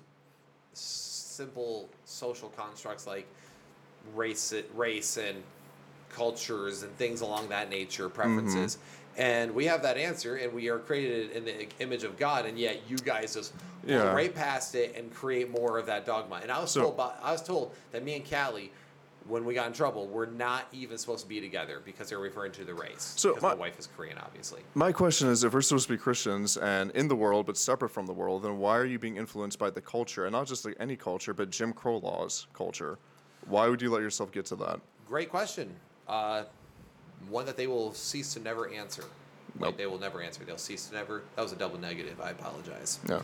simple 0.73 1.87
social 2.05 2.49
constructs 2.49 3.07
like 3.07 3.27
race, 4.15 4.53
race 4.75 5.17
and 5.17 5.43
cultures 6.09 6.83
and 6.83 6.95
things 6.97 7.21
along 7.21 7.49
that 7.49 7.69
nature, 7.69 8.09
preferences. 8.09 8.75
Mm-hmm. 8.75 9.21
And 9.21 9.53
we 9.53 9.65
have 9.65 9.81
that 9.81 9.97
answer, 9.97 10.35
and 10.37 10.53
we 10.53 10.69
are 10.69 10.79
created 10.79 11.31
in 11.31 11.43
the 11.43 11.67
image 11.79 12.03
of 12.03 12.17
God, 12.17 12.45
and 12.45 12.57
yet 12.57 12.81
you 12.87 12.97
guys 12.97 13.33
just 13.33 13.53
Yeah. 13.85 14.13
right 14.13 14.33
past 14.33 14.75
it 14.75 14.95
and 14.95 15.13
create 15.13 15.49
more 15.49 15.77
of 15.77 15.85
that 15.87 16.05
dogma. 16.05 16.39
And 16.41 16.51
I 16.51 16.59
was 16.59 16.71
So- 16.71 16.83
told, 16.83 16.97
by, 16.97 17.13
I 17.21 17.31
was 17.31 17.41
told 17.41 17.73
that 17.91 18.03
me 18.03 18.15
and 18.15 18.29
Callie, 18.29 18.71
when 19.27 19.45
we 19.45 19.53
got 19.53 19.67
in 19.67 19.73
trouble, 19.73 20.07
we're 20.07 20.25
not 20.25 20.65
even 20.71 20.97
supposed 20.97 21.23
to 21.23 21.29
be 21.29 21.39
together 21.41 21.81
because 21.85 22.09
they're 22.09 22.17
referring 22.17 22.51
to 22.53 22.63
the 22.63 22.73
race. 22.73 23.13
So 23.17 23.35
my, 23.41 23.49
my- 23.49 23.53
wife 23.55 23.77
is 23.77 23.87
Korean, 23.95 24.17
obviously. 24.17 24.61
My 24.73 24.91
question 24.91 25.27
is, 25.27 25.43
if 25.43 25.53
we're 25.53 25.61
supposed 25.61 25.87
to 25.87 25.93
be 25.93 25.97
Christians 25.99 26.55
and 26.57 26.89
in 26.91 27.07
the 27.09 27.15
world 27.15 27.45
but 27.45 27.57
separate 27.57 27.89
from 27.89 28.05
the 28.05 28.13
world, 28.13 28.43
then 28.43 28.57
why 28.57 28.77
are 28.77 28.85
you 28.85 28.97
being 28.99 29.17
influenced 29.17 29.59
by 29.59 29.69
the 29.69 29.81
culture 29.81 30.25
and 30.25 30.31
not 30.31 30.47
just 30.47 30.65
like 30.65 30.75
any 30.79 30.95
culture, 30.95 31.33
but 31.33 31.49
Jim 31.49 31.73
Crow 31.73 31.97
laws 31.97 32.47
culture? 32.53 32.97
Why 33.49 33.67
would 33.67 33.81
you 33.81 33.89
let 33.91 34.01
yourself 34.01 34.31
get 34.31 34.45
to 34.47 34.55
that? 34.57 34.79
Great 35.07 35.29
question. 35.29 35.75
Uh, 36.07 36.43
one 37.29 37.45
that 37.45 37.57
they 37.57 37.67
will 37.67 37.93
cease 37.93 38.33
to 38.35 38.39
never 38.39 38.69
answer. 38.69 39.03
Nope. 39.59 39.77
they 39.77 39.87
will 39.87 39.99
never 39.99 40.21
answer. 40.21 40.43
They'll 40.43 40.57
cease 40.57 40.87
to 40.87 40.95
never. 40.95 41.23
That 41.35 41.41
was 41.41 41.51
a 41.51 41.55
double 41.55 41.79
negative. 41.79 42.21
I 42.21 42.29
apologize. 42.29 42.99
Yeah. 43.09 43.21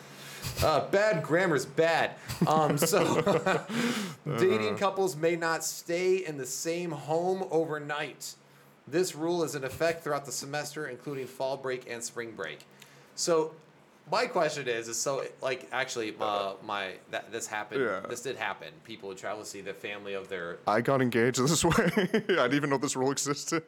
Uh, 0.63 0.87
bad 0.89 1.23
grammar's 1.23 1.65
bad. 1.65 2.11
Um, 2.47 2.77
so, 2.77 3.21
dating 4.39 4.77
couples 4.77 5.15
may 5.15 5.35
not 5.35 5.63
stay 5.63 6.25
in 6.25 6.37
the 6.37 6.45
same 6.45 6.91
home 6.91 7.47
overnight. 7.51 8.35
This 8.87 9.15
rule 9.15 9.43
is 9.43 9.55
in 9.55 9.63
effect 9.63 10.03
throughout 10.03 10.25
the 10.25 10.31
semester, 10.31 10.87
including 10.87 11.27
fall 11.27 11.57
break 11.57 11.89
and 11.89 12.03
spring 12.03 12.31
break. 12.31 12.59
So, 13.15 13.53
my 14.11 14.25
question 14.27 14.67
is, 14.67 14.87
is 14.87 14.97
so 14.97 15.23
like 15.41 15.67
actually, 15.71 16.13
uh, 16.19 16.53
my 16.63 16.93
that 17.11 17.31
this 17.31 17.47
happened. 17.47 17.81
Yeah. 17.81 18.01
This 18.07 18.21
did 18.21 18.35
happen. 18.35 18.69
People 18.83 19.09
would 19.09 19.17
travel 19.17 19.43
to 19.43 19.49
see 19.49 19.61
the 19.61 19.73
family 19.73 20.13
of 20.13 20.29
their 20.29 20.57
I 20.67 20.81
got 20.81 21.01
engaged 21.01 21.39
this 21.43 21.63
way. 21.65 21.73
I 21.95 22.11
didn't 22.11 22.53
even 22.53 22.69
know 22.69 22.77
this 22.77 22.95
rule 22.95 23.11
existed. 23.11 23.63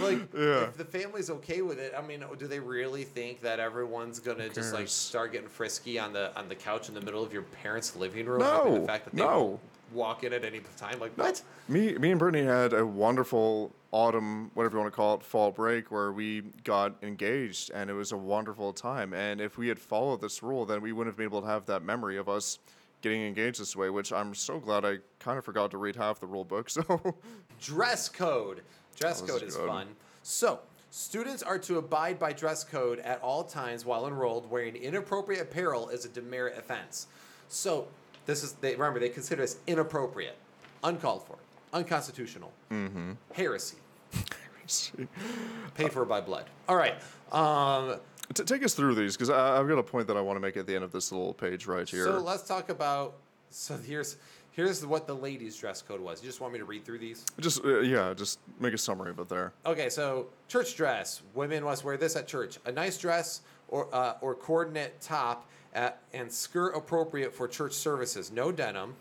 like 0.00 0.18
Yeah. 0.34 0.64
if 0.64 0.76
the 0.76 0.84
family's 0.84 1.30
okay 1.30 1.62
with 1.62 1.78
it 1.78 1.92
i 1.96 2.02
mean 2.02 2.24
do 2.38 2.46
they 2.46 2.58
really 2.60 3.04
think 3.04 3.40
that 3.42 3.60
everyone's 3.60 4.18
gonna 4.20 4.48
just 4.48 4.72
like 4.72 4.88
start 4.88 5.32
getting 5.32 5.48
frisky 5.48 5.98
on 5.98 6.12
the 6.12 6.36
on 6.38 6.48
the 6.48 6.54
couch 6.54 6.88
in 6.88 6.94
the 6.94 7.00
middle 7.00 7.22
of 7.22 7.32
your 7.32 7.42
parents 7.42 7.94
living 7.96 8.26
room 8.26 8.40
No, 8.40 8.80
the 8.80 8.86
fact 8.86 9.04
that 9.04 9.14
they 9.14 9.22
no. 9.22 9.60
Walk 9.94 10.24
in 10.24 10.32
at 10.32 10.44
any 10.44 10.60
time 10.76 10.98
like 11.00 11.16
what 11.16 11.42
me, 11.68 11.96
me 11.98 12.10
and 12.10 12.18
Brittany 12.18 12.44
had 12.44 12.72
a 12.72 12.84
wonderful 12.86 13.74
autumn, 13.92 14.50
whatever 14.54 14.76
you 14.76 14.80
want 14.80 14.92
to 14.92 14.96
call 14.96 15.14
it, 15.16 15.22
fall 15.22 15.50
break 15.50 15.90
where 15.90 16.12
we 16.12 16.42
got 16.64 16.94
engaged, 17.02 17.70
and 17.72 17.90
it 17.90 17.92
was 17.92 18.12
a 18.12 18.16
wonderful 18.16 18.72
time. 18.72 19.12
And 19.12 19.40
if 19.40 19.58
we 19.58 19.68
had 19.68 19.78
followed 19.78 20.20
this 20.20 20.42
rule, 20.42 20.64
then 20.64 20.80
we 20.80 20.92
wouldn't 20.92 21.12
have 21.12 21.16
been 21.16 21.26
able 21.26 21.42
to 21.42 21.46
have 21.46 21.66
that 21.66 21.82
memory 21.82 22.16
of 22.16 22.28
us 22.28 22.58
getting 23.02 23.22
engaged 23.22 23.60
this 23.60 23.76
way. 23.76 23.90
Which 23.90 24.12
I'm 24.12 24.34
so 24.34 24.58
glad 24.58 24.84
I 24.84 24.98
kind 25.18 25.38
of 25.38 25.44
forgot 25.44 25.70
to 25.72 25.78
read 25.78 25.96
half 25.96 26.20
the 26.20 26.26
rule 26.26 26.44
book. 26.44 26.70
So. 26.70 27.16
dress 27.60 28.08
code 28.08 28.62
dress 28.96 29.20
code 29.20 29.42
is 29.42 29.56
good. 29.56 29.68
fun 29.68 29.88
so 30.22 30.60
students 30.90 31.42
are 31.42 31.58
to 31.58 31.78
abide 31.78 32.18
by 32.18 32.32
dress 32.32 32.64
code 32.64 32.98
at 33.00 33.20
all 33.20 33.44
times 33.44 33.84
while 33.84 34.06
enrolled 34.06 34.50
wearing 34.50 34.74
inappropriate 34.76 35.40
apparel 35.42 35.88
is 35.88 36.04
a 36.04 36.08
demerit 36.08 36.56
offense 36.58 37.06
so 37.48 37.86
this 38.26 38.42
is 38.42 38.52
they 38.54 38.72
remember 38.72 38.98
they 39.00 39.08
consider 39.08 39.42
this 39.42 39.58
inappropriate 39.66 40.36
uncalled 40.84 41.26
for 41.26 41.36
unconstitutional 41.72 42.52
Mm-hmm. 42.70 43.12
heresy 43.34 43.76
paid 45.74 45.92
for 45.92 46.04
by 46.04 46.20
blood 46.20 46.46
all 46.68 46.76
right 46.76 46.94
um, 47.32 47.96
T- 48.34 48.44
take 48.44 48.64
us 48.64 48.74
through 48.74 48.94
these 48.94 49.16
because 49.16 49.30
I've 49.30 49.66
got 49.68 49.78
a 49.78 49.82
point 49.82 50.06
that 50.06 50.16
I 50.16 50.20
want 50.20 50.36
to 50.36 50.40
make 50.40 50.56
at 50.56 50.66
the 50.66 50.74
end 50.74 50.84
of 50.84 50.92
this 50.92 51.12
little 51.12 51.34
page 51.34 51.66
right 51.66 51.86
here. 51.88 52.04
So 52.04 52.18
let's 52.18 52.44
talk 52.46 52.68
about. 52.70 53.14
So 53.50 53.76
here's 53.76 54.16
here's 54.52 54.84
what 54.86 55.06
the 55.06 55.14
ladies' 55.14 55.56
dress 55.56 55.82
code 55.82 56.00
was. 56.00 56.22
You 56.22 56.28
just 56.28 56.40
want 56.40 56.52
me 56.52 56.58
to 56.58 56.64
read 56.64 56.84
through 56.84 56.98
these? 56.98 57.24
just 57.40 57.62
uh, 57.64 57.80
yeah, 57.80 58.14
just 58.14 58.38
make 58.60 58.72
a 58.74 58.78
summary 58.78 59.10
of 59.10 59.18
it 59.18 59.28
there. 59.28 59.52
Okay, 59.66 59.88
so 59.90 60.28
church 60.48 60.76
dress. 60.76 61.22
Women 61.34 61.64
must 61.64 61.84
wear 61.84 61.96
this 61.98 62.16
at 62.16 62.26
church: 62.26 62.58
a 62.64 62.72
nice 62.72 62.96
dress 62.96 63.40
or 63.68 63.88
uh, 63.92 64.14
or 64.22 64.34
coordinate 64.34 65.00
top 65.00 65.48
at, 65.74 66.00
and 66.12 66.30
skirt 66.30 66.76
appropriate 66.76 67.34
for 67.34 67.48
church 67.48 67.72
services. 67.72 68.30
No 68.30 68.52
denim. 68.52 68.94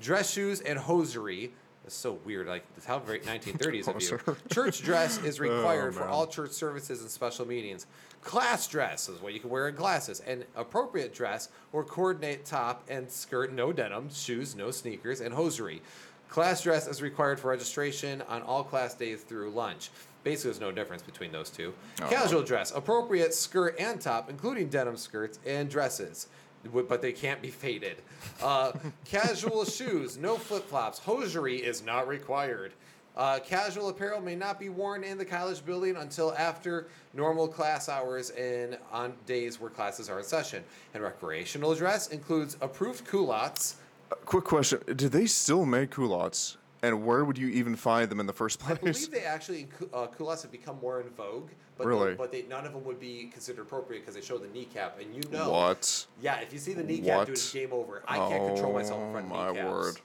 Dress 0.00 0.32
shoes 0.32 0.60
and 0.60 0.78
hosiery. 0.78 1.52
That's 1.82 1.94
so 1.96 2.18
weird. 2.24 2.46
Like 2.46 2.64
how 2.84 3.00
very 3.00 3.20
1930s 3.20 3.88
of 3.88 4.00
you. 4.00 4.36
Church 4.54 4.82
dress 4.82 5.22
is 5.24 5.40
oh, 5.40 5.42
required 5.42 5.94
for 5.94 6.06
all 6.06 6.26
church 6.28 6.52
services 6.52 7.00
and 7.00 7.10
special 7.10 7.46
meetings. 7.46 7.86
Class 8.22 8.68
dress 8.68 9.08
is 9.08 9.20
what 9.20 9.34
you 9.34 9.40
can 9.40 9.50
wear 9.50 9.68
in 9.68 9.74
classes. 9.74 10.20
And 10.20 10.44
appropriate 10.54 11.12
dress 11.12 11.48
or 11.72 11.82
coordinate 11.82 12.44
top 12.44 12.84
and 12.88 13.10
skirt, 13.10 13.52
no 13.52 13.72
denim, 13.72 14.10
shoes, 14.12 14.54
no 14.54 14.70
sneakers, 14.70 15.20
and 15.20 15.34
hosiery. 15.34 15.82
Class 16.28 16.62
dress 16.62 16.86
is 16.86 17.02
required 17.02 17.40
for 17.40 17.48
registration 17.48 18.22
on 18.22 18.42
all 18.42 18.62
class 18.62 18.94
days 18.94 19.22
through 19.22 19.50
lunch. 19.50 19.90
Basically, 20.24 20.50
there's 20.50 20.60
no 20.60 20.70
difference 20.70 21.02
between 21.02 21.32
those 21.32 21.50
two. 21.50 21.72
Oh. 22.00 22.06
Casual 22.08 22.42
dress, 22.42 22.70
appropriate 22.72 23.34
skirt 23.34 23.76
and 23.78 24.00
top, 24.00 24.30
including 24.30 24.68
denim 24.68 24.96
skirts 24.96 25.38
and 25.44 25.68
dresses, 25.68 26.28
but 26.72 27.02
they 27.02 27.12
can't 27.12 27.42
be 27.42 27.50
faded. 27.50 27.96
Uh, 28.42 28.72
casual 29.04 29.64
shoes, 29.64 30.16
no 30.16 30.36
flip 30.36 30.64
flops. 30.68 30.98
Hosiery 30.98 31.56
is 31.56 31.84
not 31.84 32.06
required. 32.06 32.72
Uh, 33.14 33.38
casual 33.40 33.90
apparel 33.90 34.20
may 34.20 34.34
not 34.34 34.58
be 34.58 34.70
worn 34.70 35.04
in 35.04 35.18
the 35.18 35.24
college 35.24 35.64
building 35.66 35.96
until 35.96 36.32
after 36.34 36.86
normal 37.12 37.46
class 37.46 37.88
hours 37.88 38.30
and 38.30 38.78
on 38.90 39.12
days 39.26 39.60
where 39.60 39.68
classes 39.68 40.08
are 40.08 40.18
in 40.18 40.24
session. 40.24 40.64
And 40.94 41.02
recreational 41.02 41.74
dress 41.74 42.08
includes 42.08 42.56
approved 42.62 43.06
culottes. 43.06 43.76
Uh, 44.10 44.14
quick 44.24 44.44
question: 44.44 44.80
Do 44.96 45.08
they 45.08 45.26
still 45.26 45.66
make 45.66 45.90
culottes? 45.90 46.56
And 46.84 47.04
where 47.06 47.24
would 47.24 47.38
you 47.38 47.46
even 47.48 47.76
find 47.76 48.10
them 48.10 48.18
in 48.18 48.26
the 48.26 48.32
first 48.32 48.58
place? 48.58 48.76
I 48.76 48.80
believe 48.80 49.10
they 49.12 49.24
actually 49.24 49.68
uh, 49.94 50.06
culottes 50.08 50.42
have 50.42 50.50
become 50.50 50.80
more 50.80 51.00
in 51.00 51.08
vogue, 51.10 51.50
but 51.78 51.86
Really? 51.86 52.10
they, 52.10 52.14
but 52.16 52.32
they 52.32 52.42
none 52.42 52.66
of 52.66 52.72
them 52.72 52.84
would 52.84 52.98
be 52.98 53.26
considered 53.32 53.62
appropriate 53.62 54.00
because 54.00 54.16
they 54.16 54.20
show 54.20 54.36
the 54.36 54.48
kneecap, 54.48 54.98
and 55.00 55.14
you 55.14 55.22
know, 55.30 55.50
What? 55.50 56.06
yeah, 56.20 56.40
if 56.40 56.52
you 56.52 56.58
see 56.58 56.72
the 56.74 56.82
kneecap, 56.82 57.26
dude, 57.26 57.36
it's 57.36 57.52
game 57.52 57.72
over. 57.72 58.02
I 58.08 58.18
can't 58.18 58.44
control 58.46 58.72
myself 58.72 59.00
in 59.00 59.12
front 59.12 59.26
of 59.26 59.32
Oh, 59.32 59.36
my 59.36 59.48
kneecaps. 59.52 59.70
word. 59.70 59.96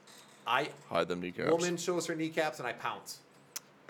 I 0.45 0.69
Hide 0.89 1.07
them 1.07 1.19
kneecaps. 1.21 1.49
woman 1.51 1.78
shows 1.78 2.05
her 2.05 2.15
kneecaps, 2.15 2.59
and 2.59 2.67
I 2.67 2.73
pounce. 2.73 3.19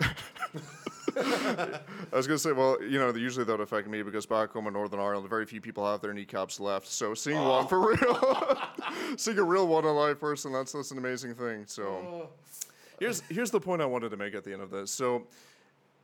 I 1.20 1.80
was 2.12 2.26
gonna 2.26 2.38
say, 2.38 2.52
well, 2.52 2.82
you 2.82 2.98
know, 2.98 3.12
usually 3.14 3.44
that 3.44 3.52
would 3.52 3.60
affect 3.60 3.88
me 3.88 4.02
because 4.02 4.24
back 4.24 4.50
home 4.52 4.66
in 4.66 4.72
Northern 4.72 5.00
Ireland, 5.00 5.28
very 5.28 5.44
few 5.46 5.60
people 5.60 5.84
have 5.84 6.00
their 6.00 6.12
kneecaps 6.14 6.58
left. 6.60 6.86
So 6.86 7.12
seeing 7.14 7.42
one 7.42 7.66
for 7.66 7.88
real, 7.88 8.58
seeing 9.16 9.38
a 9.38 9.42
real 9.44 9.66
one 9.66 9.84
alive 9.84 10.20
person, 10.20 10.52
that's 10.52 10.72
that's 10.72 10.90
an 10.90 10.98
amazing 10.98 11.34
thing. 11.34 11.64
So 11.66 12.30
here's 12.98 13.22
here's 13.28 13.50
the 13.50 13.60
point 13.60 13.82
I 13.82 13.86
wanted 13.86 14.10
to 14.10 14.16
make 14.16 14.34
at 14.34 14.44
the 14.44 14.52
end 14.52 14.62
of 14.62 14.70
this. 14.70 14.90
So 14.90 15.26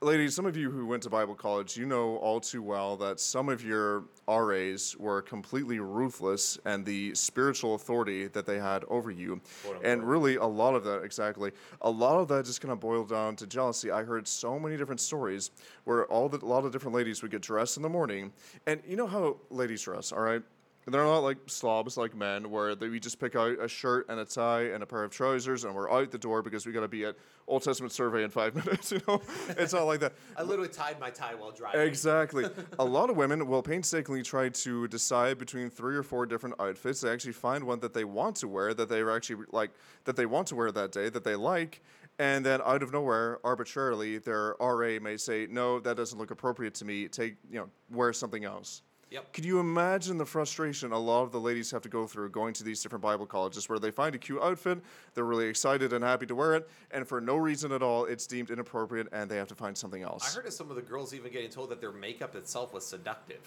ladies, 0.05 0.35
some 0.35 0.45
of 0.45 0.55
you 0.57 0.71
who 0.71 0.87
went 0.87 1.03
to 1.03 1.11
Bible 1.11 1.35
college, 1.35 1.77
you 1.77 1.87
know 1.87 2.17
all 2.17 2.39
too 2.39 2.63
well 2.63 2.97
that 2.97 3.19
some 3.19 3.49
of 3.49 3.65
your 3.65 4.05
RAs 4.29 4.95
were 4.99 5.23
completely 5.23 5.79
ruthless 5.79 6.59
and 6.67 6.85
the 6.85 7.15
spiritual 7.15 7.75
authority 7.75 8.27
that 8.29 8.45
they 8.45 8.59
had 8.59 8.85
over 8.89 9.11
you. 9.11 9.41
And 9.83 10.05
really, 10.05 10.37
a 10.37 10.45
lot 10.45 10.75
of 10.75 10.85
that, 10.85 11.03
exactly, 11.03 11.53
a 11.81 11.91
lot 11.91 12.19
of 12.19 12.29
that 12.29 12.45
just 12.45 12.61
kind 12.61 12.73
of 12.73 12.81
boiled 12.81 13.09
down 13.09 13.37
to 13.37 13.47
jealousy. 13.47 13.91
I 13.91 14.03
heard 14.03 14.29
so 14.29 14.59
many 14.59 14.77
different 14.77 15.01
stories 15.01 15.51
where 15.85 16.05
all 16.07 16.29
the, 16.29 16.45
a 16.45 16.47
lot 16.47 16.65
of 16.65 16.73
different 16.73 16.95
ladies 16.95 17.23
would 17.23 17.31
get 17.31 17.41
dressed 17.41 17.77
in 17.77 17.83
the 17.83 17.89
morning. 17.89 18.33
And 18.67 18.83
you 18.87 18.97
know 18.97 19.07
how 19.07 19.39
ladies 19.51 19.83
dress, 19.83 20.13
all 20.13 20.21
right? 20.21 20.43
They're 20.87 21.05
not 21.05 21.19
like 21.21 21.39
slobs 21.47 21.97
like 21.97 22.15
men, 22.15 22.51
where 22.51 22.75
they, 22.75 22.89
we 22.89 23.01
just 23.01 23.19
pick 23.19 23.37
out 23.37 23.59
a 23.61 23.69
shirt 23.69 24.07
and 24.09 24.21
a 24.21 24.25
tie 24.25 24.65
and 24.65 24.83
a 24.83 24.87
pair 24.87 25.03
of 25.03 25.11
trousers 25.11 25.65
and 25.65 25.75
we're 25.75 25.91
out 25.91 26.11
the 26.11 26.19
door 26.19 26.43
because 26.43 26.67
we 26.67 26.73
got 26.73 26.81
to 26.81 26.89
be 26.89 27.05
at 27.05 27.17
Old 27.47 27.63
Testament 27.63 27.93
survey 27.93 28.23
in 28.23 28.31
five 28.31 28.55
minutes. 28.67 28.93
You 28.93 29.01
know, 29.09 29.23
it's 29.51 29.73
not 29.73 29.85
like 29.85 30.01
that. 30.01 30.13
I 30.37 30.43
literally 30.43 30.69
tied 30.69 31.01
my 31.01 31.11
tie 31.11 31.35
while 31.35 31.53
driving. 31.53 31.81
Exactly. 31.81 32.45
a 32.79 32.85
lot 32.85 33.11
of 33.11 33.17
women 33.17 33.47
will 33.47 33.63
painstakingly 33.63 34.23
try 34.23 34.51
to 34.51 34.89
decide 34.89 35.39
between 35.39 35.71
three 35.71 35.97
or 35.97 36.03
four 36.03 36.27
different 36.27 36.57
outfits. 36.61 37.01
They 37.01 37.11
actually 37.11 37.33
find 37.33 37.65
one 37.65 37.81
that 37.81 37.95
they 37.95 38.05
want 38.05 38.37
to 38.37 38.49
wear, 38.49 38.75
that 38.75 38.89
they're 38.89 39.11
actually 39.11 39.47
like, 39.53 39.71
that 40.05 40.17
they 40.17 40.27
want 40.27 40.49
to 40.49 40.55
wear 40.55 40.71
that 40.73 40.93
day, 40.93 41.09
that 41.09 41.25
they 41.25 41.35
like, 41.35 41.81
and 42.19 42.47
then 42.47 42.61
out 42.65 42.83
of 42.83 42.93
nowhere, 42.93 43.39
arbitrarily, 43.45 44.19
their 44.19 44.55
RA 44.61 44.99
may 45.01 45.17
say, 45.17 45.49
"No, 45.51 45.81
that 45.81 45.97
doesn't 45.97 46.19
look 46.19 46.31
appropriate 46.31 46.75
to 46.75 46.85
me. 46.85 47.09
Take, 47.09 47.37
you 47.51 47.59
know, 47.59 47.69
wear 47.91 48.13
something 48.13 48.45
else." 48.45 48.83
Yep. 49.11 49.33
Could 49.33 49.45
you 49.45 49.61
imagine 49.61 50.19
the 50.19 50.27
frustration 50.27 50.93
a 50.93 50.99
lot 50.99 51.23
of 51.23 51.33
the 51.33 51.41
ladies 51.41 51.71
have 51.71 51.83
to 51.83 51.89
go 51.89 52.07
through 52.07 52.31
going 52.31 52.53
to 52.55 52.65
these 52.65 52.83
different 52.83 53.03
Bible 53.03 53.27
colleges 53.27 53.69
where 53.69 53.79
they 53.79 53.91
find 53.91 54.15
a 54.15 54.19
cute 54.19 54.43
outfit, 54.43 54.81
they're 55.15 55.25
really 55.25 55.47
excited 55.47 55.93
and 55.93 56.03
happy 56.03 56.27
to 56.27 56.35
wear 56.35 56.55
it, 56.55 56.69
and 56.91 57.07
for 57.07 57.21
no 57.21 57.37
reason 57.37 57.73
at 57.73 57.83
all, 57.83 58.07
it's 58.07 58.27
deemed 58.27 58.51
inappropriate 58.51 59.07
and 59.13 59.31
they 59.31 59.37
have 59.37 59.49
to 59.49 59.55
find 59.55 59.77
something 59.77 60.03
else? 60.03 60.33
I 60.33 60.37
heard 60.37 60.47
of 60.47 60.53
some 60.53 60.71
of 60.71 60.77
the 60.77 60.83
girls 60.83 61.15
even 61.15 61.31
getting 61.31 61.51
told 61.51 61.71
that 61.71 61.81
their 61.81 61.93
makeup 61.93 62.35
itself 62.35 62.75
was 62.75 62.85
seductive. 62.85 63.41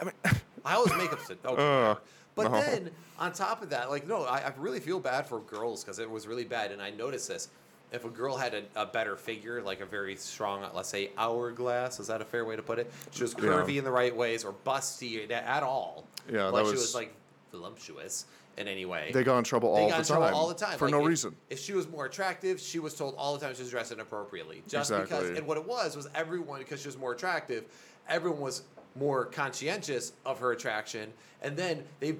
I 0.00 0.04
mean, 0.04 0.14
How 0.64 0.84
is 0.84 0.92
makeup 0.96 1.20
seductive? 1.20 1.58
Uh, 1.58 1.96
but 2.34 2.52
no. 2.52 2.60
then 2.60 2.90
on 3.18 3.32
top 3.32 3.62
of 3.62 3.70
that, 3.70 3.90
like 3.90 4.06
no, 4.06 4.24
I, 4.24 4.38
I 4.38 4.52
really 4.58 4.80
feel 4.80 5.00
bad 5.00 5.26
for 5.26 5.40
girls 5.40 5.82
because 5.82 5.98
it 5.98 6.08
was 6.08 6.26
really 6.26 6.44
bad, 6.44 6.72
and 6.72 6.80
I 6.80 6.90
noticed 6.90 7.28
this. 7.28 7.48
If 7.90 8.04
a 8.04 8.08
girl 8.10 8.36
had 8.36 8.54
a, 8.54 8.62
a 8.76 8.84
better 8.86 9.16
figure, 9.16 9.62
like 9.62 9.80
a 9.80 9.86
very 9.86 10.14
strong, 10.16 10.62
let's 10.74 10.88
say 10.90 11.10
hourglass, 11.16 11.98
is 12.00 12.08
that 12.08 12.20
a 12.20 12.24
fair 12.24 12.44
way 12.44 12.54
to 12.56 12.62
put 12.62 12.78
it? 12.78 12.90
She 13.12 13.22
was 13.22 13.34
curvy 13.34 13.78
in 13.78 13.84
the 13.84 13.90
right 13.90 14.14
ways 14.14 14.44
or 14.44 14.52
busty 14.66 15.30
at- 15.30 15.62
all. 15.62 16.04
Yeah, 16.28 16.44
that 16.44 16.52
like 16.52 16.66
she 16.66 16.72
was- 16.72 16.94
like 16.94 17.14
voluptuous 17.50 18.26
in 18.58 18.68
any 18.68 18.84
way. 18.84 19.10
They 19.14 19.24
got 19.24 19.38
in 19.38 19.44
trouble 19.44 19.74
They 19.74 19.82
all 19.82 19.88
got 19.88 19.94
the 19.96 20.00
in 20.00 20.06
trouble 20.06 20.26
time. 20.26 20.34
all 20.34 20.48
the 20.48 20.54
time 20.54 20.76
For 20.78 20.86
Like, 20.86 20.92
no 20.92 21.00
if- 21.02 21.06
reason. 21.08 21.36
If 21.48 21.60
she 21.60 21.72
was 21.72 21.88
more 21.88 22.04
attractive, 22.06 22.60
she 22.60 22.78
was 22.78 22.94
told 22.94 23.14
all 23.16 23.34
the 23.38 23.44
time 23.44 23.54
she 23.54 23.62
was 23.62 23.70
dressed 23.70 23.92
inappropriately. 23.92 24.62
Just 24.68 24.90
because, 24.90 25.30
and 25.30 25.46
what 25.46 25.56
it 25.56 25.64
was 25.66 25.96
was 25.96 26.08
everyone 26.14 26.58
because 26.58 26.80
she 26.82 26.88
was 26.88 26.98
more 26.98 27.12
attractive, 27.12 27.64
everyone 28.08 28.40
was 28.40 28.62
more 28.96 29.24
conscientious 29.26 30.12
of 30.24 30.38
her 30.40 30.52
attraction, 30.52 31.12
and 31.42 31.56
then 31.56 31.84
they 32.00 32.16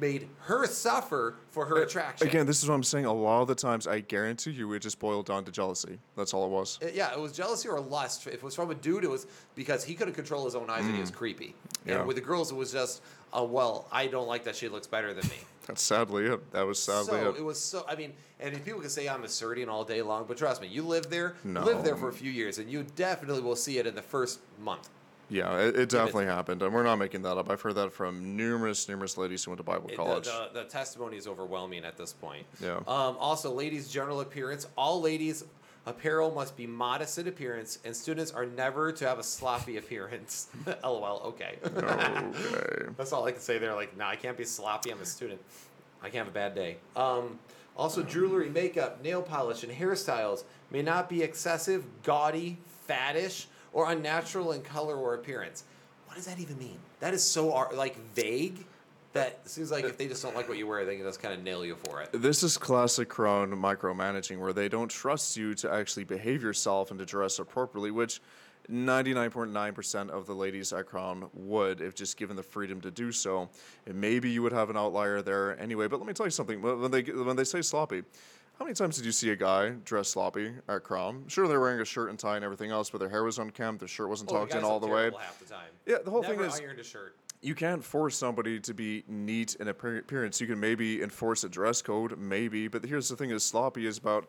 made 0.00 0.28
her 0.40 0.66
suffer 0.66 1.36
for 1.50 1.66
her 1.66 1.82
attraction. 1.82 2.26
Again, 2.26 2.46
this 2.46 2.62
is 2.62 2.68
what 2.68 2.74
I'm 2.74 2.82
saying. 2.82 3.04
A 3.04 3.12
lot 3.12 3.42
of 3.42 3.48
the 3.48 3.54
times, 3.54 3.86
I 3.86 4.00
guarantee 4.00 4.50
you, 4.50 4.72
it 4.72 4.80
just 4.80 4.98
boiled 4.98 5.26
down 5.26 5.44
to 5.44 5.52
jealousy. 5.52 5.98
That's 6.16 6.34
all 6.34 6.44
it 6.46 6.50
was. 6.50 6.78
Yeah, 6.92 7.12
it 7.12 7.20
was 7.20 7.32
jealousy 7.32 7.68
or 7.68 7.80
lust. 7.80 8.26
If 8.26 8.34
it 8.34 8.42
was 8.42 8.54
from 8.54 8.70
a 8.70 8.74
dude, 8.74 9.04
it 9.04 9.10
was 9.10 9.26
because 9.54 9.84
he 9.84 9.94
couldn't 9.94 10.14
control 10.14 10.44
his 10.44 10.54
own 10.54 10.68
eyes 10.68 10.84
and 10.84 10.94
he 10.94 11.00
was 11.00 11.10
creepy. 11.10 11.48
Mm. 11.48 11.52
Yeah. 11.86 11.98
And 11.98 12.06
with 12.06 12.16
the 12.16 12.22
girls, 12.22 12.50
it 12.50 12.56
was 12.56 12.72
just, 12.72 13.02
uh, 13.36 13.44
well, 13.44 13.86
I 13.92 14.08
don't 14.08 14.26
like 14.26 14.44
that 14.44 14.56
she 14.56 14.68
looks 14.68 14.86
better 14.86 15.14
than 15.14 15.26
me. 15.28 15.36
That's 15.66 15.82
sadly 15.82 16.26
it. 16.26 16.52
That 16.52 16.66
was 16.66 16.80
sadly 16.80 17.06
so 17.06 17.30
it. 17.30 17.38
it 17.38 17.44
was 17.44 17.60
so. 17.60 17.84
I 17.88 17.96
mean, 17.96 18.12
and 18.38 18.64
people 18.64 18.80
can 18.80 18.90
say 18.90 19.08
I'm 19.08 19.24
asserting 19.24 19.68
all 19.68 19.84
day 19.84 20.00
long, 20.00 20.24
but 20.26 20.36
trust 20.36 20.62
me, 20.62 20.68
you 20.68 20.82
live 20.82 21.10
there, 21.10 21.34
No. 21.42 21.64
live 21.64 21.82
there 21.82 21.96
for 21.96 22.08
a 22.08 22.12
few 22.12 22.30
years, 22.30 22.58
and 22.58 22.70
you 22.70 22.84
definitely 22.94 23.42
will 23.42 23.56
see 23.56 23.78
it 23.78 23.86
in 23.86 23.94
the 23.94 24.02
first 24.02 24.40
month. 24.60 24.88
Yeah, 25.28 25.58
it, 25.58 25.76
it 25.76 25.88
definitely 25.88 26.26
happened, 26.26 26.62
and 26.62 26.72
we're 26.72 26.84
not 26.84 26.96
making 26.96 27.22
that 27.22 27.36
up. 27.36 27.50
I've 27.50 27.60
heard 27.60 27.74
that 27.74 27.92
from 27.92 28.36
numerous, 28.36 28.88
numerous 28.88 29.16
ladies 29.16 29.44
who 29.44 29.50
went 29.50 29.58
to 29.58 29.64
Bible 29.64 29.88
It- 29.88 29.96
college. 29.96 30.24
the, 30.24 30.50
the, 30.52 30.60
the 30.62 30.68
testimony 30.68 31.16
is 31.16 31.26
overwhelming 31.26 31.84
at 31.84 31.96
this 31.96 32.12
point. 32.12 32.46
Yeah. 32.62 32.76
Um, 32.86 33.16
also, 33.18 33.52
ladies' 33.52 33.88
general 33.88 34.20
appearance. 34.20 34.68
All 34.76 35.00
ladies' 35.00 35.44
apparel 35.84 36.32
must 36.32 36.56
be 36.56 36.66
modest 36.66 37.18
in 37.18 37.26
appearance, 37.26 37.78
and 37.84 37.94
students 37.96 38.30
are 38.30 38.46
never 38.46 38.92
to 38.92 39.06
have 39.08 39.18
a 39.18 39.22
sloppy 39.24 39.76
appearance. 39.82 40.48
LOL. 40.84 41.22
Okay. 41.26 41.58
okay. 41.64 42.84
That's 42.96 43.12
all 43.12 43.24
I 43.26 43.32
can 43.32 43.40
say 43.40 43.58
there. 43.58 43.74
Like, 43.74 43.96
no, 43.96 44.04
I 44.04 44.16
can't 44.16 44.36
be 44.36 44.44
sloppy. 44.44 44.90
I'm 44.92 45.00
a 45.00 45.06
student. 45.06 45.40
I 46.02 46.04
can't 46.04 46.26
have 46.26 46.28
a 46.28 46.30
bad 46.30 46.54
day. 46.54 46.76
Um, 46.94 47.38
also, 47.76 48.02
jewelry, 48.02 48.48
makeup, 48.48 49.02
nail 49.02 49.22
polish, 49.22 49.64
and 49.64 49.72
hairstyles 49.72 50.44
may 50.70 50.82
not 50.82 51.08
be 51.08 51.22
excessive, 51.22 51.84
gaudy, 52.04 52.58
faddish, 52.88 53.46
or 53.76 53.92
unnatural 53.92 54.52
in 54.52 54.62
color 54.62 54.96
or 54.96 55.14
appearance. 55.14 55.62
What 56.06 56.16
does 56.16 56.24
that 56.24 56.40
even 56.40 56.58
mean? 56.58 56.78
That 57.00 57.12
is 57.12 57.22
so 57.22 57.48
like 57.74 57.98
vague. 58.14 58.64
That 59.12 59.48
seems 59.48 59.70
like 59.70 59.84
uh, 59.84 59.88
if 59.88 59.98
they 59.98 60.08
just 60.08 60.22
don't 60.22 60.34
like 60.34 60.48
what 60.48 60.56
you 60.56 60.66
wear, 60.66 60.86
they 60.86 60.96
can 60.96 61.04
just 61.04 61.20
kind 61.20 61.34
of 61.34 61.42
nail 61.42 61.62
you 61.62 61.76
for 61.84 62.00
it. 62.00 62.08
This 62.12 62.42
is 62.42 62.56
classic 62.56 63.10
Crown 63.10 63.50
micromanaging, 63.50 64.38
where 64.38 64.54
they 64.54 64.70
don't 64.70 64.90
trust 64.90 65.36
you 65.36 65.54
to 65.56 65.70
actually 65.70 66.04
behave 66.04 66.42
yourself 66.42 66.90
and 66.90 66.98
to 66.98 67.04
dress 67.04 67.38
appropriately, 67.38 67.90
which 67.90 68.22
99.9% 68.70 70.08
of 70.08 70.26
the 70.26 70.34
ladies 70.34 70.72
at 70.72 70.86
Crown 70.86 71.28
would 71.34 71.82
if 71.82 71.94
just 71.94 72.16
given 72.16 72.34
the 72.34 72.42
freedom 72.42 72.80
to 72.80 72.90
do 72.90 73.12
so. 73.12 73.50
And 73.84 74.00
maybe 74.00 74.30
you 74.30 74.42
would 74.42 74.52
have 74.52 74.70
an 74.70 74.78
outlier 74.78 75.20
there 75.20 75.60
anyway. 75.60 75.86
But 75.86 75.98
let 75.98 76.06
me 76.06 76.14
tell 76.14 76.26
you 76.26 76.30
something. 76.30 76.62
When 76.62 76.80
when 76.80 76.90
they 76.90 77.02
when 77.02 77.36
they 77.36 77.44
say 77.44 77.60
sloppy, 77.60 78.04
how 78.58 78.64
many 78.64 78.74
times 78.74 78.96
did 78.96 79.04
you 79.04 79.12
see 79.12 79.30
a 79.30 79.36
guy 79.36 79.70
dress 79.84 80.08
sloppy 80.08 80.52
at 80.68 80.82
Crown? 80.82 81.24
Sure, 81.28 81.46
they're 81.46 81.60
wearing 81.60 81.80
a 81.80 81.84
shirt 81.84 82.08
and 82.10 82.18
tie 82.18 82.36
and 82.36 82.44
everything 82.44 82.70
else, 82.70 82.88
but 82.90 82.98
their 82.98 83.08
hair 83.08 83.22
was 83.22 83.38
unkempt, 83.38 83.80
their 83.80 83.88
shirt 83.88 84.08
wasn't 84.08 84.30
Oh, 84.32 84.40
tucked 84.40 84.54
in 84.54 84.64
all 84.64 84.80
the 84.80 84.86
way. 84.86 85.10
Half 85.18 85.38
the 85.40 85.44
time. 85.46 85.68
Yeah, 85.84 85.96
the 86.04 86.10
whole 86.10 86.22
Never 86.22 86.34
thing 86.36 86.44
is 86.44 86.60
ironed 86.60 86.80
a 86.80 86.84
shirt. 86.84 87.16
you 87.42 87.54
can't 87.54 87.84
force 87.84 88.16
somebody 88.16 88.58
to 88.60 88.72
be 88.74 89.04
neat 89.08 89.56
in 89.56 89.68
appearance. 89.68 90.40
You 90.40 90.46
can 90.46 90.58
maybe 90.58 91.02
enforce 91.02 91.44
a 91.44 91.48
dress 91.48 91.82
code, 91.82 92.18
maybe. 92.18 92.66
But 92.68 92.84
here's 92.84 93.08
the 93.08 93.16
thing: 93.16 93.30
is 93.30 93.44
sloppy 93.44 93.86
is 93.86 93.98
about 93.98 94.28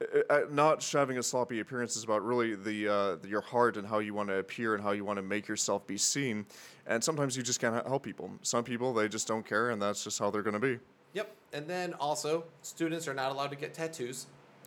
uh, 0.00 0.20
uh, 0.30 0.40
not 0.50 0.88
having 0.92 1.18
a 1.18 1.22
sloppy 1.22 1.58
appearance 1.60 1.96
is 1.96 2.04
about 2.04 2.24
really 2.24 2.54
the, 2.54 2.88
uh, 2.88 3.16
the 3.16 3.28
your 3.28 3.40
heart 3.40 3.76
and 3.76 3.86
how 3.86 3.98
you 3.98 4.14
want 4.14 4.28
to 4.28 4.36
appear 4.36 4.74
and 4.74 4.82
how 4.82 4.92
you 4.92 5.04
want 5.04 5.16
to 5.18 5.22
make 5.22 5.46
yourself 5.48 5.84
be 5.86 5.96
seen. 5.96 6.46
And 6.86 7.02
sometimes 7.02 7.36
you 7.36 7.42
just 7.42 7.60
can't 7.60 7.74
help 7.86 8.02
people. 8.04 8.30
Some 8.42 8.62
people 8.64 8.92
they 8.94 9.08
just 9.08 9.26
don't 9.26 9.44
care, 9.44 9.70
and 9.70 9.82
that's 9.82 10.04
just 10.04 10.18
how 10.18 10.30
they're 10.30 10.42
going 10.42 10.54
to 10.54 10.60
be. 10.60 10.78
Yep. 11.14 11.32
And 11.52 11.66
then 11.68 11.94
also, 11.94 12.44
students 12.62 13.08
are 13.08 13.14
not 13.14 13.30
allowed 13.32 13.50
to 13.50 13.56
get 13.56 13.72
tattoos. 13.74 14.26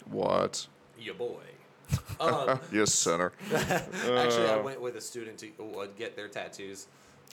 What? 0.09 0.67
Your 0.99 1.13
boy. 1.15 1.35
Um, 2.19 2.59
yes, 2.71 2.93
center. 2.93 3.31
actually, 3.53 4.47
I 4.47 4.55
Uh. 4.59 4.63
went 4.63 4.81
with 4.81 4.95
a 4.95 5.01
student 5.01 5.37
to 5.39 5.47
uh, 5.79 5.87
get 5.97 6.15
their 6.15 6.27
tattoos. 6.27 6.87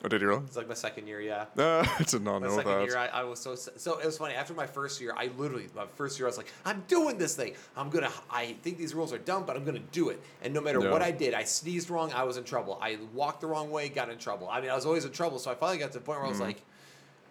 Oh, 0.05 0.09
did 0.09 0.21
you 0.23 0.29
really? 0.29 0.43
It's 0.45 0.57
like 0.57 0.67
my 0.69 0.75
second 0.75 1.07
year, 1.07 1.21
yeah. 1.21 1.45
Uh, 1.57 1.87
I 1.99 2.03
did 2.03 2.23
not 2.23 2.41
My 2.41 2.49
know 2.49 2.57
second 2.57 2.73
that. 2.73 2.85
year, 2.87 2.99
I, 2.99 3.07
I 3.07 3.23
was 3.23 3.39
so 3.39 3.55
so. 3.55 3.99
It 4.01 4.07
was 4.07 4.19
funny. 4.19 4.35
After 4.35 4.53
my 4.53 4.67
first 4.67 5.01
year, 5.01 5.15
I 5.17 5.31
literally 5.39 5.69
my 5.75 5.87
first 5.95 6.19
year, 6.19 6.27
I 6.27 6.31
was 6.31 6.37
like, 6.37 6.53
I'm 6.65 6.83
doing 6.89 7.17
this 7.17 7.37
thing. 7.37 7.55
I'm 7.77 7.91
gonna. 7.91 8.11
I 8.29 8.55
think 8.63 8.77
these 8.77 8.93
rules 8.93 9.13
are 9.13 9.19
dumb, 9.19 9.47
but 9.47 9.57
I'm 9.57 9.65
gonna 9.65 9.79
do 9.93 10.09
it. 10.09 10.21
And 10.43 10.53
no 10.53 10.61
matter 10.61 10.81
Yeah. 10.81 10.91
what 10.91 11.01
I 11.01 11.13
did, 11.13 11.33
I 11.33 11.45
sneezed 11.45 11.91
wrong, 11.91 12.13
I 12.13 12.25
was 12.25 12.37
in 12.37 12.43
trouble. 12.45 12.77
I 12.83 12.99
walked 13.15 13.41
the 13.41 13.47
wrong 13.47 13.71
way, 13.71 13.89
got 13.89 14.11
in 14.11 14.19
trouble. 14.19 14.49
I 14.51 14.61
mean, 14.61 14.71
I 14.71 14.75
was 14.75 14.85
always 14.85 15.05
in 15.05 15.13
trouble. 15.13 15.39
So 15.39 15.51
I 15.53 15.55
finally 15.55 15.79
got 15.79 15.93
to 15.93 15.99
the 16.01 16.05
point 16.05 16.19
where 16.19 16.27
I 16.27 16.29
was 16.29 16.39
Mm-hmm. 16.39 16.47
like, 16.49 16.63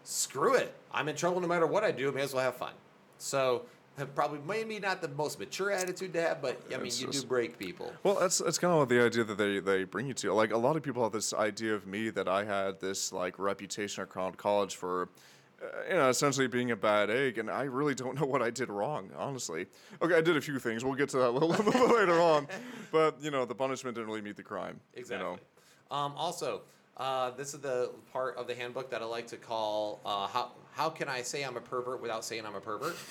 screw 0.03 0.55
it. 0.55 0.73
I'm 0.91 1.07
in 1.09 1.15
trouble 1.15 1.41
no 1.41 1.47
matter 1.47 1.67
what 1.67 1.83
I 1.83 1.91
do. 1.91 2.11
May 2.11 2.21
as 2.21 2.33
well 2.33 2.43
have 2.43 2.55
fun. 2.55 2.73
So. 3.17 3.63
Probably 4.15 4.39
maybe 4.47 4.79
not 4.79 5.03
the 5.03 5.07
most 5.09 5.37
mature 5.37 5.69
attitude 5.69 6.13
to 6.13 6.21
have, 6.23 6.41
but 6.41 6.59
I 6.73 6.77
mean, 6.77 6.87
It's 6.87 6.99
you 6.99 7.11
do 7.11 7.21
break 7.25 7.59
people. 7.59 7.93
Well, 8.01 8.15
that's 8.15 8.39
that's 8.39 8.57
kind 8.57 8.73
of 8.73 8.89
the 8.89 8.99
idea 8.99 9.23
that 9.23 9.37
they, 9.37 9.59
they 9.59 9.83
bring 9.83 10.07
you 10.07 10.15
to. 10.15 10.33
Like 10.33 10.51
a 10.51 10.57
lot 10.57 10.75
of 10.75 10.81
people 10.81 11.03
have 11.03 11.11
this 11.11 11.31
idea 11.31 11.75
of 11.75 11.85
me 11.85 12.09
that 12.09 12.27
I 12.27 12.43
had 12.43 12.79
this 12.79 13.13
like 13.13 13.37
reputation 13.37 14.01
at 14.01 14.09
Crown 14.09 14.33
College 14.33 14.75
for, 14.77 15.09
uh, 15.61 15.65
you 15.87 15.93
know, 15.93 16.09
essentially 16.09 16.47
being 16.47 16.71
a 16.71 16.75
bad 16.75 17.11
egg, 17.11 17.37
and 17.37 17.51
I 17.51 17.65
really 17.65 17.93
don't 17.93 18.15
know 18.19 18.25
what 18.25 18.41
I 18.41 18.49
did 18.49 18.69
wrong, 18.69 19.11
honestly. 19.15 19.67
Okay, 20.01 20.15
I 20.15 20.21
did 20.21 20.37
a 20.37 20.41
few 20.41 20.57
things. 20.57 20.83
We'll 20.83 20.95
get 20.95 21.09
to 21.09 21.17
that 21.17 21.29
a 21.29 21.29
little, 21.29 21.49
little 21.63 21.95
later 21.95 22.19
on, 22.19 22.47
but 22.91 23.21
you 23.21 23.29
know, 23.29 23.45
the 23.45 23.53
punishment 23.53 23.93
didn't 23.93 24.07
really 24.07 24.21
meet 24.21 24.37
the 24.37 24.41
crime. 24.43 24.79
Exactly. 24.95 25.23
You 25.23 25.37
know? 25.91 25.95
Um, 25.95 26.13
also, 26.17 26.63
uh, 26.97 27.31
this 27.31 27.53
is 27.53 27.59
the 27.59 27.91
part 28.11 28.37
of 28.37 28.47
the 28.47 28.55
handbook 28.55 28.89
that 28.91 29.01
I 29.01 29.05
like 29.05 29.27
to 29.27 29.37
call 29.37 29.99
uh, 30.05 30.27
how 30.27 30.51
how 30.73 30.89
can 30.89 31.07
I 31.07 31.21
say 31.21 31.43
I'm 31.43 31.57
a 31.57 31.61
pervert 31.61 32.01
without 32.01 32.25
saying 32.25 32.45
I'm 32.45 32.55
a 32.55 32.61
pervert? 32.61 32.95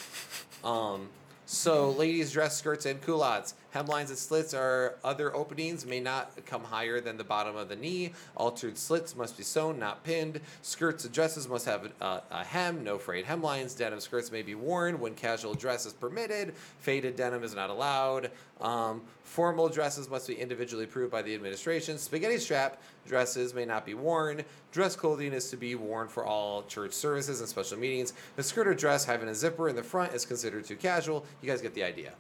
Um, 0.65 1.09
so, 1.45 1.91
ladies' 1.91 2.31
dress 2.31 2.57
skirts 2.57 2.87
and 2.87 3.03
culottes, 3.03 3.55
hemlines 3.75 4.09
and 4.09 4.19
slits 4.19 4.55
or 4.55 4.97
other 5.05 5.35
openings 5.35 5.87
may 5.87 6.01
not 6.01 6.33
come 6.47 6.65
higher 6.65 7.01
than 7.01 7.17
the 7.17 7.25
bottom 7.25 7.57
of 7.57 7.69
the 7.69 7.77
knee. 7.77 8.13
Altered 8.37 8.77
slits 8.77 9.17
must 9.17 9.37
be 9.37 9.43
sewn, 9.43 9.79
not 9.79 10.05
pinned. 10.05 10.41
Skirts 10.63 11.05
and 11.05 11.15
dresses 11.15 11.49
must 11.49 11.67
have 11.67 11.91
a, 12.01 12.23
a 12.31 12.45
hem, 12.45 12.85
no 12.85 12.99
frayed 12.99 13.25
hemlines. 13.25 13.77
Denim 13.77 14.01
skirts 14.01 14.31
may 14.31 14.43
be 14.43 14.55
worn 14.55 15.01
when 15.01 15.15
casual 15.15 15.55
dress 15.55 15.87
is 15.87 15.93
permitted. 15.93 16.55
Faded 16.81 17.17
denim 17.17 17.43
is 17.43 17.55
not 17.55 17.71
allowed. 17.71 18.31
Um, 18.61 19.03
formal 19.25 19.69
dresses 19.69 20.09
must 20.09 20.29
be 20.29 20.35
individually 20.35 20.85
approved 20.85 21.11
by 21.11 21.23
the 21.23 21.35
administration. 21.35 21.99
Spaghetti 21.99 22.39
strap 22.39 22.81
dresses 23.07 23.55
may 23.55 23.65
not 23.65 23.85
be 23.85 23.95
worn. 23.95 24.43
Dress 24.71 24.95
clothing 24.95 25.33
is 25.33 25.51
to 25.51 25.57
be 25.57 25.75
worn 25.75 26.09
for 26.09 26.25
all 26.25 26.63
church 26.65 26.93
services 26.93 27.41
and 27.41 27.49
special 27.49 27.79
meetings. 27.79 28.13
The 28.37 28.43
skirt 28.43 28.69
or 28.69 28.75
dress 28.75 29.05
having 29.05 29.29
a 29.29 29.35
zipper 29.35 29.69
in 29.69 29.77
the 29.77 29.83
front 29.83 30.13
is 30.13 30.25
considered 30.25 30.65
too 30.65 30.77
casual. 30.77 31.25
You 31.41 31.49
guys 31.49 31.61
get 31.61 31.75
the 31.75 31.83
idea. 31.83 32.13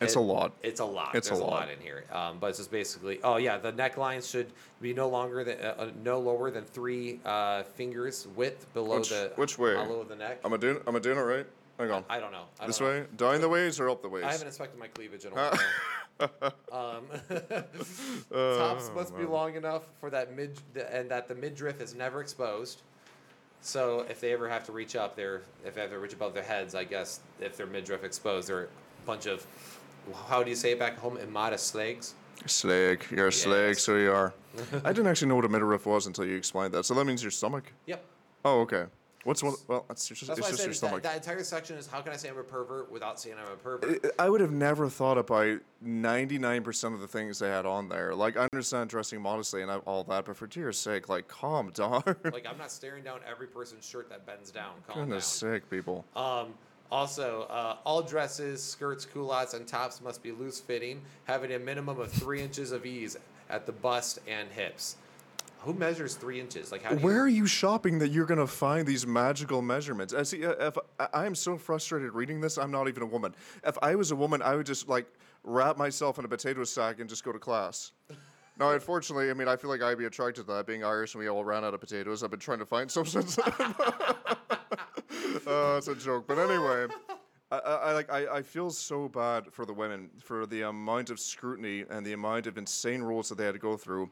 It's 0.00 0.12
It- 0.14 0.18
a 0.18 0.20
lot. 0.20 0.52
It's 0.62 0.80
a 0.80 0.84
lot. 0.84 1.14
It's 1.14 1.28
a 1.28 1.30
There's 1.30 1.40
a 1.40 1.44
lot. 1.44 1.70
in 1.70 1.80
here. 1.80 2.04
Um, 2.12 2.38
but 2.38 2.48
it's 2.48 2.58
just 2.58 2.70
basically, 2.70 3.20
oh 3.24 3.36
yeah, 3.36 3.56
the 3.58 3.72
necklines 3.72 4.30
should 4.30 4.48
be 4.80 4.92
no 4.92 5.08
longer 5.08 5.42
than 5.44 5.58
uh, 5.60 5.74
uh, 5.78 5.90
no 6.04 6.18
lower 6.18 6.50
than 6.50 6.64
three 6.64 7.20
uh, 7.24 7.62
fingers 7.62 8.26
width 8.36 8.72
below 8.74 8.98
Which- 8.98 9.08
the 9.10 9.32
which 9.36 9.58
way? 9.58 9.74
hollow 9.74 10.00
of 10.00 10.08
the 10.08 10.16
neck. 10.16 10.40
Am 10.44 10.52
I 10.52 10.56
doing? 10.58 10.80
Am 10.86 10.96
I 10.96 10.98
doing 10.98 11.16
it 11.18 11.22
right? 11.22 11.46
Hang 11.78 11.90
on. 11.90 12.04
I 12.08 12.18
don't 12.20 12.32
know. 12.32 12.44
I 12.58 12.66
this 12.66 12.78
don't 12.78 12.88
know. 12.88 13.00
way, 13.00 13.06
down 13.16 13.40
the 13.42 13.48
ways 13.50 13.78
or 13.80 13.90
up 13.90 14.00
the 14.02 14.08
ways? 14.08 14.24
I 14.24 14.32
haven't 14.32 14.46
inspected 14.46 14.78
my 14.80 14.86
cleavage 14.88 15.26
in 15.26 15.32
a 15.32 15.34
while. 16.20 16.30
um, 16.72 17.04
tops 18.32 18.90
must 18.94 19.12
Oh, 19.14 19.18
be 19.18 19.24
long 19.26 19.56
enough 19.56 19.82
for 20.00 20.08
that 20.10 20.34
mid, 20.34 20.58
and 20.90 21.10
that 21.10 21.28
the 21.28 21.34
midriff 21.34 21.80
is 21.80 21.94
never 21.94 22.20
exposed. 22.20 22.80
So 23.60 24.06
if 24.08 24.20
they 24.20 24.32
ever 24.32 24.48
have 24.48 24.64
to 24.66 24.72
reach 24.72 24.96
up, 24.96 25.16
they're 25.16 25.42
if 25.64 25.74
they 25.74 25.80
have 25.82 25.90
to 25.90 25.98
reach 25.98 26.12
above 26.14 26.34
their 26.34 26.42
heads, 26.42 26.74
I 26.74 26.84
guess 26.84 27.20
if 27.40 27.56
their 27.56 27.66
midriff 27.66 28.04
exposed, 28.04 28.48
they're 28.48 28.64
a 28.64 28.68
bunch 29.06 29.26
of, 29.26 29.46
how 30.28 30.42
do 30.42 30.50
you 30.50 30.56
say 30.56 30.72
it 30.72 30.78
back 30.78 30.98
home? 30.98 31.16
Immodest 31.16 31.66
slags. 31.68 32.14
Slag. 32.46 33.04
You're 33.10 33.28
a 33.28 33.32
slag, 33.32 33.76
so 33.78 33.96
you 33.96 34.12
are. 34.12 34.32
I 34.84 34.92
didn't 34.92 35.06
actually 35.08 35.28
know 35.28 35.36
what 35.36 35.44
a 35.44 35.48
midriff 35.48 35.86
was 35.86 36.06
until 36.06 36.24
you 36.24 36.36
explained 36.36 36.72
that. 36.74 36.84
So 36.84 36.94
that 36.94 37.04
means 37.04 37.22
your 37.22 37.30
stomach. 37.32 37.72
Yep. 37.86 38.04
Oh, 38.44 38.60
okay. 38.60 38.84
What's 39.24 39.42
one? 39.42 39.54
Well, 39.66 39.84
it's 39.90 40.06
just, 40.06 40.24
That's 40.28 40.38
it's 40.38 40.50
just 40.50 40.60
your 40.60 40.68
that, 40.68 40.74
stomach. 40.76 41.02
that 41.02 41.16
entire 41.16 41.42
section 41.42 41.76
is 41.76 41.88
how 41.88 42.00
can 42.00 42.12
I 42.12 42.16
say 42.16 42.28
I'm 42.28 42.38
a 42.38 42.44
pervert 42.44 42.92
without 42.92 43.18
saying 43.18 43.34
I'm 43.44 43.52
a 43.52 43.56
pervert? 43.56 44.06
I- 44.20 44.26
I 44.26 44.30
would 44.30 44.40
have 44.40 44.52
never 44.52 44.88
thought 44.88 45.18
about 45.18 45.58
99% 45.84 46.94
of 46.94 47.00
the 47.00 47.08
things 47.08 47.40
they 47.40 47.48
had 47.48 47.66
on 47.66 47.88
there. 47.88 48.14
Like, 48.14 48.36
I 48.36 48.46
understand 48.52 48.88
dressing 48.88 49.20
modestly 49.20 49.62
and 49.62 49.70
all 49.84 50.04
that, 50.04 50.26
but 50.26 50.36
for 50.36 50.46
dear 50.46 50.70
sake, 50.72 51.08
like, 51.08 51.26
calm 51.26 51.70
down. 51.70 52.04
like 52.32 52.46
I'm 52.48 52.56
not 52.56 52.70
staring 52.70 53.02
down 53.02 53.18
every 53.28 53.48
person's 53.48 53.84
shirt 53.84 54.08
that 54.10 54.24
bends 54.26 54.52
down. 54.52 54.74
Calm 54.86 55.00
Goodness 55.00 55.40
down. 55.40 55.54
sake, 55.54 55.70
people. 55.70 56.04
Um, 56.14 56.54
also, 56.90 57.46
uh, 57.50 57.76
all 57.84 58.02
dresses, 58.02 58.62
skirts, 58.62 59.04
culottes, 59.04 59.54
and 59.54 59.66
tops 59.66 60.00
must 60.00 60.22
be 60.22 60.32
loose 60.32 60.60
fitting, 60.60 61.02
having 61.24 61.52
a 61.52 61.58
minimum 61.58 61.98
of 61.98 62.10
three 62.12 62.42
inches 62.42 62.72
of 62.72 62.86
ease 62.86 63.16
at 63.50 63.66
the 63.66 63.72
bust 63.72 64.18
and 64.26 64.48
hips. 64.50 64.96
Who 65.60 65.74
measures 65.74 66.14
three 66.14 66.38
inches? 66.38 66.70
Like 66.70 66.82
how? 66.82 66.90
Do 66.90 66.96
you, 66.96 67.04
Where 67.04 67.20
are 67.20 67.28
you 67.28 67.46
shopping 67.46 67.98
that 67.98 68.08
you're 68.10 68.26
going 68.26 68.38
to 68.38 68.46
find 68.46 68.86
these 68.86 69.04
magical 69.04 69.62
measurements? 69.62 70.14
I 70.14 70.22
see. 70.22 70.42
If 70.42 70.76
I 71.12 71.26
am 71.26 71.34
so 71.34 71.58
frustrated 71.58 72.12
reading 72.12 72.40
this, 72.40 72.56
I'm 72.56 72.70
not 72.70 72.86
even 72.86 73.02
a 73.02 73.06
woman. 73.06 73.34
If 73.64 73.76
I 73.82 73.96
was 73.96 74.12
a 74.12 74.16
woman, 74.16 74.42
I 74.42 74.54
would 74.54 74.66
just 74.66 74.88
like 74.88 75.06
wrap 75.42 75.76
myself 75.76 76.20
in 76.20 76.24
a 76.24 76.28
potato 76.28 76.62
sack 76.62 77.00
and 77.00 77.08
just 77.08 77.24
go 77.24 77.32
to 77.32 77.38
class. 77.38 77.90
Now, 78.58 78.70
unfortunately, 78.70 79.30
I 79.30 79.34
mean, 79.34 79.48
I 79.48 79.56
feel 79.56 79.68
like 79.68 79.82
I'd 79.82 79.98
be 79.98 80.06
attracted 80.06 80.46
to 80.46 80.52
that. 80.54 80.66
Being 80.66 80.82
Irish 80.82 81.14
and 81.14 81.20
we 81.22 81.28
all 81.28 81.44
ran 81.44 81.64
out 81.64 81.74
of 81.74 81.80
potatoes, 81.80 82.22
I've 82.22 82.30
been 82.30 82.40
trying 82.40 82.58
to 82.60 82.66
find 82.66 82.90
some 82.90 83.04
since 83.04 83.36
then. 83.36 83.52
uh, 85.46 85.76
it's 85.76 85.88
a 85.88 85.94
joke, 85.94 86.26
but 86.26 86.38
anyway. 86.38 86.86
I, 87.50 87.58
I, 87.58 87.74
I 87.74 87.92
like 87.92 88.10
I, 88.10 88.26
I 88.38 88.42
feel 88.42 88.70
so 88.70 89.08
bad 89.08 89.52
for 89.52 89.64
the 89.64 89.72
women 89.72 90.10
for 90.18 90.46
the 90.46 90.62
amount 90.62 91.10
of 91.10 91.20
scrutiny 91.20 91.84
and 91.88 92.04
the 92.04 92.12
amount 92.12 92.46
of 92.46 92.58
insane 92.58 93.02
rules 93.02 93.28
that 93.28 93.38
they 93.38 93.44
had 93.44 93.54
to 93.54 93.60
go 93.60 93.76
through 93.76 94.10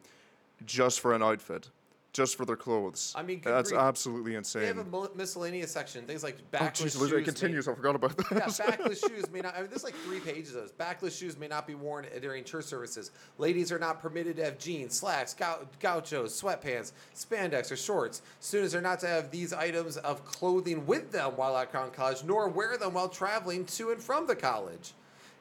just 0.65 1.01
for 1.01 1.15
an 1.15 1.23
outfit, 1.23 1.71
just 2.15 2.37
for 2.37 2.45
their 2.47 2.57
clothes. 2.57 3.13
I 3.17 3.23
mean, 3.23 3.41
that's 3.45 3.71
grief. 3.71 3.81
absolutely 3.81 4.37
insane. 4.37 4.63
They 4.63 4.69
have 4.69 4.79
a 4.79 5.09
miscellaneous 5.17 5.73
section, 5.73 6.07
things 6.07 6.23
like 6.23 6.39
backless 6.53 6.97
oh, 6.97 7.01
backless 7.01 7.01
jeez, 7.01 7.11
shoes. 7.11 7.13
it 7.13 7.17
may- 7.17 7.25
continues. 7.25 7.69
I 7.69 7.75
forgot 7.75 7.97
about 7.97 8.17
that. 8.17 8.31
Yeah, 8.31 8.67
backless 8.67 9.01
shoes 9.01 9.31
may 9.33 9.41
not. 9.41 9.57
I 9.57 9.61
mean, 9.61 9.69
there's 9.69 9.83
like 9.83 9.97
three 9.97 10.21
pages 10.21 10.55
of 10.55 10.63
this. 10.63 10.73
Backless 10.73 11.19
shoes 11.19 11.37
may 11.37 11.49
not 11.49 11.67
be 11.67 11.75
worn 11.75 12.07
during 12.23 12.45
church 12.45 12.67
services. 12.67 13.11
Ladies 13.37 13.73
are 13.73 13.81
not 13.81 14.01
permitted 14.01 14.37
to 14.37 14.45
have 14.45 14.59
jeans, 14.59 14.97
slacks, 14.97 15.35
gau- 15.35 15.67
gauchos, 15.81 16.41
sweatpants, 16.41 16.93
spandex, 17.17 17.73
or 17.73 17.77
shorts. 17.77 18.23
Students 18.39 18.77
are 18.77 18.81
not 18.81 19.01
to 19.01 19.09
have 19.09 19.33
these 19.33 19.53
items 19.53 19.97
of 19.99 20.25
clothing 20.25 20.87
with 20.87 21.11
them 21.11 21.33
while 21.33 21.57
at 21.59 21.73
Crown 21.73 21.91
College, 21.91 22.23
nor 22.23 22.49
wear 22.49 22.79
them 22.79 22.95
while 22.95 23.09
traveling 23.09 23.65
to 23.67 23.91
and 23.91 24.01
from 24.01 24.29
the 24.29 24.37
college. 24.37 24.93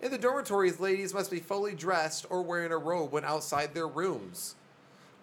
In 0.02 0.10
the 0.10 0.18
dormitories, 0.18 0.80
ladies 0.80 1.14
must 1.14 1.30
be 1.30 1.40
fully 1.40 1.76
dressed 1.76 2.26
or 2.32 2.42
wearing 2.42 2.72
a 2.72 2.78
robe 2.78 3.12
when 3.14 3.24
outside 3.24 3.76
their 3.76 3.88
rooms. 3.88 4.56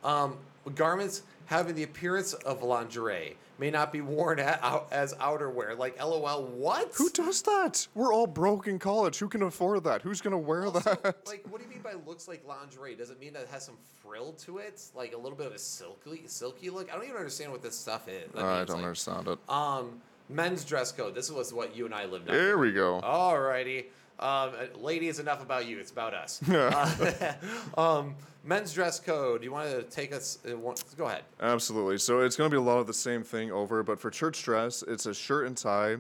Um, 0.05 0.39
garments 0.75 1.23
having 1.51 1.75
the 1.75 1.83
appearance 1.83 2.33
of 2.33 2.63
lingerie 2.63 3.37
may 3.59 3.71
not 3.73 3.93
be 3.93 4.01
worn 4.01 4.39
at, 4.39 4.63
out, 4.63 4.87
as 4.93 5.13
outerwear. 5.15 5.77
Like, 5.77 5.99
lol, 5.99 6.45
what? 6.47 6.93
Who 6.95 7.11
does 7.11 7.43
that? 7.43 7.89
We're 7.93 8.15
all 8.15 8.29
broke 8.29 8.69
in 8.69 8.79
college. 8.79 9.19
Who 9.19 9.29
can 9.29 9.43
afford 9.43 9.83
that? 9.83 10.01
Who's 10.03 10.21
gonna 10.21 10.39
wear 10.39 10.67
Also, 10.67 10.79
that? 11.03 11.27
like, 11.27 11.45
what 11.51 11.59
do 11.61 11.65
you 11.65 11.71
mean 11.71 11.83
by 11.83 11.95
looks 12.07 12.29
like 12.29 12.47
lingerie? 12.47 12.95
Does 12.95 13.11
it 13.11 13.19
mean 13.21 13.33
that 13.33 13.43
it 13.43 13.49
has 13.49 13.65
some 13.65 13.77
frill 14.01 14.33
to 14.45 14.59
it, 14.59 14.81
like 14.95 15.13
a 15.13 15.17
little 15.17 15.37
bit 15.37 15.49
of 15.49 15.53
a 15.53 15.59
silky, 15.59 16.23
silky 16.27 16.71
look? 16.71 16.89
I 16.89 16.95
don't 16.95 17.05
even 17.05 17.17
understand 17.17 17.51
what 17.51 17.63
this 17.63 17.75
stuff 17.75 18.07
is. 18.09 18.31
that 18.33 18.45
I 18.45 18.59
means, 18.59 18.69
don't 18.69 18.77
like, 18.77 18.85
understand 18.85 19.27
it. 19.27 19.39
Um, 19.49 20.01
men's 20.29 20.65
dress 20.65 20.93
code. 20.93 21.17
This 21.17 21.33
was 21.33 21.53
what 21.53 21.75
you 21.77 21.85
and 21.85 21.95
I 21.95 22.05
lived 22.05 22.27
There 22.29 22.53
under. 22.53 22.59
we 22.59 22.71
go. 22.73 23.01
Alrighty. 23.03 23.87
Um, 24.21 24.53
uh, 24.55 24.79
ladies, 24.79 25.19
enough 25.19 25.43
about 25.43 25.67
you. 25.67 25.79
It's 25.79 25.91
about 25.91 26.15
us. 26.15 26.41
Uh, 26.51 27.33
um, 27.79 28.15
men's 28.45 28.73
dress 28.73 29.01
code. 29.01 29.43
You 29.43 29.51
want 29.51 29.71
to 29.71 29.83
take 29.85 30.13
us? 30.13 30.39
Uh, 30.49 30.57
want, 30.57 30.85
go 30.97 31.07
ahead. 31.07 31.23
Absolutely. 31.41 31.99
So 31.99 32.21
it's 32.21 32.37
going 32.37 32.51
to 32.51 32.55
be 32.55 32.59
a 32.59 32.65
lot 32.65 32.79
of 32.79 32.87
the 32.87 32.95
same 32.95 33.23
thing 33.23 33.51
over, 33.51 33.83
but 33.83 33.99
for 33.99 34.11
church 34.11 34.43
dress, 34.43 34.85
it's 34.87 35.07
a 35.07 35.15
shirt 35.15 35.47
and 35.47 35.57
tie 35.57 35.97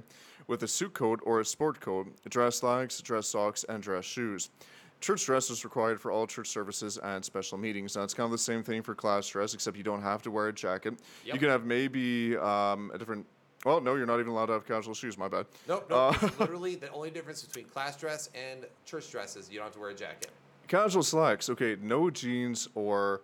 with 0.46 0.62
a 0.62 0.68
suit 0.68 0.92
coat 0.92 1.20
or 1.24 1.40
a 1.40 1.44
sport 1.44 1.80
coat, 1.80 2.08
dress 2.28 2.56
slacks, 2.56 3.00
dress 3.00 3.28
socks, 3.28 3.64
and 3.68 3.82
dress 3.82 4.04
shoes. 4.04 4.50
Church 5.00 5.24
dress 5.24 5.48
is 5.48 5.64
required 5.64 6.00
for 6.00 6.10
all 6.10 6.26
church 6.26 6.48
services 6.48 6.98
and 6.98 7.24
special 7.24 7.56
meetings. 7.56 7.96
Now, 7.96 8.02
it's 8.02 8.12
kind 8.12 8.26
of 8.26 8.32
the 8.32 8.38
same 8.38 8.62
thing 8.62 8.82
for 8.82 8.94
class 8.94 9.26
dress, 9.28 9.54
except 9.54 9.76
you 9.76 9.82
don't 9.82 10.02
have 10.02 10.20
to 10.22 10.30
wear 10.30 10.48
a 10.48 10.52
jacket. 10.52 10.98
You 11.24 11.38
can 11.38 11.48
have 11.48 11.64
maybe 11.64 12.36
um, 12.36 12.90
a 12.92 12.98
different. 12.98 13.26
Well, 13.64 13.80
no, 13.80 13.94
you're 13.94 14.06
not 14.06 14.20
even 14.20 14.32
allowed 14.32 14.46
to 14.46 14.52
have 14.54 14.66
casual 14.66 14.94
shoes. 14.94 15.18
My 15.18 15.28
bad. 15.28 15.46
Nope, 15.68 15.86
nope. 15.90 16.22
Uh, 16.22 16.28
literally 16.38 16.76
the 16.76 16.90
only 16.92 17.10
difference 17.10 17.42
between 17.42 17.66
class 17.66 17.96
dress 17.96 18.30
and 18.34 18.66
church 18.86 19.10
dress 19.10 19.36
is 19.36 19.50
you 19.50 19.58
don't 19.58 19.66
have 19.66 19.74
to 19.74 19.80
wear 19.80 19.90
a 19.90 19.94
jacket. 19.94 20.30
Casual 20.66 21.02
slacks, 21.02 21.50
okay, 21.50 21.76
no 21.80 22.10
jeans 22.10 22.68
or 22.74 23.22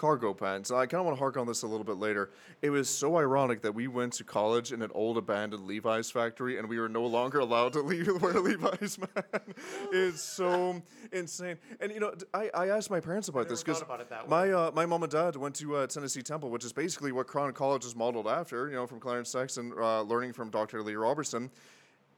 cargo 0.00 0.32
pants. 0.32 0.70
I 0.70 0.86
kind 0.86 1.00
of 1.00 1.04
want 1.04 1.18
to 1.18 1.18
hark 1.18 1.36
on 1.36 1.46
this 1.46 1.60
a 1.60 1.66
little 1.66 1.84
bit 1.84 1.98
later. 1.98 2.30
It 2.62 2.70
was 2.70 2.88
so 2.88 3.18
ironic 3.18 3.60
that 3.60 3.74
we 3.74 3.86
went 3.86 4.14
to 4.14 4.24
college 4.24 4.72
in 4.72 4.80
an 4.80 4.90
old 4.94 5.18
abandoned 5.18 5.66
Levi's 5.66 6.10
factory 6.10 6.58
and 6.58 6.66
we 6.70 6.80
were 6.80 6.88
no 6.88 7.04
longer 7.04 7.40
allowed 7.40 7.74
to 7.74 7.80
leave, 7.82 8.08
wear 8.22 8.32
Levi's, 8.40 8.98
man. 8.98 9.08
it's 9.92 10.22
so 10.22 10.80
insane. 11.12 11.58
And, 11.80 11.92
you 11.92 12.00
know, 12.00 12.14
I, 12.32 12.48
I 12.54 12.68
asked 12.70 12.90
my 12.90 13.00
parents 13.00 13.28
about 13.28 13.50
this 13.50 13.62
because 13.62 13.80
thought 13.80 13.86
about 13.86 14.00
it 14.00 14.08
that 14.08 14.26
my, 14.26 14.50
uh, 14.50 14.70
my 14.74 14.86
mom 14.86 15.02
and 15.02 15.12
dad 15.12 15.36
went 15.36 15.54
to 15.56 15.76
uh, 15.76 15.86
Tennessee 15.86 16.22
Temple, 16.22 16.48
which 16.48 16.64
is 16.64 16.72
basically 16.72 17.12
what 17.12 17.26
Crown 17.26 17.52
College 17.52 17.84
is 17.84 17.94
modeled 17.94 18.26
after, 18.26 18.70
you 18.70 18.76
know, 18.76 18.86
from 18.86 19.00
Clarence 19.00 19.28
Sexton, 19.28 19.74
uh, 19.78 20.00
learning 20.00 20.32
from 20.32 20.48
Dr. 20.48 20.82
Lee 20.82 20.94
Roberson. 20.94 21.50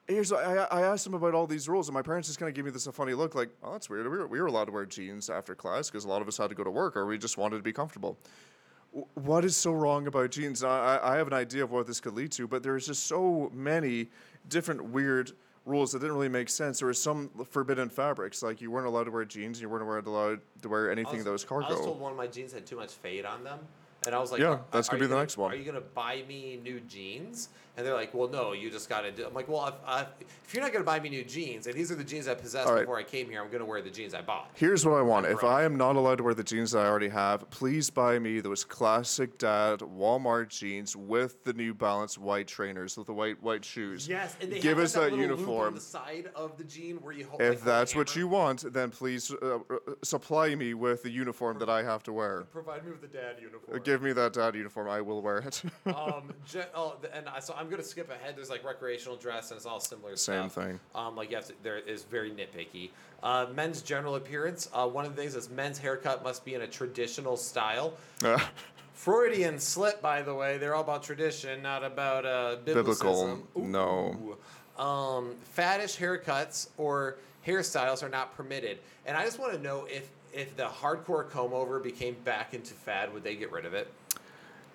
Here's 0.08 0.32
I, 0.32 0.64
I 0.64 0.82
asked 0.82 1.04
them 1.04 1.14
about 1.14 1.32
all 1.34 1.46
these 1.46 1.68
rules, 1.68 1.88
and 1.88 1.94
my 1.94 2.02
parents 2.02 2.28
just 2.28 2.38
kind 2.38 2.48
of 2.48 2.54
gave 2.54 2.64
me 2.64 2.70
this 2.72 2.86
a 2.88 2.92
funny 2.92 3.14
look, 3.14 3.34
like, 3.34 3.50
"Oh, 3.62 3.72
that's 3.72 3.88
weird. 3.88 4.04
We 4.10 4.18
were, 4.18 4.26
we 4.26 4.40
were 4.40 4.46
allowed 4.48 4.64
to 4.64 4.72
wear 4.72 4.84
jeans 4.84 5.30
after 5.30 5.54
class 5.54 5.90
because 5.90 6.04
a 6.04 6.08
lot 6.08 6.20
of 6.22 6.28
us 6.28 6.36
had 6.36 6.48
to 6.48 6.56
go 6.56 6.64
to 6.64 6.70
work, 6.70 6.96
or 6.96 7.06
we 7.06 7.18
just 7.18 7.38
wanted 7.38 7.56
to 7.58 7.62
be 7.62 7.72
comfortable." 7.72 8.18
W- 8.92 9.06
What 9.14 9.44
is 9.44 9.56
so 9.56 9.72
wrong 9.72 10.08
about 10.08 10.32
jeans? 10.32 10.64
I, 10.64 10.98
I 11.02 11.16
have 11.16 11.28
an 11.28 11.32
idea 11.32 11.62
of 11.62 11.70
what 11.70 11.86
this 11.86 12.00
could 12.00 12.14
lead 12.14 12.32
to, 12.32 12.48
but 12.48 12.62
there's 12.64 12.86
just 12.86 13.06
so 13.06 13.50
many 13.54 14.08
different 14.48 14.84
weird 14.86 15.32
rules 15.66 15.92
that 15.92 16.00
didn't 16.00 16.14
really 16.16 16.28
make 16.28 16.48
sense. 16.48 16.80
There 16.80 16.86
were 16.88 16.94
some 16.94 17.30
forbidden 17.48 17.88
fabrics, 17.88 18.42
like 18.42 18.60
you 18.60 18.72
weren't 18.72 18.88
allowed 18.88 19.04
to 19.04 19.12
wear 19.12 19.24
jeans, 19.24 19.60
you 19.62 19.68
weren't 19.68 20.04
allowed 20.06 20.40
to 20.62 20.68
wear 20.68 20.90
anything 20.90 21.22
that 21.22 21.30
was 21.30 21.44
cargo. 21.44 21.68
I 21.68 21.70
was 21.70 21.78
told 21.80 22.00
one 22.00 22.10
of 22.10 22.18
my 22.18 22.26
jeans 22.26 22.52
had 22.52 22.66
too 22.66 22.76
much 22.76 22.90
fade 22.92 23.24
on 23.24 23.44
them. 23.44 23.60
And 24.04 24.16
I 24.16 24.18
was 24.18 24.32
like, 24.32 24.40
Yeah, 24.40 24.58
that's 24.72 24.88
gonna 24.88 25.00
be 25.00 25.06
the 25.06 25.14
next 25.14 25.36
one. 25.38 25.52
Are 25.52 25.54
you 25.54 25.62
going 25.62 25.76
to 25.76 25.80
buy 25.80 26.24
me 26.26 26.58
new 26.60 26.80
jeans? 26.80 27.50
And 27.76 27.86
they're 27.86 27.94
like, 27.94 28.12
well, 28.12 28.28
no, 28.28 28.52
you 28.52 28.70
just 28.70 28.88
got 28.88 29.02
to 29.02 29.10
do 29.10 29.26
I'm 29.26 29.32
like, 29.32 29.48
well, 29.48 29.68
if, 29.68 29.74
uh, 29.86 30.04
if 30.20 30.52
you're 30.52 30.62
not 30.62 30.72
going 30.72 30.84
to 30.84 30.86
buy 30.86 31.00
me 31.00 31.08
new 31.08 31.24
jeans, 31.24 31.66
and 31.66 31.74
these 31.74 31.90
are 31.90 31.94
the 31.94 32.04
jeans 32.04 32.28
I 32.28 32.34
possessed 32.34 32.68
right. 32.68 32.80
before 32.80 32.98
I 32.98 33.02
came 33.02 33.30
here, 33.30 33.40
I'm 33.40 33.48
going 33.48 33.60
to 33.60 33.66
wear 33.66 33.80
the 33.80 33.90
jeans 33.90 34.12
I 34.12 34.20
bought. 34.20 34.50
Here's 34.54 34.84
what 34.84 34.94
I 34.94 35.02
want. 35.02 35.26
If. 35.26 35.42
I 35.42 35.64
am 35.64 35.76
not 35.76 35.96
allowed 35.96 36.18
to 36.18 36.24
wear 36.24 36.34
the 36.34 36.44
jeans 36.44 36.72
that 36.72 36.80
I 36.80 36.86
already 36.86 37.08
have, 37.08 37.48
please 37.50 37.90
buy 37.90 38.18
me 38.18 38.40
those 38.40 38.64
classic 38.64 39.38
dad 39.38 39.80
Walmart 39.80 40.50
jeans 40.50 40.94
with 40.94 41.42
the 41.44 41.52
New 41.52 41.74
Balance 41.74 42.16
white 42.16 42.46
trainers 42.46 42.96
with 42.96 43.06
the 43.06 43.14
white 43.14 43.42
white 43.42 43.64
shoes. 43.64 44.06
Yes, 44.06 44.36
and 44.40 44.52
they 44.52 44.60
give 44.60 44.76
have 44.76 44.84
us 44.84 44.92
that, 44.92 45.10
that 45.10 45.12
little 45.12 45.36
loop 45.36 45.38
on 45.38 45.46
uniform. 45.46 45.74
the 45.74 45.80
side 45.80 46.30
of 46.36 46.56
the 46.58 46.64
jean 46.64 46.96
where 46.96 47.12
you 47.12 47.26
hold. 47.26 47.42
If 47.42 47.56
like, 47.56 47.64
that's 47.64 47.96
what 47.96 48.14
you 48.14 48.28
want, 48.28 48.72
then 48.72 48.90
please 48.90 49.32
uh, 49.42 49.56
uh, 49.56 49.58
supply 50.02 50.54
me 50.54 50.74
with 50.74 51.02
the 51.02 51.10
uniform 51.10 51.58
that 51.58 51.68
I 51.68 51.82
have 51.82 52.02
to 52.04 52.12
wear. 52.12 52.42
provide 52.52 52.84
me 52.84 52.92
with 52.92 53.00
the 53.00 53.08
dad 53.08 53.36
uniform. 53.40 53.80
Give 53.82 54.02
me 54.02 54.12
that 54.12 54.32
dad 54.32 54.54
uniform. 54.54 54.88
I 54.88 55.00
will 55.00 55.22
wear 55.22 55.38
it. 55.38 55.62
um, 55.86 56.32
ge- 56.46 56.68
oh, 56.74 56.96
and 57.12 57.28
I, 57.28 57.40
so 57.40 57.54
I'm 57.62 57.70
gonna 57.70 57.84
skip 57.84 58.10
ahead. 58.10 58.34
There's 58.36 58.50
like 58.50 58.64
recreational 58.64 59.16
dress, 59.16 59.52
and 59.52 59.56
it's 59.56 59.66
all 59.66 59.78
similar. 59.78 60.16
Stuff. 60.16 60.34
Same 60.34 60.50
stuff. 60.50 60.64
thing. 60.64 60.80
Um, 60.96 61.14
like 61.14 61.30
you 61.30 61.36
have 61.36 61.46
to. 61.46 61.52
There 61.62 61.78
is 61.78 62.02
very 62.02 62.32
nitpicky. 62.32 62.90
Uh, 63.22 63.46
men's 63.54 63.82
general 63.82 64.16
appearance. 64.16 64.68
Uh, 64.74 64.88
one 64.88 65.04
of 65.04 65.14
the 65.14 65.22
things 65.22 65.36
is 65.36 65.48
men's 65.48 65.78
haircut 65.78 66.24
must 66.24 66.44
be 66.44 66.54
in 66.54 66.62
a 66.62 66.66
traditional 66.66 67.36
style. 67.36 67.94
Uh, 68.24 68.40
Freudian 68.94 69.60
slip, 69.60 70.02
by 70.02 70.22
the 70.22 70.34
way. 70.34 70.58
They're 70.58 70.74
all 70.74 70.82
about 70.82 71.04
tradition, 71.04 71.62
not 71.62 71.84
about 71.84 72.26
uh, 72.26 72.56
Biblical, 72.64 73.38
no. 73.54 74.36
Um, 74.76 75.36
faddish 75.56 75.96
haircuts 75.96 76.68
or 76.78 77.18
hairstyles 77.46 78.02
are 78.02 78.08
not 78.08 78.36
permitted. 78.36 78.78
And 79.06 79.16
I 79.16 79.24
just 79.24 79.38
want 79.38 79.52
to 79.52 79.58
know 79.60 79.86
if 79.88 80.08
if 80.32 80.56
the 80.56 80.64
hardcore 80.64 81.28
comb 81.28 81.52
over 81.52 81.78
became 81.78 82.16
back 82.24 82.54
into 82.54 82.74
fad, 82.74 83.12
would 83.12 83.22
they 83.22 83.36
get 83.36 83.52
rid 83.52 83.66
of 83.66 83.74
it? 83.74 83.88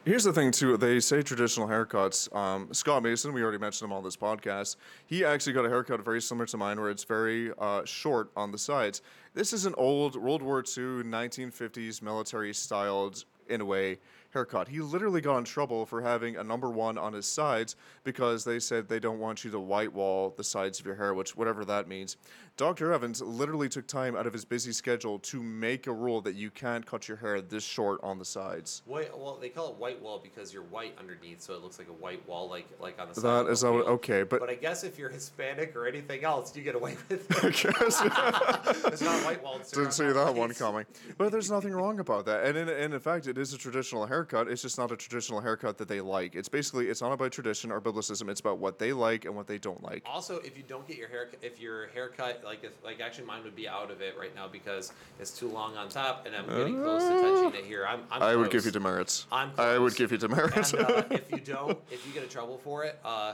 Here's 0.07 0.23
the 0.23 0.31
thing, 0.31 0.51
too. 0.51 0.77
They 0.77 1.01
say 1.01 1.21
traditional 1.21 1.67
haircuts. 1.67 2.33
Um, 2.33 2.69
Scott 2.71 3.03
Mason, 3.03 3.33
we 3.33 3.43
already 3.43 3.57
mentioned 3.57 3.89
him 3.89 3.93
on 3.93 4.05
this 4.05 4.15
podcast. 4.15 4.77
He 5.05 5.25
actually 5.25 5.51
got 5.51 5.65
a 5.65 5.67
haircut 5.67 5.99
very 6.05 6.21
similar 6.21 6.45
to 6.45 6.55
mine, 6.55 6.79
where 6.79 6.89
it's 6.89 7.03
very 7.03 7.51
uh, 7.59 7.83
short 7.83 8.31
on 8.33 8.53
the 8.53 8.57
sides. 8.57 9.01
This 9.33 9.51
is 9.51 9.65
an 9.65 9.75
old 9.77 10.15
World 10.15 10.41
War 10.41 10.59
II, 10.59 11.03
1950s 11.03 12.01
military 12.01 12.53
styled, 12.53 13.25
in 13.49 13.59
a 13.59 13.65
way, 13.65 13.99
haircut. 14.29 14.69
He 14.69 14.79
literally 14.79 15.19
got 15.19 15.39
in 15.39 15.43
trouble 15.43 15.85
for 15.85 16.01
having 16.01 16.37
a 16.37 16.43
number 16.43 16.69
one 16.69 16.97
on 16.97 17.11
his 17.11 17.25
sides 17.25 17.75
because 18.05 18.45
they 18.45 18.59
said 18.59 18.87
they 18.87 18.99
don't 18.99 19.19
want 19.19 19.43
you 19.43 19.51
to 19.51 19.59
white 19.59 19.91
wall 19.91 20.33
the 20.37 20.43
sides 20.43 20.79
of 20.79 20.85
your 20.85 20.95
hair, 20.95 21.13
which 21.13 21.35
whatever 21.35 21.65
that 21.65 21.87
means. 21.87 22.15
Dr. 22.57 22.91
Evans 22.91 23.21
literally 23.21 23.69
took 23.69 23.85
time 23.85 24.15
out 24.15 24.25
of 24.25 24.33
his 24.33 24.43
busy 24.43 24.71
schedule 24.71 25.19
to 25.19 25.43
make 25.43 25.85
a 25.85 25.93
rule 25.93 26.21
that 26.21 26.33
you 26.33 26.49
can't 26.49 26.83
cut 26.83 27.07
your 27.07 27.15
hair 27.17 27.39
this 27.39 27.63
short 27.63 27.99
on 28.01 28.17
the 28.17 28.25
sides. 28.25 28.81
White, 28.85 29.15
well, 29.15 29.37
they 29.39 29.49
call 29.49 29.69
it 29.69 29.75
white 29.75 30.01
wall 30.01 30.19
because 30.21 30.51
you're 30.51 30.63
white 30.63 30.95
underneath, 30.99 31.39
so 31.39 31.53
it 31.53 31.61
looks 31.61 31.77
like 31.77 31.87
a 31.87 31.93
white 31.93 32.27
wall, 32.27 32.49
like 32.49 32.65
like 32.79 32.99
on 32.99 33.09
the 33.09 33.13
side. 33.13 33.45
That 33.45 33.51
is 33.51 33.61
that 33.61 33.71
what- 33.71 33.85
wheel. 33.85 33.93
okay, 33.95 34.23
but- 34.23 34.39
but 34.39 34.49
I 34.49 34.55
guess 34.55 34.83
if 34.83 34.97
you're 34.97 35.09
Hispanic 35.11 35.75
or 35.75 35.85
anything 35.87 36.23
else, 36.23 36.55
you 36.55 36.63
get 36.63 36.73
away 36.73 36.97
with 37.09 37.31
it. 37.31 37.43
I 37.43 37.49
guess. 37.51 38.85
it's 38.85 39.01
not 39.03 39.23
white 39.23 39.43
wall. 39.43 39.59
Didn't 39.71 39.91
see 39.91 40.07
that 40.11 40.33
one 40.33 40.51
coming. 40.55 40.87
But 41.19 41.31
there's 41.31 41.51
nothing 41.51 41.73
wrong 41.73 41.99
about 41.99 42.25
that. 42.25 42.43
And 42.45 42.57
in, 42.57 42.69
and 42.69 42.91
in 42.91 42.99
fact, 42.99 43.27
it 43.27 43.37
is 43.37 43.53
a 43.53 43.57
traditional 43.59 44.07
haircut. 44.07 44.47
It's 44.47 44.63
just 44.63 44.79
not 44.79 44.91
a 44.91 44.97
traditional 44.97 45.41
haircut 45.41 45.77
that 45.77 45.87
they 45.87 46.01
like. 46.01 46.33
It's 46.35 46.49
basically, 46.49 46.87
it's 46.87 47.01
not 47.01 47.11
about 47.11 47.31
tradition 47.31 47.71
or 47.71 47.79
biblicism. 47.79 48.29
It's 48.29 48.39
about 48.39 48.57
what 48.57 48.79
they 48.79 48.93
like 48.93 49.25
and 49.25 49.35
what 49.35 49.45
they 49.45 49.59
don't 49.59 49.83
like. 49.83 50.01
Also, 50.07 50.39
if 50.39 50.57
you 50.57 50.63
don't 50.67 50.87
get 50.87 50.97
your 50.97 51.07
hair, 51.07 51.29
if 51.43 51.59
your 51.61 51.87
haircut, 51.89 52.41
like 52.47 52.63
if, 52.63 52.71
like 52.83 53.01
actually 53.01 53.25
mine 53.27 53.43
would 53.43 53.55
be 53.55 53.67
out 53.67 53.91
of 53.91 54.01
it 54.01 54.15
right 54.17 54.33
now 54.33 54.47
because 54.47 54.93
it's 55.19 55.31
too 55.37 55.49
long 55.49 55.75
on 55.75 55.89
top, 55.89 56.25
and 56.25 56.35
I'm 56.35 56.47
getting 56.47 56.81
close 56.81 57.03
to 57.03 57.09
touching 57.21 57.59
it 57.59 57.65
here. 57.65 57.85
I'm, 57.85 58.01
I'm 58.09 58.23
I 58.23 58.35
would 58.35 58.49
give 58.49 58.65
you 58.65 58.71
demerits. 58.71 59.27
I'm 59.31 59.51
I 59.57 59.77
would 59.77 59.95
give 59.95 60.11
you 60.11 60.17
demerits. 60.17 60.73
And 60.73 60.81
uh, 60.81 61.03
if 61.11 61.29
you 61.31 61.39
don't, 61.39 61.77
if 61.91 62.07
you 62.07 62.13
get 62.13 62.23
in 62.23 62.29
trouble 62.29 62.57
for 62.63 62.85
it, 62.85 62.97
uh, 63.03 63.33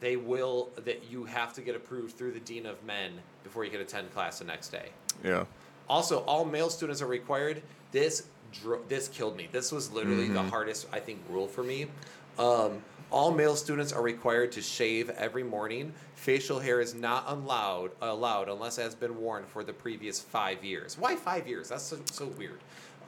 they 0.00 0.16
will 0.16 0.68
that 0.84 1.10
you 1.10 1.24
have 1.24 1.54
to 1.54 1.62
get 1.62 1.74
approved 1.74 2.16
through 2.16 2.32
the 2.32 2.40
dean 2.40 2.66
of 2.66 2.82
men 2.84 3.12
before 3.42 3.64
you 3.64 3.70
can 3.70 3.80
attend 3.80 4.12
class 4.12 4.38
the 4.38 4.44
next 4.44 4.68
day. 4.68 4.90
yeah. 5.24 5.44
Also, 5.88 6.20
all 6.20 6.44
male 6.46 6.70
students 6.70 7.02
are 7.02 7.06
required. 7.06 7.62
This 7.92 8.26
dro- 8.52 8.80
this 8.88 9.08
killed 9.08 9.36
me. 9.36 9.48
This 9.50 9.72
was 9.72 9.90
literally 9.90 10.24
Mm-hmm. 10.26 10.34
the 10.34 10.42
hardest 10.44 10.86
I 10.92 11.00
think 11.00 11.20
rule 11.30 11.46
for 11.48 11.62
me. 11.62 11.86
Um, 12.38 12.82
all 13.10 13.30
male 13.30 13.54
students 13.54 13.92
are 13.92 14.02
required 14.02 14.50
to 14.52 14.62
shave 14.62 15.08
every 15.10 15.42
morning. 15.44 15.92
Facial 16.24 16.58
hair 16.58 16.80
is 16.80 16.94
not 16.94 17.24
allowed 17.26 17.90
allowed 18.00 18.48
unless 18.48 18.78
it 18.78 18.82
has 18.82 18.94
been 18.94 19.20
worn 19.20 19.44
for 19.44 19.62
the 19.62 19.74
previous 19.74 20.18
five 20.18 20.64
years. 20.64 20.96
Why 20.96 21.16
five 21.16 21.46
years? 21.46 21.68
That's 21.68 21.82
so, 21.82 21.98
so 22.10 22.24
weird. 22.38 22.60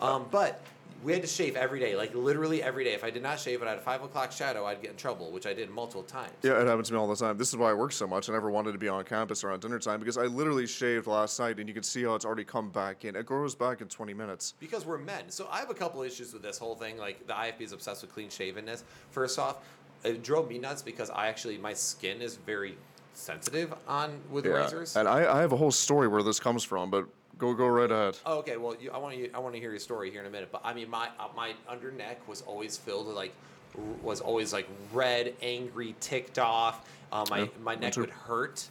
Um, 0.02 0.26
but 0.30 0.60
we 1.02 1.14
had 1.14 1.22
to 1.22 1.26
shave 1.26 1.56
every 1.56 1.80
day, 1.80 1.96
like 1.96 2.14
literally 2.14 2.62
every 2.62 2.84
day. 2.84 2.92
If 2.92 3.04
I 3.04 3.08
did 3.08 3.22
not 3.22 3.40
shave 3.40 3.60
and 3.60 3.70
I 3.70 3.72
had 3.72 3.78
a 3.78 3.82
five 3.82 4.02
o'clock 4.02 4.32
shadow, 4.32 4.66
I'd 4.66 4.82
get 4.82 4.90
in 4.90 4.98
trouble, 4.98 5.30
which 5.30 5.46
I 5.46 5.54
did 5.54 5.70
multiple 5.70 6.02
times. 6.02 6.34
Yeah, 6.42 6.60
it 6.60 6.66
happens 6.66 6.88
to 6.88 6.92
me 6.92 7.00
all 7.00 7.08
the 7.08 7.16
time. 7.16 7.38
This 7.38 7.48
is 7.48 7.56
why 7.56 7.70
I 7.70 7.72
work 7.72 7.92
so 7.92 8.06
much. 8.06 8.28
I 8.28 8.34
never 8.34 8.50
wanted 8.50 8.72
to 8.72 8.78
be 8.78 8.88
on 8.88 9.02
campus 9.04 9.44
around 9.44 9.60
dinner 9.62 9.78
time 9.78 9.98
because 9.98 10.18
I 10.18 10.24
literally 10.24 10.66
shaved 10.66 11.06
last 11.06 11.40
night 11.40 11.58
and 11.58 11.66
you 11.66 11.74
can 11.74 11.84
see 11.84 12.02
how 12.02 12.16
it's 12.16 12.26
already 12.26 12.44
come 12.44 12.68
back 12.68 13.06
in. 13.06 13.16
It 13.16 13.24
grows 13.24 13.54
back 13.54 13.80
in 13.80 13.88
20 13.88 14.12
minutes. 14.12 14.52
because 14.60 14.84
we're 14.84 14.98
men. 14.98 15.30
So 15.30 15.48
I 15.50 15.60
have 15.60 15.70
a 15.70 15.74
couple 15.74 16.02
issues 16.02 16.34
with 16.34 16.42
this 16.42 16.58
whole 16.58 16.74
thing. 16.74 16.98
Like 16.98 17.26
the 17.26 17.32
IFB 17.32 17.62
is 17.62 17.72
obsessed 17.72 18.02
with 18.02 18.12
clean 18.12 18.28
shavenness. 18.28 18.82
First 19.10 19.38
off, 19.38 19.64
it 20.04 20.22
drove 20.22 20.50
me 20.50 20.58
nuts 20.58 20.82
because 20.82 21.08
I 21.08 21.28
actually 21.28 21.56
my 21.56 21.72
skin 21.72 22.20
is 22.20 22.36
very 22.36 22.76
sensitive 23.16 23.74
on 23.88 24.20
with 24.30 24.46
razors. 24.46 24.96
And 24.96 25.08
I, 25.08 25.38
I 25.38 25.40
have 25.40 25.52
a 25.52 25.56
whole 25.56 25.72
story 25.72 26.06
where 26.08 26.22
this 26.22 26.38
comes 26.38 26.62
from, 26.62 26.90
but 26.90 27.06
go 27.38 27.54
go 27.54 27.66
right 27.66 27.90
ahead. 27.90 28.18
Oh, 28.26 28.38
okay. 28.38 28.56
Well, 28.56 28.76
you, 28.80 28.90
I 28.92 28.98
want 28.98 29.14
to 29.16 29.30
I 29.32 29.38
want 29.38 29.54
to 29.54 29.60
hear 29.60 29.70
your 29.70 29.80
story 29.80 30.10
here 30.10 30.20
in 30.20 30.26
a 30.26 30.30
minute. 30.30 30.50
But 30.52 30.60
I 30.64 30.74
mean, 30.74 30.90
my 30.90 31.08
uh, 31.18 31.28
my 31.34 31.54
under 31.68 31.90
neck 31.90 32.26
was 32.28 32.42
always 32.42 32.76
filled 32.76 33.06
with 33.08 33.16
like 33.16 33.32
r- 33.76 33.82
was 34.02 34.20
always 34.20 34.52
like 34.52 34.68
red, 34.92 35.34
angry, 35.42 35.94
ticked 36.00 36.38
off. 36.38 36.88
Uh, 37.10 37.24
my 37.30 37.38
Yeah, 37.40 37.46
my 37.62 37.74
neck 37.74 37.94
too. 37.94 38.02
would 38.02 38.10
hurt 38.10 38.64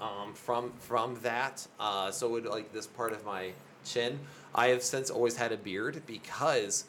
um, 0.00 0.32
from 0.34 0.72
from 0.80 1.18
that. 1.22 1.66
Uh, 1.78 2.10
so 2.10 2.28
would 2.30 2.46
like 2.46 2.72
this 2.72 2.86
part 2.86 3.12
of 3.12 3.24
my 3.24 3.52
chin. 3.84 4.18
I 4.54 4.68
have 4.68 4.82
since 4.82 5.10
always 5.10 5.36
had 5.36 5.52
a 5.52 5.56
beard 5.56 6.02
because 6.06 6.84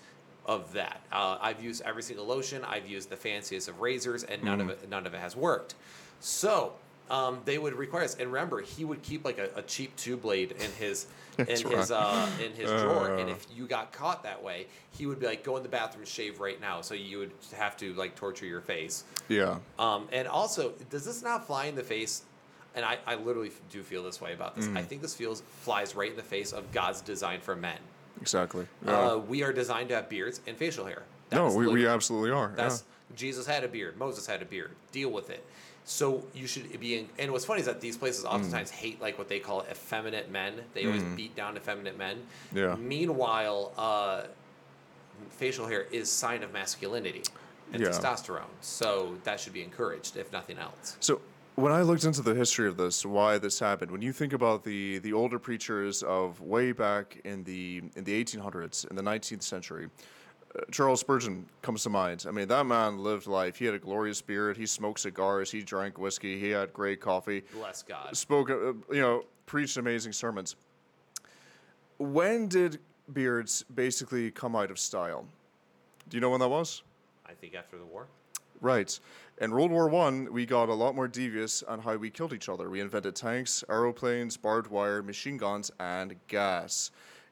of 0.47 0.73
that. 0.73 1.01
Uh, 1.11 1.37
I've 1.39 1.63
used 1.63 1.81
every 1.83 2.01
single 2.03 2.25
lotion. 2.25 2.63
I've 2.65 2.87
used 2.87 3.09
the 3.09 3.15
fanciest 3.15 3.67
of 3.67 3.79
razors, 3.81 4.23
and 4.23 4.41
none 4.43 4.59
of 4.61 4.67
Mm-hmm. 4.67 4.83
it 4.85 4.89
none 4.89 5.05
of 5.05 5.13
it 5.13 5.19
has 5.19 5.35
worked. 5.35 5.75
So. 6.21 6.73
Um, 7.11 7.39
they 7.43 7.57
would 7.57 7.73
require 7.73 8.03
us, 8.05 8.15
and 8.15 8.31
remember, 8.31 8.61
he 8.61 8.85
would 8.85 9.01
keep 9.03 9.25
like 9.25 9.37
a, 9.37 9.49
a 9.57 9.61
cheap 9.63 9.93
two 9.97 10.15
blade 10.15 10.53
in 10.53 10.71
his 10.79 11.07
in 11.37 11.45
That's 11.45 11.61
his 11.61 11.91
uh, 11.91 12.29
in 12.43 12.53
his 12.53 12.69
drawer, 12.81 13.15
and 13.15 13.29
Uh. 13.29 13.33
if 13.33 13.45
you 13.53 13.67
got 13.67 13.91
caught 13.91 14.23
that 14.23 14.41
way, 14.41 14.67
he 14.91 15.05
would 15.05 15.19
be 15.19 15.25
like, 15.25 15.43
"Go 15.43 15.57
in 15.57 15.63
the 15.63 15.69
bathroom, 15.69 16.05
shave 16.05 16.39
right 16.39 16.59
now." 16.61 16.79
So 16.81 16.93
you 16.93 17.17
would 17.19 17.31
have 17.57 17.75
to 17.77 17.93
like 17.95 18.15
torture 18.15 18.45
your 18.45 18.61
face. 18.61 19.03
Yeah. 19.27 19.57
Um, 19.77 20.07
and 20.13 20.27
also, 20.27 20.71
does 20.89 21.03
this 21.05 21.21
not 21.21 21.45
fly 21.45 21.65
in 21.65 21.75
the 21.75 21.83
face? 21.83 22.23
And 22.73 22.85
I, 22.85 22.97
I 23.05 23.15
literally 23.15 23.51
do 23.69 23.83
feel 23.83 24.01
this 24.03 24.21
way 24.21 24.31
about 24.31 24.55
this. 24.55 24.67
Mm. 24.67 24.77
I 24.77 24.81
think 24.81 25.01
this 25.01 25.13
feels 25.13 25.43
flies 25.59 25.93
right 25.93 26.09
in 26.11 26.15
the 26.15 26.23
face 26.23 26.53
of 26.53 26.71
God's 26.71 27.01
design 27.01 27.41
for 27.41 27.53
men. 27.53 27.77
Exactly. 28.21 28.65
Yeah. 28.85 28.97
Uh, 28.97 29.17
we 29.17 29.43
are 29.43 29.51
designed 29.51 29.89
to 29.89 29.95
have 29.95 30.07
beards 30.07 30.39
and 30.47 30.55
facial 30.55 30.85
hair. 30.85 31.03
no, 31.33 31.53
we, 31.53 31.67
we 31.67 31.85
absolutely 31.85 32.31
are. 32.31 32.53
that's 32.55 32.85
Jesus 33.13 33.45
had 33.45 33.65
a 33.65 33.67
beard. 33.67 33.97
Moses 33.97 34.25
had 34.25 34.41
a 34.41 34.45
beard. 34.45 34.71
Deal 34.93 35.09
with 35.11 35.29
it. 35.29 35.45
So 35.85 36.23
you 36.33 36.47
should 36.47 36.79
be 36.79 36.99
in. 36.99 37.09
And 37.17 37.31
what's 37.31 37.45
funny 37.45 37.59
is 37.59 37.65
that 37.65 37.81
these 37.81 37.97
places 37.97 38.23
oftentimes 38.23 38.69
hate 38.69 39.01
like 39.01 39.17
what 39.17 39.29
they 39.29 39.39
call 39.39 39.65
effeminate 39.69 40.31
men. 40.31 40.53
They 40.73 40.85
always 40.85 41.03
beat 41.15 41.35
down 41.35 41.57
effeminate 41.57 41.97
men. 41.97 42.23
Yeah. 42.53 42.75
Meanwhile, 42.75 43.73
uh, 43.77 44.23
facial 45.31 45.67
hair 45.67 45.87
is 45.91 46.09
sign 46.09 46.43
of 46.43 46.53
masculinity 46.53 47.23
and 47.73 47.81
Yeah. 47.81 47.89
testosterone. 47.89 48.51
So 48.61 49.17
that 49.23 49.39
should 49.39 49.53
be 49.53 49.63
encouraged, 49.63 50.17
if 50.17 50.31
nothing 50.31 50.57
else. 50.57 50.97
So 50.99 51.21
when 51.55 51.71
I 51.71 51.81
looked 51.81 52.03
into 52.03 52.21
the 52.21 52.35
history 52.35 52.67
of 52.67 52.77
this, 52.77 53.05
why 53.05 53.37
this 53.37 53.59
happened, 53.59 53.91
when 53.91 54.01
you 54.01 54.13
think 54.13 54.33
about 54.33 54.63
the 54.63 54.99
the 54.99 55.13
older 55.13 55.39
preachers 55.39 56.03
of 56.03 56.39
way 56.41 56.71
back 56.71 57.19
in 57.23 57.43
the 57.43 57.83
in 57.95 58.03
the 58.03 58.13
1800s, 58.13 58.85
in 58.85 58.95
the 58.95 59.03
19th 59.03 59.43
century, 59.43 59.89
Charles 60.71 60.99
Spurgeon 60.99 61.45
comes 61.61 61.83
to 61.83 61.89
mind. 61.89 62.25
I 62.27 62.31
mean, 62.31 62.47
that 62.49 62.65
man 62.65 62.99
lived 62.99 63.27
life. 63.27 63.57
He 63.57 63.65
had 63.65 63.73
a 63.73 63.79
glorious 63.79 64.21
beard. 64.21 64.57
He 64.57 64.65
smoked 64.65 64.99
cigars. 64.99 65.51
He 65.51 65.61
drank 65.61 65.97
whiskey. 65.97 66.39
He 66.39 66.49
had 66.49 66.73
great 66.73 66.99
coffee. 66.99 67.43
Bless 67.53 67.83
God. 67.83 68.15
Spoke, 68.15 68.49
uh, 68.49 68.73
you 68.93 69.01
know, 69.01 69.23
preached 69.45 69.77
amazing 69.77 70.13
sermons. 70.13 70.55
When 71.97 72.47
did 72.47 72.79
beards 73.13 73.63
basically 73.73 74.31
come 74.31 74.55
out 74.55 74.71
of 74.71 74.79
style? 74.79 75.25
Do 76.09 76.17
you 76.17 76.21
know 76.21 76.31
when 76.31 76.39
that 76.39 76.49
was? 76.49 76.83
I 77.25 77.33
think 77.33 77.55
after 77.55 77.77
the 77.77 77.85
war. 77.85 78.07
Right. 78.59 78.99
In 79.39 79.51
World 79.51 79.71
War 79.71 79.87
One, 79.87 80.31
we 80.31 80.45
got 80.45 80.69
a 80.69 80.73
lot 80.73 80.95
more 80.95 81.07
devious 81.07 81.63
on 81.63 81.79
how 81.79 81.95
we 81.95 82.09
killed 82.09 82.33
each 82.33 82.49
other. 82.49 82.69
We 82.69 82.79
invented 82.79 83.15
tanks, 83.15 83.63
aeroplanes, 83.69 84.37
barbed 84.37 84.69
wire, 84.69 85.01
machine 85.01 85.37
guns, 85.37 85.71
and 85.79 86.15
gas. 86.27 86.91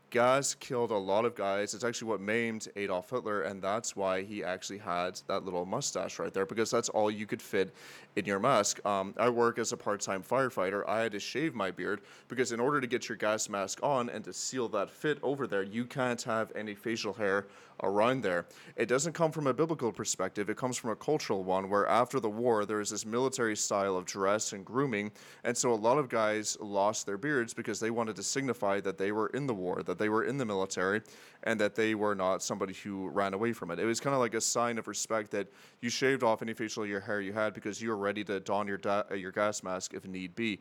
Gas 0.09 0.55
killed 0.55 0.89
a 0.89 0.97
lot 0.97 1.23
of 1.23 1.35
guys. 1.35 1.75
It's 1.75 1.83
actually 1.83 2.09
what 2.09 2.19
maimed 2.19 2.67
Adolf 2.75 3.11
Hitler, 3.11 3.41
and 3.43 3.61
that's 3.61 3.95
why 3.95 4.23
he 4.23 4.43
actually 4.43 4.79
had 4.79 5.21
that 5.27 5.45
little 5.45 5.65
mustache 5.65 6.17
right 6.17 6.33
there, 6.33 6.47
because 6.47 6.71
that's 6.71 6.89
all 6.89 7.11
you 7.11 7.27
could 7.27 7.41
fit 7.41 7.75
in 8.15 8.25
your 8.25 8.39
mask. 8.39 8.83
Um, 8.85 9.13
I 9.17 9.29
work 9.29 9.59
as 9.59 9.71
a 9.71 9.77
part-time 9.77 10.23
firefighter. 10.23 10.83
I 10.87 11.01
had 11.01 11.11
to 11.11 11.19
shave 11.19 11.53
my 11.53 11.69
beard 11.69 12.01
because 12.27 12.51
in 12.51 12.59
order 12.59 12.81
to 12.81 12.87
get 12.87 13.07
your 13.07 13.17
gas 13.17 13.49
mask 13.49 13.79
on 13.83 14.09
and 14.09 14.23
to 14.23 14.33
seal 14.33 14.67
that 14.69 14.89
fit 14.89 15.19
over 15.21 15.45
there, 15.45 15.63
you 15.63 15.85
can't 15.85 16.21
have 16.23 16.51
any 16.55 16.73
facial 16.73 17.13
hair 17.13 17.45
around 17.83 18.21
there. 18.21 18.45
It 18.75 18.87
doesn't 18.87 19.13
come 19.13 19.31
from 19.31 19.47
a 19.47 19.53
biblical 19.53 19.91
perspective, 19.91 20.49
it 20.49 20.57
comes 20.57 20.75
from 20.75 20.89
a 20.89 20.95
cultural 20.97 21.43
one 21.43 21.69
where 21.69 21.87
after 21.87 22.19
the 22.19 22.29
war 22.29 22.65
there 22.65 22.81
is 22.81 22.89
this 22.89 23.05
military 23.05 23.55
style 23.55 23.95
of 23.95 24.05
dress 24.05 24.51
and 24.51 24.65
grooming, 24.65 25.11
and 25.45 25.55
so 25.55 25.71
a 25.71 25.75
lot 25.75 25.97
of 25.97 26.09
guys 26.09 26.57
lost 26.59 27.05
their 27.05 27.17
beards 27.17 27.53
because 27.53 27.79
they 27.79 27.89
wanted 27.89 28.17
to 28.17 28.23
signify 28.23 28.81
that 28.81 28.97
they 28.97 29.13
were 29.13 29.27
in 29.27 29.47
the 29.47 29.53
war, 29.53 29.81
that 29.83 29.97
they 29.99 30.09
were 30.09 30.23
in 30.23 30.37
the 30.37 30.45
military, 30.45 31.01
and 31.43 31.59
that 31.61 31.75
they 31.75 31.93
were 31.93 32.15
not 32.15 32.41
somebody 32.41 32.73
who 32.73 33.07
ran 33.09 33.35
away 33.35 33.53
from 33.53 33.69
it. 33.69 33.77
It 33.77 33.85
was 33.85 33.99
kind 33.99 34.15
of 34.15 34.19
like 34.19 34.33
a 34.33 34.41
sign 34.41 34.79
of 34.79 34.87
respect 34.87 35.29
that 35.31 35.47
you 35.81 35.89
shaved 35.89 36.23
off 36.23 36.41
any 36.41 36.53
facial 36.53 36.83
hair 36.85 37.21
you 37.21 37.33
had 37.33 37.53
because 37.53 37.81
you 37.81 37.89
were 37.89 37.97
ready 37.97 38.23
to 38.23 38.39
don 38.39 38.67
your 38.67 38.77
da- 38.77 39.03
your 39.13 39.31
gas 39.31 39.61
mask 39.61 39.93
if 39.93 40.07
need 40.07 40.33
be. 40.33 40.59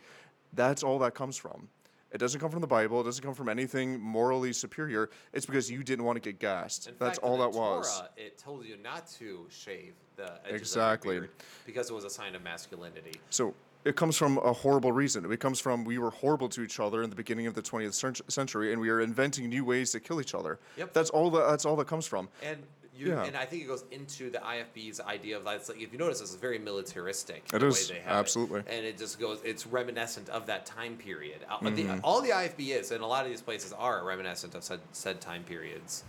That's 0.53 0.83
all 0.83 0.99
that 0.99 1.15
comes 1.15 1.37
from. 1.39 1.69
It 2.11 2.19
doesn't 2.19 2.41
come 2.41 2.51
from 2.51 2.63
the 2.63 2.67
Bible. 2.67 3.03
It 3.03 3.05
doesn't 3.05 3.23
come 3.23 3.35
from 3.35 3.51
anything 3.51 4.01
morally 4.01 4.55
superior. 4.55 5.11
It's 5.35 5.45
because 5.45 5.71
you 5.71 5.83
didn't 5.85 6.07
want 6.07 6.17
to 6.17 6.21
get 6.21 6.39
gassed. 6.39 6.89
In 6.89 6.95
That's 6.99 7.19
fact, 7.19 7.27
all 7.27 7.37
that 7.39 7.53
the 7.53 7.59
was. 7.59 7.99
Torah, 7.99 8.09
it 8.17 8.39
told 8.39 8.65
you 8.65 8.77
not 8.83 9.07
to 9.19 9.47
shave 9.51 9.93
the 10.17 10.41
edges 10.47 10.61
Exactly. 10.63 11.17
of 11.17 11.23
your 11.25 11.29
beard 11.29 11.45
because 11.67 11.91
it 11.91 11.93
was 11.93 12.05
a 12.05 12.11
sign 12.11 12.35
of 12.35 12.43
masculinity. 12.43 13.21
So 13.29 13.55
it 13.85 13.97
comes 13.97 14.17
from 14.17 14.39
a 14.39 14.53
horrible 14.53 14.93
reason. 14.93 15.31
It 15.31 15.41
comes 15.41 15.61
from 15.61 15.85
we 15.85 15.99
were 15.99 16.11
horrible 16.11 16.49
to 16.51 16.63
each 16.63 16.81
other 16.81 17.03
in 17.03 17.11
the 17.11 17.17
beginning 17.17 17.47
of 17.47 17.55
the 17.55 17.63
20th 17.63 18.31
century, 18.31 18.73
and 18.73 18.81
we 18.81 18.91
are 18.91 19.01
inventing 19.01 19.49
new 19.49 19.65
ways 19.65 19.93
to 19.93 20.01
kill 20.01 20.21
each 20.21 20.35
other. 20.35 20.59
Yep. 20.77 20.93
That's 20.93 21.11
all. 21.11 21.31
That, 21.31 21.49
that's 21.49 21.65
all 21.65 21.77
that 21.77 21.87
comes 21.87 22.07
from. 22.07 22.29
And 22.43 22.63
you, 22.97 23.09
Yeah. 23.11 23.25
and 23.25 23.37
I 23.37 23.45
think 23.45 23.63
it 23.63 23.67
goes 23.69 23.85
into 23.93 24.29
the 24.31 24.39
IFB's 24.39 25.01
idea 25.01 25.37
of 25.37 25.47
it's 25.47 25.69
like 25.69 25.81
if 25.81 25.93
you 25.93 25.99
notice, 25.99 26.21
it's 26.21 26.35
very 26.35 26.59
militaristic. 26.59 27.45
It 27.55 27.61
the 27.61 27.67
is, 27.69 27.89
way 27.89 27.97
they 27.97 28.03
have 28.03 28.17
absolutely. 28.17 28.61
it. 28.61 28.67
and 28.69 28.85
it 28.85 28.99
just 28.99 29.21
goes. 29.21 29.41
It's 29.45 29.67
reminiscent 29.67 30.29
of 30.31 30.47
that 30.47 30.67
time 30.67 30.97
period. 30.97 31.39
Mm-hmm. 31.49 32.01
all 32.03 32.21
the 32.21 32.31
IFB 32.31 32.71
is, 32.81 32.91
and 32.91 33.03
a 33.03 33.07
lot 33.07 33.25
of 33.25 33.31
these 33.31 33.41
places 33.43 33.73
are 33.73 34.05
reminiscent 34.05 34.55
of 34.55 34.65
said, 34.65 34.81
said 34.93 35.21
time 35.21 35.45
periods. 35.45 36.03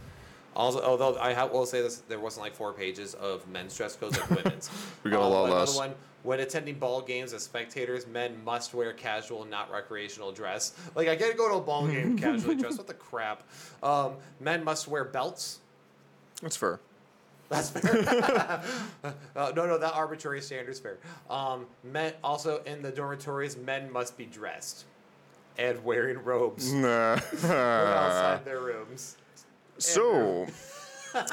Also, 0.56 0.82
although 0.82 1.18
I 1.20 1.34
ha- 1.34 1.46
will 1.48 1.66
say 1.66 1.82
this, 1.82 1.98
there 2.08 2.20
wasn't 2.20 2.44
like 2.46 2.56
four 2.56 2.74
pages 2.74 3.14
of 3.14 3.48
men's 3.48 3.76
dress 3.78 3.96
codes 3.96 4.20
like 4.20 4.30
women's. 4.30 4.70
We 5.04 5.12
got 5.12 5.22
a 5.22 5.28
lot 5.28 5.46
another 5.46 5.60
less. 5.62 5.76
one. 5.78 5.94
When 6.24 6.42
attending 6.42 6.76
ball 6.80 7.02
games 7.02 7.32
as 7.34 7.44
spectators, 7.44 8.06
men 8.06 8.44
must 8.44 8.74
wear 8.74 8.92
casual, 8.92 9.46
not 9.46 9.72
recreational 9.72 10.32
dress. 10.34 10.74
Like 10.96 11.08
I 11.08 11.16
get 11.16 11.32
to 11.32 11.38
go 11.38 11.48
to 11.50 11.56
a 11.56 11.62
ball 11.62 11.88
game 11.88 12.18
casually 12.18 12.56
dressed. 12.56 12.78
What 12.78 12.88
the 12.88 12.94
crap? 12.94 13.44
Um, 13.82 14.16
men 14.42 14.64
must 14.64 14.88
wear 14.90 15.06
belts. 15.06 15.60
That's 16.42 16.58
fair. 16.58 16.80
That's 17.48 17.70
fair. 17.70 18.62
uh, 19.04 19.12
no, 19.56 19.66
no, 19.66 19.78
that 19.78 19.94
arbitrary 19.94 20.42
standard 20.42 20.72
is 20.72 20.80
fair. 20.80 20.98
Um, 21.30 21.66
men 21.84 22.14
also 22.24 22.62
in 22.66 22.82
the 22.82 22.92
dormitories, 22.92 23.56
men 23.58 23.92
must 23.92 24.18
be 24.18 24.26
dressed 24.26 24.86
and 25.58 25.84
wearing 25.84 26.18
robes 26.24 26.72
Nah. 26.74 27.14
outside 27.14 28.46
their 28.46 28.60
rooms. 28.62 29.16
So, 29.80 30.46
uh, 31.16 31.24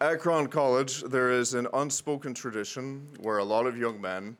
at 0.00 0.20
Crown 0.20 0.46
College, 0.46 1.02
there 1.02 1.30
is 1.32 1.54
an 1.54 1.66
unspoken 1.74 2.34
tradition 2.34 3.06
where 3.20 3.38
a 3.38 3.44
lot 3.44 3.66
of 3.66 3.76
young 3.76 4.00
men 4.00 4.36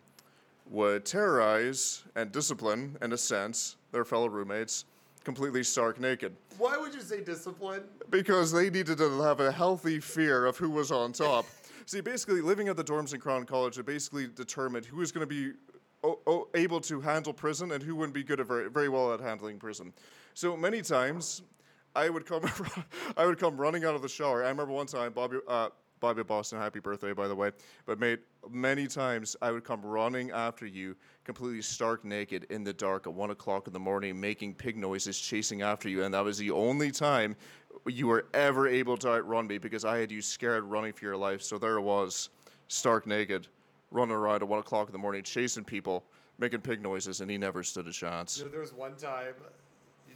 would 0.70 1.04
terrorize 1.04 2.04
and 2.14 2.30
discipline, 2.30 2.96
in 3.02 3.12
a 3.12 3.18
sense, 3.18 3.76
their 3.90 4.04
fellow 4.04 4.28
roommates 4.28 4.84
completely 5.24 5.62
stark 5.62 6.00
naked. 6.00 6.34
Why 6.58 6.76
would 6.78 6.94
you 6.94 7.00
say 7.00 7.20
discipline? 7.22 7.82
Because 8.10 8.52
they 8.52 8.70
needed 8.70 8.98
to 8.98 9.20
have 9.22 9.40
a 9.40 9.52
healthy 9.52 9.98
fear 10.00 10.46
of 10.46 10.56
who 10.56 10.70
was 10.70 10.90
on 10.90 11.12
top. 11.12 11.44
See, 11.86 12.00
basically, 12.00 12.40
living 12.40 12.68
at 12.68 12.76
the 12.76 12.84
dorms 12.84 13.12
in 13.14 13.20
Crown 13.20 13.44
College, 13.44 13.78
it 13.78 13.86
basically 13.86 14.28
determined 14.28 14.86
who 14.86 14.98
was 14.98 15.10
going 15.10 15.28
to 15.28 15.34
be 15.34 15.56
o- 16.04 16.18
o- 16.28 16.48
able 16.54 16.80
to 16.82 17.00
handle 17.00 17.32
prison 17.32 17.72
and 17.72 17.82
who 17.82 17.96
wouldn't 17.96 18.14
be 18.14 18.22
good 18.22 18.38
at 18.38 18.46
very, 18.46 18.70
very 18.70 18.88
well 18.88 19.12
at 19.12 19.20
handling 19.20 19.58
prison. 19.58 19.92
So 20.34 20.56
many 20.56 20.80
times, 20.82 21.42
I 21.94 22.08
would 22.08 22.26
come, 22.26 22.42
I 23.16 23.26
would 23.26 23.38
come 23.38 23.56
running 23.56 23.84
out 23.84 23.94
of 23.94 24.02
the 24.02 24.08
shower. 24.08 24.44
I 24.44 24.48
remember 24.48 24.72
one 24.72 24.86
time, 24.86 25.12
Bobby, 25.12 25.38
uh, 25.46 25.68
Bobby 26.00 26.22
Boston, 26.24 26.58
happy 26.58 26.80
birthday, 26.80 27.12
by 27.12 27.28
the 27.28 27.34
way. 27.34 27.52
But 27.86 28.00
mate, 28.00 28.20
many 28.50 28.88
times 28.88 29.36
I 29.40 29.52
would 29.52 29.64
come 29.64 29.82
running 29.82 30.30
after 30.32 30.66
you, 30.66 30.96
completely 31.24 31.62
stark 31.62 32.04
naked 32.04 32.46
in 32.50 32.64
the 32.64 32.72
dark 32.72 33.06
at 33.06 33.12
one 33.12 33.30
o'clock 33.30 33.68
in 33.68 33.72
the 33.72 33.80
morning, 33.80 34.20
making 34.20 34.54
pig 34.54 34.76
noises, 34.76 35.18
chasing 35.18 35.62
after 35.62 35.88
you, 35.88 36.02
and 36.02 36.12
that 36.14 36.24
was 36.24 36.38
the 36.38 36.50
only 36.50 36.90
time 36.90 37.36
you 37.86 38.08
were 38.08 38.26
ever 38.34 38.68
able 38.68 38.96
to 38.96 39.08
outrun 39.10 39.46
me 39.46 39.58
because 39.58 39.84
I 39.84 39.98
had 39.98 40.10
you 40.10 40.22
scared, 40.22 40.64
running 40.64 40.92
for 40.92 41.04
your 41.04 41.16
life. 41.16 41.40
So 41.40 41.56
there 41.56 41.76
it 41.76 41.82
was, 41.82 42.30
stark 42.68 43.06
naked, 43.06 43.46
running 43.90 44.14
around 44.14 44.42
at 44.42 44.48
one 44.48 44.58
o'clock 44.58 44.88
in 44.88 44.92
the 44.92 44.98
morning, 44.98 45.22
chasing 45.22 45.64
people, 45.64 46.04
making 46.38 46.62
pig 46.62 46.82
noises, 46.82 47.20
and 47.20 47.30
he 47.30 47.38
never 47.38 47.62
stood 47.62 47.86
a 47.86 47.92
chance. 47.92 48.42
There 48.50 48.60
was 48.60 48.72
one 48.72 48.96
time. 48.96 49.34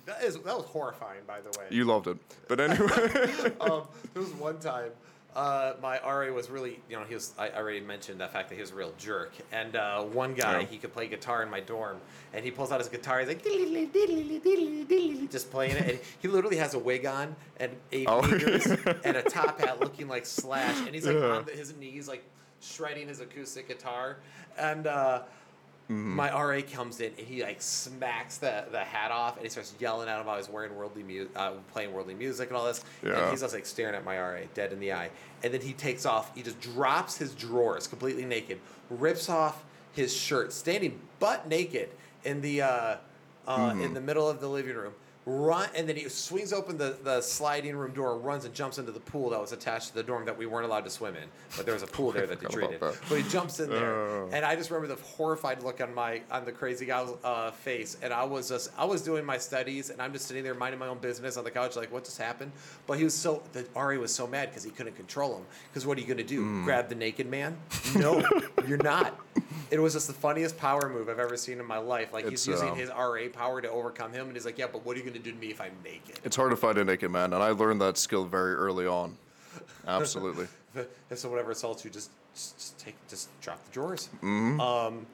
That 0.07 0.23
is 0.23 0.35
that 0.39 0.57
was 0.57 0.65
horrifying, 0.67 1.21
by 1.27 1.41
the 1.41 1.51
way. 1.59 1.67
You 1.71 1.85
loved 1.85 2.07
it, 2.07 2.17
but 2.49 2.61
anyway. 2.61 3.53
um, 3.61 3.83
there 4.15 4.23
was 4.23 4.33
one 4.35 4.59
time. 4.59 4.91
Uh, 5.35 5.75
my 5.83 5.99
RA 6.01 6.33
was 6.33 6.49
really, 6.49 6.81
you 6.89 6.97
know, 6.97 7.05
he 7.05 7.13
was. 7.15 7.35
I 7.39 7.51
already 7.51 7.81
mentioned 7.81 8.19
the 8.21 8.27
fact 8.29 8.49
that 8.49 8.55
he 8.55 8.63
was 8.63 8.71
a 8.71 8.75
real 8.75 8.95
jerk. 8.97 9.33
And 9.53 9.77
uh, 9.77 10.03
one 10.05 10.33
guy, 10.33 10.61
Yeah. 10.61 10.67
he 10.67 10.79
could 10.79 10.95
play 10.95 11.09
guitar 11.09 11.43
in 11.43 11.51
my 11.51 11.61
dorm, 11.61 11.99
and 12.33 12.43
he 12.43 12.51
pulls 12.51 12.73
out 12.73 12.79
his 12.81 12.89
guitar. 12.89 13.19
He's 13.19 13.29
like, 13.29 13.43
"Diddly, 13.45 13.91
diddly, 13.91 14.41
diddly, 14.41 14.87
diddly," 14.87 15.31
just 15.31 15.51
playing 15.51 15.77
it. 15.77 15.89
And 15.91 15.99
he 16.21 16.29
literally 16.29 16.57
has 16.57 16.73
a 16.73 16.79
wig 16.79 17.05
on 17.05 17.37
and 17.61 17.73
eight 17.93 18.07
Oh. 18.09 18.21
and 19.05 19.17
a 19.19 19.23
top 19.23 19.61
hat, 19.61 19.79
looking 19.79 20.09
like 20.09 20.25
Slash. 20.25 20.79
And 20.87 20.95
he's 20.95 21.05
like 21.07 21.17
Yeah. 21.17 21.27
on 21.37 21.45
the, 21.45 21.53
his 21.53 21.77
knees, 21.77 22.09
like 22.09 22.25
shredding 22.63 23.09
his 23.09 23.21
acoustic 23.21 23.69
guitar. 23.69 24.17
And 24.57 24.87
uh, 24.87 25.23
Mm-hmm. 25.91 26.17
my 26.17 26.33
RA 26.33 26.63
comes 26.69 27.01
in 27.01 27.13
and 27.17 27.27
he 27.27 27.45
like 27.45 27.63
smacks 27.63 28.39
the, 28.39 28.65
the 28.73 28.81
hat 28.81 29.13
off 29.13 29.37
and 29.37 29.45
he 29.45 29.49
starts 29.51 29.73
yelling 29.79 30.09
at 30.09 30.21
him. 30.21 30.29
I 30.29 30.37
was 30.37 30.49
wearing 30.49 30.75
worldly 30.75 31.05
music, 31.05 31.31
uh, 31.37 31.53
playing 31.73 31.93
worldly 31.93 32.15
music 32.15 32.49
and 32.49 32.57
all 32.57 32.65
this. 32.65 32.85
And 33.03 33.31
he's 33.31 33.41
just 33.41 33.55
like 33.55 33.67
staring 33.67 33.95
at 33.95 34.05
my 34.05 34.19
RA, 34.19 34.41
dead 34.53 34.73
in 34.73 34.81
the 34.81 34.93
eye. 34.93 35.11
And 35.45 35.55
then 35.55 35.61
he 35.61 35.73
takes 35.73 36.05
off. 36.05 36.35
He 36.35 36.43
just 36.43 36.61
drops 36.61 37.17
his 37.17 37.35
drawers 37.35 37.87
completely 37.87 38.25
naked, 38.25 38.59
rips 38.91 39.29
off 39.29 39.65
his 39.93 40.13
shirt, 40.13 40.53
standing 40.53 40.99
butt 41.21 41.49
naked 41.49 41.91
in 42.25 42.41
the 42.41 42.63
uh, 42.63 42.97
uh, 43.47 43.75
in 43.81 43.95
the 43.95 44.01
middle 44.01 44.29
of 44.29 44.41
the 44.41 44.49
living 44.49 44.75
room. 44.75 44.93
Run 45.29 45.69
and 45.75 45.89
then 45.89 45.97
he 45.97 46.09
swings 46.09 46.53
open 46.53 46.79
the, 46.79 46.97
the 47.03 47.21
sliding 47.21 47.75
room 47.77 47.93
door, 47.93 48.17
runs 48.17 48.45
and 48.45 48.55
jumps 48.55 48.79
into 48.79 48.93
the 48.93 49.01
pool 49.01 49.31
that 49.31 49.41
was 49.41 49.51
attached 49.51 49.89
to 49.89 49.95
the 49.97 50.03
dorm 50.05 50.25
that 50.25 50.39
we 50.39 50.47
weren't 50.47 50.67
allowed 50.67 50.85
to 50.85 50.91
swim 50.91 51.17
in. 51.17 51.25
But 51.57 51.67
there 51.67 51.75
was 51.75 51.83
a 51.83 51.87
pool 51.89 52.13
there 52.13 52.29
that 52.29 52.39
they 52.41 52.47
treated. 52.47 52.79
that. 52.79 52.95
But 53.09 53.19
he 53.21 53.29
jumps 53.29 53.59
in 53.59 53.69
there, 53.69 53.93
Oh. 53.97 54.29
and 54.33 54.45
I 54.45 54.55
just 54.55 54.71
remember 54.71 54.95
the 54.95 55.03
horrified 55.03 55.65
look 55.65 55.81
on 55.81 55.93
my 55.93 56.21
on 56.31 56.45
the 56.45 56.53
crazy 56.53 56.87
guy's 56.87 57.09
uh, 57.25 57.51
face. 57.51 57.97
And 58.03 58.13
I 58.13 58.23
was 58.23 58.49
just 58.49 58.71
I 58.79 58.85
was 58.85 59.03
doing 59.03 59.25
my 59.25 59.37
studies, 59.37 59.91
and 59.91 60.01
I'm 60.01 60.13
just 60.13 60.27
sitting 60.27 60.45
there 60.45 60.55
minding 60.55 60.79
my 60.79 60.87
own 60.87 60.99
business 60.99 61.37
on 61.37 61.43
the 61.43 61.51
couch, 61.51 61.75
like 61.75 61.91
what 61.93 62.05
just 62.05 62.19
happened. 62.19 62.53
But 62.87 62.99
he 62.99 63.03
was 63.03 63.13
so 63.15 63.43
the 63.53 63.67
RA 63.75 63.97
was 63.97 64.15
so 64.15 64.29
mad 64.29 64.51
because 64.51 64.63
he 64.63 64.71
couldn't 64.71 64.95
control 64.95 65.39
him. 65.39 65.45
Because 65.73 65.85
what 65.87 65.99
are 65.99 66.03
you 66.03 66.07
gonna 66.07 66.23
do? 66.23 66.41
Hmm. 66.43 66.65
Grab 66.65 66.89
the 66.89 66.95
naked 66.95 67.29
man? 67.29 67.57
No, 67.97 68.23
you're 68.69 68.79
not. 68.79 69.19
It 69.73 69.81
was 69.81 69.95
just 69.95 70.07
the 70.07 70.13
funniest 70.13 70.57
power 70.57 70.89
move 70.89 71.09
I've 71.09 71.19
ever 71.19 71.37
seen 71.37 71.59
in 71.59 71.67
my 71.67 71.79
life. 71.79 72.13
Like 72.13 72.27
It's, 72.27 72.45
he's 72.45 72.47
using 72.55 72.69
um, 72.71 72.77
his 72.77 72.89
RA 72.91 73.23
power 73.33 73.61
to 73.61 73.69
overcome 73.69 74.13
him, 74.13 74.29
and 74.29 74.37
he's 74.37 74.45
like, 74.45 74.59
yeah, 74.59 74.67
but 74.71 74.87
what 74.87 74.95
are 74.95 75.01
you 75.01 75.05
gonna 75.05 75.16
to 75.25 75.33
me 75.35 75.49
if 75.49 75.61
I'm 75.61 75.73
naked? 75.85 76.21
It's 76.25 76.37
hard 76.37 76.51
to 76.51 76.57
find 76.57 76.79
a 76.79 76.85
naked 76.85 77.11
man, 77.11 77.33
and 77.33 77.43
I 77.43 77.51
learned 77.51 77.81
that 77.81 77.99
skill 77.99 78.25
very 78.25 78.55
early 78.55 78.87
on. 78.87 79.17
Absolutely. 79.87 80.47
And 80.75 80.87
so 81.19 81.31
whatever 81.31 81.51
assaults 81.51 81.85
you, 81.85 81.91
just 81.91 82.11
just, 82.35 82.59
just 82.59 82.79
take 82.79 82.95
just 83.09 83.29
drop 83.41 83.65
the 83.65 83.73
drawers. 83.73 84.09
Mm-hmm. 84.17 84.61
Um, 84.61 85.07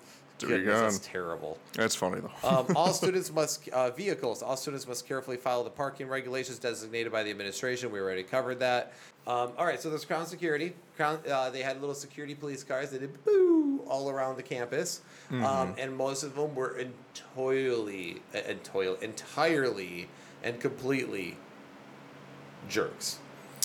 Goodness, 0.49 0.75
go. 0.75 0.81
that's 0.83 0.99
terrible. 0.99 1.59
That's 1.75 1.95
funny 1.95 2.21
though. 2.21 2.49
Um, 2.49 2.67
all 2.77 2.93
students 2.93 3.33
must 3.33 3.69
uh, 3.69 3.91
vehicles. 3.91 4.43
All 4.43 4.57
students 4.57 4.87
must 4.87 5.07
carefully 5.07 5.37
follow 5.37 5.65
the 5.65 5.71
parking 5.71 6.09
regulations 6.09 6.59
designated 6.59 7.13
by 7.13 7.23
the 7.23 7.31
administration. 7.31 7.91
We 7.91 8.01
already 8.01 8.23
covered 8.23 8.61
that. 8.61 8.93
Um, 9.27 9.53
all 9.57 9.65
right, 9.67 9.81
so 9.81 9.89
there's 9.89 10.05
Crown 10.05 10.27
Security. 10.27 10.75
Crown. 10.97 11.21
Uh, 11.31 11.51
they 11.51 11.63
had 11.63 11.81
little 11.81 11.95
security 11.95 12.35
police 12.35 12.65
cars. 12.65 12.91
They 12.91 12.99
did 12.99 13.25
boo 13.25 13.81
all 13.87 14.11
around 14.11 14.37
the 14.37 14.43
campus, 14.43 15.01
um, 15.31 15.75
and 15.79 15.97
most 15.97 16.23
of 16.23 16.35
them 16.35 16.55
were 16.55 16.77
entirely, 16.79 18.23
entirely, 18.35 18.97
entirely, 19.01 20.09
and 20.43 20.61
completely 20.61 21.37
jerks. 22.69 23.19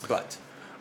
But 0.07 0.37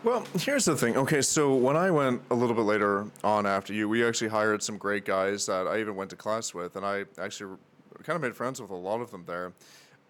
Well, 0.07 0.25
here's 0.39 0.65
the 0.65 0.77
thing. 0.77 0.97
Okay, 0.97 1.21
so 1.21 1.53
when 1.53 1.77
I 1.77 1.91
went 1.91 2.23
a 2.31 2.35
little 2.37 2.55
bit 2.55 2.63
later 2.63 3.07
on 3.25 3.45
after 3.45 3.75
you, 3.75 3.89
we 3.89 4.07
actually 4.07 4.29
hired 4.29 4.63
some 4.63 4.79
great 4.79 5.05
guys 5.05 5.47
that 5.47 5.67
I 5.67 5.81
even 5.81 5.97
went 5.97 6.11
to 6.11 6.17
class 6.17 6.55
with, 6.55 6.77
and 6.77 6.87
I 6.87 7.07
actually 7.19 7.57
kind 8.05 8.15
of 8.15 8.23
made 8.23 8.37
friends 8.37 8.63
with 8.63 8.71
a 8.71 8.77
lot 8.77 9.01
of 9.01 9.11
them 9.11 9.25
there. 9.27 9.53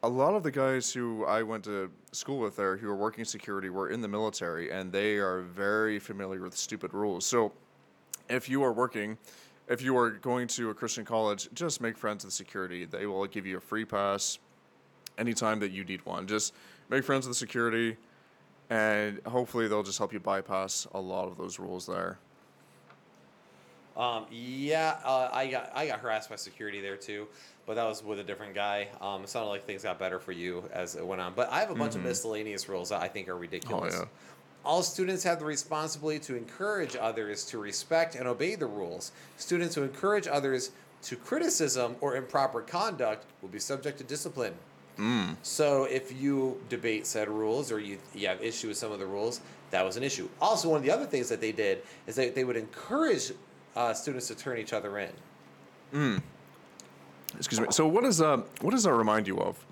A 0.03 0.09
lot 0.11 0.35
of 0.35 0.43
the 0.43 0.51
guys 0.51 0.93
who 0.93 1.25
I 1.25 1.43
went 1.43 1.65
to 1.65 1.91
school 2.13 2.41
with 2.41 2.57
there 2.57 2.77
who 2.77 2.89
were 2.89 2.95
working 2.95 3.25
security 3.25 3.71
were 3.71 3.89
in 3.89 4.03
the 4.03 4.07
military, 4.07 4.71
and 4.71 4.93
they 4.93 5.17
are 5.17 5.41
very 5.41 5.99
familiar 5.99 6.43
with 6.43 6.55
stupid 6.55 6.93
rules. 6.93 7.25
So 7.25 7.53
if 8.29 8.51
you 8.51 8.63
are 8.65 8.75
working, 8.75 9.17
if 9.67 9.81
you 9.81 9.97
are 9.97 10.11
going 10.11 10.47
to 10.49 10.69
a 10.69 10.75
Christian 10.75 11.07
college, 11.07 11.49
just 11.55 11.81
make 11.81 11.97
friends 11.97 12.23
with 12.23 12.35
security. 12.35 12.85
They 12.85 13.07
will 13.07 13.27
give 13.27 13.47
you 13.47 13.57
a 13.57 13.63
free 13.63 13.87
pass 13.87 14.41
anytime 15.17 15.59
that 15.61 15.71
you 15.71 15.85
need 15.85 16.05
one. 16.05 16.27
Just 16.27 16.53
make 16.91 17.03
friends 17.03 17.27
with 17.27 17.35
the 17.35 17.39
security, 17.39 17.97
and 18.71 19.21
hopefully 19.27 19.69
they'll 19.69 19.83
just 19.83 19.99
help 19.99 20.13
you 20.13 20.21
bypass 20.21 20.87
a 20.93 21.01
lot 21.01 21.29
of 21.29 21.37
those 21.37 21.59
rules 21.59 21.87
there. 21.87 22.19
Um, 23.97 24.27
yeah, 24.31 24.99
uh, 25.05 25.31
I 25.33 25.47
got 25.47 25.73
I 25.75 25.87
got 25.87 26.01
harassed 26.01 26.29
by 26.29 26.37
security 26.37 26.83
there 26.83 26.97
too, 26.99 27.27
but 27.65 27.77
that 27.77 27.85
was 27.85 28.05
with 28.05 28.19
a 28.19 28.25
different 28.25 28.55
guy. 28.55 28.89
Um, 29.01 29.23
it 29.23 29.31
sounded 29.31 29.49
like 29.49 29.65
things 29.65 29.85
got 29.85 29.99
better 29.99 30.19
for 30.19 30.33
you 30.33 30.65
as 30.73 30.97
it 30.97 31.07
went 31.07 31.23
on. 31.23 31.33
But 31.35 31.51
I 31.51 31.61
have 31.61 31.71
a 31.71 31.75
bunch 31.75 31.95
of 31.95 32.03
miscellaneous 32.05 32.69
rules 32.69 32.91
that 32.91 33.01
I 33.01 33.09
think 33.09 33.29
are 33.29 33.39
ridiculous. 33.39 33.95
yeah. 33.95 34.05
All 34.67 34.83
students 34.83 35.23
have 35.23 35.39
the 35.39 35.45
responsibility 35.45 36.19
to 36.21 36.37
encourage 36.37 36.97
others 36.97 37.45
to 37.47 37.59
respect 37.59 38.17
and 38.17 38.27
obey 38.27 38.57
the 38.57 38.67
rules. 38.67 39.13
Students 39.37 39.77
who 39.77 39.85
encourage 39.85 40.27
others 40.27 40.73
to 41.05 41.17
criticism 41.17 41.97
or 42.01 42.17
improper 42.17 42.61
conduct 42.61 43.25
will 43.41 43.49
be 43.49 43.61
subject 43.61 43.97
to 43.99 44.05
discipline. 44.05 44.55
So 45.43 45.85
if 45.85 46.13
you 46.21 46.61
debate 46.69 47.07
said 47.07 47.29
rules 47.29 47.71
or 47.71 47.79
you, 47.81 47.99
you 48.15 48.29
have 48.29 48.43
issue 48.43 48.69
with 48.69 48.77
some 48.79 48.93
of 48.93 48.99
the 48.99 49.07
rules, 49.07 49.41
that 49.71 49.85
was 49.85 49.97
an 49.97 50.03
issue. 50.03 50.29
Also, 50.41 50.69
one 50.69 50.79
of 50.79 50.83
the 50.83 50.91
other 50.91 51.07
things 51.07 51.29
that 51.29 51.41
they 51.41 51.53
did 51.53 51.83
is 52.07 52.17
that 52.17 52.35
they 52.35 52.45
would 52.45 52.57
encourage 52.57 53.33
uh, 53.75 53.93
students 53.93 54.29
to 54.29 54.35
turn 54.35 54.59
each 54.59 54.73
other 54.73 54.99
in. 54.99 56.23
Excuse 57.37 57.61
me. 57.61 57.67
So 57.71 57.87
what 57.87 58.05
does 58.05 58.21
uh, 58.21 58.39
what 58.61 58.71
does 58.71 58.85
that 58.85 58.93
remind 58.95 59.27
you 59.27 59.39
of? 59.39 59.65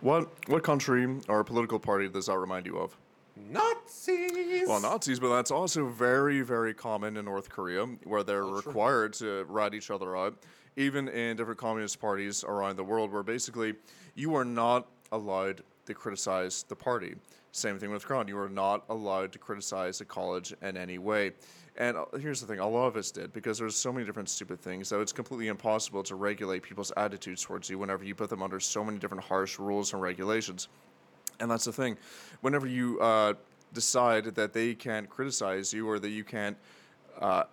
What 0.00 0.28
what 0.48 0.62
country 0.62 1.06
or 1.28 1.44
political 1.44 1.78
party 1.78 2.08
does 2.08 2.26
that 2.26 2.38
remind 2.38 2.66
you 2.66 2.76
of? 2.78 2.96
Nazis. 3.36 4.68
Well, 4.68 4.80
Nazis, 4.80 5.18
but 5.20 5.34
that's 5.34 5.50
also 5.50 5.86
very, 5.86 6.42
very 6.42 6.74
common 6.74 7.16
in 7.16 7.24
North 7.24 7.48
Korea, 7.48 7.86
where 8.04 8.22
they're 8.22 8.44
Oh, 8.44 8.60
sure. 8.60 8.72
required 8.72 9.12
to 9.14 9.44
rat 9.48 9.72
each 9.74 9.90
other 9.90 10.16
out, 10.16 10.34
even 10.76 11.08
in 11.08 11.36
different 11.36 11.58
communist 11.58 12.00
parties 12.00 12.44
around 12.44 12.76
the 12.76 12.84
world, 12.84 13.12
where 13.12 13.22
basically 13.22 13.74
you 14.14 14.34
are 14.34 14.44
not 14.44 14.86
allowed 15.12 15.62
to 15.86 15.94
criticize 15.94 16.64
the 16.64 16.76
party. 16.76 17.14
Same 17.52 17.78
thing 17.78 17.90
with 17.90 18.06
Crown. 18.06 18.28
You 18.28 18.38
are 18.38 18.48
not 18.48 18.84
allowed 18.88 19.32
to 19.32 19.38
criticize 19.38 20.00
a 20.00 20.04
college 20.04 20.54
in 20.62 20.76
any 20.76 20.98
way. 20.98 21.32
And 21.76 21.96
uh, 21.96 22.04
here's 22.20 22.40
the 22.40 22.46
thing: 22.46 22.60
a 22.60 22.68
lot 22.68 22.86
of 22.86 22.96
us 22.96 23.10
did 23.10 23.32
because 23.32 23.58
there's 23.58 23.74
so 23.74 23.92
many 23.92 24.06
different 24.06 24.28
stupid 24.28 24.60
things 24.60 24.88
that 24.90 25.00
it's 25.00 25.12
completely 25.12 25.48
impossible 25.48 26.02
to 26.04 26.14
regulate 26.14 26.62
people's 26.62 26.92
attitudes 26.96 27.42
towards 27.42 27.68
you 27.68 27.78
whenever 27.78 28.04
you 28.04 28.14
put 28.14 28.30
them 28.30 28.42
under 28.42 28.60
so 28.60 28.84
many 28.84 28.98
different 28.98 29.24
harsh 29.24 29.58
rules 29.58 29.92
and 29.92 30.00
regulations. 30.00 30.68
And 31.40 31.50
that's 31.50 31.64
the 31.64 31.72
thing. 31.72 31.96
Whenever 32.40 32.66
you 32.66 33.00
uh, 33.00 33.34
decide 33.72 34.26
that 34.26 34.52
they 34.52 34.74
can't 34.74 35.08
criticize 35.08 35.72
you 35.72 35.88
or 35.88 35.98
that 35.98 36.10
you 36.10 36.22
can't 36.22 36.56
uh, 37.18 37.44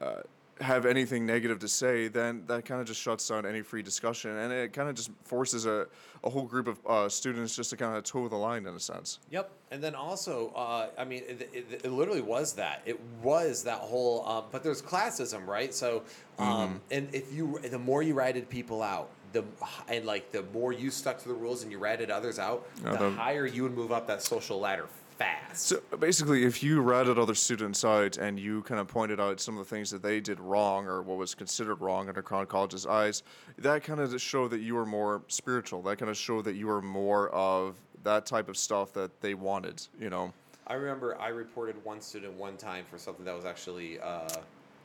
uh, 0.00 0.20
have 0.60 0.86
anything 0.86 1.24
negative 1.26 1.58
to 1.60 1.68
say, 1.68 2.08
then 2.08 2.44
that 2.46 2.64
kind 2.64 2.80
of 2.80 2.86
just 2.86 3.00
shuts 3.00 3.28
down 3.28 3.46
any 3.46 3.62
free 3.62 3.82
discussion. 3.82 4.30
And 4.36 4.52
it 4.52 4.72
kind 4.72 4.88
of 4.88 4.94
just 4.94 5.10
forces 5.24 5.66
a, 5.66 5.86
a 6.24 6.30
whole 6.30 6.44
group 6.44 6.66
of 6.66 6.78
uh, 6.86 7.08
students 7.08 7.54
just 7.54 7.70
to 7.70 7.76
kind 7.76 7.96
of 7.96 8.04
toe 8.04 8.28
the 8.28 8.36
line 8.36 8.66
in 8.66 8.74
a 8.74 8.80
sense. 8.80 9.18
Yep. 9.30 9.50
And 9.70 9.82
then 9.82 9.94
also, 9.94 10.52
uh, 10.56 10.88
I 10.98 11.04
mean, 11.04 11.22
it, 11.28 11.48
it, 11.52 11.80
it 11.84 11.92
literally 11.92 12.20
was 12.22 12.54
that. 12.54 12.82
It 12.86 12.98
was 13.22 13.62
that 13.64 13.78
whole, 13.78 14.26
um, 14.26 14.44
but 14.50 14.62
there's 14.62 14.82
classism, 14.82 15.46
right? 15.46 15.72
So, 15.74 16.02
um, 16.38 16.48
Mm-hmm. 16.48 16.76
and 16.92 17.08
if 17.14 17.32
you, 17.32 17.58
the 17.70 17.78
more 17.78 18.02
you 18.02 18.14
ratted 18.14 18.48
people 18.48 18.82
out, 18.82 19.10
the 19.32 19.44
and 19.88 20.06
like 20.06 20.32
the 20.32 20.42
more 20.54 20.72
you 20.72 20.90
stuck 20.90 21.20
to 21.20 21.28
the 21.28 21.34
rules 21.34 21.62
and 21.62 21.70
you 21.70 21.76
ratted 21.78 22.10
others 22.10 22.38
out, 22.38 22.66
the 22.82 22.92
the- 22.92 23.10
higher 23.10 23.44
you 23.44 23.62
would 23.62 23.74
move 23.76 23.92
up 23.92 24.06
that 24.06 24.22
social 24.22 24.58
ladder 24.58 24.86
fast. 25.18 25.66
So 25.66 25.80
basically, 25.98 26.44
if 26.44 26.62
you 26.62 26.80
ratted 26.80 27.18
other 27.18 27.34
students 27.34 27.84
out 27.84 28.16
and 28.16 28.38
you 28.38 28.62
kind 28.62 28.80
of 28.80 28.86
pointed 28.86 29.20
out 29.20 29.40
some 29.40 29.58
of 29.58 29.68
the 29.68 29.74
things 29.74 29.90
that 29.90 30.02
they 30.02 30.20
did 30.20 30.38
wrong 30.40 30.86
or 30.86 31.02
what 31.02 31.18
was 31.18 31.34
considered 31.34 31.80
wrong 31.80 32.08
under 32.08 32.22
Crown 32.22 32.46
College's 32.46 32.86
eyes, 32.86 33.22
that 33.58 33.82
kind 33.82 34.00
of 34.00 34.20
showed 34.20 34.50
that 34.52 34.60
you 34.60 34.74
were 34.74 34.86
more 34.86 35.22
spiritual. 35.28 35.82
That 35.82 35.98
kind 35.98 36.10
of 36.10 36.16
showed 36.16 36.44
that 36.44 36.54
you 36.54 36.68
were 36.68 36.80
more 36.80 37.28
of 37.30 37.76
that 38.04 38.24
type 38.26 38.48
of 38.48 38.56
stuff 38.56 38.92
that 38.92 39.20
they 39.20 39.34
wanted, 39.34 39.86
you 40.00 40.08
know. 40.08 40.32
I 40.68 40.74
remember 40.74 41.18
I 41.20 41.28
reported 41.28 41.76
one 41.84 42.00
student 42.00 42.34
one 42.34 42.56
time 42.56 42.84
for 42.90 42.98
something 42.98 43.24
that 43.24 43.34
was 43.34 43.44
actually 43.44 43.98
uh, 44.00 44.28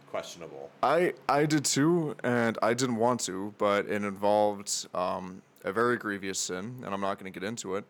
questionable. 0.10 0.70
I 0.82 1.14
I 1.30 1.46
did 1.46 1.66
too, 1.66 2.16
and 2.24 2.58
I 2.62 2.74
didn't 2.74 2.96
want 2.96 3.20
to, 3.22 3.54
but 3.58 3.86
it 3.86 4.04
involved 4.04 4.88
um, 4.96 5.42
a 5.64 5.72
very 5.72 5.98
grievous 5.98 6.40
sin, 6.40 6.82
and 6.84 6.94
I'm 6.94 7.02
not 7.02 7.20
going 7.20 7.32
to 7.32 7.40
get 7.40 7.46
into 7.48 7.76
it. 7.76 7.86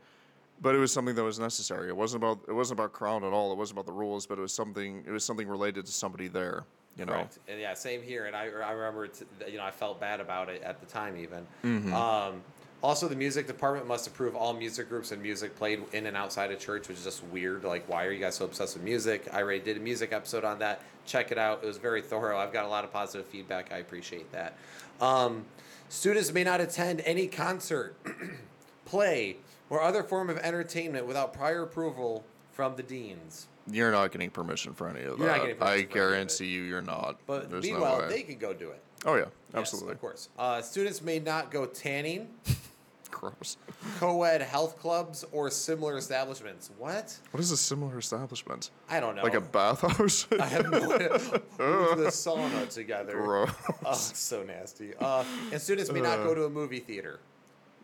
But 0.64 0.76
it 0.76 0.78
was 0.80 0.94
something 0.94 1.14
that 1.16 1.24
was 1.24 1.40
necessary. 1.40 1.90
It 1.90 1.96
wasn't 1.96 2.24
about 2.24 2.40
it 2.48 2.54
wasn't 2.54 2.80
about 2.80 2.94
crown 2.94 3.26
at 3.26 3.34
all. 3.34 3.52
It 3.52 3.58
wasn't 3.58 3.78
about 3.80 3.86
the 3.86 3.92
rules, 3.92 4.26
but 4.26 4.40
it 4.40 4.42
was 4.42 4.54
something 4.54 5.04
it 5.06 5.12
was 5.12 5.26
something 5.26 5.48
related 5.48 5.86
to 5.86 5.92
somebody 5.92 6.30
there. 6.30 6.64
You 6.98 7.06
know. 7.06 7.14
Correct. 7.14 7.40
And 7.48 7.60
yeah, 7.60 7.74
same 7.74 8.02
here. 8.02 8.26
And 8.26 8.36
I, 8.36 8.44
I 8.44 8.72
remember, 8.72 9.08
t- 9.08 9.26
you 9.48 9.58
know, 9.58 9.64
I 9.64 9.72
felt 9.72 10.00
bad 10.00 10.20
about 10.20 10.50
it 10.50 10.62
at 10.62 10.80
the 10.80 10.86
time, 10.86 11.18
even. 11.18 11.46
Mm-hmm. 11.64 11.94
Um, 11.94 12.42
also, 12.84 13.08
the 13.08 13.16
music 13.16 13.48
department 13.48 13.88
must 13.88 14.08
approve 14.08 14.36
all 14.36 14.54
music 14.54 14.90
groups 14.90 15.12
and 15.12 15.22
music 15.22 15.56
played 15.56 15.82
in 15.94 16.06
and 16.06 16.16
outside 16.16 16.52
of 16.52 16.60
church, 16.60 16.88
which 16.88 16.98
is 16.98 17.04
just 17.04 17.24
weird. 17.26 17.64
Like, 17.64 17.88
why 17.90 18.06
are 18.06 18.12
you 18.12 18.20
guys 18.20 18.36
so 18.36 18.46
obsessed 18.46 18.76
with 18.76 18.84
music? 18.84 19.28
I 19.34 19.42
already 19.42 19.62
did 19.62 19.78
a 19.78 19.80
music 19.80 20.14
episode 20.14 20.44
on 20.44 20.60
that. 20.60 20.82
Check 21.06 21.32
it 21.32 21.38
out. 21.38 21.64
It 21.64 21.66
was 21.66 21.78
very 21.78 22.02
thorough. 22.02 22.38
I've 22.38 22.54
got 22.54 22.66
a 22.66 22.68
lot 22.68 22.84
of 22.84 22.94
positive 22.94 23.26
feedback. 23.26 23.74
I 23.74 23.78
appreciate 23.78 24.32
that. 24.34 24.58
Um, 25.02 25.46
students 25.90 26.32
may 26.34 26.44
not 26.44 26.62
attend 26.62 27.02
any 27.06 27.28
concert, 27.28 27.96
play, 28.86 29.38
or 29.74 29.82
other 29.82 30.04
form 30.04 30.30
of 30.30 30.38
entertainment 30.38 31.08
without 31.08 31.34
prior 31.34 31.64
approval 31.64 32.24
from 32.52 32.76
the 32.76 32.84
deans. 32.84 33.48
You're 33.72 33.92
not 33.92 34.12
getting 34.12 34.30
permission 34.30 34.72
for 34.76 34.88
any 34.88 35.00
of 35.02 35.18
You're 35.18 35.28
not 35.28 35.38
that. 35.38 35.42
getting 35.42 35.56
permission 35.56 35.62
I 35.62 35.66
for 35.68 35.74
any 35.74 35.82
of 35.84 35.90
it. 35.90 35.94
guarantee 35.94 36.46
you, 36.46 36.62
you're 36.62 36.82
not. 36.84 37.18
But 37.26 37.50
There's 37.50 37.66
no 37.66 37.72
meanwhile, 37.72 38.00
way. 38.02 38.10
they 38.10 38.22
can 38.22 38.38
go 38.38 38.54
do 38.54 38.70
it. 38.70 38.80
Oh 39.04 39.16
yeah, 39.16 39.22
Yes, 39.22 39.32
absolutely. 39.56 39.94
of 39.94 40.02
course. 40.02 40.30
Uh, 40.38 40.62
students 40.62 41.02
may 41.02 41.18
not 41.18 41.50
go 41.50 41.66
tanning, 41.66 42.28
Gross. 43.10 43.58
co-ed 43.98 44.44
health 44.44 44.78
clubs, 44.80 45.26
or 45.32 45.50
similar 45.50 45.98
establishments. 45.98 46.70
What? 46.78 47.18
What 47.32 47.42
is 47.42 47.50
a 47.50 47.58
similar 47.58 47.98
establishment? 47.98 48.70
I 48.92 49.00
don't 49.00 49.16
know. 49.16 49.24
Like 49.24 49.34
a 49.34 49.42
bathhouse? 49.42 50.28
I 50.40 50.46
have 50.46 50.70
no 50.70 50.78
idea. 50.94 51.10
Move 51.58 51.98
the 51.98 52.12
sauna 52.12 52.70
together. 52.70 53.14
Gross. 53.14 53.50
Oh, 53.84 53.94
so 53.94 54.44
nasty. 54.44 54.94
Uh, 55.00 55.24
and 55.52 55.60
students 55.60 55.92
may 55.92 56.02
not 56.02 56.18
go 56.24 56.36
to 56.36 56.46
a 56.46 56.50
movie 56.50 56.80
theater. 56.80 57.20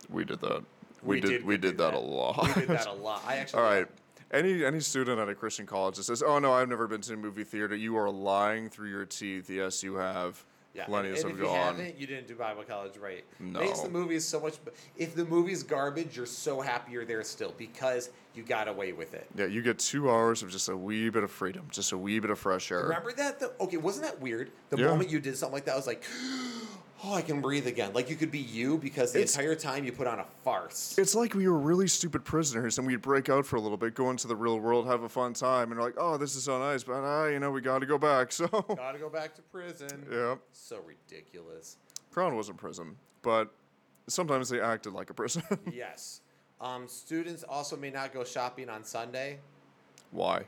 We 0.08 0.24
did 0.24 0.40
that. 0.42 0.62
We, 1.02 1.16
We 1.16 1.20
did. 1.20 1.28
did 1.30 1.44
we 1.44 1.56
did 1.56 1.78
that, 1.78 1.92
that. 1.92 1.94
a 1.94 1.98
lot. 1.98 2.42
We 2.56 2.62
did 2.62 2.68
that 2.68 2.86
a 2.86 2.92
lot. 3.08 3.22
I 3.26 3.36
actually. 3.36 3.62
All 3.62 3.68
right. 3.70 3.86
Any 4.32 4.64
any 4.64 4.80
student 4.80 5.18
at 5.18 5.28
a 5.28 5.34
Christian 5.34 5.66
college 5.66 5.96
that 5.96 6.04
says, 6.04 6.22
"Oh 6.22 6.38
no, 6.38 6.52
I've 6.52 6.68
never 6.68 6.86
been 6.86 7.00
to 7.00 7.14
a 7.14 7.16
movie 7.16 7.42
theater," 7.44 7.74
you 7.74 7.96
are 7.96 8.08
lying 8.10 8.68
through 8.68 8.90
your 8.90 9.04
teeth. 9.04 9.50
Yes, 9.50 9.82
you 9.82 9.94
have. 9.96 10.44
Yeah, 10.72 10.84
Plenty 10.84 11.08
and, 11.08 11.18
of 11.18 11.24
and 11.24 11.32
if 11.32 11.38
you 11.38 11.42
going 11.46 11.56
haven't, 11.56 11.98
you 11.98 12.06
didn't 12.06 12.28
do 12.28 12.36
Bible 12.36 12.62
college 12.62 12.96
right. 12.96 13.24
No. 13.40 13.58
Makes 13.58 13.80
the 13.80 13.88
movies 13.88 14.24
so 14.24 14.38
much. 14.38 14.54
If 14.96 15.16
the 15.16 15.24
movie's 15.24 15.64
garbage, 15.64 16.16
you're 16.16 16.26
so 16.26 16.60
happy 16.60 16.92
you're 16.92 17.04
there 17.04 17.24
still 17.24 17.52
because 17.58 18.10
you 18.36 18.44
got 18.44 18.68
away 18.68 18.92
with 18.92 19.12
it. 19.12 19.26
Yeah, 19.34 19.46
you 19.46 19.62
get 19.62 19.80
two 19.80 20.08
hours 20.08 20.44
of 20.44 20.50
just 20.52 20.68
a 20.68 20.76
wee 20.76 21.10
bit 21.10 21.24
of 21.24 21.30
freedom, 21.32 21.66
just 21.72 21.90
a 21.90 21.98
wee 21.98 22.20
bit 22.20 22.30
of 22.30 22.38
fresh 22.38 22.70
air. 22.70 22.84
Remember 22.84 23.10
that? 23.14 23.40
The, 23.40 23.50
okay, 23.62 23.78
wasn't 23.78 24.04
that 24.06 24.20
weird? 24.20 24.52
The 24.68 24.76
Yeah. 24.76 24.86
moment 24.86 25.10
you 25.10 25.18
did 25.18 25.36
something 25.36 25.54
like 25.54 25.64
that, 25.64 25.72
I 25.72 25.76
was 25.76 25.88
like, 25.88 26.04
oh, 27.04 27.14
I 27.14 27.22
can 27.22 27.40
breathe 27.40 27.66
again. 27.66 27.92
Like 27.94 28.10
you 28.10 28.16
could 28.16 28.30
be 28.30 28.38
you 28.38 28.78
because 28.78 29.12
the 29.12 29.20
It's- 29.20 29.34
entire 29.34 29.54
time 29.54 29.84
you 29.84 29.92
put 29.92 30.06
on 30.06 30.18
a 30.18 30.24
farce. 30.44 30.96
It's 30.98 31.14
like 31.14 31.34
we 31.34 31.48
were 31.48 31.58
really 31.58 31.88
stupid 31.88 32.24
prisoners 32.24 32.78
and 32.78 32.86
we'd 32.86 33.00
break 33.02 33.28
out 33.28 33.46
for 33.46 33.56
a 33.56 33.60
little 33.60 33.76
bit, 33.78 33.94
go 33.94 34.10
into 34.10 34.26
the 34.26 34.36
real 34.36 34.58
world, 34.58 34.86
have 34.86 35.02
a 35.02 35.08
fun 35.08 35.32
time, 35.32 35.70
and 35.70 35.78
we're 35.80 35.86
like, 35.86 35.96
oh, 35.98 36.16
this 36.16 36.36
is 36.36 36.44
so 36.44 36.58
nice, 36.58 36.82
but 36.84 37.02
uh, 37.02 37.26
you 37.28 37.38
know, 37.38 37.50
we 37.50 37.60
got 37.60 37.78
to 37.80 37.86
go 37.86 37.98
back. 37.98 38.30
So, 38.40 38.46
Gotta 38.48 38.98
go 38.98 39.08
back 39.08 39.34
to 39.36 39.42
prison. 39.42 40.06
yeah, 40.10 40.36
So 40.52 40.80
ridiculous. 40.86 41.76
Crown 42.10 42.36
wasn't 42.36 42.58
prison, 42.58 42.96
but 43.22 43.52
sometimes 44.06 44.48
they 44.48 44.60
acted 44.60 44.92
like 44.92 45.10
a 45.10 45.14
prison. 45.14 45.42
yes. 45.72 46.20
Um, 46.60 46.88
students 46.88 47.42
also 47.42 47.76
may 47.76 47.90
not 47.90 48.12
go 48.12 48.22
shopping 48.24 48.68
on 48.68 48.84
Sunday 48.84 49.38
Why? 50.10 50.44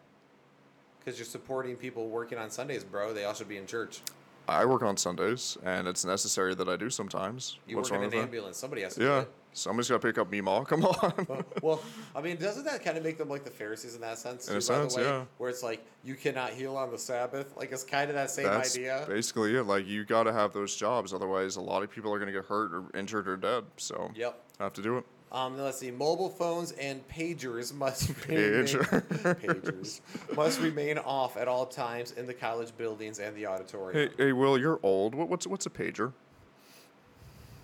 because 0.98 1.18
you're 1.18 1.26
supporting 1.26 1.74
people 1.76 2.08
working 2.08 2.38
on 2.38 2.50
Sundays, 2.50 2.84
bro. 2.84 3.12
They 3.12 3.24
all 3.24 3.34
should 3.34 3.48
be 3.48 3.56
in 3.56 3.66
church. 3.66 4.00
I 4.48 4.64
work 4.64 4.82
on 4.82 4.96
Sundays, 4.96 5.56
and 5.64 5.86
it's 5.86 6.04
necessary 6.04 6.54
that 6.56 6.68
I 6.68 6.76
do 6.76 6.90
sometimes. 6.90 7.58
You 7.66 7.76
What's 7.76 7.90
work 7.90 7.98
in 8.00 8.04
an 8.04 8.10
with 8.10 8.18
that? 8.18 8.22
ambulance. 8.24 8.56
Somebody 8.58 8.82
has 8.82 8.94
to 8.94 9.00
do 9.00 9.06
Yeah, 9.06 9.20
it. 9.20 9.30
somebody's 9.52 9.88
got 9.88 10.00
to 10.00 10.06
pick 10.08 10.18
up 10.18 10.30
me, 10.30 10.40
Ma. 10.40 10.64
Come 10.64 10.84
on. 10.84 11.44
well, 11.62 11.80
I 12.14 12.20
mean, 12.20 12.36
doesn't 12.36 12.64
that 12.64 12.84
kind 12.84 12.98
of 12.98 13.04
make 13.04 13.18
them 13.18 13.28
like 13.28 13.44
the 13.44 13.50
Pharisees 13.50 13.94
in 13.94 14.00
that 14.00 14.18
sense? 14.18 14.48
In 14.48 14.56
a 14.56 14.60
too, 14.60 14.68
by 14.68 14.78
the 14.78 14.90
sense, 14.90 14.96
way? 14.96 15.04
yeah. 15.04 15.24
Where 15.38 15.48
it's 15.48 15.62
like 15.62 15.84
you 16.02 16.14
cannot 16.16 16.50
heal 16.50 16.76
on 16.76 16.90
the 16.90 16.98
Sabbath. 16.98 17.56
Like 17.56 17.70
it's 17.72 17.84
kind 17.84 18.10
of 18.10 18.16
that 18.16 18.30
same 18.30 18.44
That's 18.46 18.74
idea. 18.74 19.04
basically 19.08 19.56
it. 19.56 19.62
Like 19.64 19.86
you 19.86 20.04
got 20.04 20.24
to 20.24 20.32
have 20.32 20.52
those 20.52 20.74
jobs, 20.76 21.14
otherwise, 21.14 21.56
a 21.56 21.60
lot 21.60 21.82
of 21.82 21.90
people 21.90 22.12
are 22.12 22.18
going 22.18 22.32
to 22.32 22.38
get 22.38 22.44
hurt 22.46 22.74
or 22.74 22.84
injured 22.98 23.28
or 23.28 23.36
dead. 23.36 23.64
So 23.76 24.10
Yep. 24.16 24.40
have 24.58 24.72
to 24.74 24.82
do 24.82 24.98
it. 24.98 25.04
Um, 25.32 25.56
then 25.56 25.64
let's 25.64 25.78
see. 25.78 25.90
Mobile 25.90 26.28
phones 26.28 26.72
and 26.72 27.06
pagers 27.08 27.72
must 27.72 28.08
remain, 28.28 28.64
pagers 28.66 30.00
must 30.36 30.60
remain 30.60 30.98
off 30.98 31.38
at 31.38 31.48
all 31.48 31.64
times 31.64 32.12
in 32.12 32.26
the 32.26 32.34
college 32.34 32.76
buildings 32.76 33.18
and 33.18 33.34
the 33.34 33.46
auditorium. 33.46 34.10
Hey, 34.18 34.24
hey, 34.26 34.32
Will, 34.32 34.58
you're 34.58 34.78
old. 34.82 35.14
What, 35.14 35.28
what's 35.30 35.46
what's 35.46 35.64
a 35.64 35.70
pager? 35.70 36.12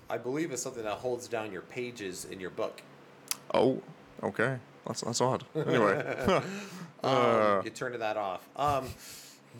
I 0.09 0.17
believe 0.17 0.51
it's 0.51 0.63
something 0.63 0.85
that 0.85 0.95
holds 0.95 1.29
down 1.29 1.53
your 1.53 1.61
pages 1.61 2.25
in 2.25 2.41
your 2.41 2.51
book. 2.51 2.81
Oh, 3.53 3.83
okay. 4.23 4.59
That's 4.87 5.03
that's 5.03 5.21
odd. 5.21 5.45
Anyway, 5.55 6.43
Um, 7.03 7.63
you 7.65 7.71
turn 7.71 7.99
that 7.99 8.17
off. 8.17 8.47
Um, 8.57 8.89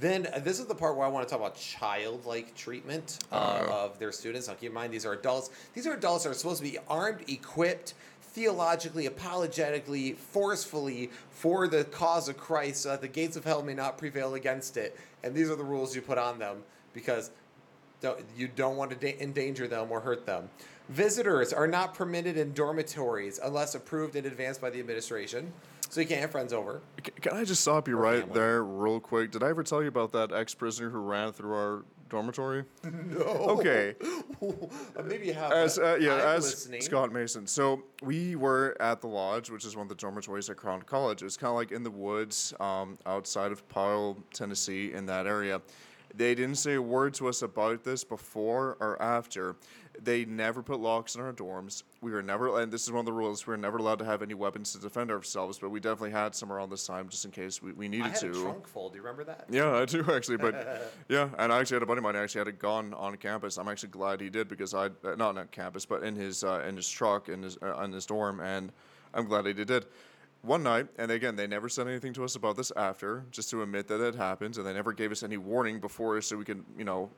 then 0.01 0.29
uh, 0.33 0.39
this 0.39 0.61
is 0.61 0.67
the 0.67 0.75
part 0.75 0.97
where 0.97 1.07
I 1.07 1.11
want 1.11 1.27
to 1.27 1.31
talk 1.31 1.41
about 1.41 1.57
childlike 1.57 2.55
treatment 2.55 3.19
uh, 3.33 3.67
of 3.71 3.99
their 3.99 4.13
students. 4.13 4.49
Now, 4.49 4.55
keep 4.55 4.69
in 4.69 4.75
mind 4.75 4.93
these 4.93 5.07
are 5.07 5.13
adults. 5.13 5.51
These 5.75 5.87
are 5.87 5.95
adults 5.95 6.25
that 6.25 6.31
are 6.31 6.35
supposed 6.35 6.63
to 6.63 6.71
be 6.71 6.79
armed, 6.89 7.29
equipped, 7.29 7.95
theologically, 8.21 9.07
apologetically, 9.07 10.13
forcefully 10.13 11.11
for 11.31 11.67
the 11.67 11.85
cause 11.85 12.29
of 12.29 12.37
Christ, 12.37 12.83
so 12.83 12.91
that 12.91 13.01
the 13.01 13.09
gates 13.09 13.37
of 13.37 13.45
hell 13.45 13.63
may 13.63 13.75
not 13.75 13.99
prevail 13.99 14.35
against 14.35 14.77
it. 14.77 14.97
And 15.23 15.35
these 15.35 15.51
are 15.51 15.57
the 15.57 15.65
rules 15.65 15.97
you 15.97 16.03
put 16.03 16.19
on 16.19 16.39
them 16.39 16.63
because 16.93 17.31
don't, 18.01 18.21
you 18.37 18.49
don't 18.49 18.77
want 18.77 18.91
to 18.91 18.97
da- 18.97 19.17
endanger 19.21 19.67
them 19.67 19.89
or 19.91 20.01
hurt 20.01 20.27
them. 20.27 20.49
Visitors 20.89 21.53
are 21.53 21.67
not 21.67 21.95
permitted 21.95 22.37
in 22.37 22.53
dormitories 22.53 23.41
unless 23.43 23.75
approved 23.75 24.17
in 24.17 24.25
advance 24.27 24.57
by 24.57 24.71
the 24.71 24.79
administration. 24.79 25.53
So 25.89 26.01
you 26.01 26.07
can't 26.07 26.21
have 26.21 26.31
friends 26.31 26.53
over. 26.53 26.83
C- 27.05 27.13
can 27.21 27.33
I 27.35 27.45
just 27.45 27.63
stop 27.63 27.89
you 27.89 27.97
right 27.97 28.21
family. 28.21 28.35
there, 28.35 28.63
real 28.65 29.01
quick? 29.01 29.31
Did 29.31 29.43
I 29.43 29.49
ever 29.49 29.63
tell 29.63 29.83
you 29.83 29.89
about 29.89 30.13
that 30.13 30.33
ex-prisoner 30.33 30.91
who 30.91 30.99
ran 30.99 31.33
through 31.33 31.55
our 31.55 31.85
dormitory? 32.11 32.65
No. 32.85 33.21
Okay. 33.59 33.95
Maybe 35.05 35.27
you 35.29 35.35
have. 35.35 35.51
as 35.53 35.79
but 35.79 35.85
uh, 35.85 35.97
yeah, 35.97 36.15
I'm 36.15 36.21
as 36.37 36.45
listening. 36.45 36.83
Scott 36.83 37.13
Mason. 37.13 37.47
So 37.47 37.83
we 38.03 38.37
were 38.37 38.77
at 38.81 39.01
the 39.01 39.07
lodge, 39.07 39.51
which 39.51 39.65
is 39.65 39.77
one 39.77 39.85
of 39.85 39.89
the 39.89 39.95
dormitories 39.95 40.51
at 40.51 40.57
Crown 40.57 40.83
College. 40.83 41.23
It 41.23 41.25
was 41.25 41.37
kind 41.39 41.51
of 41.51 41.57
like 41.57 41.73
in 41.73 41.83
the 41.83 41.91
woods, 41.91 42.53
um, 42.61 42.99
outside 43.07 43.51
of 43.51 43.67
Powell, 43.69 44.19
Tennessee, 44.35 44.93
in 44.93 45.07
that 45.07 45.27
area. 45.27 45.63
They 46.15 46.35
didn't 46.35 46.57
say 46.57 46.75
a 46.75 46.83
word 46.83 47.15
to 47.15 47.29
us 47.29 47.43
about 47.43 47.85
this 47.85 48.05
before 48.05 48.77
or 48.81 49.01
after. 49.01 49.57
They 50.03 50.25
never 50.25 50.63
put 50.63 50.81
locks 50.81 51.15
in 51.15 51.21
our 51.21 51.33
dorms. 51.33 51.83
We 52.01 52.13
were 52.13 52.23
never, 52.23 52.61
and 52.61 52.73
this 52.73 52.85
is 52.85 52.93
one 52.93 53.01
of 53.01 53.07
the 53.07 53.13
rules. 53.13 53.47
We 53.47 53.53
were 53.53 53.57
never 53.57 53.79
allowed 53.79 53.99
to 53.99 54.05
have 54.05 54.23
any 54.23 54.35
weapons 54.35 54.73
to 54.73 54.79
defend 54.79 55.11
ourselves. 55.11 55.59
But 55.59 55.71
we 55.71 55.81
definitely 55.81 56.13
had 56.13 56.35
some 56.35 56.53
around 56.53 56.71
this 56.71 56.87
time, 56.87 57.09
just 57.09 57.25
in 57.25 57.31
case 57.31 57.61
we, 57.63 57.73
we 57.73 57.89
needed 57.89 58.07
I 58.07 58.11
had 58.11 58.21
to. 58.21 58.31
a 58.31 58.35
trunk 58.35 58.69
full. 58.69 58.91
Do 58.91 58.97
you 58.97 59.03
remember 59.03 59.25
that? 59.25 59.47
Yeah, 59.51 59.75
I 59.75 59.85
do 59.85 60.05
actually, 60.13 60.37
but 60.37 60.93
yeah, 61.09 61.29
and 61.39 61.53
I 61.53 61.61
actually 61.61 61.77
had 61.77 61.83
a 61.83 61.87
buddy 61.87 61.99
of 61.99 62.05
mine 62.05 62.15
who 62.15 62.21
actually 62.21 62.41
had 62.41 62.49
a 62.49 62.53
gun 62.53 62.95
on 62.95 63.17
campus. 63.17 63.59
I'm 63.59 63.69
actually 63.69 63.91
glad 63.91 64.21
he 64.21 64.31
did 64.31 64.49
because 64.49 64.75
I, 64.75 64.87
uh, 64.87 65.15
not 65.17 65.37
on 65.37 65.49
campus, 65.49 65.85
but 65.85 66.03
in 66.03 66.15
his 66.15 66.45
uh, 66.45 66.65
in 66.67 66.77
his 66.77 66.89
truck 66.89 67.29
in 67.29 67.43
his 67.43 67.59
uh, 67.63 67.81
in 67.83 67.93
his 67.93 68.07
dorm, 68.07 68.41
and 68.41 68.73
I'm 69.15 69.27
glad 69.27 69.47
he 69.47 69.53
did. 69.53 69.87
One 70.43 70.63
night, 70.63 70.87
and 70.97 71.11
again, 71.11 71.35
they 71.35 71.49
never 71.49 71.69
said 71.69 71.89
anything 71.89 72.13
to 72.15 72.25
us 72.25 72.37
about 72.37 72.57
this 72.57 72.71
after, 72.77 73.25
just 73.33 73.51
to 73.51 73.63
admit 73.63 73.89
that 73.89 74.01
it 74.01 74.15
happened, 74.15 74.57
and 74.57 74.65
they 74.65 74.73
never 74.73 74.93
gave 74.93 75.11
us 75.11 75.25
any 75.25 75.37
warning 75.37 75.81
before, 75.81 76.21
so 76.21 76.37
we 76.37 76.45
could, 76.45 76.65
you 76.77 76.85
know, 76.85 77.11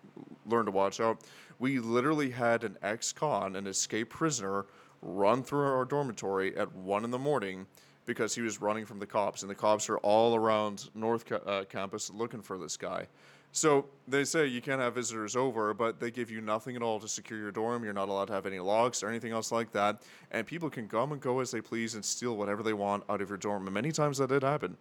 learn 0.47 0.64
to 0.64 0.70
watch 0.70 1.01
out. 1.01 1.20
We 1.59 1.80
literally 1.80 2.30
had 2.30 2.64
an 2.64 2.78
ex-con, 2.82 3.56
an 3.56 3.66
escaped 3.66 4.10
prisoner, 4.10 4.64
run 5.02 5.42
through 5.42 5.66
our 5.66 5.84
dormitory 5.84 6.56
at 6.56 6.74
one 6.74 7.05
in 7.05 7.10
the 7.10 7.18
morning 7.18 7.66
because 8.06 8.34
he 8.34 8.40
was 8.40 8.60
running 8.60 8.86
from 8.86 8.98
the 8.98 9.06
cops, 9.06 9.42
and 9.42 9.51
the 9.51 9.55
cops 9.55 9.90
are 9.90 9.98
all 9.98 10.34
around 10.34 10.88
North 10.94 11.30
uh, 11.30 11.64
Campus 11.68 12.10
looking 12.10 12.40
for 12.40 12.56
this 12.59 12.76
guy. 12.76 13.06
So 13.52 13.86
they 14.06 14.24
say 14.24 14.47
you 14.47 14.60
can't 14.60 14.81
have 14.81 14.94
visitors 14.94 15.35
over, 15.35 15.74
but 15.74 15.98
they 15.98 16.10
give 16.10 16.31
you 16.31 16.40
nothing 16.40 16.77
at 16.77 16.82
all 16.82 17.01
to 17.01 17.09
secure 17.09 17.39
your 17.39 17.51
dorm. 17.51 17.82
You're 17.82 17.93
not 17.93 18.09
allowed 18.09 18.27
to 18.27 18.32
have 18.32 18.47
any 18.47 18.60
locks 18.60 19.02
or 19.02 19.09
anything 19.09 19.32
else 19.32 19.51
like 19.51 19.72
that. 19.72 20.02
And 20.31 20.47
people 20.47 20.70
can 20.70 20.89
come 20.89 21.12
and 21.12 21.20
go 21.20 21.40
as 21.40 21.51
they 21.51 21.60
please 21.60 21.94
and 21.94 22.05
steal 22.05 22.36
whatever 22.36 22.62
they 22.62 22.72
want 22.72 23.02
out 23.09 23.20
of 23.20 23.28
your 23.28 23.39
dorm. 23.39 23.66
And 23.66 23.74
many 23.74 23.90
times 23.90 24.18
that 24.18 24.28
did 24.28 24.43
happen. 24.43 24.77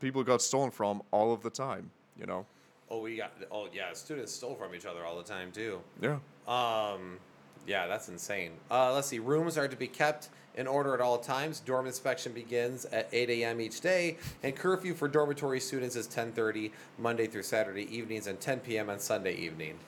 People 0.00 0.22
got 0.22 0.40
stolen 0.40 0.70
from 0.70 1.02
all 1.10 1.32
of 1.32 1.42
the 1.42 1.50
time, 1.50 1.90
you 2.18 2.26
know? 2.26 2.46
Oh, 2.90 3.00
we 3.00 3.16
got. 3.16 3.32
Oh, 3.50 3.68
yeah. 3.72 3.92
Students 3.92 4.32
stole 4.32 4.54
from 4.54 4.74
each 4.74 4.86
other 4.86 5.04
all 5.04 5.16
the 5.16 5.24
time 5.24 5.50
too. 5.50 5.80
Yeah. 6.00 6.18
Um, 6.46 7.18
yeah, 7.66 7.86
that's 7.86 8.08
insane. 8.08 8.52
Uh, 8.70 8.92
let's 8.92 9.08
see. 9.08 9.18
Rooms 9.18 9.56
are 9.56 9.66
to 9.66 9.76
be 9.76 9.86
kept 9.86 10.28
in 10.56 10.66
order 10.66 10.94
at 10.94 11.00
all 11.00 11.18
times. 11.18 11.60
Dorm 11.60 11.86
inspection 11.86 12.32
begins 12.32 12.84
at 12.86 13.08
8 13.12 13.30
a.m. 13.30 13.60
each 13.60 13.80
day, 13.80 14.18
and 14.42 14.54
curfew 14.54 14.94
for 14.94 15.08
dormitory 15.08 15.60
students 15.60 15.96
is 15.96 16.06
10:30 16.08 16.72
Monday 16.98 17.26
through 17.26 17.42
Saturday 17.42 17.94
evenings 17.94 18.26
and 18.26 18.40
10 18.40 18.60
p.m. 18.60 18.90
on 18.90 18.98
Sunday 18.98 19.34
evening. 19.34 19.78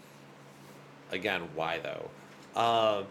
Again, 1.11 1.43
why 1.55 1.78
though? 1.78 2.11
Um, 2.61 3.07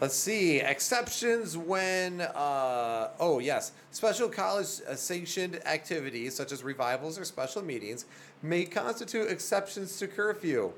let's 0.00 0.14
see. 0.14 0.58
Exceptions 0.60 1.56
when. 1.56 2.20
Uh, 2.20 3.10
oh 3.18 3.38
yes, 3.38 3.72
special 3.90 4.28
college 4.28 4.80
uh, 4.88 4.94
sanctioned 4.94 5.66
activities 5.66 6.34
such 6.34 6.52
as 6.52 6.62
revivals 6.62 7.18
or 7.18 7.24
special 7.24 7.62
meetings 7.62 8.04
may 8.42 8.64
constitute 8.64 9.30
exceptions 9.30 9.98
to 9.98 10.06
curfew. 10.06 10.72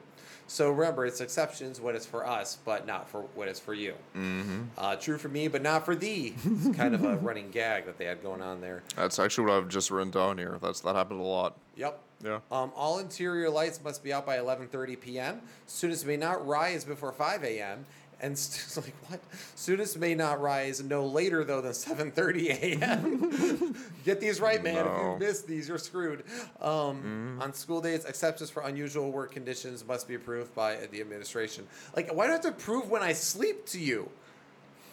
So 0.52 0.70
remember, 0.70 1.06
it's 1.06 1.22
exceptions 1.22 1.80
when 1.80 1.96
it's 1.96 2.04
for 2.04 2.26
us, 2.26 2.58
but 2.62 2.86
not 2.86 3.08
for 3.08 3.22
when 3.34 3.48
it's 3.48 3.58
for 3.58 3.72
you. 3.72 3.94
Mm-hmm. 4.14 4.64
Uh, 4.76 4.96
true 4.96 5.16
for 5.16 5.30
me, 5.30 5.48
but 5.48 5.62
not 5.62 5.86
for 5.86 5.96
thee. 5.96 6.34
It's 6.44 6.76
kind 6.76 6.94
of 6.94 7.02
a 7.02 7.16
running 7.22 7.50
gag 7.50 7.86
that 7.86 7.96
they 7.96 8.04
had 8.04 8.22
going 8.22 8.42
on 8.42 8.60
there. 8.60 8.82
That's 8.94 9.18
actually 9.18 9.46
what 9.46 9.54
I've 9.54 9.68
just 9.70 9.90
written 9.90 10.10
down 10.10 10.36
here. 10.36 10.58
That's 10.60 10.82
That 10.82 10.94
happened 10.94 11.20
a 11.20 11.24
lot. 11.24 11.56
Yep. 11.76 11.98
Yeah. 12.22 12.40
Um, 12.52 12.70
all 12.76 12.98
interior 12.98 13.48
lights 13.48 13.82
must 13.82 14.04
be 14.04 14.12
out 14.12 14.26
by 14.26 14.36
11:30 14.36 15.00
p.m. 15.00 15.40
Students 15.66 16.04
may 16.04 16.18
not 16.18 16.46
rise 16.46 16.84
before 16.84 17.12
5 17.12 17.44
a.m. 17.44 17.86
And 18.22 18.38
st- 18.38 18.86
like 18.86 18.94
what? 19.10 19.20
Students 19.56 19.96
may 19.96 20.14
not 20.14 20.40
rise 20.40 20.82
no 20.82 21.04
later 21.06 21.44
though 21.44 21.60
than 21.60 21.72
7:30 21.72 22.48
a.m. 22.80 23.74
Get 24.04 24.20
these 24.20 24.40
right, 24.40 24.62
man. 24.62 24.86
If 24.86 24.92
you 25.02 25.16
miss 25.18 25.42
these, 25.42 25.68
you're 25.68 25.78
screwed. 25.78 26.22
Um, 26.60 27.38
On 27.40 27.52
school 27.52 27.80
days, 27.80 28.04
exceptions 28.04 28.48
for 28.50 28.62
unusual 28.62 29.10
work 29.10 29.32
conditions 29.32 29.84
must 29.86 30.06
be 30.06 30.14
approved 30.14 30.54
by 30.54 30.76
the 30.90 31.00
administration. 31.00 31.66
Like, 31.96 32.14
why 32.14 32.26
do 32.26 32.30
I 32.30 32.32
have 32.34 32.42
to 32.42 32.52
prove 32.52 32.88
when 32.90 33.02
I 33.02 33.12
sleep 33.12 33.66
to 33.66 33.78
you? 33.80 34.08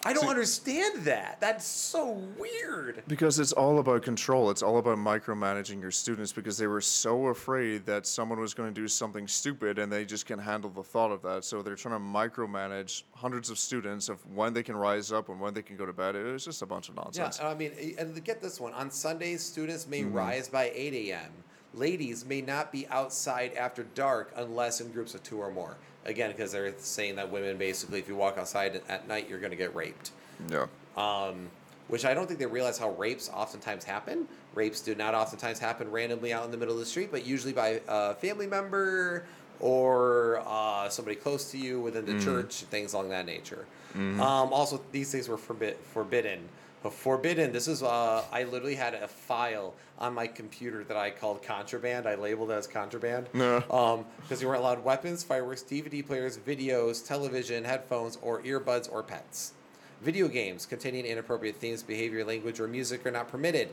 I 0.06 0.14
don't 0.14 0.24
See- 0.24 0.30
understand 0.30 1.04
that. 1.04 1.42
That's 1.42 1.66
so 1.66 2.12
weird. 2.38 3.04
Because 3.08 3.38
it's 3.40 3.52
all 3.52 3.80
about 3.80 4.02
control. 4.02 4.50
It's 4.50 4.64
all 4.64 4.78
about 4.78 4.98
micromanaging 4.98 5.82
your 5.82 5.92
students 5.92 6.32
because 6.32 6.58
they 6.58 6.68
were 6.68 6.82
so 6.82 7.28
afraid 7.28 7.86
that 7.86 8.06
someone 8.08 8.40
was 8.40 8.54
going 8.54 8.74
to 8.74 8.82
do 8.82 8.88
something 8.88 9.28
stupid 9.28 9.78
and 9.78 9.92
they 9.92 10.06
just 10.06 10.26
can't 10.26 10.42
handle 10.42 10.70
the 10.70 10.84
thought 10.84 11.12
of 11.12 11.22
that. 11.24 11.44
So 11.44 11.62
they're 11.62 11.76
trying 11.76 11.96
to 11.96 12.00
micromanage 12.00 13.04
hundreds 13.14 13.50
of 13.50 13.60
students 13.60 14.08
of 14.10 14.26
when 14.34 14.54
they 14.54 14.64
can 14.64 14.76
rise 14.78 15.12
up 15.12 15.30
and 15.30 15.40
when 15.40 15.54
they 15.54 15.62
can 15.62 15.76
go 15.76 15.86
to 15.86 15.94
bed. 15.94 16.16
It 16.16 16.24
was 16.24 16.46
just 16.46 16.62
a 16.62 16.66
bunch 16.66 16.90
of 16.90 16.96
nonsense. 16.96 17.40
Yeah. 17.42 17.50
I 17.50 17.56
mean, 17.56 17.72
and 17.98 18.24
get 18.24 18.42
this 18.42 18.60
one. 18.60 18.74
On 18.74 18.90
Sundays, 18.90 19.42
students 19.44 19.88
may 19.88 20.00
Mm-hmm. 20.04 20.14
rise 20.14 20.48
by 20.48 20.72
8 20.74 20.94
a.m. 21.10 21.32
Ladies 21.74 22.26
may 22.26 22.40
not 22.42 22.72
be 22.72 22.88
outside 22.88 23.54
after 23.56 23.84
dark 23.94 24.32
unless 24.38 24.80
in 24.82 24.92
groups 24.92 25.14
of 25.14 25.22
two 25.24 25.40
or 25.40 25.52
more. 25.52 25.78
Again, 26.06 26.32
because 26.32 26.52
they're 26.52 26.74
saying 26.78 27.16
that 27.18 27.32
women 27.32 27.58
basically, 27.58 28.00
if 28.00 28.08
you 28.08 28.16
walk 28.16 28.38
outside 28.38 28.82
at 28.88 29.08
night, 29.08 29.30
you're 29.30 29.40
going 29.40 29.52
to 29.52 29.58
get 29.58 29.76
raped. 29.76 30.12
Yeah. 30.50 30.68
Um, 30.96 31.50
which 31.88 32.06
I 32.06 32.14
don't 32.14 32.28
think 32.28 32.40
they 32.40 32.46
realize 32.46 32.78
how 32.78 32.92
rapes 32.92 33.30
oftentimes 33.34 33.84
happen. 33.84 34.28
Rapes 34.54 34.80
do 34.82 34.96
not 34.96 35.16
oftentimes 35.16 35.60
happen 35.60 35.90
randomly 35.92 36.32
out 36.32 36.46
in 36.46 36.52
the 36.52 36.58
middle 36.58 36.74
of 36.74 36.80
the 36.80 36.86
street, 36.86 37.10
but 37.12 37.26
usually 37.26 37.54
by 37.54 37.82
a 37.88 38.14
family 38.16 38.48
member 38.48 39.26
or 39.60 40.42
uh, 40.46 40.88
somebody 40.88 41.16
close 41.16 41.52
to 41.52 41.58
you 41.58 41.82
within 41.82 42.06
the 42.06 42.24
church, 42.24 42.56
things 42.70 42.94
along 42.94 43.10
that 43.10 43.26
nature. 43.26 43.66
Um, 43.96 44.22
also, 44.22 44.80
these 44.92 45.12
things 45.12 45.28
were 45.28 45.38
forbid- 45.38 45.78
forbidden. 45.94 46.48
But 46.82 46.94
forbidden. 46.94 47.52
This 47.52 47.68
is 47.68 47.84
uh, 47.84 48.24
I 48.32 48.44
literally 48.44 48.76
had 48.76 48.94
a 48.94 49.08
file 49.08 49.74
on 49.98 50.14
my 50.14 50.28
computer 50.28 50.84
that 50.86 50.96
I 50.96 51.12
called 51.12 51.44
contraband. 51.44 52.08
I 52.08 52.16
labeled 52.16 52.52
it 52.52 52.54
as 52.54 52.68
contraband. 52.68 53.28
Yeah. 53.34 53.62
Um, 53.70 54.06
because 54.22 54.42
you 54.42 54.48
weren't 54.48 54.62
allowed 54.62 54.84
weapons, 54.84 55.24
fireworks, 55.24 55.62
DVD 55.64 56.06
players, 56.06 56.38
videos, 56.38 57.06
television, 57.06 57.66
headphones, 57.66 58.18
or 58.22 58.42
earbuds 58.44 58.92
or 58.92 59.04
pets. 59.04 59.54
Video 60.02 60.30
games 60.30 60.66
containing 60.66 61.06
inappropriate 61.06 61.58
themes, 61.58 61.84
behavior, 61.84 62.24
language, 62.24 62.62
or 62.62 62.68
music 62.68 63.06
are 63.06 63.12
not 63.12 63.28
permitted. 63.28 63.70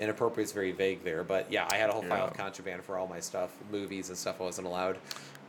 Inappropriate 0.00 0.46
is 0.46 0.52
very 0.52 0.72
vague 0.72 1.04
there, 1.04 1.22
but 1.22 1.50
yeah, 1.50 1.68
I 1.70 1.76
had 1.76 1.90
a 1.90 1.92
whole 1.92 2.02
file 2.02 2.26
of 2.26 2.34
contraband 2.34 2.84
for 2.84 2.98
all 2.98 3.06
my 3.06 3.20
stuff, 3.20 3.50
movies 3.70 4.08
and 4.08 4.18
stuff 4.18 4.40
I 4.40 4.44
wasn't 4.44 4.66
allowed. 4.66 4.98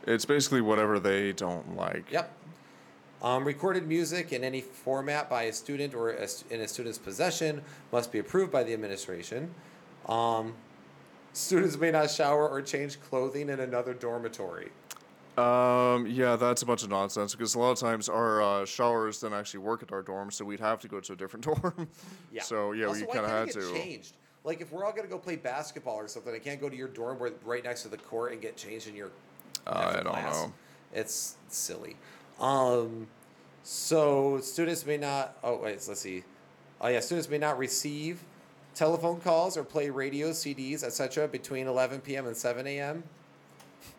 It's 0.06 0.24
basically 0.24 0.60
whatever 0.60 0.98
they 0.98 1.32
don't 1.32 1.76
like. 1.76 2.10
Yep. 2.10 2.32
Um, 3.22 3.44
recorded 3.44 3.86
music 3.86 4.32
in 4.32 4.44
any 4.44 4.62
format 4.62 5.28
by 5.28 5.42
a 5.44 5.52
student 5.52 5.94
or 5.94 6.10
a, 6.10 6.26
in 6.50 6.62
a 6.62 6.68
student's 6.68 6.98
possession 6.98 7.62
must 7.92 8.10
be 8.10 8.18
approved 8.18 8.50
by 8.50 8.62
the 8.62 8.72
administration. 8.72 9.54
Um, 10.06 10.54
students 11.34 11.76
may 11.76 11.90
not 11.90 12.10
shower 12.10 12.48
or 12.48 12.62
change 12.62 13.00
clothing 13.00 13.50
in 13.50 13.60
another 13.60 13.92
dormitory. 13.92 14.70
Um, 15.36 16.06
yeah, 16.06 16.36
that's 16.36 16.62
a 16.62 16.66
bunch 16.66 16.82
of 16.82 16.90
nonsense 16.90 17.34
because 17.34 17.54
a 17.54 17.58
lot 17.58 17.70
of 17.70 17.78
times 17.78 18.08
our 18.08 18.42
uh, 18.42 18.64
showers 18.64 19.20
didn't 19.20 19.38
actually 19.38 19.60
work 19.60 19.82
at 19.82 19.92
our 19.92 20.02
dorm, 20.02 20.30
so 20.30 20.44
we'd 20.44 20.60
have 20.60 20.80
to 20.80 20.88
go 20.88 20.98
to 21.00 21.12
a 21.12 21.16
different 21.16 21.44
dorm. 21.62 21.88
Yeah. 22.32 22.42
So 22.42 22.72
yeah, 22.72 22.86
also, 22.86 23.00
we 23.00 23.06
kind 23.06 23.24
of 23.26 23.30
had 23.30 23.46
get 23.46 23.54
to. 23.54 23.72
Changed. 23.72 24.16
Like 24.44 24.62
if 24.62 24.72
we're 24.72 24.84
all 24.84 24.92
gonna 24.92 25.08
go 25.08 25.18
play 25.18 25.36
basketball 25.36 25.96
or 25.96 26.08
something, 26.08 26.34
I 26.34 26.38
can't 26.38 26.60
go 26.60 26.70
to 26.70 26.76
your 26.76 26.88
dorm 26.88 27.18
where 27.18 27.32
right 27.44 27.62
next 27.62 27.82
to 27.82 27.88
the 27.88 27.98
court 27.98 28.32
and 28.32 28.40
get 28.40 28.56
changed 28.56 28.88
in 28.88 28.96
your. 28.96 29.10
I 29.66 29.92
don't 30.02 30.06
class. 30.06 30.34
know. 30.34 30.52
It's 30.92 31.36
silly. 31.48 31.96
Um, 32.40 33.06
so 33.62 34.40
students 34.40 34.86
may 34.86 34.96
not. 34.96 35.36
Oh 35.44 35.58
wait, 35.58 35.84
let's 35.86 36.00
see. 36.00 36.24
Oh 36.80 36.88
yeah, 36.88 37.00
students 37.00 37.28
may 37.28 37.38
not 37.38 37.58
receive 37.58 38.24
telephone 38.74 39.20
calls 39.20 39.56
or 39.56 39.64
play 39.64 39.90
radio, 39.90 40.30
CDs, 40.30 40.82
etc. 40.82 41.28
between 41.28 41.66
11 41.66 42.00
p.m. 42.00 42.26
and 42.26 42.36
7 42.36 42.66
a.m. 42.66 43.02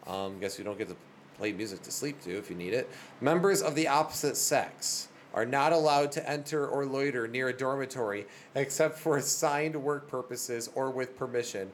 Um, 0.07 0.39
guess 0.39 0.57
you 0.57 0.63
don't 0.63 0.77
get 0.77 0.89
to 0.89 0.95
play 1.37 1.51
music 1.51 1.83
to 1.83 1.91
sleep 1.91 2.21
to 2.21 2.37
if 2.37 2.49
you 2.49 2.55
need 2.55 2.73
it. 2.73 2.89
Members 3.19 3.61
of 3.61 3.75
the 3.75 3.87
opposite 3.87 4.35
sex 4.35 5.07
are 5.33 5.45
not 5.45 5.71
allowed 5.71 6.11
to 6.11 6.29
enter 6.29 6.67
or 6.67 6.85
loiter 6.85 7.27
near 7.27 7.49
a 7.49 7.53
dormitory 7.53 8.25
except 8.55 8.97
for 8.97 9.17
assigned 9.17 9.75
work 9.75 10.07
purposes 10.09 10.69
or 10.75 10.89
with 10.89 11.17
permission. 11.17 11.71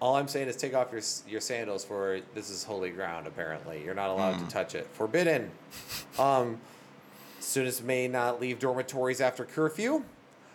All 0.00 0.14
I'm 0.14 0.28
saying 0.28 0.48
is 0.48 0.56
take 0.56 0.74
off 0.74 0.92
your 0.92 1.02
your 1.28 1.40
sandals 1.40 1.84
for 1.84 2.20
this 2.34 2.50
is 2.50 2.62
holy 2.62 2.90
ground. 2.90 3.26
Apparently, 3.26 3.82
you're 3.84 3.94
not 3.94 4.10
allowed 4.10 4.34
to 4.34 4.38
hmm. 4.38 4.48
touch 4.48 4.74
it. 4.74 4.86
Forbidden. 4.92 5.50
Um, 6.18 6.60
students 7.38 7.80
may 7.80 8.08
not 8.08 8.40
leave 8.40 8.58
dormitories 8.58 9.20
after 9.20 9.44
curfew. 9.44 10.02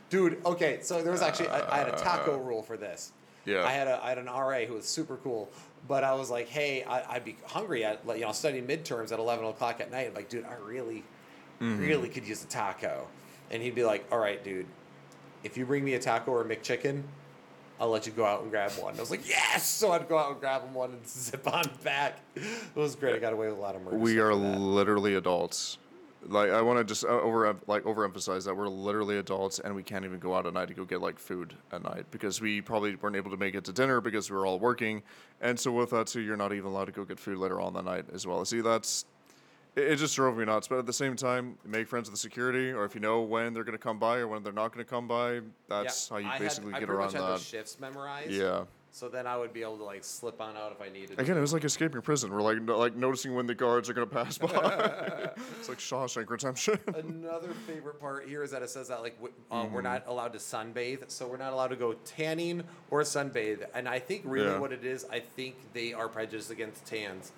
Dude, 0.10 0.42
okay, 0.46 0.80
so 0.82 1.02
there 1.02 1.12
was 1.12 1.22
actually 1.22 1.48
I, 1.48 1.76
I 1.76 1.78
had 1.78 1.88
a 1.88 1.98
taco 1.98 2.36
uh. 2.36 2.38
rule 2.38 2.62
for 2.62 2.76
this. 2.76 3.14
Yeah. 3.46 3.66
I 3.66 3.72
had 3.72 3.88
a 3.88 4.04
I 4.04 4.10
had 4.10 4.18
an 4.18 4.26
RA 4.26 4.60
who 4.66 4.76
was 4.76 4.86
super 4.86 5.18
cool, 5.18 5.50
but 5.88 6.04
I 6.04 6.14
was 6.14 6.30
like, 6.30 6.48
hey, 6.48 6.84
I, 6.84 7.16
I'd 7.16 7.26
be 7.26 7.36
hungry 7.46 7.84
at 7.84 8.06
like, 8.06 8.20
you 8.20 8.26
know 8.26 8.32
studying 8.32 8.68
midterms 8.68 9.12
at 9.12 9.20
eleven 9.20 9.46
o'clock 9.46 9.82
at 9.82 9.92
night. 9.92 10.08
I'm 10.08 10.14
like, 10.14 10.30
dude, 10.30 10.46
I 10.46 10.56
really, 10.64 11.04
mm-hmm. 11.60 11.80
really 11.80 12.10
could 12.10 12.28
use 12.28 12.44
a 12.44 12.48
taco, 12.48 13.08
and 13.52 13.62
he'd 13.62 13.76
be 13.76 13.84
like, 13.84 14.06
all 14.12 14.20
right, 14.20 14.44
dude, 14.44 14.66
if 15.44 15.58
you 15.58 15.66
bring 15.66 15.84
me 15.84 15.96
a 15.96 16.00
taco 16.00 16.32
or 16.32 16.42
a 16.42 16.46
McChicken, 16.46 17.04
I'll 17.84 17.90
let 17.90 18.08
you 18.08 18.14
go 18.14 18.24
out 18.24 18.42
and 18.42 18.50
grab 18.50 18.72
one. 18.80 18.96
I 18.96 19.02
was 19.02 19.12
like, 19.12 19.28
yes! 19.28 19.68
So 19.68 19.92
I'd 19.92 20.08
go 20.08 20.18
out 20.18 20.32
and 20.32 20.40
grab 20.40 20.62
one 20.74 20.92
and 20.92 21.06
zip 21.08 21.46
on 21.54 21.66
back. 21.84 22.18
It 22.34 22.46
was 22.76 22.96
great. 22.96 23.14
I 23.14 23.20
got 23.20 23.34
away 23.34 23.48
with 23.48 23.58
a 23.58 23.60
lot 23.62 23.76
of 23.76 23.82
murder. 23.82 23.98
We 23.98 24.20
are 24.20 24.34
literally 24.34 25.16
adults. 25.16 25.80
Like 26.26 26.52
I 26.52 26.62
want 26.62 26.80
to 26.80 26.86
just 26.86 27.04
uh, 27.04 27.10
over 27.10 27.54
like 27.68 27.84
overemphasize 27.84 28.46
that 28.46 28.56
we're 28.56 28.70
literally 28.70 29.18
adults 29.18 29.60
and 29.60 29.76
we 29.76 29.84
can't 29.84 30.06
even 30.06 30.20
go 30.20 30.34
out 30.34 30.46
at 30.46 30.54
night 30.54 30.70
to 30.70 30.74
go 30.74 30.86
get 30.86 31.02
like 31.02 31.20
food 31.20 31.56
at 31.74 31.84
night 31.84 32.06
because 32.10 32.40
we 32.40 32.62
probably 32.62 32.96
weren't 32.96 33.18
able 33.18 33.32
to 33.32 33.36
make 33.36 33.54
it 33.54 33.66
to 33.66 33.74
dinner 33.74 34.00
because 34.00 34.32
we 34.32 34.38
were 34.38 34.46
all 34.46 34.60
working, 34.60 35.04
and 35.42 35.60
so 35.60 35.70
with 35.70 35.90
that 35.90 36.08
too, 36.08 36.22
you're 36.22 36.38
not 36.38 36.54
even 36.54 36.68
allowed 36.68 36.86
to 36.86 36.94
go 36.94 37.04
get 37.04 37.20
food 37.20 37.38
later 37.38 37.60
on 37.60 37.74
that 37.74 37.84
night 37.84 38.06
as 38.14 38.26
well. 38.26 38.46
See, 38.46 38.62
that's 38.62 39.04
it, 39.76 39.96
just 39.98 40.16
drove 40.16 40.38
me 40.38 40.46
nuts. 40.46 40.68
But 40.68 40.80
at 40.80 40.86
the 40.86 40.94
same 40.94 41.16
time, 41.16 41.58
make 41.66 41.88
friends 41.88 42.10
with 42.10 42.14
the 42.16 42.20
security, 42.20 42.72
or 42.72 42.86
if 42.86 42.94
you 42.96 43.02
know 43.02 43.22
when 43.22 43.54
they're 43.54 43.64
gonna 43.64 43.78
come 43.78 44.00
by 44.00 44.18
or 44.18 44.28
when 44.28 44.44
they're 44.44 44.54
not 44.54 44.72
gonna 44.72 44.84
come 44.86 45.08
by, 45.08 45.42
that's 45.68 46.10
Yeah, 46.10 46.16
how 46.16 46.20
you 46.22 46.28
I 46.30 46.40
basically 46.40 46.74
I 46.74 46.80
get 46.80 46.88
pretty 46.88 47.00
around 47.00 47.14
much 47.14 47.22
had 47.22 47.34
that. 47.36 47.40
shifts 47.42 47.80
memorized. 47.80 48.32
Yeah. 48.32 48.66
So 48.96 49.10
then 49.10 49.26
I 49.26 49.36
would 49.36 49.54
be 49.54 49.64
able 49.64 49.78
to 49.78 49.84
like 49.86 50.04
slip 50.04 50.40
on 50.40 50.56
out 50.56 50.72
if 50.72 50.80
I 50.80 50.88
needed. 50.94 51.20
Again, 51.20 51.36
it 51.36 51.42
was 51.42 51.52
like 51.52 51.64
escaping 51.64 52.02
prison. 52.04 52.30
We're 52.32 52.44
like 52.44 52.62
no, 52.62 52.78
like 52.78 52.96
noticing 52.96 53.34
when 53.34 53.48
the 53.48 53.56
guards 53.56 53.90
are 53.90 53.94
gonna 53.94 54.06
pass 54.06 54.38
by. 54.38 54.50
it's 55.60 55.68
like 55.68 55.80
Shawshank 55.80 56.30
Redemption. 56.30 56.78
Another 56.96 57.50
favorite 57.66 58.00
part 58.00 58.28
here 58.30 58.44
is 58.44 58.52
that 58.52 58.62
it 58.62 58.70
says 58.70 58.90
that 58.90 59.02
like 59.02 59.16
w- 59.16 59.34
um, 59.50 59.66
Mm-hmm. 59.66 59.74
we're 59.74 59.82
not 59.82 60.04
allowed 60.06 60.34
to 60.34 60.38
sunbathe, 60.40 61.10
so 61.10 61.26
we're 61.26 61.38
not 61.38 61.54
allowed 61.54 61.70
to 61.70 61.76
go 61.76 61.94
tanning 62.06 62.62
or 62.92 63.02
sunbathe. 63.02 63.66
And 63.74 63.90
I 63.90 63.98
think 63.98 64.22
really 64.26 64.46
Yeah. 64.52 64.60
what 64.60 64.72
it 64.72 64.86
is, 64.86 65.08
I 65.12 65.22
think 65.22 65.56
they 65.74 65.94
are 65.94 66.08
prejudiced 66.08 66.52
against 66.52 66.86
tans 66.86 67.32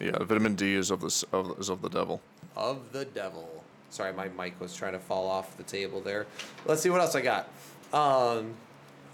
yeah, 0.00 0.18
vitamin 0.22 0.54
D 0.54 0.74
is 0.74 0.90
of 0.90 1.00
the 1.00 1.26
of, 1.32 1.58
is 1.58 1.68
of 1.68 1.82
the 1.82 1.88
devil. 1.88 2.20
of 2.56 2.92
the 2.92 3.04
devil. 3.04 3.64
Sorry, 3.90 4.12
my 4.12 4.28
mic 4.28 4.58
was 4.58 4.74
trying 4.74 4.92
to 4.94 4.98
fall 4.98 5.28
off 5.28 5.56
the 5.58 5.62
table 5.62 6.00
there. 6.00 6.26
Let's 6.64 6.80
see 6.80 6.88
what 6.88 7.00
else 7.02 7.14
I 7.14 7.20
got. 7.20 7.50
Um, 7.92 8.54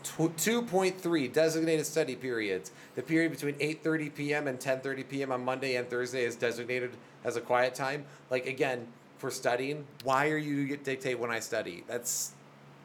tw- 0.05 0.37
2.3 0.37 1.33
designated 1.33 1.85
study 1.85 2.15
periods. 2.15 2.71
The 2.95 3.03
period 3.03 3.33
between 3.33 3.55
8:30 3.57 4.15
p.m. 4.15 4.47
and 4.47 4.59
10:30 4.59 5.09
p.m. 5.09 5.33
on 5.33 5.45
Monday 5.45 5.77
and 5.77 5.89
Thursday 5.91 6.25
is 6.25 6.37
designated 6.37 6.93
as 7.25 7.37
a 7.37 7.41
quiet 7.41 7.75
time. 7.75 8.05
Like 8.31 8.47
again, 8.47 8.87
for 9.19 9.31
studying, 9.31 9.85
why 10.05 10.31
are 10.31 10.39
you 10.39 10.77
dictate 10.77 11.19
when 11.19 11.31
I 11.31 11.41
study? 11.41 11.85
That's 11.89 12.33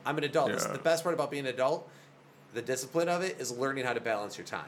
I'm 0.05 0.17
an 0.17 0.23
adult. 0.23 0.49
Yeah. 0.49 0.67
the 0.73 0.79
best 0.79 1.03
part 1.03 1.13
about 1.15 1.31
being 1.31 1.45
an 1.45 1.53
adult. 1.53 1.87
The 2.53 2.61
discipline 2.61 3.09
of 3.09 3.21
it 3.23 3.39
is 3.39 3.51
learning 3.51 3.85
how 3.85 3.93
to 3.93 4.01
balance 4.01 4.37
your 4.37 4.45
time. 4.45 4.65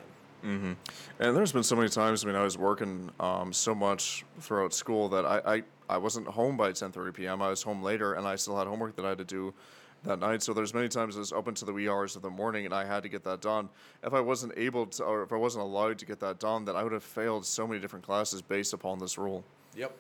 And 1.19 1.35
there's 1.35 1.51
been 1.51 1.63
so 1.63 1.76
many 1.76 1.89
times. 1.89 2.23
I 2.23 2.27
mean, 2.27 2.35
I 2.35 2.43
was 2.43 2.57
working 2.57 3.09
um, 3.19 3.51
so 3.51 3.73
much 3.73 4.26
throughout 4.39 4.73
school 4.73 5.09
that 5.09 5.26
I, 5.26 5.55
I, 5.55 5.63
I 5.89 5.97
wasn't 5.97 6.27
home 6.27 6.57
by 6.57 6.72
10:30 6.72 7.13
p.m. 7.13 7.41
I 7.41 7.49
was 7.49 7.63
home 7.63 7.81
later, 7.81 8.13
and 8.13 8.27
I 8.27 8.35
still 8.35 8.57
had 8.57 8.67
homework 8.67 8.95
that 8.95 9.05
I 9.05 9.09
had 9.09 9.17
to 9.19 9.26
do 9.26 9.53
that 10.03 10.19
night. 10.19 10.43
So 10.43 10.53
there's 10.53 10.73
many 10.73 10.88
times 10.88 11.15
I 11.15 11.19
was 11.19 11.31
up 11.31 11.47
into 11.47 11.65
the 11.65 11.73
wee 11.73 11.89
hours 11.89 12.15
of 12.15 12.22
the 12.22 12.30
morning, 12.30 12.65
and 12.65 12.73
I 12.73 12.85
had 12.85 13.03
to 13.03 13.09
get 13.09 13.23
that 13.23 13.41
done. 13.41 13.69
If 14.03 14.13
I 14.13 14.22
wasn't 14.22 14.53
able 14.57 14.85
to, 14.88 15.03
or 15.03 15.23
if 15.23 15.31
I 15.31 15.38
wasn't 15.38 15.63
allowed 15.63 15.99
to 15.99 16.05
get 16.05 16.19
that 16.19 16.39
done, 16.39 16.65
then 16.65 16.76
I 16.76 16.84
would 16.84 16.93
have 16.93 17.03
failed 17.03 17.45
so 17.45 17.67
many 17.67 17.80
different 17.80 18.05
classes 18.05 18.41
based 18.41 18.73
upon 18.73 18.99
this 18.99 19.17
rule. 19.17 19.43
Yep. 19.76 19.95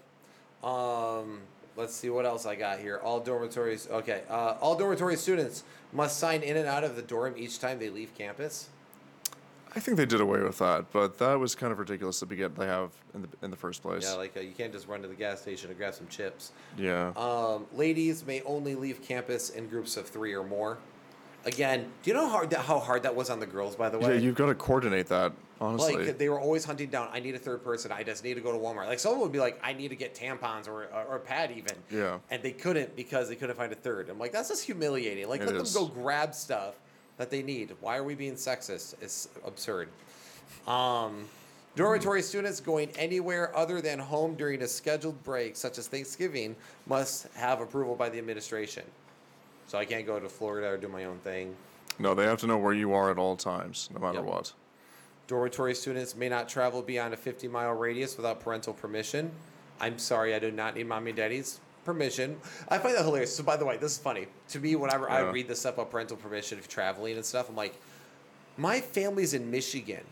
Um, 0.63 1.41
let's 1.75 1.93
see 1.93 2.09
what 2.09 2.25
else 2.25 2.45
I 2.45 2.55
got 2.55 2.79
here. 2.79 2.99
All 3.03 3.19
dormitories. 3.19 3.87
Okay. 3.89 4.21
Uh, 4.29 4.55
all 4.61 4.75
dormitory 4.75 5.15
students 5.15 5.63
must 5.93 6.19
sign 6.19 6.41
in 6.41 6.57
and 6.57 6.67
out 6.67 6.83
of 6.83 6.95
the 6.95 7.01
dorm 7.01 7.35
each 7.37 7.59
time 7.59 7.79
they 7.79 7.89
leave 7.89 8.15
campus. 8.15 8.69
I 9.75 9.79
think 9.81 9.97
they 9.97 10.05
did 10.05 10.21
away 10.21 10.41
with 10.41 10.57
that, 10.59 10.91
but 10.93 11.17
that 11.17 11.37
was 11.37 11.53
kind 11.53 11.73
of 11.73 11.79
ridiculous 11.79 12.19
to 12.19 12.25
begin. 12.25 12.53
They 12.57 12.65
have 12.65 12.91
in 13.13 13.23
the 13.23 13.27
in 13.43 13.51
the 13.51 13.57
first 13.57 13.81
place. 13.81 14.03
Yeah, 14.03 14.13
like 14.13 14.37
uh, 14.37 14.39
you 14.39 14.51
can't 14.51 14.71
just 14.71 14.87
run 14.87 15.01
to 15.01 15.07
the 15.07 15.15
gas 15.15 15.41
station 15.41 15.67
to 15.69 15.75
grab 15.75 15.93
some 15.93 16.07
chips. 16.07 16.53
Yeah. 16.77 17.11
Um, 17.17 17.65
ladies 17.73 18.25
may 18.25 18.41
only 18.43 18.75
leave 18.75 19.01
campus 19.01 19.49
in 19.49 19.67
groups 19.67 19.97
of 19.97 20.07
three 20.07 20.33
or 20.33 20.43
more. 20.43 20.77
Again, 21.43 21.91
do 22.01 22.09
you 22.09 22.15
know 22.15 22.25
how 22.25 22.31
hard 22.31 22.49
that, 22.51 22.59
how 22.61 22.79
hard 22.79 23.03
that 23.03 23.15
was 23.15 23.29
on 23.29 23.39
the 23.39 23.45
girls? 23.45 23.75
By 23.75 23.89
the 23.89 23.99
way, 23.99 24.15
yeah, 24.15 24.19
you've 24.19 24.35
got 24.35 24.47
to 24.47 24.55
coordinate 24.55 25.07
that. 25.07 25.33
Honestly. 25.61 26.05
Like 26.07 26.17
they 26.17 26.27
were 26.27 26.39
always 26.39 26.65
hunting 26.65 26.89
down. 26.89 27.09
I 27.13 27.19
need 27.19 27.35
a 27.35 27.39
third 27.39 27.63
person. 27.63 27.91
I 27.91 28.03
just 28.03 28.23
need 28.23 28.33
to 28.33 28.41
go 28.41 28.51
to 28.51 28.57
Walmart. 28.57 28.87
Like 28.87 28.99
someone 28.99 29.21
would 29.21 29.31
be 29.31 29.39
like, 29.39 29.59
I 29.63 29.73
need 29.73 29.89
to 29.89 29.95
get 29.95 30.15
tampons 30.15 30.67
or 30.67 30.85
or, 30.85 31.03
or 31.09 31.15
a 31.17 31.19
pad 31.19 31.51
even. 31.51 31.75
Yeah. 31.91 32.19
And 32.31 32.41
they 32.41 32.51
couldn't 32.51 32.95
because 32.95 33.29
they 33.29 33.35
couldn't 33.35 33.55
find 33.55 33.71
a 33.71 33.75
third. 33.75 34.09
I'm 34.09 34.19
like, 34.19 34.31
that's 34.31 34.49
just 34.49 34.65
humiliating. 34.65 35.29
Like 35.29 35.41
It 35.41 35.47
let 35.47 35.55
is. 35.55 35.73
them 35.73 35.83
go 35.83 35.89
grab 35.89 36.33
stuff 36.33 36.75
that 37.17 37.29
they 37.29 37.41
need. 37.41 37.71
Why 37.81 37.97
are 37.97 38.03
we 38.03 38.15
being 38.15 38.33
sexist? 38.33 38.95
It's 39.01 39.29
absurd. 39.45 39.89
Um, 40.67 41.25
dormitory 41.75 42.21
students 42.21 42.59
going 42.59 42.89
anywhere 42.97 43.55
other 43.55 43.81
than 43.81 43.99
home 43.99 44.35
during 44.35 44.61
a 44.61 44.67
scheduled 44.67 45.21
break, 45.23 45.55
such 45.55 45.77
as 45.77 45.87
Thanksgiving, 45.87 46.55
must 46.87 47.27
have 47.35 47.61
approval 47.61 47.95
by 47.95 48.09
the 48.09 48.17
administration. 48.17 48.83
So 49.67 49.77
I 49.77 49.85
can't 49.85 50.05
go 50.05 50.19
to 50.19 50.29
Florida 50.29 50.67
or 50.67 50.77
do 50.77 50.87
my 50.87 51.05
own 51.05 51.17
thing. 51.19 51.55
no, 51.97 52.13
they 52.13 52.23
have 52.25 52.39
to 52.41 52.47
know 52.47 52.57
where 52.57 52.73
you 52.73 52.93
are 52.93 53.09
at 53.09 53.17
all 53.17 53.35
times, 53.37 53.89
no 53.93 53.99
matter 54.01 54.17
Yep. 54.19 54.25
what. 54.25 54.53
Dormitory 55.27 55.73
students 55.73 56.13
may 56.15 56.27
not 56.29 56.47
travel 56.49 56.81
beyond 56.81 57.13
a 57.13 57.17
50 57.17 57.47
mile 57.47 57.71
radius 57.73 58.17
without 58.17 58.41
parental 58.41 58.73
permission. 58.73 59.31
I'm 59.79 59.97
sorry, 59.97 60.35
I 60.35 60.39
do 60.39 60.51
not 60.51 60.75
need 60.75 60.87
mommy 60.87 61.11
and 61.11 61.17
daddy's 61.17 61.59
permission. 61.85 62.37
I 62.67 62.79
find 62.79 62.95
that 62.95 63.05
hilarious. 63.05 63.33
So, 63.33 63.43
by 63.43 63.55
the 63.55 63.63
way, 63.63 63.77
this 63.77 63.93
is 63.93 63.97
funny. 63.97 64.25
To 64.49 64.59
me, 64.59 64.75
whenever 64.75 65.09
I 65.09 65.21
read 65.29 65.47
this 65.47 65.61
stuff 65.61 65.75
about 65.75 65.91
parental 65.91 66.17
permission 66.17 66.57
you're 66.57 66.67
traveling 66.67 67.15
and 67.15 67.23
stuff, 67.23 67.47
I'm 67.47 67.55
like, 67.55 67.79
my 68.57 68.81
family's 68.81 69.33
in 69.33 69.49
Michigan. 69.49 70.03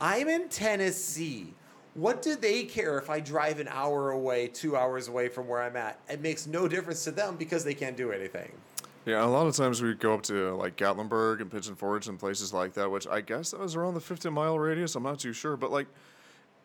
I'm 0.00 0.28
in 0.28 0.48
Tennessee. 0.48 1.52
What 1.94 2.22
do 2.22 2.36
they 2.36 2.64
care 2.64 2.98
if 2.98 3.10
I 3.10 3.20
drive 3.20 3.60
an 3.60 3.68
hour 3.68 4.10
away, 4.10 4.48
two 4.48 4.76
hours 4.76 5.08
away 5.08 5.28
from 5.28 5.48
where 5.48 5.62
I'm 5.62 5.76
at? 5.76 5.98
It 6.08 6.20
makes 6.20 6.46
no 6.46 6.68
difference 6.68 7.04
to 7.04 7.10
them 7.10 7.36
because 7.36 7.64
they 7.64 7.74
can't 7.74 7.96
do 7.96 8.12
anything. 8.12 8.52
Yeah, 9.04 9.24
a 9.24 9.26
lot 9.26 9.46
of 9.46 9.56
times 9.56 9.80
we 9.80 9.94
go 9.94 10.14
up 10.14 10.22
to 10.24 10.54
like 10.56 10.76
Gatlinburg 10.76 11.40
and 11.40 11.50
Pigeon 11.50 11.74
Forge 11.74 12.08
and 12.08 12.18
places 12.18 12.52
like 12.52 12.74
that, 12.74 12.90
which 12.90 13.06
I 13.06 13.20
guess 13.20 13.52
that 13.52 13.60
was 13.60 13.74
around 13.74 13.94
the 13.94 14.00
50 14.00 14.30
mile 14.30 14.58
radius. 14.58 14.94
I'm 14.94 15.02
not 15.02 15.18
too 15.18 15.32
sure, 15.32 15.56
but 15.56 15.70
like, 15.72 15.86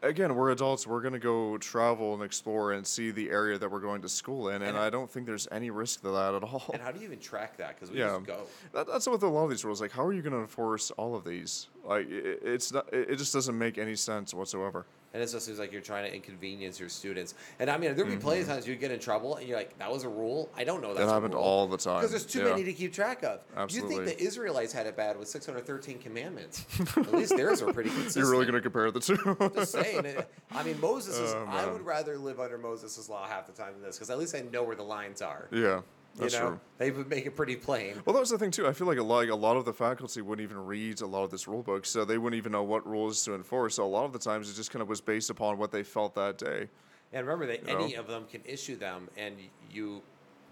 again, 0.03 0.35
we're 0.35 0.51
adults. 0.51 0.85
We're 0.85 1.01
gonna 1.01 1.19
go 1.19 1.57
travel 1.57 2.13
and 2.13 2.21
explore 2.21 2.73
and 2.73 2.85
see 2.85 3.11
the 3.11 3.29
area 3.29 3.57
that 3.57 3.71
we're 3.71 3.79
going 3.79 4.01
to 4.03 4.09
school 4.09 4.49
in, 4.49 4.55
and, 4.55 4.65
And- 4.65 4.77
I 4.77 4.89
don't 4.89 5.09
think 5.09 5.25
there's 5.25 5.47
any 5.51 5.69
risk 5.71 6.01
to 6.01 6.11
that 6.11 6.35
at 6.35 6.43
all. 6.43 6.63
And 6.73 6.81
how 6.81 6.91
do 6.91 6.99
you 6.99 7.05
even 7.05 7.19
track 7.19 7.57
that? 7.57 7.75
Because 7.75 7.91
we 7.91 7.99
yeah, 7.99 8.09
just 8.17 8.25
go. 8.25 8.41
that, 8.73 8.87
that's 8.87 9.07
with 9.07 9.23
a 9.23 9.27
lot 9.27 9.45
of 9.45 9.49
these 9.49 9.65
rules. 9.65 9.81
Like, 9.81 9.91
how 9.91 10.05
are 10.05 10.13
you 10.13 10.21
gonna 10.21 10.41
enforce 10.41 10.91
all 10.91 11.15
of 11.15 11.23
these? 11.23 11.67
Like, 11.83 12.09
it, 12.09 12.41
it's 12.43 12.71
not. 12.71 12.91
It, 12.93 13.11
it 13.11 13.15
just 13.17 13.33
doesn't 13.33 13.57
make 13.57 13.77
any 13.77 13.95
sense 13.95 14.33
whatsoever. 14.33 14.85
And 15.13 15.21
it 15.21 15.27
just 15.29 15.45
seems 15.45 15.59
like 15.59 15.71
you're 15.71 15.79
trying 15.81 16.05
to 16.09 16.15
inconvenience 16.15 16.79
your 16.79 16.89
students. 16.89 17.35
And 17.59 17.69
I 17.69 17.77
mean, 17.77 17.95
there'd 17.95 18.09
be 18.09 18.17
plenty 18.17 18.41
of 18.41 18.47
times 18.47 18.67
you'd 18.67 18.79
get 18.79 18.89
in 18.91 18.99
trouble 18.99 19.35
and 19.35 19.47
you're 19.47 19.55
like, 19.57 19.77
that 19.77 19.91
was 19.91 20.03
a 20.05 20.09
rule? 20.09 20.49
I 20.57 20.63
don't 20.63 20.81
know 20.81 20.87
Mm-hmm. 20.89 20.97
That 20.97 21.07
a 21.07 21.13
happened 21.13 21.33
rule." 21.35 21.43
all 21.43 21.67
the 21.67 21.77
time. 21.77 21.97
Because 21.99 22.09
there's 22.11 22.25
too 22.25 22.39
Yeah. 22.39 22.45
many 22.45 22.63
to 22.63 22.73
keep 22.73 22.93
track 22.93 23.21
of. 23.23 23.41
Absolutely. 23.55 23.95
You 23.97 24.05
think 24.05 24.17
the 24.17 24.23
Israelites 24.25 24.73
had 24.73 24.87
it 24.87 24.97
bad 24.97 25.17
with 25.19 25.27
613 25.27 25.99
commandments. 25.99 26.65
At 26.97 27.13
least 27.13 27.35
theirs 27.37 27.61
were 27.61 27.71
pretty 27.71 27.91
consistent. 27.91 28.23
You're 28.23 28.31
really 28.31 28.47
gonna 28.47 28.59
compare 28.61 28.89
the 28.89 28.99
two? 28.99 29.51
Just 29.55 29.71
saying. 29.73 30.15
I 30.51 30.63
mean, 30.63 30.81
Moses 30.81 31.17
is, 31.19 31.33
Oh, 31.35 31.45
I 31.47 31.67
would 31.67 31.85
rather 31.85 32.17
live 32.17 32.39
under 32.39 32.57
Moses' 32.57 33.07
law 33.07 33.27
half 33.27 33.45
the 33.45 33.53
time 33.53 33.73
than 33.73 33.83
this 33.83 33.97
because 33.97 34.09
at 34.09 34.17
least 34.17 34.33
I 34.35 34.41
know 34.51 34.63
where 34.63 34.75
the 34.75 34.83
lines 34.83 35.21
are. 35.21 35.47
yeah, 35.51 35.81
that's 36.15 36.33
you 36.33 36.39
know, 36.39 36.47
true. 36.49 36.59
they 36.77 36.91
would 36.91 37.09
make 37.09 37.25
it 37.25 37.35
pretty 37.35 37.55
plain. 37.55 38.01
Well, 38.05 38.13
that 38.13 38.19
was 38.19 38.29
the 38.29 38.37
thing 38.37 38.51
too. 38.51 38.67
I 38.67 38.73
feel 38.73 38.87
like 38.87 38.97
a 38.97 39.03
lot, 39.03 39.17
like 39.17 39.29
a 39.29 39.35
lot 39.35 39.57
of 39.57 39.65
the 39.65 39.73
faculty 39.73 40.21
wouldn't 40.21 40.43
even 40.43 40.63
read 40.65 41.01
a 41.01 41.05
lot 41.07 41.23
of 41.23 41.31
this 41.31 41.47
rule 41.47 41.63
book, 41.63 41.85
so 41.85 42.05
they 42.05 42.17
wouldn't 42.17 42.37
even 42.37 42.51
know 42.51 42.63
what 42.63 42.85
rules 42.87 43.23
to 43.25 43.33
enforce. 43.35 43.75
So 43.75 43.83
a 43.83 43.87
lot 43.87 44.05
of 44.05 44.13
the 44.13 44.19
times, 44.19 44.49
it 44.49 44.53
just 44.55 44.71
kind 44.71 44.81
of 44.81 44.87
was 44.89 45.01
based 45.01 45.29
upon 45.29 45.57
what 45.57 45.71
they 45.71 45.83
felt 45.83 46.15
that 46.15 46.37
day. 46.37 46.67
And 47.11 47.25
remember 47.27 47.45
that 47.47 47.67
You 47.67 47.73
know? 47.73 47.83
any 47.83 47.93
of 47.95 48.07
them 48.07 48.25
can 48.29 48.41
issue 48.45 48.75
them, 48.75 49.09
and 49.17 49.35
you, 49.71 50.01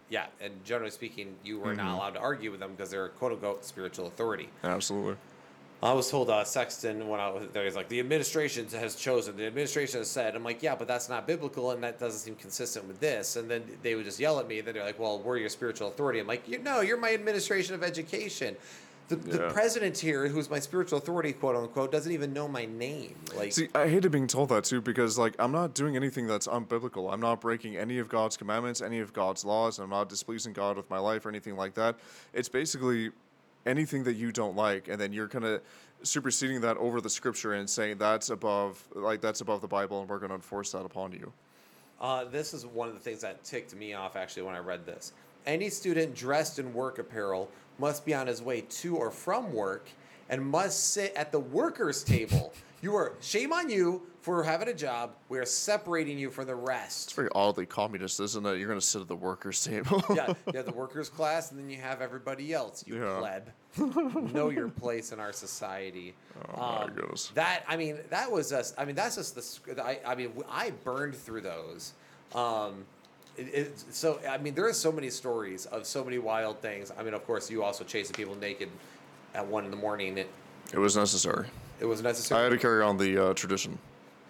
yeah, 0.09 0.27
and 0.39 0.63
generally 0.63 0.91
speaking, 0.91 1.35
you 1.43 1.59
were 1.59 1.67
Mm-hmm. 1.69 1.77
not 1.77 1.95
allowed 1.95 2.13
to 2.15 2.19
argue 2.19 2.51
with 2.51 2.59
them 2.59 2.71
because 2.71 2.89
they're 2.91 3.09
quote 3.09 3.31
unquote 3.31 3.65
spiritual 3.65 4.07
authority. 4.07 4.49
Absolutely. 4.63 5.15
I 5.83 5.93
was 5.93 6.11
told 6.11 6.29
uh, 6.29 6.43
Sexton 6.43 7.07
when 7.07 7.19
I 7.19 7.29
was 7.29 7.47
there, 7.53 7.63
he's 7.63 7.75
like, 7.75 7.89
the 7.89 7.99
administration 7.99 8.67
has 8.69 8.95
chosen, 8.95 9.35
the 9.35 9.47
administration 9.47 9.99
has 9.99 10.11
said. 10.11 10.35
I'm 10.35 10.43
like, 10.43 10.61
yeah, 10.61 10.75
but 10.75 10.87
that's 10.87 11.09
not 11.09 11.25
biblical 11.25 11.71
and 11.71 11.83
that 11.83 11.99
doesn't 11.99 12.19
seem 12.19 12.35
consistent 12.35 12.87
with 12.87 12.99
this. 12.99 13.35
And 13.35 13.49
then 13.49 13.63
they 13.81 13.95
would 13.95 14.05
just 14.05 14.19
yell 14.19 14.39
at 14.39 14.47
me. 14.47 14.61
Then 14.61 14.75
they're 14.75 14.85
like, 14.85 14.99
well, 14.99 15.19
we're 15.19 15.37
your 15.37 15.49
spiritual 15.49 15.87
authority. 15.87 16.19
I'm 16.19 16.27
like, 16.27 16.47
you 16.47 16.59
know, 16.59 16.81
you're 16.81 16.97
my 16.97 17.13
administration 17.13 17.73
of 17.73 17.81
education. 17.81 18.55
The, 19.07 19.15
the 19.15 19.49
president 19.49 19.97
here, 19.97 20.27
who's 20.27 20.49
my 20.49 20.59
spiritual 20.59 20.99
authority, 20.99 21.33
quote 21.33 21.55
unquote, 21.55 21.91
doesn't 21.91 22.11
even 22.11 22.31
know 22.31 22.47
my 22.47 22.65
name. 22.65 23.15
Like, 23.35 23.51
See, 23.51 23.67
I 23.75 23.89
hated 23.89 24.11
being 24.11 24.27
told 24.27 24.49
that 24.49 24.63
too 24.63 24.79
because, 24.79 25.17
like, 25.17 25.35
I'm 25.37 25.51
not 25.51 25.73
doing 25.73 25.97
anything 25.97 26.27
that's 26.27 26.47
unbiblical. 26.47 27.11
I'm 27.11 27.19
not 27.19 27.41
breaking 27.41 27.75
any 27.75 27.97
of 27.97 28.07
God's 28.07 28.37
commandments, 28.37 28.81
any 28.81 28.99
of 28.99 29.11
God's 29.11 29.43
laws. 29.43 29.79
I'm 29.79 29.89
not 29.89 30.07
displeasing 30.07 30.53
God 30.53 30.77
with 30.77 30.89
my 30.89 30.99
life 30.99 31.25
or 31.25 31.29
anything 31.29 31.57
like 31.57 31.73
that. 31.73 31.97
It's 32.33 32.47
basically 32.47 33.11
anything 33.65 34.03
that 34.03 34.13
you 34.13 34.31
don't 34.31 34.55
like, 34.55 34.87
and 34.87 34.99
then 34.99 35.13
you're 35.13 35.27
kind 35.27 35.45
of 35.45 35.61
superseding 36.03 36.61
that 36.61 36.77
over 36.77 36.99
the 36.99 37.09
scripture 37.09 37.53
and 37.53 37.69
saying 37.69 37.97
that's 37.97 38.29
above, 38.29 38.83
like, 38.95 39.21
that's 39.21 39.41
above 39.41 39.61
the 39.61 39.67
Bible, 39.67 40.01
and 40.01 40.09
we're 40.09 40.17
going 40.17 40.29
to 40.29 40.35
enforce 40.35 40.71
that 40.71 40.85
upon 40.85 41.11
you. 41.11 41.31
Uh, 41.99 42.25
this 42.25 42.53
is 42.53 42.65
one 42.65 42.87
of 42.87 42.95
the 42.95 42.99
things 42.99 43.21
that 43.21 43.43
ticked 43.43 43.75
me 43.75 43.93
off 43.93 44.15
actually 44.15 44.41
when 44.41 44.55
I 44.55 44.59
read 44.59 44.85
this. 44.85 45.13
Any 45.45 45.69
student 45.69 46.15
dressed 46.15 46.57
in 46.57 46.73
work 46.73 46.97
apparel 46.97 47.49
must 47.77 48.05
be 48.05 48.13
on 48.13 48.27
his 48.27 48.41
way 48.41 48.61
to 48.61 48.95
or 48.95 49.11
from 49.11 49.53
work 49.53 49.87
and 50.29 50.43
must 50.43 50.93
sit 50.93 51.13
at 51.15 51.31
the 51.31 51.39
workers' 51.39 52.03
table. 52.03 52.53
You 52.81 52.95
are 52.95 53.13
shame 53.21 53.53
on 53.53 53.69
you 53.69 54.01
for 54.21 54.43
having 54.43 54.67
a 54.67 54.73
job. 54.73 55.11
We 55.29 55.39
are 55.39 55.45
separating 55.45 56.17
you 56.19 56.29
from 56.29 56.45
the 56.47 56.55
rest. 56.55 57.07
It's 57.07 57.13
very 57.13 57.29
oddly 57.33 57.65
communist, 57.65 58.19
isn't 58.19 58.45
it? 58.45 58.57
You're 58.59 58.67
going 58.67 58.79
to 58.79 58.85
sit 58.85 59.01
at 59.01 59.07
the 59.07 59.15
workers' 59.15 59.63
table. 59.63 60.03
yeah, 60.15 60.27
you 60.27 60.35
have 60.57 60.65
the 60.65 60.73
workers' 60.73 61.09
class, 61.09 61.51
and 61.51 61.59
then 61.59 61.69
you 61.69 61.77
have 61.77 62.01
everybody 62.01 62.53
else. 62.53 62.83
You 62.87 63.03
Yeah. 63.03 63.17
pleb, 63.19 63.51
know 64.33 64.49
your 64.49 64.67
place 64.69 65.11
in 65.11 65.19
our 65.19 65.33
society. 65.33 66.13
Oh, 66.55 66.85
my 66.87 66.89
goodness. 66.93 67.31
That 67.35 67.63
I 67.67 67.77
mean, 67.77 67.97
that 68.09 68.31
was 68.31 68.53
us. 68.53 68.73
I 68.77 68.85
mean, 68.85 68.95
that's 68.95 69.15
just 69.15 69.35
the. 69.65 69.83
I, 69.83 69.99
I 70.05 70.15
mean, 70.15 70.31
I 70.49 70.71
burned 70.83 71.15
through 71.15 71.41
those. 71.41 71.93
Um, 72.35 72.85
it, 73.37 73.41
it, 73.53 73.83
so 73.91 74.19
I 74.29 74.37
mean, 74.37 74.53
there 74.55 74.67
are 74.67 74.73
so 74.73 74.91
many 74.91 75.09
stories 75.09 75.65
of 75.67 75.85
so 75.85 76.03
many 76.03 76.17
wild 76.19 76.59
things. 76.61 76.91
I 76.97 77.01
mean, 77.03 77.13
of 77.13 77.25
course, 77.25 77.49
you 77.49 77.63
also 77.63 77.83
chasing 77.83 78.13
people 78.13 78.35
naked 78.35 78.69
at 79.33 79.47
one 79.47 79.63
in 79.65 79.71
the 79.71 79.77
morning. 79.77 80.17
It 80.17 80.29
It 80.73 80.77
was 80.79 80.95
necessary. 80.97 81.47
it 81.79 81.85
was 81.85 82.01
necessary. 82.03 82.39
I 82.41 82.43
had 82.43 82.49
to 82.51 82.57
carry 82.57 82.83
on 82.83 82.97
the 82.97 83.29
uh, 83.29 83.33
tradition, 83.33 83.77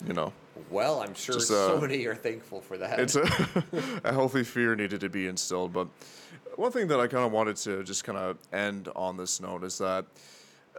you 0.08 0.14
know. 0.14 0.34
well, 0.70 1.02
I'm 1.02 1.14
sure 1.14 1.36
Just, 1.36 1.48
so 1.48 1.78
uh, 1.78 1.82
many 1.82 2.06
are 2.06 2.16
thankful 2.16 2.62
for 2.62 2.78
that. 2.78 3.00
it's 3.00 3.16
a, 3.16 3.24
a 4.04 4.14
healthy 4.14 4.44
fear 4.44 4.76
needed 4.76 5.02
to 5.02 5.10
be 5.10 5.28
instilled. 5.28 5.74
But 5.74 5.88
one 6.56 6.72
thing 6.72 6.88
that 6.88 7.00
I 7.00 7.08
kind 7.08 7.26
of 7.26 7.32
wanted 7.32 7.56
to 7.58 7.84
just 7.84 8.04
kind 8.04 8.18
of 8.18 8.38
end 8.52 8.90
on 8.96 9.18
this 9.18 9.42
note 9.42 9.64
is 9.64 9.78
that 9.78 10.06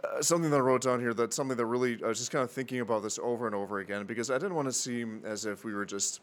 uh, 0.03 0.21
something 0.21 0.51
that 0.51 0.57
I 0.57 0.61
wrote 0.61 0.81
down 0.81 0.99
here 0.99 1.13
that 1.13 1.33
something 1.33 1.57
that 1.57 1.65
really 1.65 1.99
I 2.03 2.07
was 2.07 2.19
just 2.19 2.31
kind 2.31 2.43
of 2.43 2.51
thinking 2.51 2.79
about 2.79 3.03
this 3.03 3.19
over 3.19 3.45
and 3.45 3.55
over 3.55 3.79
again 3.79 4.05
because 4.05 4.29
I 4.29 4.35
didn't 4.35 4.55
want 4.55 4.67
to 4.67 4.73
seem 4.73 5.21
as 5.25 5.45
if 5.45 5.63
we 5.63 5.73
were 5.73 5.85
just 5.85 6.21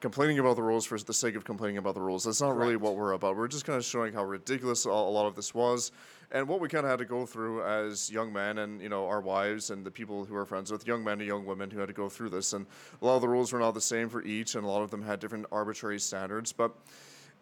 complaining 0.00 0.38
about 0.38 0.56
the 0.56 0.62
rules 0.62 0.86
for 0.86 0.98
the 0.98 1.12
sake 1.12 1.36
of 1.36 1.44
complaining 1.44 1.76
about 1.76 1.94
the 1.94 2.00
rules. 2.00 2.24
That's 2.24 2.40
not 2.40 2.56
really 2.56 2.76
what 2.76 2.96
we're 2.96 3.12
about. 3.12 3.36
We're 3.36 3.48
just 3.48 3.66
kind 3.66 3.76
of 3.76 3.84
showing 3.84 4.14
how 4.14 4.24
ridiculous 4.24 4.86
a 4.86 4.90
lot 4.90 5.26
of 5.26 5.36
this 5.36 5.54
was 5.54 5.92
and 6.32 6.46
what 6.46 6.60
we 6.60 6.68
kind 6.68 6.84
of 6.84 6.90
had 6.90 6.98
to 7.00 7.04
go 7.04 7.26
through 7.26 7.62
as 7.64 8.10
young 8.10 8.32
men 8.32 8.58
and 8.58 8.80
you 8.80 8.88
know 8.88 9.06
our 9.06 9.20
wives 9.20 9.70
and 9.70 9.84
the 9.84 9.90
people 9.90 10.24
who 10.24 10.34
are 10.36 10.46
friends 10.46 10.70
with 10.70 10.86
young 10.86 11.02
men 11.02 11.18
and 11.18 11.26
young 11.28 11.44
women 11.44 11.70
who 11.70 11.80
had 11.80 11.88
to 11.88 11.94
go 11.94 12.08
through 12.08 12.30
this 12.30 12.52
and 12.52 12.66
a 13.00 13.04
lot 13.04 13.16
of 13.16 13.20
the 13.22 13.28
rules 13.28 13.52
were 13.52 13.58
not 13.58 13.74
the 13.74 13.80
same 13.80 14.08
for 14.08 14.22
each 14.22 14.54
and 14.54 14.64
a 14.64 14.68
lot 14.68 14.82
of 14.82 14.90
them 14.90 15.02
had 15.02 15.20
different 15.20 15.46
arbitrary 15.50 15.98
standards. 16.00 16.52
But 16.52 16.72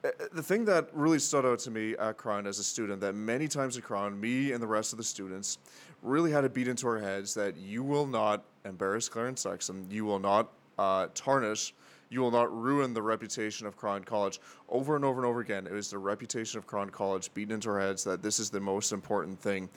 Uh, 0.04 0.10
The 0.32 0.42
thing 0.44 0.64
that 0.66 0.90
really 0.92 1.18
stood 1.18 1.44
out 1.44 1.58
to 1.60 1.72
me 1.72 1.96
at 1.96 2.16
Crown 2.16 2.46
as 2.46 2.60
a 2.60 2.64
student, 2.64 3.00
that 3.00 3.14
many 3.16 3.48
times 3.48 3.76
at 3.76 3.82
Crown, 3.82 4.20
me 4.20 4.52
and 4.52 4.62
the 4.62 4.66
rest 4.66 4.92
of 4.92 4.96
the 4.96 5.04
students 5.04 5.58
really 6.02 6.30
had 6.30 6.42
to 6.42 6.48
beat 6.48 6.68
into 6.68 6.86
our 6.86 7.00
heads 7.00 7.34
that 7.34 7.56
you 7.56 7.82
will 7.82 8.06
not 8.06 8.44
embarrass 8.64 9.08
Clarence 9.08 9.40
Sexton, 9.40 9.90
you 9.90 10.04
will 10.04 10.20
not 10.20 10.52
uh, 10.78 11.08
tarnish, 11.14 11.74
you 12.10 12.20
will 12.20 12.30
not 12.30 12.54
ruin 12.54 12.94
the 12.94 13.02
reputation 13.02 13.66
of 13.66 13.76
Crown 13.76 14.04
College. 14.04 14.40
Over 14.68 14.96
and 14.96 15.04
over 15.04 15.20
and 15.20 15.26
over 15.26 15.40
again, 15.40 15.66
it 15.66 15.72
was 15.72 15.90
the 15.90 15.98
reputation 15.98 16.58
of 16.58 16.66
Crown 16.66 16.90
College 16.90 17.32
beaten 17.34 17.54
into 17.54 17.70
our 17.70 17.80
heads 17.80 18.04
that 18.04 18.22
this 18.22 18.38
is 18.38 18.50
the 18.50 18.60
most 18.60 18.92
important 18.92 19.38
thing 19.38 19.68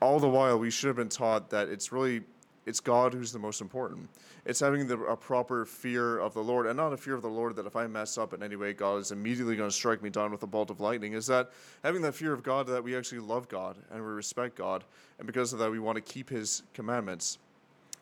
all 0.00 0.18
the 0.18 0.28
while 0.28 0.58
we 0.58 0.70
should 0.70 0.88
have 0.88 0.96
been 0.96 1.08
taught 1.08 1.50
that 1.50 1.68
it's 1.68 1.92
really 1.92 2.22
it's 2.66 2.80
God 2.80 3.14
who's 3.14 3.32
the 3.32 3.38
most 3.38 3.60
important. 3.62 4.08
It's 4.44 4.60
having 4.60 4.86
the, 4.86 4.98
a 5.00 5.16
proper 5.16 5.64
fear 5.64 6.18
of 6.18 6.34
the 6.34 6.42
Lord, 6.42 6.66
and 6.66 6.76
not 6.76 6.92
a 6.92 6.96
fear 6.96 7.14
of 7.14 7.22
the 7.22 7.28
Lord 7.28 7.56
that 7.56 7.66
if 7.66 7.74
I 7.74 7.86
mess 7.86 8.18
up 8.18 8.34
in 8.34 8.42
any 8.42 8.54
way, 8.54 8.74
God 8.74 8.96
is 8.98 9.12
immediately 9.12 9.56
going 9.56 9.68
to 9.68 9.74
strike 9.74 10.02
me 10.02 10.10
down 10.10 10.30
with 10.30 10.42
a 10.42 10.46
bolt 10.46 10.70
of 10.70 10.78
lightning. 10.78 11.14
Is 11.14 11.26
that 11.26 11.50
having 11.82 12.02
that 12.02 12.14
fear 12.14 12.32
of 12.32 12.42
God 12.42 12.66
that 12.66 12.84
we 12.84 12.96
actually 12.96 13.20
love 13.20 13.48
God 13.48 13.78
and 13.90 14.00
we 14.00 14.10
respect 14.10 14.56
God, 14.56 14.84
and 15.18 15.26
because 15.26 15.52
of 15.52 15.58
that, 15.58 15.70
we 15.70 15.78
want 15.78 15.96
to 15.96 16.02
keep 16.02 16.28
His 16.28 16.62
commandments. 16.74 17.38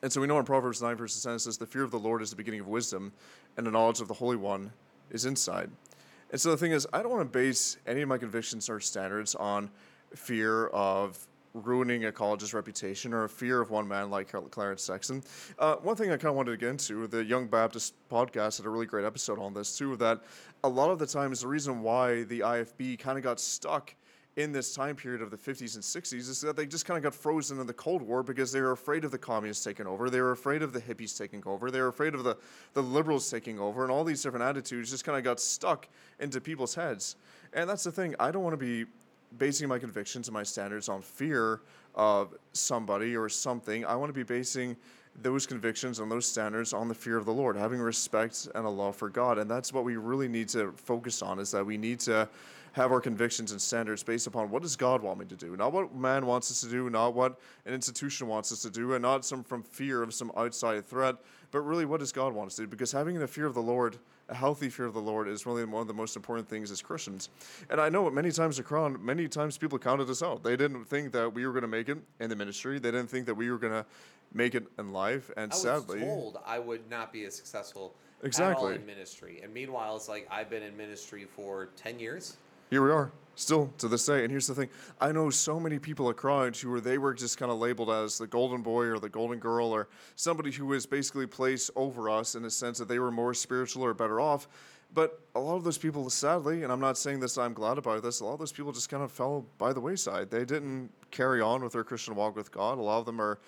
And 0.01 0.11
so 0.11 0.21
we 0.21 0.27
know 0.27 0.39
in 0.39 0.45
Proverbs 0.45 0.81
9, 0.81 0.95
verse 0.95 1.21
10, 1.21 1.33
it 1.33 1.39
says, 1.39 1.57
The 1.57 1.65
fear 1.65 1.83
of 1.83 1.91
the 1.91 1.99
Lord 1.99 2.21
is 2.21 2.29
the 2.29 2.35
beginning 2.35 2.61
of 2.61 2.67
wisdom, 2.67 3.11
and 3.57 3.67
the 3.67 3.71
knowledge 3.71 3.99
of 3.99 4.07
the 4.07 4.13
Holy 4.13 4.37
One 4.37 4.71
is 5.11 5.25
inside. 5.25 5.69
And 6.31 6.39
so 6.39 6.51
the 6.51 6.57
thing 6.57 6.71
is, 6.71 6.87
I 6.93 7.01
don't 7.01 7.11
want 7.11 7.21
to 7.21 7.37
base 7.37 7.77
any 7.87 8.01
of 8.01 8.09
my 8.09 8.17
convictions 8.17 8.69
or 8.69 8.79
standards 8.79 9.35
on 9.35 9.69
fear 10.15 10.67
of 10.67 11.27
ruining 11.53 12.05
a 12.05 12.11
college's 12.11 12.53
reputation 12.53 13.13
or 13.13 13.23
a 13.23 13.29
fear 13.29 13.59
of 13.59 13.71
one 13.71 13.87
man 13.87 14.09
like 14.09 14.31
Clarence 14.51 14.83
Sexton. 14.83 15.23
Uh, 15.57 15.75
one 15.77 15.95
thing 15.95 16.09
I 16.11 16.17
kind 16.17 16.29
of 16.29 16.35
wanted 16.35 16.51
to 16.51 16.57
get 16.57 16.69
into, 16.69 17.07
the 17.07 17.23
Young 17.23 17.47
Baptist 17.47 17.95
podcast 18.09 18.57
had 18.57 18.65
a 18.65 18.69
really 18.69 18.85
great 18.85 19.05
episode 19.05 19.39
on 19.39 19.53
this 19.53 19.77
too, 19.77 19.95
that 19.97 20.21
a 20.63 20.69
lot 20.69 20.91
of 20.91 20.99
the 20.99 21.07
times 21.07 21.41
the 21.41 21.47
reason 21.47 21.81
why 21.81 22.23
the 22.23 22.41
IFB 22.41 22.99
kind 22.99 23.17
of 23.17 23.23
got 23.23 23.39
stuck 23.39 23.95
in 24.39 24.53
this 24.53 24.73
time 24.73 24.95
period 24.95 25.21
of 25.21 25.31
the 25.31 25.37
50s 25.37 25.75
and 25.75 25.83
60s 25.83 26.29
is 26.29 26.39
that 26.39 26.55
they 26.55 26.65
just 26.65 26.85
kind 26.85 26.97
of 26.97 27.03
got 27.03 27.13
frozen 27.13 27.59
in 27.59 27.67
the 27.67 27.73
Cold 27.73 28.01
War 28.01 28.23
because 28.23 28.53
they 28.53 28.61
were 28.61 28.71
afraid 28.71 29.03
of 29.03 29.11
the 29.11 29.17
communists 29.17 29.65
taking 29.65 29.85
over. 29.85 30.09
They 30.09 30.21
were 30.21 30.31
afraid 30.31 30.61
of 30.61 30.71
the 30.71 30.79
hippies 30.79 31.17
taking 31.17 31.43
over. 31.45 31.69
They 31.69 31.81
were 31.81 31.89
afraid 31.89 32.15
of 32.15 32.23
the, 32.23 32.37
the 32.73 32.81
liberals 32.81 33.29
taking 33.29 33.59
over. 33.59 33.83
And 33.83 33.91
all 33.91 34.05
these 34.05 34.23
different 34.23 34.45
attitudes 34.45 34.91
just 34.91 35.03
kind 35.03 35.17
of 35.17 35.25
got 35.25 35.41
stuck 35.41 35.89
into 36.21 36.39
people's 36.39 36.73
heads. 36.73 37.17
And 37.51 37.69
that's 37.69 37.83
the 37.83 37.91
thing. 37.91 38.15
I 38.17 38.31
don't 38.31 38.41
want 38.41 38.53
to 38.53 38.65
be 38.65 38.89
basing 39.37 39.67
my 39.67 39.77
convictions 39.77 40.29
and 40.29 40.33
my 40.33 40.43
standards 40.43 40.87
on 40.87 41.01
fear 41.01 41.59
of 41.93 42.33
somebody 42.53 43.17
or 43.17 43.27
something. 43.27 43.83
I 43.85 43.95
want 43.97 44.07
to 44.07 44.13
be 44.13 44.23
basing 44.23 44.77
those 45.21 45.45
convictions 45.45 45.99
and 45.99 46.09
those 46.09 46.25
standards 46.25 46.71
on 46.71 46.87
the 46.87 46.93
fear 46.93 47.17
of 47.17 47.25
the 47.25 47.33
Lord, 47.33 47.57
having 47.57 47.81
respect 47.81 48.47
and 48.55 48.65
a 48.65 48.69
love 48.69 48.95
for 48.95 49.09
God. 49.09 49.37
And 49.37 49.51
that's 49.51 49.73
what 49.73 49.83
we 49.83 49.97
really 49.97 50.29
need 50.29 50.47
to 50.49 50.71
focus 50.77 51.21
on 51.21 51.39
is 51.39 51.51
that 51.51 51.65
we 51.65 51.77
need 51.77 51.99
to 52.01 52.29
have 52.79 52.93
our 52.93 53.01
convictions 53.01 53.51
and 53.51 53.61
standards 53.61 54.03
based 54.03 54.25
upon 54.25 54.49
what 54.49 54.61
does 54.61 54.77
God 54.77 55.01
want 55.01 55.19
me 55.19 55.25
to 55.25 55.35
do, 55.35 55.57
not 55.57 55.73
what 55.73 55.93
man 55.93 56.25
wants 56.25 56.49
us 56.49 56.61
to 56.61 56.69
do, 56.69 56.89
not 56.89 57.13
what 57.13 57.37
an 57.65 57.73
institution 57.73 58.27
wants 58.27 58.53
us 58.53 58.61
to 58.61 58.69
do, 58.69 58.93
and 58.93 59.01
not 59.01 59.25
some 59.25 59.43
from 59.43 59.63
fear 59.63 60.01
of 60.01 60.13
some 60.13 60.31
outside 60.37 60.87
threat, 60.87 61.15
but 61.51 61.59
really 61.59 61.83
what 61.83 61.99
does 61.99 62.13
God 62.13 62.33
want 62.33 62.47
us 62.47 62.55
to 62.55 62.61
do? 62.61 62.67
Because 62.67 62.93
having 62.93 63.19
the 63.19 63.27
fear 63.27 63.45
of 63.45 63.53
the 63.53 63.61
Lord, 63.61 63.97
a 64.29 64.33
healthy 64.33 64.69
fear 64.69 64.85
of 64.85 64.93
the 64.93 65.01
Lord, 65.01 65.27
is 65.27 65.45
really 65.45 65.65
one 65.65 65.81
of 65.81 65.87
the 65.87 65.93
most 65.93 66.15
important 66.15 66.47
things 66.47 66.71
as 66.71 66.81
Christians. 66.81 67.27
And 67.69 67.81
I 67.81 67.89
know 67.89 68.09
many 68.09 68.31
times 68.31 68.59
across, 68.59 68.97
many 68.97 69.27
times 69.27 69.57
people 69.57 69.77
counted 69.77 70.09
us 70.09 70.23
out. 70.23 70.41
They 70.41 70.55
didn't 70.55 70.85
think 70.85 71.11
that 71.11 71.33
we 71.33 71.45
were 71.45 71.51
going 71.51 71.63
to 71.63 71.67
make 71.67 71.89
it 71.89 71.97
in 72.21 72.29
the 72.29 72.35
ministry. 72.37 72.79
They 72.79 72.91
didn't 72.91 73.09
think 73.09 73.25
that 73.25 73.35
we 73.35 73.51
were 73.51 73.57
going 73.57 73.73
to 73.73 73.85
make 74.33 74.55
it 74.55 74.65
in 74.77 74.93
life. 74.93 75.29
And 75.35 75.51
I 75.51 75.55
was 75.55 75.61
sadly, 75.61 75.99
told 75.99 76.39
I 76.45 76.59
would 76.59 76.89
not 76.89 77.11
be 77.11 77.25
as 77.25 77.35
successful 77.35 77.93
Exactly. 78.23 78.75
in 78.75 78.85
ministry. 78.85 79.41
And 79.43 79.53
meanwhile, 79.53 79.97
it's 79.97 80.07
like 80.07 80.27
I've 80.31 80.49
been 80.49 80.63
in 80.63 80.77
ministry 80.77 81.25
for 81.25 81.69
10 81.75 81.99
years. 81.99 82.37
Here 82.69 82.83
we 82.83 82.91
are 82.91 83.11
still 83.35 83.73
to 83.79 83.87
this 83.87 84.05
day. 84.05 84.23
And 84.23 84.29
here's 84.29 84.47
the 84.47 84.53
thing. 84.53 84.69
I 85.01 85.11
know 85.11 85.29
so 85.29 85.59
many 85.59 85.79
people 85.79 86.09
at 86.09 86.17
Crown 86.17 86.53
who 86.53 86.69
were 86.69 86.81
they 86.81 86.97
were 86.97 87.13
just 87.13 87.37
kind 87.37 87.51
of 87.51 87.57
labeled 87.57 87.89
as 87.89 88.17
the 88.17 88.27
golden 88.27 88.61
boy 88.61 88.85
or 88.85 88.99
the 88.99 89.09
golden 89.09 89.39
girl 89.39 89.71
or 89.71 89.87
somebody 90.15 90.51
who 90.51 90.67
was 90.67 90.85
basically 90.85 91.25
placed 91.25 91.71
over 91.75 92.09
us 92.09 92.35
in 92.35 92.45
a 92.45 92.49
sense 92.49 92.77
that 92.77 92.87
they 92.87 92.99
were 92.99 93.11
more 93.11 93.33
spiritual 93.33 93.83
or 93.83 93.93
better 93.93 94.19
off. 94.19 94.47
But 94.93 95.19
a 95.35 95.39
lot 95.39 95.55
of 95.55 95.63
those 95.63 95.77
people 95.77 96.09
sadly 96.09 96.63
and 96.63 96.71
i'm 96.71 96.79
not 96.79 96.97
saying 96.97 97.19
this 97.19 97.37
i'm 97.37 97.53
glad 97.53 97.77
about 97.77 98.01
this 98.01 98.21
a 98.21 98.25
lot 98.25 98.33
of 98.33 98.39
those 98.39 98.51
people 98.51 98.71
just 98.71 98.89
kind 98.89 99.03
of 99.03 99.11
fell 99.11 99.45
by 99.57 99.71
the 99.71 99.79
wayside. 99.79 100.29
They 100.29 100.45
didn't 100.45 100.91
carry 101.11 101.41
on 101.41 101.63
with 101.63 101.73
their 101.73 101.83
christian 101.83 102.15
walk 102.15 102.35
with 102.35 102.51
god. 102.51 102.77
A 102.77 102.81
lot 102.81 102.99
of 102.99 103.05
them 103.05 103.21
are 103.21 103.39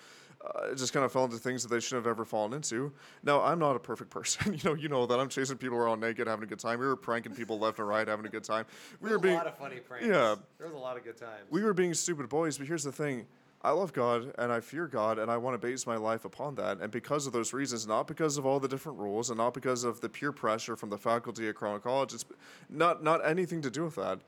uh, 0.44 0.74
just 0.74 0.92
kind 0.92 1.04
of 1.04 1.12
fell 1.12 1.24
into 1.24 1.36
things 1.36 1.62
that 1.62 1.68
they 1.68 1.80
shouldn't 1.80 2.04
have 2.04 2.10
ever 2.10 2.24
fallen 2.24 2.52
into. 2.52 2.92
Now, 3.22 3.42
I'm 3.42 3.58
not 3.58 3.76
a 3.76 3.78
perfect 3.78 4.10
person. 4.10 4.54
you 4.54 4.60
know, 4.64 4.74
you 4.74 4.88
know 4.88 5.06
that 5.06 5.20
I'm 5.20 5.28
chasing 5.28 5.56
people 5.56 5.78
around 5.78 6.00
naked, 6.00 6.26
having 6.26 6.44
a 6.44 6.46
good 6.46 6.58
time. 6.58 6.80
We 6.80 6.86
were 6.86 6.96
pranking 6.96 7.34
people 7.34 7.58
left 7.58 7.78
and 7.78 7.88
right, 7.88 8.06
having 8.06 8.26
a 8.26 8.30
good 8.30 8.44
time. 8.44 8.64
We 9.00 9.08
There 9.08 9.18
were 9.18 9.22
being 9.22 9.34
a 9.34 9.38
lot 9.38 9.46
of 9.46 9.58
funny 9.58 9.76
pranks. 9.76 10.06
yeah. 10.06 10.34
There 10.58 10.66
was 10.66 10.74
a 10.74 10.78
lot 10.78 10.96
of 10.96 11.04
good 11.04 11.16
times. 11.16 11.44
we 11.50 11.62
were 11.62 11.74
being 11.74 11.94
stupid 11.94 12.28
boys, 12.28 12.58
but 12.58 12.66
here's 12.66 12.84
the 12.84 12.92
thing. 12.92 13.26
I 13.64 13.70
love 13.70 13.92
God 13.92 14.32
and 14.38 14.50
I 14.50 14.58
fear 14.58 14.88
God 14.88 15.20
and 15.20 15.30
I 15.30 15.36
want 15.36 15.54
to 15.54 15.58
base 15.58 15.86
my 15.86 15.96
life 15.96 16.24
upon 16.24 16.56
that. 16.56 16.80
And 16.80 16.90
because 16.90 17.28
of 17.28 17.32
those 17.32 17.52
reasons, 17.52 17.86
not 17.86 18.08
because 18.08 18.36
of 18.36 18.44
all 18.44 18.58
the 18.58 18.66
different 18.66 18.98
rules 18.98 19.30
and 19.30 19.38
not 19.38 19.54
because 19.54 19.84
of 19.84 20.00
the 20.00 20.08
peer 20.08 20.32
pressure 20.32 20.74
from 20.74 20.90
the 20.90 20.98
faculty 20.98 21.48
at 21.48 21.54
Crown 21.54 21.80
College, 21.80 22.12
it's 22.12 22.24
not 22.68 23.04
not 23.04 23.24
anything 23.24 23.62
to 23.62 23.70
do 23.70 23.84
with 23.84 23.94
that. 23.94 24.18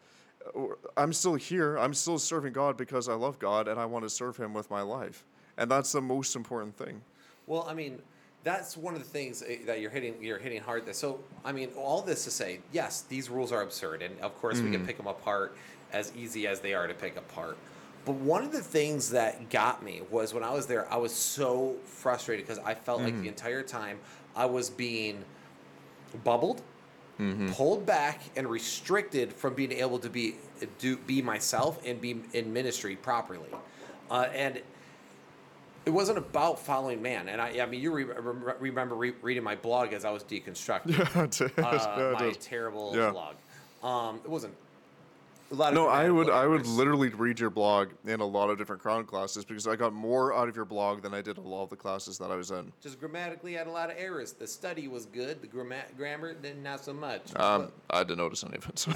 Uh, 0.56 0.66
I'm 0.96 1.12
still 1.12 1.34
here. 1.34 1.76
I'm 1.76 1.94
still 1.94 2.18
serving 2.18 2.52
God 2.52 2.76
because 2.76 3.08
I 3.08 3.14
love 3.14 3.40
God 3.40 3.66
and 3.66 3.80
I 3.80 3.86
want 3.86 4.04
to 4.04 4.10
serve 4.10 4.36
Him 4.36 4.54
with 4.54 4.70
my 4.70 4.82
life. 4.82 5.24
And 5.56 5.70
that's 5.70 5.92
the 5.92 6.00
most 6.00 6.36
important 6.36 6.76
thing. 6.76 7.00
Well, 7.46 7.66
I 7.68 7.74
mean, 7.74 8.00
that's 8.42 8.76
one 8.76 8.94
of 8.94 9.00
the 9.00 9.08
things 9.08 9.42
eh, 9.46 9.58
that 9.66 9.80
you're 9.80 9.90
hitting. 9.90 10.22
You're 10.22 10.38
hitting 10.38 10.60
hard. 10.60 10.86
There. 10.86 10.94
So, 10.94 11.20
I 11.44 11.52
mean, 11.52 11.70
all 11.76 12.02
this 12.02 12.24
to 12.24 12.30
say, 12.30 12.60
yes, 12.72 13.02
these 13.02 13.30
rules 13.30 13.52
are 13.52 13.62
absurd, 13.62 14.02
and 14.02 14.18
of 14.20 14.36
course, 14.40 14.60
we 14.60 14.70
can 14.70 14.86
pick 14.86 14.96
them 14.96 15.06
apart 15.06 15.56
as 15.92 16.12
easy 16.16 16.46
as 16.46 16.60
they 16.60 16.74
are 16.74 16.86
to 16.86 16.94
pick 16.94 17.16
apart. 17.16 17.56
But 18.04 18.16
one 18.16 18.44
of 18.44 18.52
the 18.52 18.60
things 18.60 19.10
that 19.10 19.48
got 19.48 19.82
me 19.82 20.02
was 20.10 20.34
when 20.34 20.44
I 20.44 20.52
was 20.52 20.66
there, 20.66 20.92
I 20.92 20.96
was 20.96 21.14
so 21.14 21.76
frustrated 21.84 22.46
because 22.46 22.62
I 22.62 22.74
felt 22.74 23.00
like 23.00 23.18
the 23.20 23.28
entire 23.28 23.62
time 23.62 23.98
I 24.36 24.44
was 24.44 24.68
being 24.68 25.24
bubbled, 26.22 26.60
pulled 27.52 27.86
back, 27.86 28.20
and 28.36 28.46
restricted 28.46 29.32
from 29.32 29.54
being 29.54 29.72
able 29.72 29.98
to 30.00 30.10
be 30.10 30.34
do 30.78 30.98
be 30.98 31.22
myself 31.22 31.80
and 31.86 31.98
be 32.00 32.20
in 32.34 32.52
ministry 32.52 32.96
properly. 32.96 33.48
Uh, 34.10 34.28
and 34.34 34.60
it 35.86 35.90
wasn't 35.90 36.18
about 36.18 36.58
following 36.58 37.02
man. 37.02 37.28
And 37.28 37.40
I, 37.40 37.60
I 37.60 37.66
mean, 37.66 37.80
you 37.80 37.92
re- 37.92 38.04
re- 38.04 38.54
remember 38.60 38.94
re- 38.94 39.12
reading 39.22 39.42
my 39.42 39.56
blog 39.56 39.92
as 39.92 40.04
I 40.04 40.10
was 40.10 40.24
deconstructing 40.24 40.96
Yeah, 41.14 41.24
it 41.24 41.40
uh, 41.42 41.94
Yeah, 41.98 42.10
it 42.10 42.20
my 42.20 42.30
terrible 42.40 42.92
Yeah. 42.96 43.10
blog. 43.10 43.34
Um, 43.82 44.20
it 44.24 44.30
wasn't 44.30 44.54
a 45.52 45.54
lot 45.56 45.68
of 45.68 45.74
No, 45.74 45.88
I 45.88 46.08
would 46.08 46.30
I 46.30 46.46
would 46.46 46.66
literally 46.66 47.10
read 47.10 47.38
your 47.38 47.50
blog 47.50 47.90
in 48.06 48.20
a 48.20 48.24
lot 48.26 48.48
of 48.48 48.56
different 48.56 48.80
crown 48.80 49.04
classes 49.04 49.44
because 49.44 49.68
I 49.68 49.76
got 49.76 49.92
more 49.92 50.34
out 50.34 50.48
of 50.48 50.56
your 50.56 50.64
blog 50.64 51.02
than 51.02 51.12
I 51.12 51.20
did 51.20 51.36
a 51.36 51.40
lot 51.42 51.64
of 51.64 51.70
the 51.70 51.76
classes 51.76 52.16
that 52.18 52.30
I 52.30 52.36
was 52.36 52.50
in. 52.50 52.72
just 52.82 52.98
grammatically 52.98 53.56
I 53.56 53.58
had 53.58 53.66
a 53.66 53.70
lot 53.70 53.90
of 53.90 53.96
errors. 53.98 54.32
The 54.32 54.46
study 54.46 54.88
was 54.88 55.04
good. 55.04 55.42
The 55.42 55.46
gramma- 55.46 55.84
grammar 55.98 56.34
then 56.40 56.62
not 56.62 56.82
so 56.82 56.94
much. 56.94 57.36
Um, 57.36 57.68
I 57.90 57.98
didn't 58.04 58.18
notice 58.18 58.42
any 58.42 58.56
of 58.56 58.66
it. 58.70 58.78
So. 58.78 58.92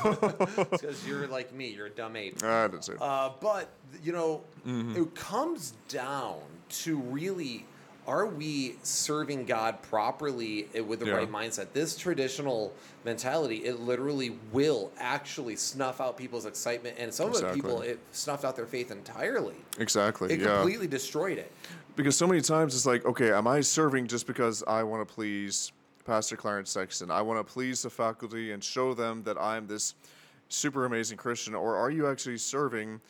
because 0.70 1.06
you're 1.06 1.26
like 1.28 1.52
me. 1.52 1.68
You're 1.68 1.86
a 1.86 1.90
dumb 1.90 2.16
ape. 2.16 2.42
I 2.42 2.66
didn't 2.68 2.84
say. 2.84 2.94
Uh, 2.98 3.30
but 3.42 3.68
you 4.02 4.12
know, 4.12 4.40
Mm-hmm. 4.66 5.02
it 5.02 5.14
comes 5.14 5.74
down 5.88 6.38
to 6.70 6.96
really: 6.98 7.66
Are 8.06 8.24
we 8.24 8.76
serving 8.82 9.44
God 9.44 9.82
properly 9.82 10.66
with 10.86 11.00
the 11.00 11.06
Yeah. 11.06 11.12
right 11.16 11.30
mindset? 11.30 11.74
This 11.74 11.94
traditional 11.94 12.72
mentality, 13.04 13.66
it 13.66 13.80
literally 13.80 14.38
will 14.50 14.90
actually 14.98 15.56
snuff 15.56 16.00
out 16.00 16.16
people's 16.16 16.46
excitement, 16.46 16.96
and 16.98 17.12
some 17.12 17.28
of 17.28 17.38
the 17.38 17.52
people, 17.52 17.82
it 17.82 17.98
snuffed 18.12 18.46
out 18.46 18.56
their 18.56 18.64
faith 18.66 18.90
entirely. 18.90 19.56
exactly. 19.78 20.32
It 20.32 20.40
yeah. 20.40 20.54
completely 20.54 20.86
destroyed 20.86 21.36
it. 21.36 21.52
because 21.96 22.16
so 22.16 22.26
many 22.26 22.40
times 22.40 22.74
it's 22.74 22.86
like, 22.86 23.04
okay, 23.04 23.30
am 23.32 23.46
I 23.46 23.60
serving 23.60 24.06
just 24.06 24.26
because 24.26 24.62
I 24.66 24.84
want 24.84 25.06
to 25.06 25.14
please 25.14 25.72
Pastor 26.06 26.36
Clarence 26.36 26.70
Sexton? 26.70 27.10
I 27.10 27.20
want 27.20 27.46
to 27.46 27.52
please 27.52 27.82
the 27.82 27.90
faculty 27.90 28.52
and 28.52 28.64
show 28.64 28.94
them 28.94 29.22
that 29.24 29.36
I'm 29.38 29.66
this 29.66 29.94
super 30.48 30.86
amazing 30.86 31.18
Christian, 31.18 31.54
or 31.54 31.76
are 31.76 31.90
you 31.90 32.06
actually 32.06 32.38
serving 32.38 33.02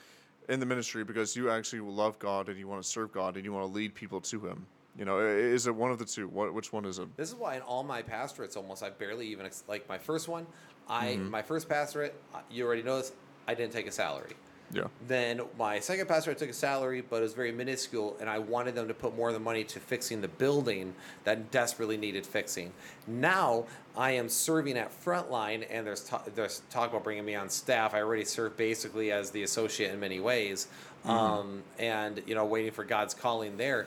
in 0.49 0.61
the 0.61 0.67
ministry 0.67 1.05
because 1.05 1.37
you 1.37 1.51
actually 1.51 1.81
love 1.81 2.19
God 2.19 2.49
and 2.49 2.59
you 2.59 2.67
want 2.67 2.83
to 2.83 2.89
serve 2.89 3.13
God 3.13 3.37
and 3.37 3.45
you 3.45 3.53
want 3.53 3.65
to 3.65 3.73
lead 3.73 3.95
people 3.95 4.21
to 4.23 4.41
Him? 4.47 4.67
You 4.99 5.05
know, 5.05 5.21
is 5.21 5.67
it 5.67 5.75
one 5.75 5.93
of 5.93 5.99
the 5.99 6.05
two? 6.05 6.27
What, 6.29 6.53
which 6.53 6.73
one 6.73 6.85
is 6.85 6.99
it? 6.99 7.17
This 7.17 7.29
is 7.29 7.37
why 7.37 7.57
in 7.57 7.63
all 7.63 7.85
my 7.85 8.03
pastorates, 8.03 8.57
almost 8.57 8.83
I 8.83 8.91
barely 8.91 9.29
even 9.29 9.49
like 9.69 9.89
my 9.89 9.99
first 9.99 10.27
one. 10.29 10.47
I 10.89 11.09
Mm-hmm. 11.09 11.31
my 11.31 11.43
first 11.43 11.69
pastorate, 11.69 12.15
uh, 12.35 12.39
you 12.51 12.67
already 12.67 12.83
know 12.83 12.97
this. 12.97 13.13
I 13.47 13.55
didn't 13.55 13.73
take 13.73 13.87
a 13.87 13.93
salary. 13.93 14.33
Yeah. 14.73 14.85
Then 15.07 15.41
my 15.59 15.81
second 15.81 16.09
pastor, 16.09 16.31
I 16.31 16.35
took 16.35 16.51
a 16.51 16.53
salary, 16.53 17.01
but 17.01 17.17
it 17.17 17.23
was 17.23 17.33
very 17.33 17.53
minuscule, 17.53 18.17
and 18.21 18.29
I 18.29 18.39
wanted 18.39 18.75
them 18.75 18.87
to 18.89 18.95
put 18.95 19.17
more 19.17 19.29
of 19.29 19.35
the 19.35 19.41
money 19.41 19.65
to 19.65 19.81
fixing 19.81 20.21
the 20.21 20.29
building 20.29 20.95
that 21.25 21.51
desperately 21.51 21.97
needed 21.97 22.27
fixing. 22.27 22.73
Now 23.07 23.65
I 23.97 24.11
am 24.13 24.29
serving 24.29 24.77
at 24.77 24.91
Frontline, 25.05 25.67
and 25.71 25.87
there's 25.87 26.05
ta- 26.05 26.23
there's 26.35 26.61
talk 26.71 26.91
about 26.91 27.03
bringing 27.05 27.25
me 27.25 27.35
on 27.35 27.49
staff. 27.49 27.95
I 27.95 28.03
already 28.03 28.25
serve 28.27 28.57
basically 28.59 29.11
as 29.11 29.31
the 29.31 29.43
associate 29.43 29.91
in 29.93 30.01
many 30.01 30.21
ways, 30.21 30.69
um, 31.07 31.63
and 31.79 32.21
you 32.27 32.35
know, 32.35 32.45
waiting 32.45 32.73
for 32.73 32.85
God's 32.85 33.15
calling 33.15 33.57
there. 33.57 33.87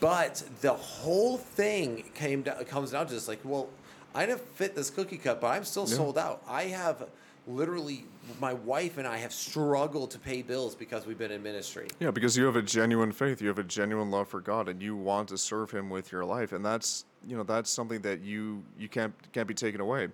But 0.00 0.42
the 0.62 0.72
whole 0.72 1.36
thing 1.36 2.04
came 2.14 2.42
down, 2.42 2.64
comes 2.64 2.92
down 2.92 3.06
to 3.06 3.12
just 3.12 3.28
like, 3.28 3.40
well, 3.44 3.68
I 4.14 4.24
didn't 4.26 4.40
fit 4.56 4.74
this 4.74 4.88
cookie 4.88 5.18
cut, 5.18 5.40
but 5.42 5.48
I'm 5.48 5.64
still 5.64 5.86
Yeah. 5.86 5.96
sold 5.96 6.16
out. 6.16 6.42
I 6.48 6.64
have 6.64 7.06
literally 7.46 8.04
my 8.40 8.52
wife 8.52 8.98
and 8.98 9.06
I 9.06 9.18
have 9.18 9.32
struggled 9.32 10.10
to 10.12 10.18
pay 10.18 10.42
bills 10.42 10.74
because 10.74 11.06
we've 11.06 11.18
been 11.18 11.32
in 11.32 11.42
ministry. 11.42 11.88
Yeah, 11.98 12.10
because 12.10 12.36
you 12.36 12.44
have 12.44 12.56
a 12.56 12.62
genuine 12.62 13.12
faith, 13.12 13.40
you 13.40 13.48
have 13.48 13.58
a 13.58 13.64
genuine 13.64 14.10
love 14.10 14.28
for 14.28 14.40
God, 14.40 14.68
and 14.68 14.82
you 14.82 14.96
want 14.96 15.28
to 15.30 15.38
serve 15.38 15.70
Him 15.70 15.90
with 15.90 16.12
your 16.12 16.24
life, 16.24 16.52
and 16.52 16.64
that's 16.64 17.04
you 17.26 17.36
know 17.36 17.42
that's 17.42 17.70
something 17.70 18.00
that 18.02 18.20
you 18.20 18.62
you 18.78 18.88
can't 18.88 19.14
can't 19.32 19.48
be 19.48 19.54
taken 19.54 19.80
away. 19.80 20.08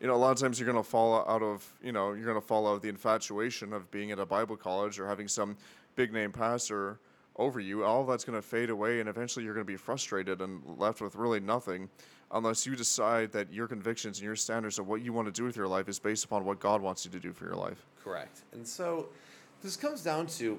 You 0.00 0.06
know, 0.06 0.14
a 0.14 0.16
lot 0.16 0.30
of 0.30 0.38
times 0.38 0.58
you're 0.58 0.66
gonna 0.66 0.82
fall 0.82 1.24
out 1.28 1.42
of 1.42 1.70
you 1.82 1.92
know 1.92 2.12
you're 2.12 2.26
gonna 2.26 2.40
fall 2.40 2.66
out 2.66 2.74
of 2.74 2.82
the 2.82 2.88
infatuation 2.88 3.72
of 3.72 3.90
being 3.90 4.10
at 4.10 4.18
a 4.18 4.26
Bible 4.26 4.56
college 4.56 4.98
or 4.98 5.06
having 5.06 5.28
some 5.28 5.56
big 5.94 6.12
name 6.12 6.32
pastor 6.32 6.98
over 7.36 7.60
you. 7.60 7.84
All 7.84 8.04
that's 8.04 8.24
gonna 8.24 8.42
fade 8.42 8.70
away, 8.70 9.00
and 9.00 9.08
eventually 9.08 9.44
you're 9.44 9.54
gonna 9.54 9.64
be 9.64 9.76
frustrated 9.76 10.40
and 10.40 10.62
left 10.78 11.00
with 11.00 11.14
really 11.14 11.40
nothing, 11.40 11.88
unless 12.32 12.66
you 12.66 12.76
decide 12.76 13.32
that 13.32 13.52
your 13.52 13.66
convictions 13.66 14.18
and 14.18 14.24
your 14.24 14.36
standards 14.36 14.78
of 14.78 14.88
what 14.88 15.02
you 15.02 15.12
want 15.12 15.26
to 15.26 15.32
do 15.32 15.44
with 15.44 15.56
your 15.56 15.68
life 15.68 15.88
is 15.88 15.98
based 15.98 16.24
upon 16.24 16.44
what 16.44 16.60
God 16.60 16.80
wants 16.80 17.04
you 17.04 17.10
to 17.10 17.18
do 17.18 17.32
for 17.32 17.44
your 17.44 17.56
life. 17.56 17.84
Correct. 18.02 18.42
And 18.52 18.66
so 18.66 19.08
this 19.62 19.76
comes 19.76 20.02
down 20.02 20.26
to, 20.26 20.58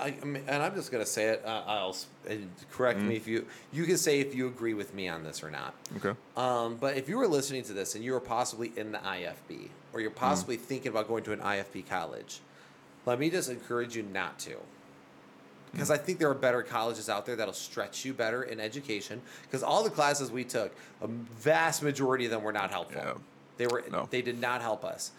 I, 0.00 0.16
I 0.20 0.24
mean, 0.24 0.42
and 0.48 0.62
I'm 0.62 0.74
just 0.74 0.90
going 0.90 1.04
to 1.04 1.10
say 1.10 1.26
it. 1.26 1.42
Uh, 1.44 1.62
I'll 1.66 1.96
correct 2.70 3.00
me 3.00 3.16
if 3.16 3.26
you 3.26 3.46
you 3.72 3.84
can 3.84 3.98
say 3.98 4.20
if 4.20 4.34
you 4.34 4.46
agree 4.46 4.74
with 4.74 4.94
me 4.94 5.08
on 5.08 5.22
this 5.22 5.42
or 5.42 5.50
not. 5.50 5.74
Okay. 5.98 6.18
Um, 6.36 6.76
but 6.76 6.96
if 6.96 7.08
you 7.08 7.18
were 7.18 7.28
listening 7.28 7.62
to 7.64 7.72
this 7.72 7.94
and 7.94 8.02
you 8.02 8.12
were 8.12 8.20
possibly 8.20 8.72
in 8.76 8.92
the 8.92 8.98
IFB 8.98 9.68
or 9.92 10.00
you're 10.00 10.10
possibly 10.10 10.56
thinking 10.56 10.88
about 10.88 11.08
going 11.08 11.24
to 11.24 11.32
an 11.32 11.40
IFB 11.40 11.88
college, 11.88 12.40
let 13.04 13.18
me 13.20 13.28
just 13.30 13.50
encourage 13.50 13.94
you 13.94 14.02
not 14.02 14.38
to. 14.40 14.56
Because 15.72 15.90
I 15.90 15.96
think 15.98 16.18
there 16.18 16.30
are 16.30 16.34
better 16.34 16.62
colleges 16.62 17.08
out 17.08 17.26
there 17.26 17.36
that'll 17.36 17.52
stretch 17.54 18.04
you 18.04 18.14
better 18.14 18.42
in 18.44 18.60
education. 18.60 19.20
Because 19.42 19.62
all 19.62 19.82
the 19.84 19.90
classes 19.90 20.30
we 20.30 20.44
took, 20.44 20.74
a 21.02 21.06
vast 21.06 21.82
majority 21.82 22.24
of 22.24 22.30
them 22.30 22.42
were 22.42 22.52
not 22.52 22.70
helpful. 22.70 23.02
Yeah. 23.04 23.14
They 23.58 23.66
were 23.66 23.84
No. 23.90 24.06
they 24.10 24.22
did 24.22 24.40
not 24.40 24.62
help 24.62 24.84
us. 24.84 25.10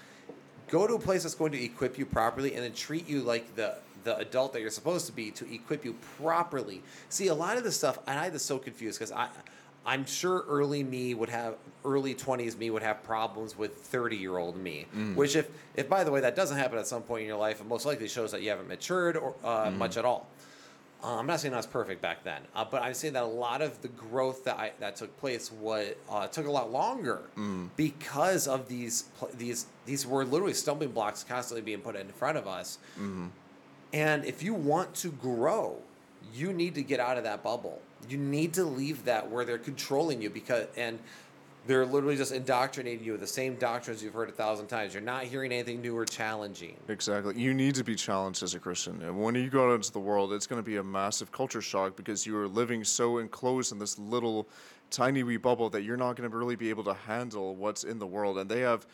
Go 0.70 0.86
to 0.88 0.96
a 0.96 1.00
place 1.00 1.24
that's 1.24 1.36
going 1.36 1.52
to 1.54 1.64
equip 1.64 1.98
you 1.98 2.06
properly 2.06 2.54
and 2.54 2.64
then 2.64 2.74
treat 2.74 3.08
you 3.08 3.22
like 3.22 3.56
the 3.56 3.76
the 4.04 4.18
adult 4.18 4.54
that 4.54 4.62
you're 4.62 4.70
supposed 4.70 5.06
to 5.08 5.12
be 5.12 5.32
to 5.32 5.54
equip 5.54 5.84
you 5.84 5.94
properly. 6.18 6.82
See, 7.10 7.28
a 7.28 7.34
lot 7.34 7.58
of 7.58 7.64
this 7.66 7.76
stuff, 7.76 8.00
and 8.08 8.18
I 8.18 8.30
was 8.30 8.42
so 8.44 8.58
confused 8.58 8.98
because 9.00 9.12
I, 9.12 9.28
I'm 9.86 10.06
sure 10.06 10.46
early 10.48 10.82
me 10.84 11.14
would 11.14 11.28
have 11.30 11.56
early 11.84 12.16
20s 12.16 12.58
me 12.58 12.70
would 12.70 12.84
have 12.84 13.04
problems 13.04 13.58
with 13.58 13.76
30 13.78 14.16
year 14.16 14.38
old 14.38 14.56
me. 14.56 14.86
Which, 15.16 15.36
if 15.36 15.50
if 15.76 15.90
by 15.90 16.04
the 16.04 16.12
way 16.12 16.22
that 16.22 16.36
doesn't 16.36 16.58
happen 16.58 16.78
at 16.80 16.88
some 16.88 17.02
point 17.02 17.22
in 17.22 17.28
your 17.28 17.38
life, 17.38 17.60
it 17.60 17.68
most 17.68 17.86
likely 17.86 18.08
shows 18.08 18.32
that 18.32 18.42
you 18.42 18.50
haven't 18.50 18.68
matured 18.70 19.18
or 19.18 19.36
uh, 19.44 19.72
much 19.72 19.98
at 19.98 20.06
all. 20.06 20.28
Uh, 21.04 21.18
I'm 21.20 21.28
not 21.28 21.40
saying 21.40 21.54
I 21.54 21.58
was 21.58 21.68
perfect 21.68 22.02
back 22.02 22.24
then, 22.24 22.42
uh, 22.56 22.66
but 22.70 22.82
I'm 22.82 22.94
saying 22.96 23.14
that 23.14 23.24
a 23.24 23.26
lot 23.28 23.62
of 23.62 23.80
the 23.84 23.88
growth 23.90 24.44
that 24.46 24.58
I, 24.58 24.72
that 24.80 24.96
took 24.96 25.16
place 25.20 25.52
what 25.52 25.96
uh, 26.10 26.26
took 26.28 26.48
a 26.48 26.52
lot 26.52 26.72
longer 26.72 27.22
because 27.78 28.48
of 28.48 28.68
these 28.68 29.06
these 29.38 29.68
these 29.86 30.08
were 30.08 30.26
literally 30.26 30.54
stumbling 30.56 30.92
blocks 30.92 31.24
constantly 31.24 31.62
being 31.62 31.82
put 31.82 31.96
in 31.96 32.08
front 32.10 32.38
of 32.38 32.48
us. 32.48 32.80
And 33.94 34.26
if 34.26 34.42
you 34.44 34.54
want 34.56 34.96
to 34.96 35.12
grow, 35.12 35.78
you 36.34 36.52
need 36.52 36.74
to 36.76 36.82
get 36.82 37.00
out 37.00 37.18
of 37.18 37.24
that 37.26 37.44
bubble. 37.44 37.80
You 38.10 38.18
need 38.18 38.54
to 38.56 38.64
leave 38.64 39.06
that 39.06 39.30
where 39.30 39.46
they're 39.46 39.58
controlling 39.60 40.22
you 40.22 40.30
because 40.32 40.66
and 40.76 40.98
they're 41.68 41.86
literally 41.86 42.16
just 42.16 42.32
indoctrinating 42.32 43.06
you 43.06 43.12
with 43.12 43.22
the 43.22 43.28
same 43.28 43.56
doctrines 43.56 44.02
you've 44.02 44.14
heard 44.14 44.30
a 44.30 44.32
thousand 44.32 44.68
times. 44.68 44.94
You're 44.94 45.04
not 45.04 45.24
hearing 45.24 45.52
anything 45.52 45.82
new 45.82 45.96
or 45.96 46.06
challenging. 46.06 46.76
Exactly. 46.88 47.40
You 47.40 47.54
need 47.54 47.76
to 47.76 47.84
be 47.84 47.96
challenged 47.96 48.42
as 48.42 48.56
a 48.56 48.60
Christian. 48.60 49.02
And 49.04 49.22
when 49.22 49.36
you 49.36 49.50
go 49.50 49.72
out 49.72 49.76
into 49.76 49.92
the 49.92 50.00
world, 50.00 50.34
it's 50.34 50.48
going 50.48 50.62
to 50.62 50.66
be 50.66 50.78
a 50.78 50.84
massive 50.84 51.32
culture 51.32 51.62
shock 51.62 51.96
because 51.96 52.26
you 52.26 52.38
are 52.38 52.48
living 52.48 52.84
so 52.84 53.18
enclosed 53.18 53.72
in 53.72 53.80
this 53.80 54.00
little 54.00 54.48
tiny 54.90 55.24
wee 55.24 55.38
bubble 55.38 55.70
that 55.70 55.84
you're 55.84 55.98
not 55.98 56.16
going 56.16 56.30
to 56.30 56.36
really 56.36 56.56
be 56.56 56.70
able 56.70 56.86
to 56.86 56.94
handle 56.94 57.56
what's 57.56 57.84
in 57.84 58.00
the 58.00 58.08
world. 58.08 58.38
And 58.38 58.50
they 58.50 58.62
have. 58.62 58.88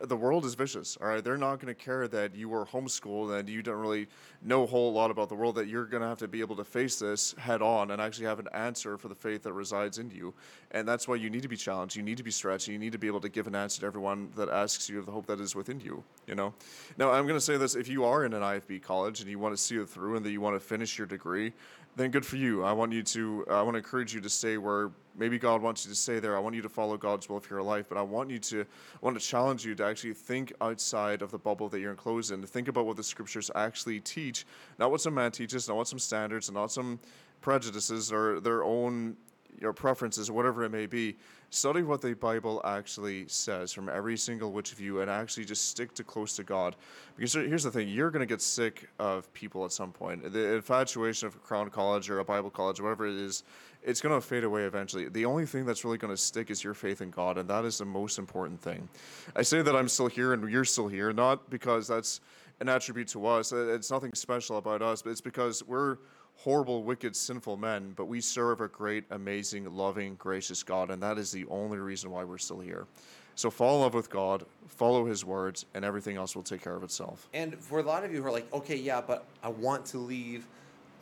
The 0.00 0.16
world 0.16 0.44
is 0.44 0.54
vicious, 0.54 0.98
all 1.00 1.06
right. 1.06 1.22
They're 1.22 1.36
not 1.36 1.60
going 1.60 1.72
to 1.72 1.74
care 1.74 2.08
that 2.08 2.34
you 2.34 2.48
were 2.48 2.66
homeschooled 2.66 3.38
and 3.38 3.48
you 3.48 3.62
don't 3.62 3.78
really 3.78 4.08
know 4.42 4.64
a 4.64 4.66
whole 4.66 4.92
lot 4.92 5.12
about 5.12 5.28
the 5.28 5.36
world. 5.36 5.54
That 5.54 5.68
you're 5.68 5.84
going 5.84 6.02
to 6.02 6.08
have 6.08 6.18
to 6.18 6.28
be 6.28 6.40
able 6.40 6.56
to 6.56 6.64
face 6.64 6.98
this 6.98 7.34
head 7.38 7.62
on 7.62 7.92
and 7.92 8.02
actually 8.02 8.26
have 8.26 8.40
an 8.40 8.48
answer 8.52 8.98
for 8.98 9.06
the 9.06 9.14
faith 9.14 9.44
that 9.44 9.52
resides 9.52 9.98
in 9.98 10.10
you. 10.10 10.34
And 10.72 10.88
that's 10.88 11.06
why 11.06 11.14
you 11.14 11.30
need 11.30 11.42
to 11.42 11.48
be 11.48 11.56
challenged. 11.56 11.94
You 11.94 12.02
need 12.02 12.16
to 12.16 12.24
be 12.24 12.32
stretched. 12.32 12.66
You 12.66 12.78
need 12.78 12.92
to 12.92 12.98
be 12.98 13.06
able 13.06 13.20
to 13.20 13.28
give 13.28 13.46
an 13.46 13.54
answer 13.54 13.80
to 13.80 13.86
everyone 13.86 14.30
that 14.36 14.48
asks 14.48 14.88
you 14.88 14.98
of 14.98 15.06
the 15.06 15.12
hope 15.12 15.26
that 15.26 15.40
is 15.40 15.54
within 15.54 15.80
you. 15.80 16.02
You 16.26 16.34
know. 16.34 16.52
Now 16.98 17.12
I'm 17.12 17.24
going 17.24 17.38
to 17.38 17.40
say 17.40 17.56
this: 17.56 17.76
if 17.76 17.86
you 17.88 18.04
are 18.04 18.24
in 18.24 18.32
an 18.32 18.42
IFB 18.42 18.82
college 18.82 19.20
and 19.20 19.30
you 19.30 19.38
want 19.38 19.56
to 19.56 19.62
see 19.62 19.76
it 19.76 19.88
through 19.88 20.16
and 20.16 20.26
that 20.26 20.30
you 20.30 20.40
want 20.40 20.56
to 20.56 20.60
finish 20.60 20.98
your 20.98 21.06
degree, 21.06 21.52
then 21.96 22.10
good 22.10 22.26
for 22.26 22.36
you. 22.36 22.62
I 22.62 22.72
want 22.72 22.92
you 22.92 23.02
to. 23.02 23.46
I 23.50 23.62
want 23.62 23.74
to 23.74 23.78
encourage 23.78 24.14
you 24.14 24.20
to 24.20 24.28
stay 24.28 24.58
where 24.58 24.90
maybe 25.16 25.38
God 25.38 25.62
wants 25.62 25.84
you 25.86 25.90
to 25.90 25.96
stay 25.96 26.20
there. 26.20 26.36
I 26.36 26.40
want 26.40 26.54
you 26.54 26.60
to 26.62 26.68
follow 26.68 26.98
God's 26.98 27.28
will 27.28 27.40
for 27.40 27.54
your 27.54 27.62
life, 27.62 27.86
but 27.88 27.96
I 27.96 28.02
want 28.02 28.30
you 28.30 28.38
to. 28.38 28.60
I 28.60 28.64
want 29.00 29.18
to 29.18 29.26
challenge 29.26 29.64
you 29.64 29.74
to 29.76 29.84
actually 29.84 30.12
think 30.12 30.52
outside 30.60 31.22
of 31.22 31.30
the 31.30 31.38
bubble 31.38 31.70
that 31.70 31.80
you're 31.80 31.90
enclosed 31.90 32.32
in. 32.32 32.42
To 32.42 32.46
think 32.46 32.68
about 32.68 32.84
what 32.84 32.96
the 32.96 33.02
scriptures 33.02 33.50
actually 33.54 34.00
teach, 34.00 34.46
not 34.78 34.90
what 34.90 35.00
some 35.00 35.14
man 35.14 35.32
teaches, 35.32 35.68
not 35.68 35.78
what 35.78 35.88
some 35.88 35.98
standards, 35.98 36.48
and 36.48 36.54
not 36.54 36.70
some 36.70 37.00
prejudices 37.40 38.12
or 38.12 38.40
their 38.40 38.62
own 38.62 39.16
your 39.58 39.72
preferences, 39.72 40.30
whatever 40.30 40.64
it 40.64 40.70
may 40.70 40.84
be, 40.84 41.16
study 41.50 41.82
what 41.82 42.00
the 42.00 42.14
Bible 42.14 42.60
actually 42.64 43.26
says 43.28 43.72
from 43.72 43.88
every 43.88 44.16
single 44.16 44.52
which 44.52 44.72
of 44.72 44.80
you 44.80 45.00
and 45.00 45.10
actually 45.10 45.44
just 45.44 45.68
stick 45.68 45.94
to 45.94 46.04
close 46.04 46.36
to 46.36 46.44
God. 46.44 46.76
Because 47.16 47.34
here's 47.34 47.62
the 47.62 47.70
thing 47.70 47.88
you're 47.88 48.10
going 48.10 48.20
to 48.20 48.26
get 48.26 48.42
sick 48.42 48.88
of 48.98 49.32
people 49.32 49.64
at 49.64 49.72
some 49.72 49.92
point. 49.92 50.32
The 50.32 50.54
infatuation 50.54 51.28
of 51.28 51.36
a 51.36 51.38
Crown 51.38 51.70
College 51.70 52.10
or 52.10 52.18
a 52.18 52.24
Bible 52.24 52.50
college, 52.50 52.80
whatever 52.80 53.06
it 53.06 53.14
is, 53.14 53.44
it's 53.82 54.00
going 54.00 54.14
to 54.14 54.26
fade 54.26 54.44
away 54.44 54.64
eventually. 54.64 55.08
The 55.08 55.24
only 55.24 55.46
thing 55.46 55.64
that's 55.64 55.84
really 55.84 55.98
going 55.98 56.12
to 56.12 56.20
stick 56.20 56.50
is 56.50 56.64
your 56.64 56.74
faith 56.74 57.00
in 57.00 57.10
God, 57.10 57.38
and 57.38 57.48
that 57.48 57.64
is 57.64 57.78
the 57.78 57.84
most 57.84 58.18
important 58.18 58.60
thing. 58.60 58.88
I 59.36 59.42
say 59.42 59.62
that 59.62 59.76
I'm 59.76 59.88
still 59.88 60.08
here 60.08 60.32
and 60.32 60.50
you're 60.50 60.64
still 60.64 60.88
here, 60.88 61.12
not 61.12 61.48
because 61.50 61.86
that's 61.86 62.20
an 62.60 62.68
attribute 62.68 63.08
to 63.08 63.26
us, 63.26 63.52
it's 63.52 63.90
nothing 63.90 64.12
special 64.14 64.56
about 64.56 64.80
us, 64.80 65.02
but 65.02 65.10
it's 65.10 65.20
because 65.20 65.62
we're 65.64 65.98
horrible, 66.36 66.82
wicked, 66.82 67.16
sinful 67.16 67.56
men, 67.56 67.92
but 67.96 68.06
we 68.06 68.20
serve 68.20 68.60
a 68.60 68.68
great, 68.68 69.04
amazing, 69.10 69.74
loving, 69.74 70.14
gracious 70.16 70.62
God, 70.62 70.90
and 70.90 71.02
that 71.02 71.18
is 71.18 71.32
the 71.32 71.46
only 71.46 71.78
reason 71.78 72.10
why 72.10 72.24
we're 72.24 72.38
still 72.38 72.60
here. 72.60 72.86
So 73.34 73.50
fall 73.50 73.76
in 73.76 73.82
love 73.82 73.94
with 73.94 74.08
God, 74.08 74.46
follow 74.66 75.04
His 75.04 75.24
words, 75.24 75.66
and 75.74 75.84
everything 75.84 76.16
else 76.16 76.34
will 76.34 76.42
take 76.42 76.62
care 76.62 76.74
of 76.74 76.82
itself. 76.82 77.28
And 77.34 77.58
for 77.58 77.80
a 77.80 77.82
lot 77.82 78.04
of 78.04 78.12
you 78.12 78.22
who 78.22 78.28
are 78.28 78.32
like, 78.32 78.52
okay, 78.52 78.76
yeah, 78.76 79.00
but 79.00 79.26
I 79.42 79.48
want 79.48 79.84
to 79.86 79.98
leave. 79.98 80.46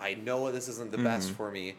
I 0.00 0.14
know 0.14 0.50
this 0.50 0.68
isn't 0.68 0.90
the 0.90 0.98
best 0.98 1.28
mm-hmm. 1.28 1.36
for 1.36 1.50
me, 1.50 1.74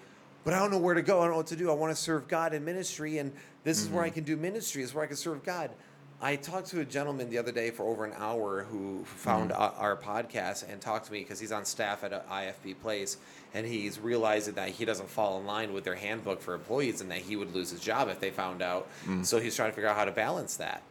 but 0.45 0.53
I 0.53 0.59
don't 0.59 0.71
know 0.71 0.77
where 0.77 0.93
to 0.93 1.01
go. 1.01 1.19
I 1.19 1.23
don't 1.23 1.31
know 1.31 1.37
what 1.37 1.47
to 1.47 1.57
do. 1.57 1.69
I 1.69 1.73
want 1.73 1.93
to 1.93 2.01
serve 2.01 2.27
God 2.27 2.53
in 2.53 2.63
ministry, 2.63 3.17
and 3.17 3.33
this 3.63 3.81
is 3.81 3.89
where 3.89 4.03
mm-hmm. 4.03 4.07
I 4.07 4.09
can 4.11 4.23
do 4.23 4.37
ministry. 4.37 4.81
This 4.81 4.91
is 4.91 4.95
where 4.95 5.03
I 5.03 5.07
can 5.07 5.17
serve 5.17 5.43
God. 5.43 5.71
I 6.21 6.37
talked 6.37 6.67
to 6.67 6.79
a 6.79 6.85
gentleman 6.85 7.29
the 7.29 7.37
other 7.37 7.51
day 7.51 7.71
for 7.71 7.83
over 7.83 8.05
an 8.05 8.13
hour 8.17 8.63
who 8.63 9.03
found 9.03 9.51
mm-hmm. 9.51 9.61
our, 9.61 9.95
our 9.95 9.97
podcast 9.97 10.71
and 10.71 10.79
talked 10.79 11.07
to 11.07 11.11
me 11.11 11.19
because 11.19 11.39
he's 11.39 11.51
on 11.51 11.65
staff 11.65 12.03
at 12.03 12.13
a 12.13 12.23
IFB 12.31 12.79
place, 12.81 13.17
and 13.53 13.65
he's 13.67 13.99
realizing 13.99 14.53
that 14.55 14.69
he 14.69 14.85
doesn't 14.85 15.09
fall 15.09 15.39
in 15.39 15.45
line 15.45 15.73
with 15.73 15.83
their 15.83 15.95
handbook 15.95 16.41
for 16.41 16.53
employees, 16.53 17.01
and 17.01 17.11
that 17.11 17.19
he 17.19 17.35
would 17.35 17.53
lose 17.53 17.69
his 17.69 17.81
job 17.81 18.07
if 18.07 18.19
they 18.19 18.31
found 18.31 18.61
out. 18.61 18.87
Mm. 19.05 19.25
So 19.25 19.39
he's 19.39 19.55
trying 19.55 19.71
to 19.71 19.75
figure 19.75 19.89
out 19.89 19.97
how 19.97 20.05
to 20.05 20.11
balance 20.11 20.57
that. 20.57 20.83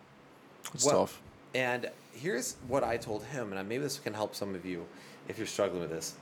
It's 0.74 0.84
Well, 0.84 1.01
tough. 1.01 1.20
And 1.55 1.90
here's 2.12 2.56
what 2.68 2.84
I 2.84 2.96
told 2.96 3.24
him, 3.24 3.52
and 3.52 3.68
maybe 3.68 3.82
this 3.82 3.98
can 3.98 4.12
help 4.12 4.34
some 4.34 4.55
of 4.55 4.66
you 4.66 4.84
if 5.28 5.38
you're 5.38 5.46
struggling 5.46 5.80
with 5.80 5.90
this. 5.90 6.14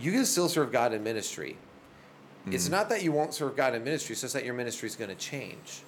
You 0.00 0.10
can 0.10 0.24
still 0.24 0.48
serve 0.48 0.72
God 0.72 0.92
in 0.92 1.04
ministry. 1.04 1.56
It's 2.46 2.66
mm. 2.66 2.72
not 2.72 2.88
that 2.88 3.04
you 3.04 3.12
won't 3.12 3.34
serve 3.34 3.56
God 3.56 3.74
in 3.74 3.84
ministry, 3.84 4.14
it's 4.14 4.22
just 4.22 4.34
that 4.34 4.44
your 4.44 4.54
ministry 4.54 4.88
is 4.88 4.96
going 4.96 5.10
to 5.10 5.16
change. 5.16 5.82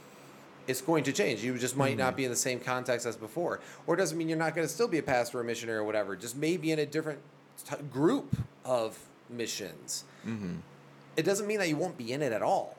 It's 0.67 0.81
going 0.81 1.05
to 1.05 1.13
change. 1.13 1.43
You 1.45 1.59
just 1.59 1.77
might 1.77 1.97
not 1.99 2.17
be 2.17 2.25
in 2.25 2.31
the 2.31 2.37
same 2.37 2.59
context 2.61 3.07
as 3.07 3.17
before. 3.17 3.61
Or 3.87 3.95
it 3.95 3.99
doesn't 3.99 4.17
mean 4.17 4.29
you're 4.29 4.39
not 4.39 4.55
going 4.55 4.67
to 4.67 4.73
still 4.73 4.89
be 4.89 4.99
a 4.99 5.03
pastor 5.03 5.39
or 5.39 5.41
a 5.43 5.45
missionary 5.45 5.79
or 5.79 5.85
whatever. 5.85 6.17
Just 6.17 6.37
maybe 6.37 6.73
in 6.73 6.79
a 6.79 6.87
different 6.87 7.21
t- 7.69 7.77
group 7.93 8.35
of 8.65 8.99
missions. 9.29 10.05
It 11.17 11.23
doesn't 11.25 11.47
mean 11.47 11.59
that 11.59 11.69
you 11.69 11.77
won't 11.77 11.99
be 11.99 12.13
in 12.13 12.23
it 12.23 12.33
at 12.33 12.43
all. 12.43 12.77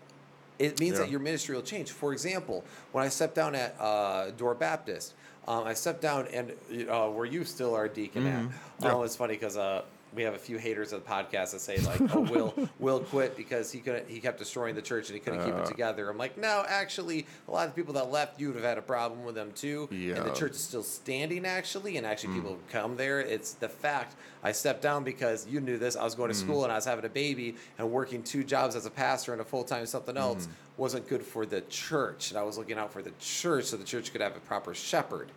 It 0.57 0.79
means 0.79 0.97
that 1.03 1.09
your 1.11 1.19
ministry 1.19 1.53
will 1.55 1.61
change. 1.63 1.91
For 1.91 2.11
example, 2.13 2.63
when 2.91 3.03
I 3.03 3.09
stepped 3.09 3.35
down 3.35 3.55
at 3.55 3.75
uh, 3.79 4.31
Door 4.31 4.55
Baptist, 4.55 5.13
um, 5.47 5.65
I 5.65 5.73
stepped 5.73 6.01
down 6.01 6.27
and 6.33 6.53
uh, 6.89 7.07
where 7.09 7.25
you 7.25 7.43
still 7.45 7.75
are 7.75 7.87
deacon 7.87 8.25
at. 8.25 8.43
Yeah. 8.81 8.93
Oh, 8.93 9.03
it's 9.03 9.15
funny 9.15 9.33
because 9.35 9.57
uh, 9.57 9.83
we 10.15 10.23
have 10.23 10.33
a 10.33 10.39
few 10.39 10.57
haters 10.57 10.93
of 10.93 11.03
the 11.03 11.09
podcast 11.09 11.51
that 11.51 11.59
say 11.59 11.77
like, 11.79 11.99
"Oh, 12.15 12.21
Will 12.21 12.53
Will 12.79 13.01
quit 13.01 13.35
because 13.35 13.71
he 13.71 13.79
couldn't 13.79 14.07
he 14.09 14.19
kept 14.19 14.39
destroying 14.39 14.73
the 14.73 14.81
church 14.81 15.09
and 15.09 15.13
he 15.15 15.19
couldn't 15.19 15.43
keep 15.45 15.53
it 15.53 15.61
Uh. 15.61 15.65
together." 15.65 16.09
I'm 16.09 16.17
like, 16.17 16.37
no, 16.37 16.63
actually, 16.67 17.27
a 17.47 17.51
lot 17.51 17.67
of 17.67 17.75
the 17.75 17.81
people 17.81 17.93
that 17.95 18.09
left, 18.11 18.39
you 18.39 18.47
would 18.47 18.55
have 18.55 18.65
had 18.65 18.77
a 18.77 18.81
problem 18.81 19.25
with 19.25 19.35
them 19.35 19.51
too. 19.53 19.89
Yeah. 19.91 20.15
And 20.15 20.25
the 20.25 20.33
church 20.33 20.51
is 20.53 20.61
still 20.61 20.83
standing 20.83 21.45
actually, 21.45 21.97
and 21.97 22.05
actually 22.07 22.33
people 22.35 22.57
come 22.71 22.95
there. 22.95 23.19
It's 23.19 23.53
the 23.53 23.69
fact 23.69 24.15
I 24.43 24.51
stepped 24.51 24.81
down 24.81 25.03
because 25.03 25.45
you 25.47 25.59
knew 25.59 25.77
this. 25.77 25.95
I 25.95 26.03
was 26.03 26.15
going 26.15 26.29
to 26.29 26.35
school 26.37 26.63
and 26.63 26.71
I 26.71 26.75
was 26.75 26.85
having 26.85 27.05
a 27.05 27.09
baby 27.09 27.55
and 27.77 27.91
working 27.91 28.23
two 28.23 28.43
jobs 28.43 28.75
as 28.75 28.85
a 28.85 28.91
pastor 28.91 29.33
and 29.33 29.41
a 29.41 29.45
full 29.45 29.63
time 29.63 29.85
something 29.85 30.17
else 30.17 30.47
wasn't 30.77 31.07
good 31.07 31.23
for 31.23 31.45
the 31.45 31.61
church. 31.61 32.29
And 32.31 32.39
I 32.39 32.43
was 32.43 32.57
looking 32.57 32.77
out 32.77 32.91
for 32.93 33.01
the 33.01 33.11
church 33.19 33.65
so 33.65 33.77
the 33.77 33.83
church 33.83 34.11
could 34.11 34.21
have 34.21 34.35
a 34.35 34.39
proper 34.41 34.73
shepherd. 34.73 35.29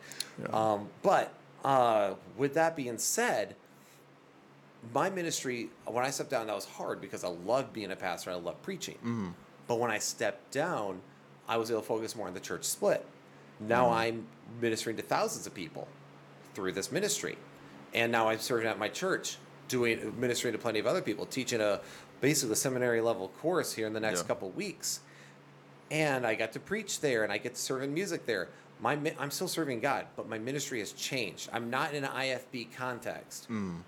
Um, 0.53 0.89
but 1.03 1.33
uh, 1.65 2.15
with 2.37 2.55
that 2.55 2.77
being 2.77 2.99
said, 2.99 3.57
my 4.95 5.11
ministry 5.11 5.71
when 5.87 6.05
I 6.05 6.11
stepped 6.11 6.31
down, 6.31 6.47
that 6.47 6.55
was 6.55 6.65
hard 6.65 7.01
because 7.01 7.25
I 7.25 7.29
loved 7.29 7.73
being 7.73 7.91
a 7.91 7.97
pastor. 7.97 8.31
I 8.31 8.35
loved 8.35 8.63
preaching. 8.63 8.97
Mm-hmm. 8.97 9.29
But 9.67 9.79
when 9.79 9.91
I 9.91 9.99
stepped 9.99 10.51
down, 10.53 11.01
I 11.49 11.57
was 11.57 11.71
able 11.71 11.81
to 11.81 11.87
focus 11.87 12.17
more 12.17 12.29
on 12.29 12.35
the 12.35 12.41
church 12.41 12.65
split. 12.65 13.05
Now 13.61 13.87
mm-hmm. 13.87 13.95
I'm 13.95 14.27
ministering 14.61 14.97
to 14.97 15.03
thousands 15.03 15.47
of 15.47 15.55
people 15.55 15.89
through 16.55 16.73
this 16.73 16.93
ministry. 16.93 17.37
And 17.95 18.13
now 18.13 18.29
I'm 18.29 18.39
serving 18.39 18.67
at 18.67 18.79
my 18.79 18.89
church, 18.89 19.39
doing 19.69 20.15
ministering 20.19 20.53
to 20.53 20.59
plenty 20.59 20.79
of 20.79 20.87
other 20.87 21.03
people, 21.03 21.27
teaching 21.27 21.61
a 21.61 21.81
basically 22.21 22.53
a 22.53 22.57
seminary 22.57 23.01
level 23.01 23.29
course 23.41 23.73
here 23.73 23.87
in 23.87 23.93
the 23.93 24.01
next 24.01 24.21
Yeah. 24.21 24.27
couple 24.27 24.51
weeks. 24.51 25.01
And 25.91 26.27
I 26.27 26.35
got 26.35 26.53
to 26.53 26.61
preach 26.61 27.01
there 27.01 27.25
and 27.25 27.33
I 27.33 27.39
get 27.39 27.55
to 27.55 27.61
serve 27.61 27.83
in 27.83 27.95
music 27.95 28.27
there. 28.27 28.49
My 28.81 28.99
I'm 29.19 29.31
still 29.31 29.49
serving 29.49 29.81
God, 29.81 30.07
but 30.17 30.29
my 30.29 30.39
ministry 30.39 30.79
has 30.81 30.93
changed. 30.93 31.49
I'm 31.53 31.71
not 31.71 31.95
in 31.95 32.05
an 32.05 32.11
IFB 32.11 32.73
context. 32.75 33.49
Mm. 33.51 33.81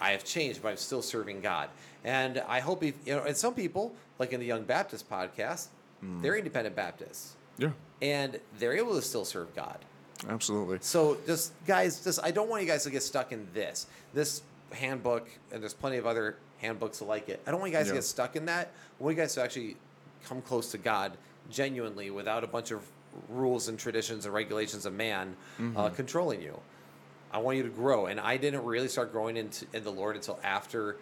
I 0.00 0.10
have 0.12 0.24
changed, 0.24 0.62
but 0.62 0.68
I'm 0.70 0.76
still 0.76 1.02
serving 1.02 1.40
God. 1.40 1.68
And 2.04 2.42
I 2.48 2.60
hope, 2.60 2.82
if, 2.82 2.94
you 3.06 3.14
know, 3.16 3.24
and 3.24 3.36
some 3.36 3.54
people, 3.54 3.94
like 4.18 4.32
in 4.32 4.40
the 4.40 4.46
Young 4.46 4.62
Baptist 4.64 5.10
podcast, 5.10 5.66
they're 6.02 6.36
independent 6.36 6.74
Baptists 6.74 7.34
Yeah, 7.58 7.72
and 8.00 8.40
they're 8.58 8.72
able 8.76 8.94
to 8.94 9.02
still 9.02 9.26
serve 9.26 9.54
God. 9.54 9.78
absolutely. 10.28 10.78
So 10.80 11.18
just 11.26 11.52
guys, 11.66 12.02
just 12.02 12.18
I 12.24 12.30
don't 12.30 12.48
want 12.48 12.62
you 12.62 12.68
guys 12.68 12.84
to 12.84 12.90
get 12.90 13.02
stuck 13.02 13.32
in 13.32 13.46
this. 13.52 13.86
This 14.14 14.40
handbook, 14.72 15.28
and 15.52 15.60
there's 15.62 15.74
plenty 15.74 15.98
of 15.98 16.06
other 16.06 16.36
handbooks 16.58 17.02
like 17.02 17.28
it. 17.28 17.40
I 17.46 17.50
don't 17.50 17.60
want 17.60 17.72
you 17.72 17.78
guys 17.78 17.88
to 17.88 17.94
get 17.94 18.04
stuck 18.04 18.34
in 18.36 18.46
that. 18.46 18.70
I 18.98 19.02
want 19.04 19.16
you 19.16 19.22
guys 19.22 19.34
to 19.34 19.42
actually 19.42 19.76
come 20.24 20.40
close 20.42 20.70
to 20.70 20.78
God 20.78 21.12
genuinely 21.50 22.10
without 22.10 22.44
a 22.44 22.46
bunch 22.46 22.70
of 22.70 22.82
rules 23.28 23.68
and 23.68 23.78
traditions 23.78 24.24
and 24.24 24.32
regulations 24.32 24.86
of 24.86 24.94
man 24.94 25.36
uh, 25.76 25.90
controlling 25.90 26.40
you. 26.40 26.58
I 27.32 27.38
want 27.38 27.56
you 27.56 27.62
to 27.62 27.68
grow, 27.68 28.06
and 28.06 28.18
I 28.18 28.36
didn't 28.36 28.64
really 28.64 28.88
start 28.88 29.12
growing 29.12 29.36
into 29.36 29.66
in 29.72 29.84
the 29.84 29.92
Lord 29.92 30.16
until 30.16 30.38
after 30.42 30.96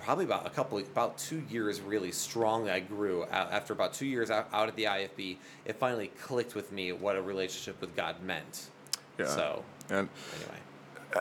probably 0.00 0.24
about 0.26 0.46
a 0.46 0.50
couple 0.50 0.76
about 0.78 1.16
two 1.16 1.42
years 1.48 1.80
really 1.80 2.12
strongly 2.12 2.70
i 2.70 2.78
grew 2.78 3.24
after 3.24 3.72
about 3.72 3.94
two 3.94 4.04
years 4.04 4.30
out, 4.30 4.46
out 4.52 4.68
at 4.68 4.76
the 4.76 4.84
ifb 4.84 5.36
it 5.64 5.76
finally 5.76 6.08
clicked 6.20 6.54
with 6.54 6.70
me 6.72 6.92
what 6.92 7.16
a 7.16 7.22
relationship 7.22 7.80
with 7.80 7.96
god 7.96 8.22
meant 8.22 8.68
Yeah. 9.18 9.28
so 9.28 9.64
And 9.88 10.10
anyway 10.36 10.58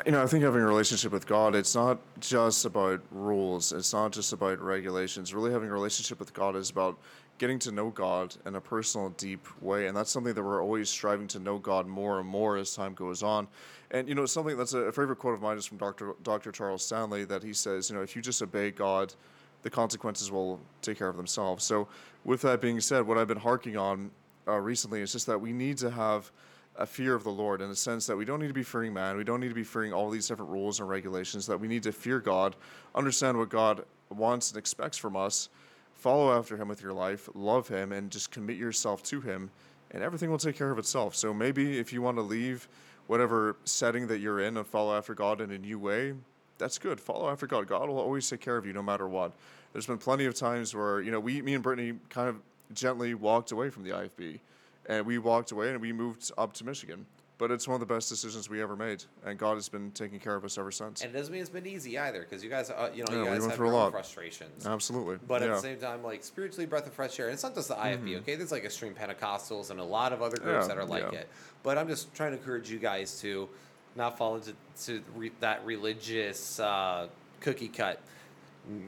you 0.06 0.11
know, 0.11 0.24
I 0.24 0.26
think 0.26 0.44
having 0.44 0.61
a 0.61 0.65
relationship 0.65 1.11
with 1.11 1.28
God, 1.28 1.56
it's 1.56 1.76
not 1.76 1.99
just 2.20 2.65
about 2.65 3.02
rules. 3.11 3.72
It's 3.72 3.94
not 3.94 4.11
just 4.11 4.34
about 4.34 4.60
regulations. 4.60 5.34
Really, 5.34 5.52
having 5.52 5.70
a 5.70 5.74
relationship 5.74 6.20
with 6.20 6.34
God 6.34 6.56
is 6.56 6.70
about 6.70 6.98
getting 7.38 7.60
to 7.60 7.72
know 7.72 7.90
God 7.90 8.36
in 8.45 8.56
a 8.56 8.61
personal, 8.61 9.10
deep 9.10 9.45
way, 9.61 9.88
and 9.88 9.95
that's 9.95 10.11
something 10.11 10.34
that 10.34 10.44
we're 10.44 10.64
always 10.64 10.90
striving 10.90 11.28
to 11.30 11.40
know 11.40 11.57
God 11.57 11.88
more 11.88 12.20
and 12.20 12.28
more 12.28 12.57
as 12.57 12.74
time 12.74 12.94
goes 12.94 13.22
on. 13.22 13.48
And 13.94 14.10
you 14.10 14.15
know, 14.15 14.26
something 14.26 14.57
that's 14.57 14.74
a, 14.74 14.80
a 14.80 14.91
favorite 14.91 15.18
quote 15.18 15.36
of 15.36 15.41
mine 15.41 15.57
is 15.57 15.65
from 15.65 15.78
Dr. 15.78 16.15
Dr. 16.24 16.52
Charles 16.52 16.84
Stanley 16.84 17.24
that 17.26 17.44
he 17.44 17.53
says, 17.53 17.90
you 17.90 17.95
know, 17.95 18.02
if 18.02 18.15
you 18.15 18.22
just 18.22 18.41
obey 18.41 18.72
God, 18.72 19.14
the 19.61 19.70
consequences 19.70 20.32
will 20.32 20.60
take 20.82 20.98
care 20.98 21.07
of 21.07 21.15
themselves. 21.15 21.64
So, 21.64 21.88
with 22.26 22.41
that 22.41 22.60
being 22.60 22.82
said, 22.82 23.06
what 23.06 23.18
I've 23.18 23.28
been 23.28 23.38
harking 23.38 23.78
on 23.78 24.11
uh, 24.48 24.57
recently 24.57 25.02
is 25.02 25.11
just 25.11 25.28
that 25.28 25.40
we 25.40 25.53
need 25.53 25.78
to 25.78 25.91
have 25.91 26.32
a 26.76 26.88
fear 26.88 27.14
of 27.14 27.24
the 27.24 27.32
Lord 27.32 27.61
in 27.61 27.70
the 27.70 27.76
sense 27.76 28.07
that 28.07 28.18
we 28.18 28.26
don't 28.26 28.40
need 28.40 28.48
to 28.48 28.53
be 28.53 28.64
fearing 28.64 28.94
man. 28.94 29.15
We 29.15 29.24
don't 29.24 29.40
need 29.40 29.49
to 29.49 29.53
be 29.56 29.64
fearing 29.64 29.94
all 29.94 30.10
these 30.10 30.28
different 30.28 30.52
rules 30.52 30.80
and 30.80 30.90
regulations. 30.90 31.45
That 31.45 31.60
we 31.60 31.68
need 31.68 31.84
to 31.84 31.91
fear 31.91 32.20
God, 32.20 32.56
understand 32.95 33.38
what 33.38 33.49
God 33.49 33.86
wants 34.10 34.49
and 34.49 34.57
expects 34.57 34.98
from 34.98 35.15
us, 35.15 35.49
follow 35.94 36.36
after 36.36 36.57
Him 36.57 36.68
with 36.68 36.82
your 36.82 36.94
life, 36.94 37.30
love 37.36 37.68
Him, 37.68 37.91
and 37.91 38.10
just 38.10 38.32
commit 38.32 38.57
yourself 38.57 39.03
to 39.03 39.22
Him, 39.22 39.52
and 39.91 40.02
everything 40.02 40.32
will 40.32 40.40
take 40.40 40.57
care 40.57 40.72
of 40.72 40.80
itself. 40.80 41.15
So 41.15 41.32
maybe 41.32 41.78
if 41.78 41.94
you 41.94 42.02
want 42.02 42.18
to 42.18 42.24
leave 42.24 42.68
whatever 43.08 43.56
setting 43.66 44.08
that 44.08 44.20
you're 44.20 44.40
in 44.40 44.58
and 44.58 44.66
follow 44.66 44.96
after 44.96 45.14
God 45.14 45.42
in 45.42 45.52
a 45.52 45.58
new 45.58 45.80
way, 45.80 46.14
that's 46.58 46.78
good. 46.78 47.00
Follow 47.00 47.30
after 47.30 47.48
God. 47.48 47.68
God 47.68 47.90
will 47.90 48.00
always 48.00 48.30
take 48.30 48.42
care 48.42 48.58
of 48.58 48.66
you 48.66 48.74
no 48.74 48.84
matter 48.84 49.08
what. 49.08 49.34
There's 49.74 49.88
been 49.88 49.98
plenty 49.98 50.26
of 50.26 50.36
times 50.36 50.76
where, 50.76 51.02
you 51.02 51.12
know, 51.12 51.20
we, 51.20 51.42
me 51.42 51.56
and 51.56 51.64
Brittany 51.64 51.98
kind 52.10 52.30
of 52.30 52.38
gently 52.74 53.14
walked 53.14 53.52
away 53.52 53.70
from 53.70 53.84
the 53.84 53.90
IFB 53.92 54.40
and 54.86 55.06
we 55.06 55.18
walked 55.18 55.52
away 55.52 55.72
and 55.72 55.82
we 55.82 55.92
moved 55.94 56.32
up 56.38 56.54
to 56.54 56.66
Michigan. 56.66 57.06
But 57.39 57.49
it's 57.51 57.68
one 57.68 57.73
of 57.73 57.80
the 57.85 57.91
best 57.93 58.10
decisions 58.10 58.47
we 58.47 58.61
ever 58.61 58.76
made, 58.76 59.03
and 59.26 59.38
God 59.39 59.55
has 59.55 59.68
been 59.68 59.91
taking 59.91 60.19
care 60.19 60.35
of 60.35 60.45
us 60.45 60.57
ever 60.57 60.72
since. 60.72 61.01
and 61.01 61.14
it 61.14 61.18
doesn't 61.18 61.34
mean 61.34 61.41
it's 61.41 61.49
been 61.49 61.65
easy 61.65 61.97
either 61.97 62.22
because 62.22 62.43
you 62.43 62.49
guys 62.49 62.69
uh, 62.69 62.89
you 62.93 63.03
know 63.03 63.07
Yeah, 63.11 63.15
you 63.18 63.22
we 63.23 63.27
guys 63.30 63.39
went 63.41 63.51
have 63.51 63.60
your 63.60 63.73
own 63.73 63.91
frustrations 63.91 64.65
Absolutely. 64.68 65.18
but 65.27 65.41
at 65.41 65.41
yeah. 65.41 65.45
Mm-hmm. 65.47 65.55
the 65.55 65.61
same 65.61 65.77
time 65.80 66.03
like 66.03 66.23
spiritually 66.23 66.65
breath 66.68 66.85
of 66.85 66.93
fresh 66.93 67.19
air 67.19 67.26
and 67.27 67.34
it's 67.34 67.43
not 67.43 67.55
just 67.55 67.68
the 67.69 67.76
ifb 67.76 68.18
okay 68.19 68.35
there's 68.35 68.51
like 68.51 68.64
extreme 68.64 68.93
pentecostals 68.93 69.72
and 69.72 69.80
a 69.80 69.84
lot 69.84 70.14
of 70.14 70.22
other 70.22 70.38
groups 70.38 70.68
Yeah, 70.68 70.76
that 70.76 70.77
are 70.77 70.85
like 70.85 71.11
it 71.11 71.27
but 71.64 71.77
i'm 71.77 71.88
just 71.88 72.14
trying 72.14 72.31
to 72.31 72.38
encourage 72.38 72.69
you 72.69 72.77
guys 72.80 73.19
to 73.22 73.49
not 73.95 74.18
fall 74.18 74.35
into 74.35 74.53
to 74.84 75.01
re, 75.15 75.31
that 75.39 75.65
religious 75.65 76.60
uh, 76.60 77.07
cookie 77.39 77.68
cut 77.68 77.99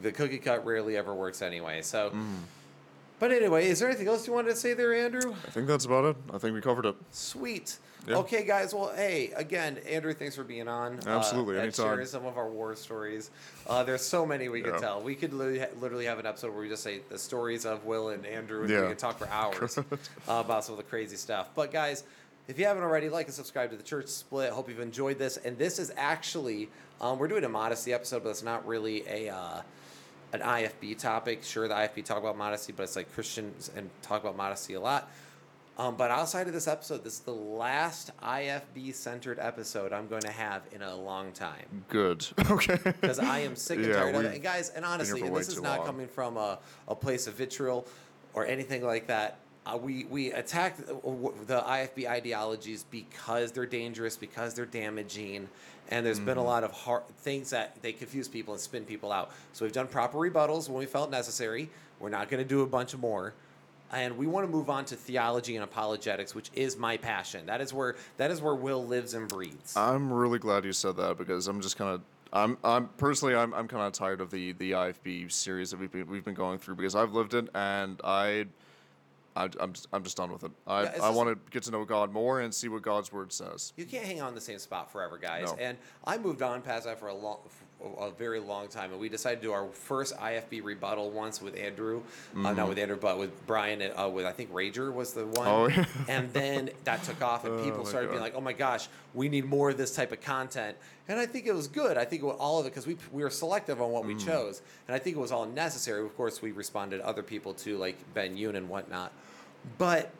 the 0.02 0.12
cookie 0.12 0.38
cut 0.38 0.64
rarely 0.64 0.96
ever 0.96 1.14
works 1.14 1.42
anyway 1.42 1.82
so 1.82 2.10
Mm. 2.10 2.36
But 3.18 3.30
anyway 3.32 3.66
is 3.68 3.78
there 3.78 3.88
anything 3.88 4.08
else 4.08 4.26
you 4.26 4.32
wanted 4.32 4.50
to 4.50 4.56
say 4.56 4.74
there 4.74 4.94
andrew 4.94 5.32
I 5.46 5.50
think 5.50 5.66
that's 5.66 5.84
about 5.84 6.04
it. 6.04 6.16
I 6.32 6.38
think 6.38 6.54
we 6.54 6.60
covered 6.60 6.86
it. 6.86 6.94
Sweet. 7.12 7.78
Yeah. 8.08 8.18
Okay, 8.18 8.44
guys. 8.44 8.72
Well, 8.72 8.92
hey, 8.94 9.32
again, 9.34 9.78
Andrew, 9.88 10.14
thanks 10.14 10.36
for 10.36 10.44
being 10.44 10.68
on. 10.68 11.00
Absolutely, 11.08 11.56
uh, 11.58 11.62
anytime. 11.62 11.86
sharing 11.86 12.06
some 12.06 12.24
of 12.24 12.38
our 12.38 12.48
war 12.48 12.76
stories. 12.76 13.32
Uh, 13.66 13.82
there's 13.82 14.02
so 14.02 14.24
many 14.24 14.48
we 14.48 14.60
could 14.62 14.74
Yeah. 14.74 14.78
tell. 14.80 15.00
We 15.02 15.16
could 15.16 15.32
literally, 15.32 15.66
literally 15.80 16.04
have 16.04 16.20
an 16.20 16.26
episode 16.26 16.52
where 16.52 16.60
we 16.60 16.68
just 16.68 16.84
say 16.84 17.00
the 17.08 17.18
stories 17.18 17.66
of 17.66 17.84
Will 17.84 18.10
and 18.10 18.24
Andrew, 18.24 18.60
and 18.60 18.70
Yeah. 18.70 18.82
we 18.82 18.88
could 18.90 19.00
talk 19.00 19.18
for 19.18 19.26
hours 19.26 19.76
uh, 19.78 19.82
about 20.28 20.64
some 20.64 20.74
of 20.74 20.76
the 20.76 20.84
crazy 20.84 21.16
stuff. 21.16 21.48
But 21.56 21.72
guys, 21.72 22.04
if 22.46 22.60
you 22.60 22.66
haven't 22.66 22.84
already, 22.84 23.08
like 23.08 23.26
and 23.26 23.34
subscribe 23.34 23.70
to 23.70 23.76
the 23.76 23.82
Church 23.82 24.06
Split. 24.06 24.52
Hope 24.52 24.68
you've 24.68 24.78
enjoyed 24.78 25.18
this. 25.18 25.36
And 25.38 25.58
this 25.58 25.80
is 25.80 25.90
actually, 25.96 26.68
um, 27.00 27.18
we're 27.18 27.26
doing 27.26 27.42
a 27.42 27.48
modesty 27.48 27.92
episode, 27.92 28.22
but 28.22 28.28
it's 28.30 28.44
not 28.44 28.64
really 28.68 29.04
a. 29.08 29.30
Uh, 29.34 29.62
an 30.40 30.46
IFB 30.46 30.98
topic. 30.98 31.42
Sure, 31.42 31.68
the 31.68 31.74
IFB 31.74 32.04
talk 32.04 32.18
about 32.18 32.36
modesty, 32.36 32.72
but 32.72 32.84
it's 32.84 32.96
like 32.96 33.12
Christians 33.12 33.70
and 33.76 33.90
talk 34.02 34.22
about 34.22 34.36
modesty 34.36 34.74
a 34.74 34.80
lot. 34.80 35.10
Um, 35.78 35.96
but 35.96 36.10
outside 36.10 36.46
of 36.46 36.54
this 36.54 36.68
episode, 36.68 37.04
this 37.04 37.14
is 37.14 37.20
the 37.20 37.32
last 37.32 38.10
IFB 38.22 38.94
centered 38.94 39.38
episode 39.38 39.92
I'm 39.92 40.08
going 40.08 40.22
to 40.22 40.30
have 40.30 40.62
in 40.72 40.80
a 40.80 40.94
long 40.94 41.32
time 41.32 41.84
Good. 41.88 42.26
okay. 42.50 42.78
because 42.82 43.18
I 43.18 43.40
am 43.40 43.56
sick 43.56 43.78
and 43.78 43.88
Yeah, 43.88 43.96
tired 43.96 44.14
of 44.14 44.24
it. 44.24 44.34
And 44.34 44.42
guys, 44.42 44.70
and 44.70 44.86
honestly, 44.86 45.20
and 45.20 45.36
this 45.36 45.48
is 45.48 45.60
not 45.60 45.78
long. 45.78 45.86
coming 45.86 46.08
from 46.08 46.38
a, 46.38 46.58
a 46.88 46.94
place 46.94 47.26
of 47.26 47.34
vitriol 47.34 47.86
or 48.32 48.46
anything 48.46 48.84
like 48.84 49.08
that. 49.08 49.38
Uh, 49.66 49.76
we 49.76 50.04
we 50.04 50.30
attack 50.32 50.76
the, 50.76 50.94
the 51.46 51.60
IFB 51.60 52.08
ideologies 52.08 52.84
because 52.90 53.50
they're 53.52 53.66
dangerous, 53.66 54.16
because 54.16 54.54
they're 54.54 54.64
damaging, 54.64 55.48
and 55.90 56.06
there's 56.06 56.20
been 56.20 56.36
a 56.36 56.40
Mm-hmm. 56.40 56.46
lot 56.48 56.64
of 56.64 56.70
hard 56.72 57.02
things 57.18 57.50
that 57.50 57.80
they 57.82 57.92
confuse 57.92 58.28
people 58.28 58.54
and 58.54 58.60
spin 58.60 58.84
people 58.84 59.10
out. 59.10 59.32
So 59.52 59.64
we've 59.64 59.72
done 59.72 59.88
proper 59.88 60.18
rebuttals 60.18 60.68
when 60.68 60.78
we 60.78 60.86
felt 60.86 61.10
necessary. 61.10 61.68
We're 61.98 62.10
not 62.10 62.28
going 62.28 62.42
to 62.42 62.48
do 62.48 62.60
a 62.62 62.66
bunch 62.66 62.96
more. 62.96 63.32
And 63.92 64.18
we 64.18 64.26
want 64.26 64.46
to 64.46 64.50
move 64.52 64.68
on 64.68 64.84
to 64.86 64.96
theology 64.96 65.54
and 65.56 65.62
apologetics, 65.64 66.34
which 66.34 66.50
is 66.54 66.76
my 66.76 66.96
passion. 66.96 67.46
That 67.46 67.60
is 67.60 67.72
where 67.72 67.96
that 68.18 68.30
is 68.30 68.40
where 68.40 68.54
Will 68.54 68.84
lives 68.84 69.14
and 69.14 69.28
breathes. 69.28 69.76
I'm 69.76 70.12
really 70.12 70.38
glad 70.38 70.64
you 70.64 70.72
said 70.72 70.96
that 70.96 71.18
because 71.18 71.48
I'm 71.48 71.60
just 71.60 71.76
kind 71.76 71.90
of. 71.94 72.02
I'm, 72.32 72.58
I'm 72.64 72.88
personally 72.98 73.34
I'm, 73.36 73.54
I'm 73.54 73.68
kind 73.68 73.84
of 73.86 73.92
tired 73.92 74.20
of 74.20 74.30
the, 74.30 74.52
the 74.52 74.72
IFB 74.72 75.30
series 75.32 75.70
that 75.70 75.78
we've 75.78 75.90
been, 75.92 76.08
we've 76.08 76.24
been 76.24 76.34
going 76.34 76.58
through 76.58 76.74
because 76.74 76.96
I've 76.96 77.14
lived 77.14 77.34
it 77.34 77.48
and 77.54 78.00
I, 78.02 78.46
I 79.36 79.48
I'm 79.60 79.72
just, 79.72 79.86
I'm 79.92 80.02
just 80.02 80.16
done 80.16 80.32
with 80.32 80.44
it. 80.44 80.50
I, 80.66 80.82
Yeah, 80.84 80.98
I 81.02 81.10
want 81.10 81.28
to 81.28 81.38
get 81.50 81.62
to 81.64 81.70
know 81.70 81.84
God 81.84 82.12
more 82.12 82.40
and 82.40 82.52
see 82.54 82.68
what 82.68 82.82
God's 82.82 83.12
word 83.12 83.32
says. 83.32 83.72
You 83.76 83.84
can't 83.84 84.04
hang 84.04 84.20
on 84.22 84.34
the 84.34 84.40
same 84.40 84.58
spot 84.58 84.90
forever, 84.90 85.18
guys. 85.18 85.44
No. 85.46 85.56
And 85.60 85.76
I 86.04 86.18
moved 86.18 86.42
on 86.42 86.62
past 86.62 86.86
that 86.86 86.98
for 86.98 87.08
a 87.08 87.14
long, 87.14 87.38
a 88.00 88.10
very 88.10 88.40
long 88.40 88.68
time, 88.68 88.90
and 88.92 88.98
we 89.00 89.10
decided 89.10 89.42
to 89.42 89.48
do 89.48 89.52
our 89.52 89.68
first 89.68 90.16
IFB 90.16 90.64
rebuttal 90.64 91.10
once 91.10 91.42
with 91.42 91.54
Andrew, 91.58 92.00
uh, 92.34 92.52
not 92.52 92.68
with 92.68 92.78
Andrew, 92.78 92.96
but 92.98 93.18
with 93.18 93.46
Brian, 93.46 93.82
and 93.82 93.92
uh, 93.94 94.08
with 94.08 94.24
I 94.24 94.32
think 94.32 94.50
Rager 94.52 94.92
was 94.92 95.12
the 95.12 95.26
one. 95.26 95.46
Oh, 95.46 95.68
yeah. 95.68 95.84
and 96.08 96.32
then 96.32 96.70
that 96.84 97.02
took 97.02 97.20
off, 97.22 97.44
and 97.44 97.54
Oh, 97.60 97.62
people 97.62 97.84
my 97.84 97.88
started 97.90 98.08
being 98.08 98.22
like, 98.22 98.34
"Oh 98.34 98.40
my 98.40 98.54
gosh, 98.54 98.88
we 99.12 99.28
need 99.28 99.44
more 99.44 99.70
of 99.70 99.76
this 99.76 99.94
type 99.94 100.10
of 100.12 100.22
content." 100.22 100.76
And 101.08 101.20
I 101.20 101.26
think 101.26 101.46
it 101.46 101.52
was 101.54 101.68
good. 101.68 101.96
I 101.96 102.04
think 102.04 102.22
it 102.22 102.26
was 102.26 102.36
all 102.40 102.58
of 102.60 102.66
it 102.66 102.70
because 102.70 102.86
we 102.86 102.96
we 103.12 103.22
were 103.22 103.30
selective 103.30 103.80
on 103.82 103.90
what 103.92 104.04
we 104.06 104.14
Mm. 104.14 104.24
chose, 104.24 104.62
and 104.88 104.94
I 104.94 104.98
think 104.98 105.16
it 105.16 105.20
was 105.20 105.30
all 105.30 105.44
necessary. 105.46 106.02
Of 106.02 106.16
course, 106.16 106.40
we 106.40 106.52
responded 106.52 106.98
to 106.98 107.06
other 107.06 107.22
people 107.22 107.52
too, 107.52 107.76
like 107.76 107.96
Ben 108.14 108.36
Yoon 108.36 108.56
and 108.56 108.68
whatnot, 108.70 109.12
but 109.78 110.10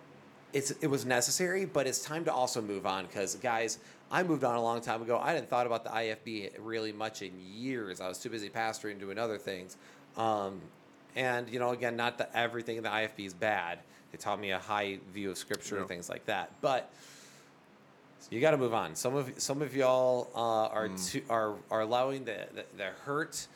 it's 0.52 0.70
it 0.81 0.86
was 0.86 1.05
necessary, 1.05 1.64
but 1.64 1.86
it's 1.86 2.02
time 2.05 2.24
to 2.24 2.32
also 2.32 2.62
move 2.62 2.86
on 2.86 3.06
because 3.06 3.35
guys, 3.36 3.78
I 4.10 4.23
moved 4.23 4.44
on 4.44 4.55
a 4.56 4.62
long 4.62 4.81
time 4.81 5.02
ago. 5.02 5.18
I 5.18 5.32
hadn't 5.32 5.48
thought 5.51 5.66
about 5.66 5.85
the 5.85 5.90
IFB 5.90 6.52
really 6.60 6.93
much 6.93 7.23
in 7.23 7.32
years. 7.40 8.01
I 8.01 8.09
was 8.09 8.18
too 8.18 8.31
busy 8.31 8.48
pastoring 8.48 8.98
doing 8.98 9.18
other 9.18 9.39
things. 9.39 9.77
Um, 10.16 10.60
and 11.14 11.48
you 11.48 11.59
know, 11.59 11.70
again, 11.70 11.97
not 11.97 12.18
that 12.18 12.31
everything 12.35 12.77
in 12.77 12.82
the 12.82 12.89
IFB 12.90 13.27
is 13.27 13.35
bad. 13.35 13.81
They 14.12 14.18
taught 14.18 14.40
me 14.40 14.52
a 14.52 14.59
high 14.59 14.98
view 15.12 15.31
of 15.31 15.39
scripture 15.39 15.78
and 15.78 15.89
things 15.89 16.09
like 16.09 16.24
that. 16.27 16.51
But 16.60 16.90
you 18.31 18.40
got 18.40 18.52
to 18.52 18.56
move 18.56 18.74
on. 18.74 18.94
Some 18.94 19.14
of 19.14 19.32
some 19.39 19.62
of 19.62 19.74
y'all 19.77 20.28
uh, 20.35 20.68
are 20.74 20.89
Mm. 20.89 21.10
too, 21.12 21.23
are 21.28 21.55
are 21.70 21.81
allowing 21.81 22.24
the, 22.24 22.47
the 22.55 22.64
the 22.77 22.85
hurt 23.05 23.47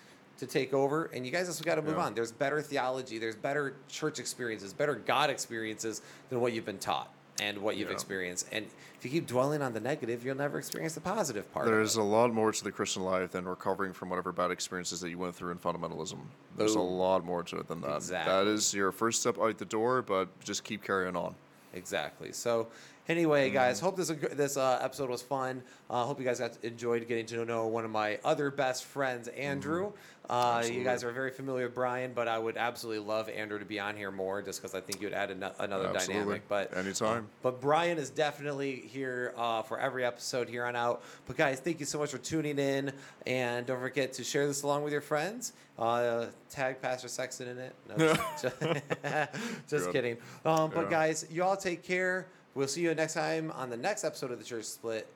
to 0.41 0.47
take 0.47 0.73
over, 0.75 1.05
and 1.15 1.25
you 1.25 1.31
guys 1.31 1.49
also 1.49 1.63
got 1.63 1.77
to 1.77 1.83
move 1.83 1.97
Yeah. 1.97 2.05
on. 2.05 2.15
There's 2.15 2.33
better 2.33 2.61
theology. 2.63 3.19
There's 3.19 3.37
better 3.37 3.75
church 3.89 4.19
experiences, 4.19 4.73
better 4.73 4.95
God 4.95 5.31
experiences 5.31 6.01
than 6.31 6.41
what 6.41 6.53
you've 6.53 6.65
been 6.67 6.79
taught. 6.79 7.13
and 7.43 7.57
what 7.63 7.79
you've 7.79 7.89
Yeah. 7.89 7.95
experienced. 7.95 8.47
And 8.53 8.67
if 8.99 9.03
you 9.03 9.11
keep 9.11 9.27
dwelling 9.27 9.63
on 9.63 9.73
the 9.73 9.81
negative, 9.81 10.27
you'll 10.27 10.37
never 10.37 10.59
experience 10.59 10.93
the 10.93 11.01
positive 11.01 11.51
part. 11.55 11.65
There's 11.65 11.97
a 11.97 12.03
lot 12.03 12.35
more 12.35 12.53
to 12.53 12.65
the 12.65 12.71
Christian 12.71 13.03
life 13.03 13.31
than 13.31 13.49
recovering 13.49 13.95
from 13.95 14.11
whatever 14.11 14.31
bad 14.31 14.51
experiences 14.51 15.01
that 15.01 15.09
you 15.09 15.17
went 15.17 15.35
through 15.35 15.53
in 15.53 15.59
fundamentalism. 15.59 16.19
There's 16.59 16.75
a 16.75 16.81
lot 16.81 17.25
more 17.25 17.43
to 17.45 17.57
it 17.61 17.67
than 17.67 17.81
that. 17.81 17.89
That 17.89 17.97
Exactly. 17.97 18.53
is 18.53 18.75
your 18.75 18.93
first 18.93 19.23
step 19.23 19.39
out 19.39 19.57
the 19.57 19.65
door, 19.65 20.03
but 20.03 20.29
just 20.45 20.65
keep 20.65 20.85
carrying 20.85 21.17
on. 21.17 21.35
Exactly. 21.73 22.31
So, 22.33 22.67
anyway, 23.11 23.47
Mm-hmm. 23.49 23.55
guys, 23.55 23.81
hope 23.81 23.97
this 23.97 24.09
this 24.33 24.57
uh, 24.57 24.79
episode 24.83 25.11
was 25.11 25.23
fun. 25.23 25.63
Uh, 25.89 26.05
hope 26.05 26.19
you 26.19 26.25
guys 26.25 26.39
got 26.39 26.57
enjoyed 26.63 27.07
getting 27.09 27.27
to 27.27 27.45
know 27.45 27.67
one 27.67 27.85
of 27.85 27.91
my 27.91 28.19
other 28.25 28.51
best 28.51 28.85
friends, 28.85 29.29
Andrew. 29.29 29.93
Uh, 30.29 30.63
you 30.65 30.71
Mm-hmm. 30.71 30.85
Guys 30.85 31.03
are 31.03 31.11
very 31.11 31.33
familiar 31.33 31.65
with 31.67 31.75
Brian, 31.75 32.13
but 32.15 32.29
I 32.29 32.39
would 32.39 32.57
absolutely 32.57 33.05
love 33.05 33.29
Andrew 33.29 33.59
to 33.59 33.65
be 33.65 33.81
on 33.81 33.97
here 33.97 34.13
more, 34.13 34.41
just 34.43 34.63
because 34.63 34.77
I 34.77 34.81
think 34.81 35.03
you'd 35.03 35.13
add 35.13 35.33
ano- 35.33 35.53
another 35.59 35.89
Absolutely. 35.89 36.15
dynamic. 36.15 36.43
But 36.49 36.77
Anytime. 36.77 37.27
but 37.43 37.61
Brian 37.61 37.99
is 37.99 38.11
definitely 38.11 38.77
here 38.87 39.35
uh, 39.37 39.63
for 39.63 39.81
every 39.81 40.05
episode 40.05 40.49
here 40.49 40.65
on 40.65 40.77
out. 40.77 41.03
But 41.27 41.37
guys, 41.37 41.59
thank 41.59 41.81
you 41.81 41.87
so 41.87 41.99
much 41.99 42.13
for 42.13 42.19
tuning 42.19 42.61
in, 42.61 42.93
and 43.27 43.67
don't 43.67 43.81
forget 43.81 44.13
to 44.15 44.25
share 44.25 44.47
this 44.47 44.63
along 44.63 44.85
with 44.85 44.93
your 44.93 45.03
friends. 45.03 45.53
Uh, 45.77 46.27
tag 46.49 46.81
Pastor 46.81 47.09
Sexton 47.09 47.49
in 47.49 47.59
it. 47.59 47.75
No, 47.99 48.15
just, 48.41 48.55
just 49.69 49.91
kidding. 49.93 50.17
Um, 50.45 50.71
but 50.73 50.85
Yeah. 50.85 50.91
guys, 50.91 51.27
you 51.31 51.43
all 51.43 51.57
take 51.57 51.83
care. 51.83 52.29
We'll 52.55 52.69
see 52.69 52.83
you 52.83 52.95
next 52.95 53.15
time 53.15 53.53
on 53.53 53.71
the 53.71 53.77
next 53.77 54.05
episode 54.05 54.33
of 54.33 54.39
the 54.39 54.45
Church 54.45 54.65
Split, 54.65 55.07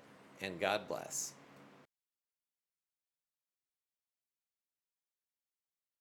and 0.41 0.61
God 0.61 0.89
bless. 0.89 1.33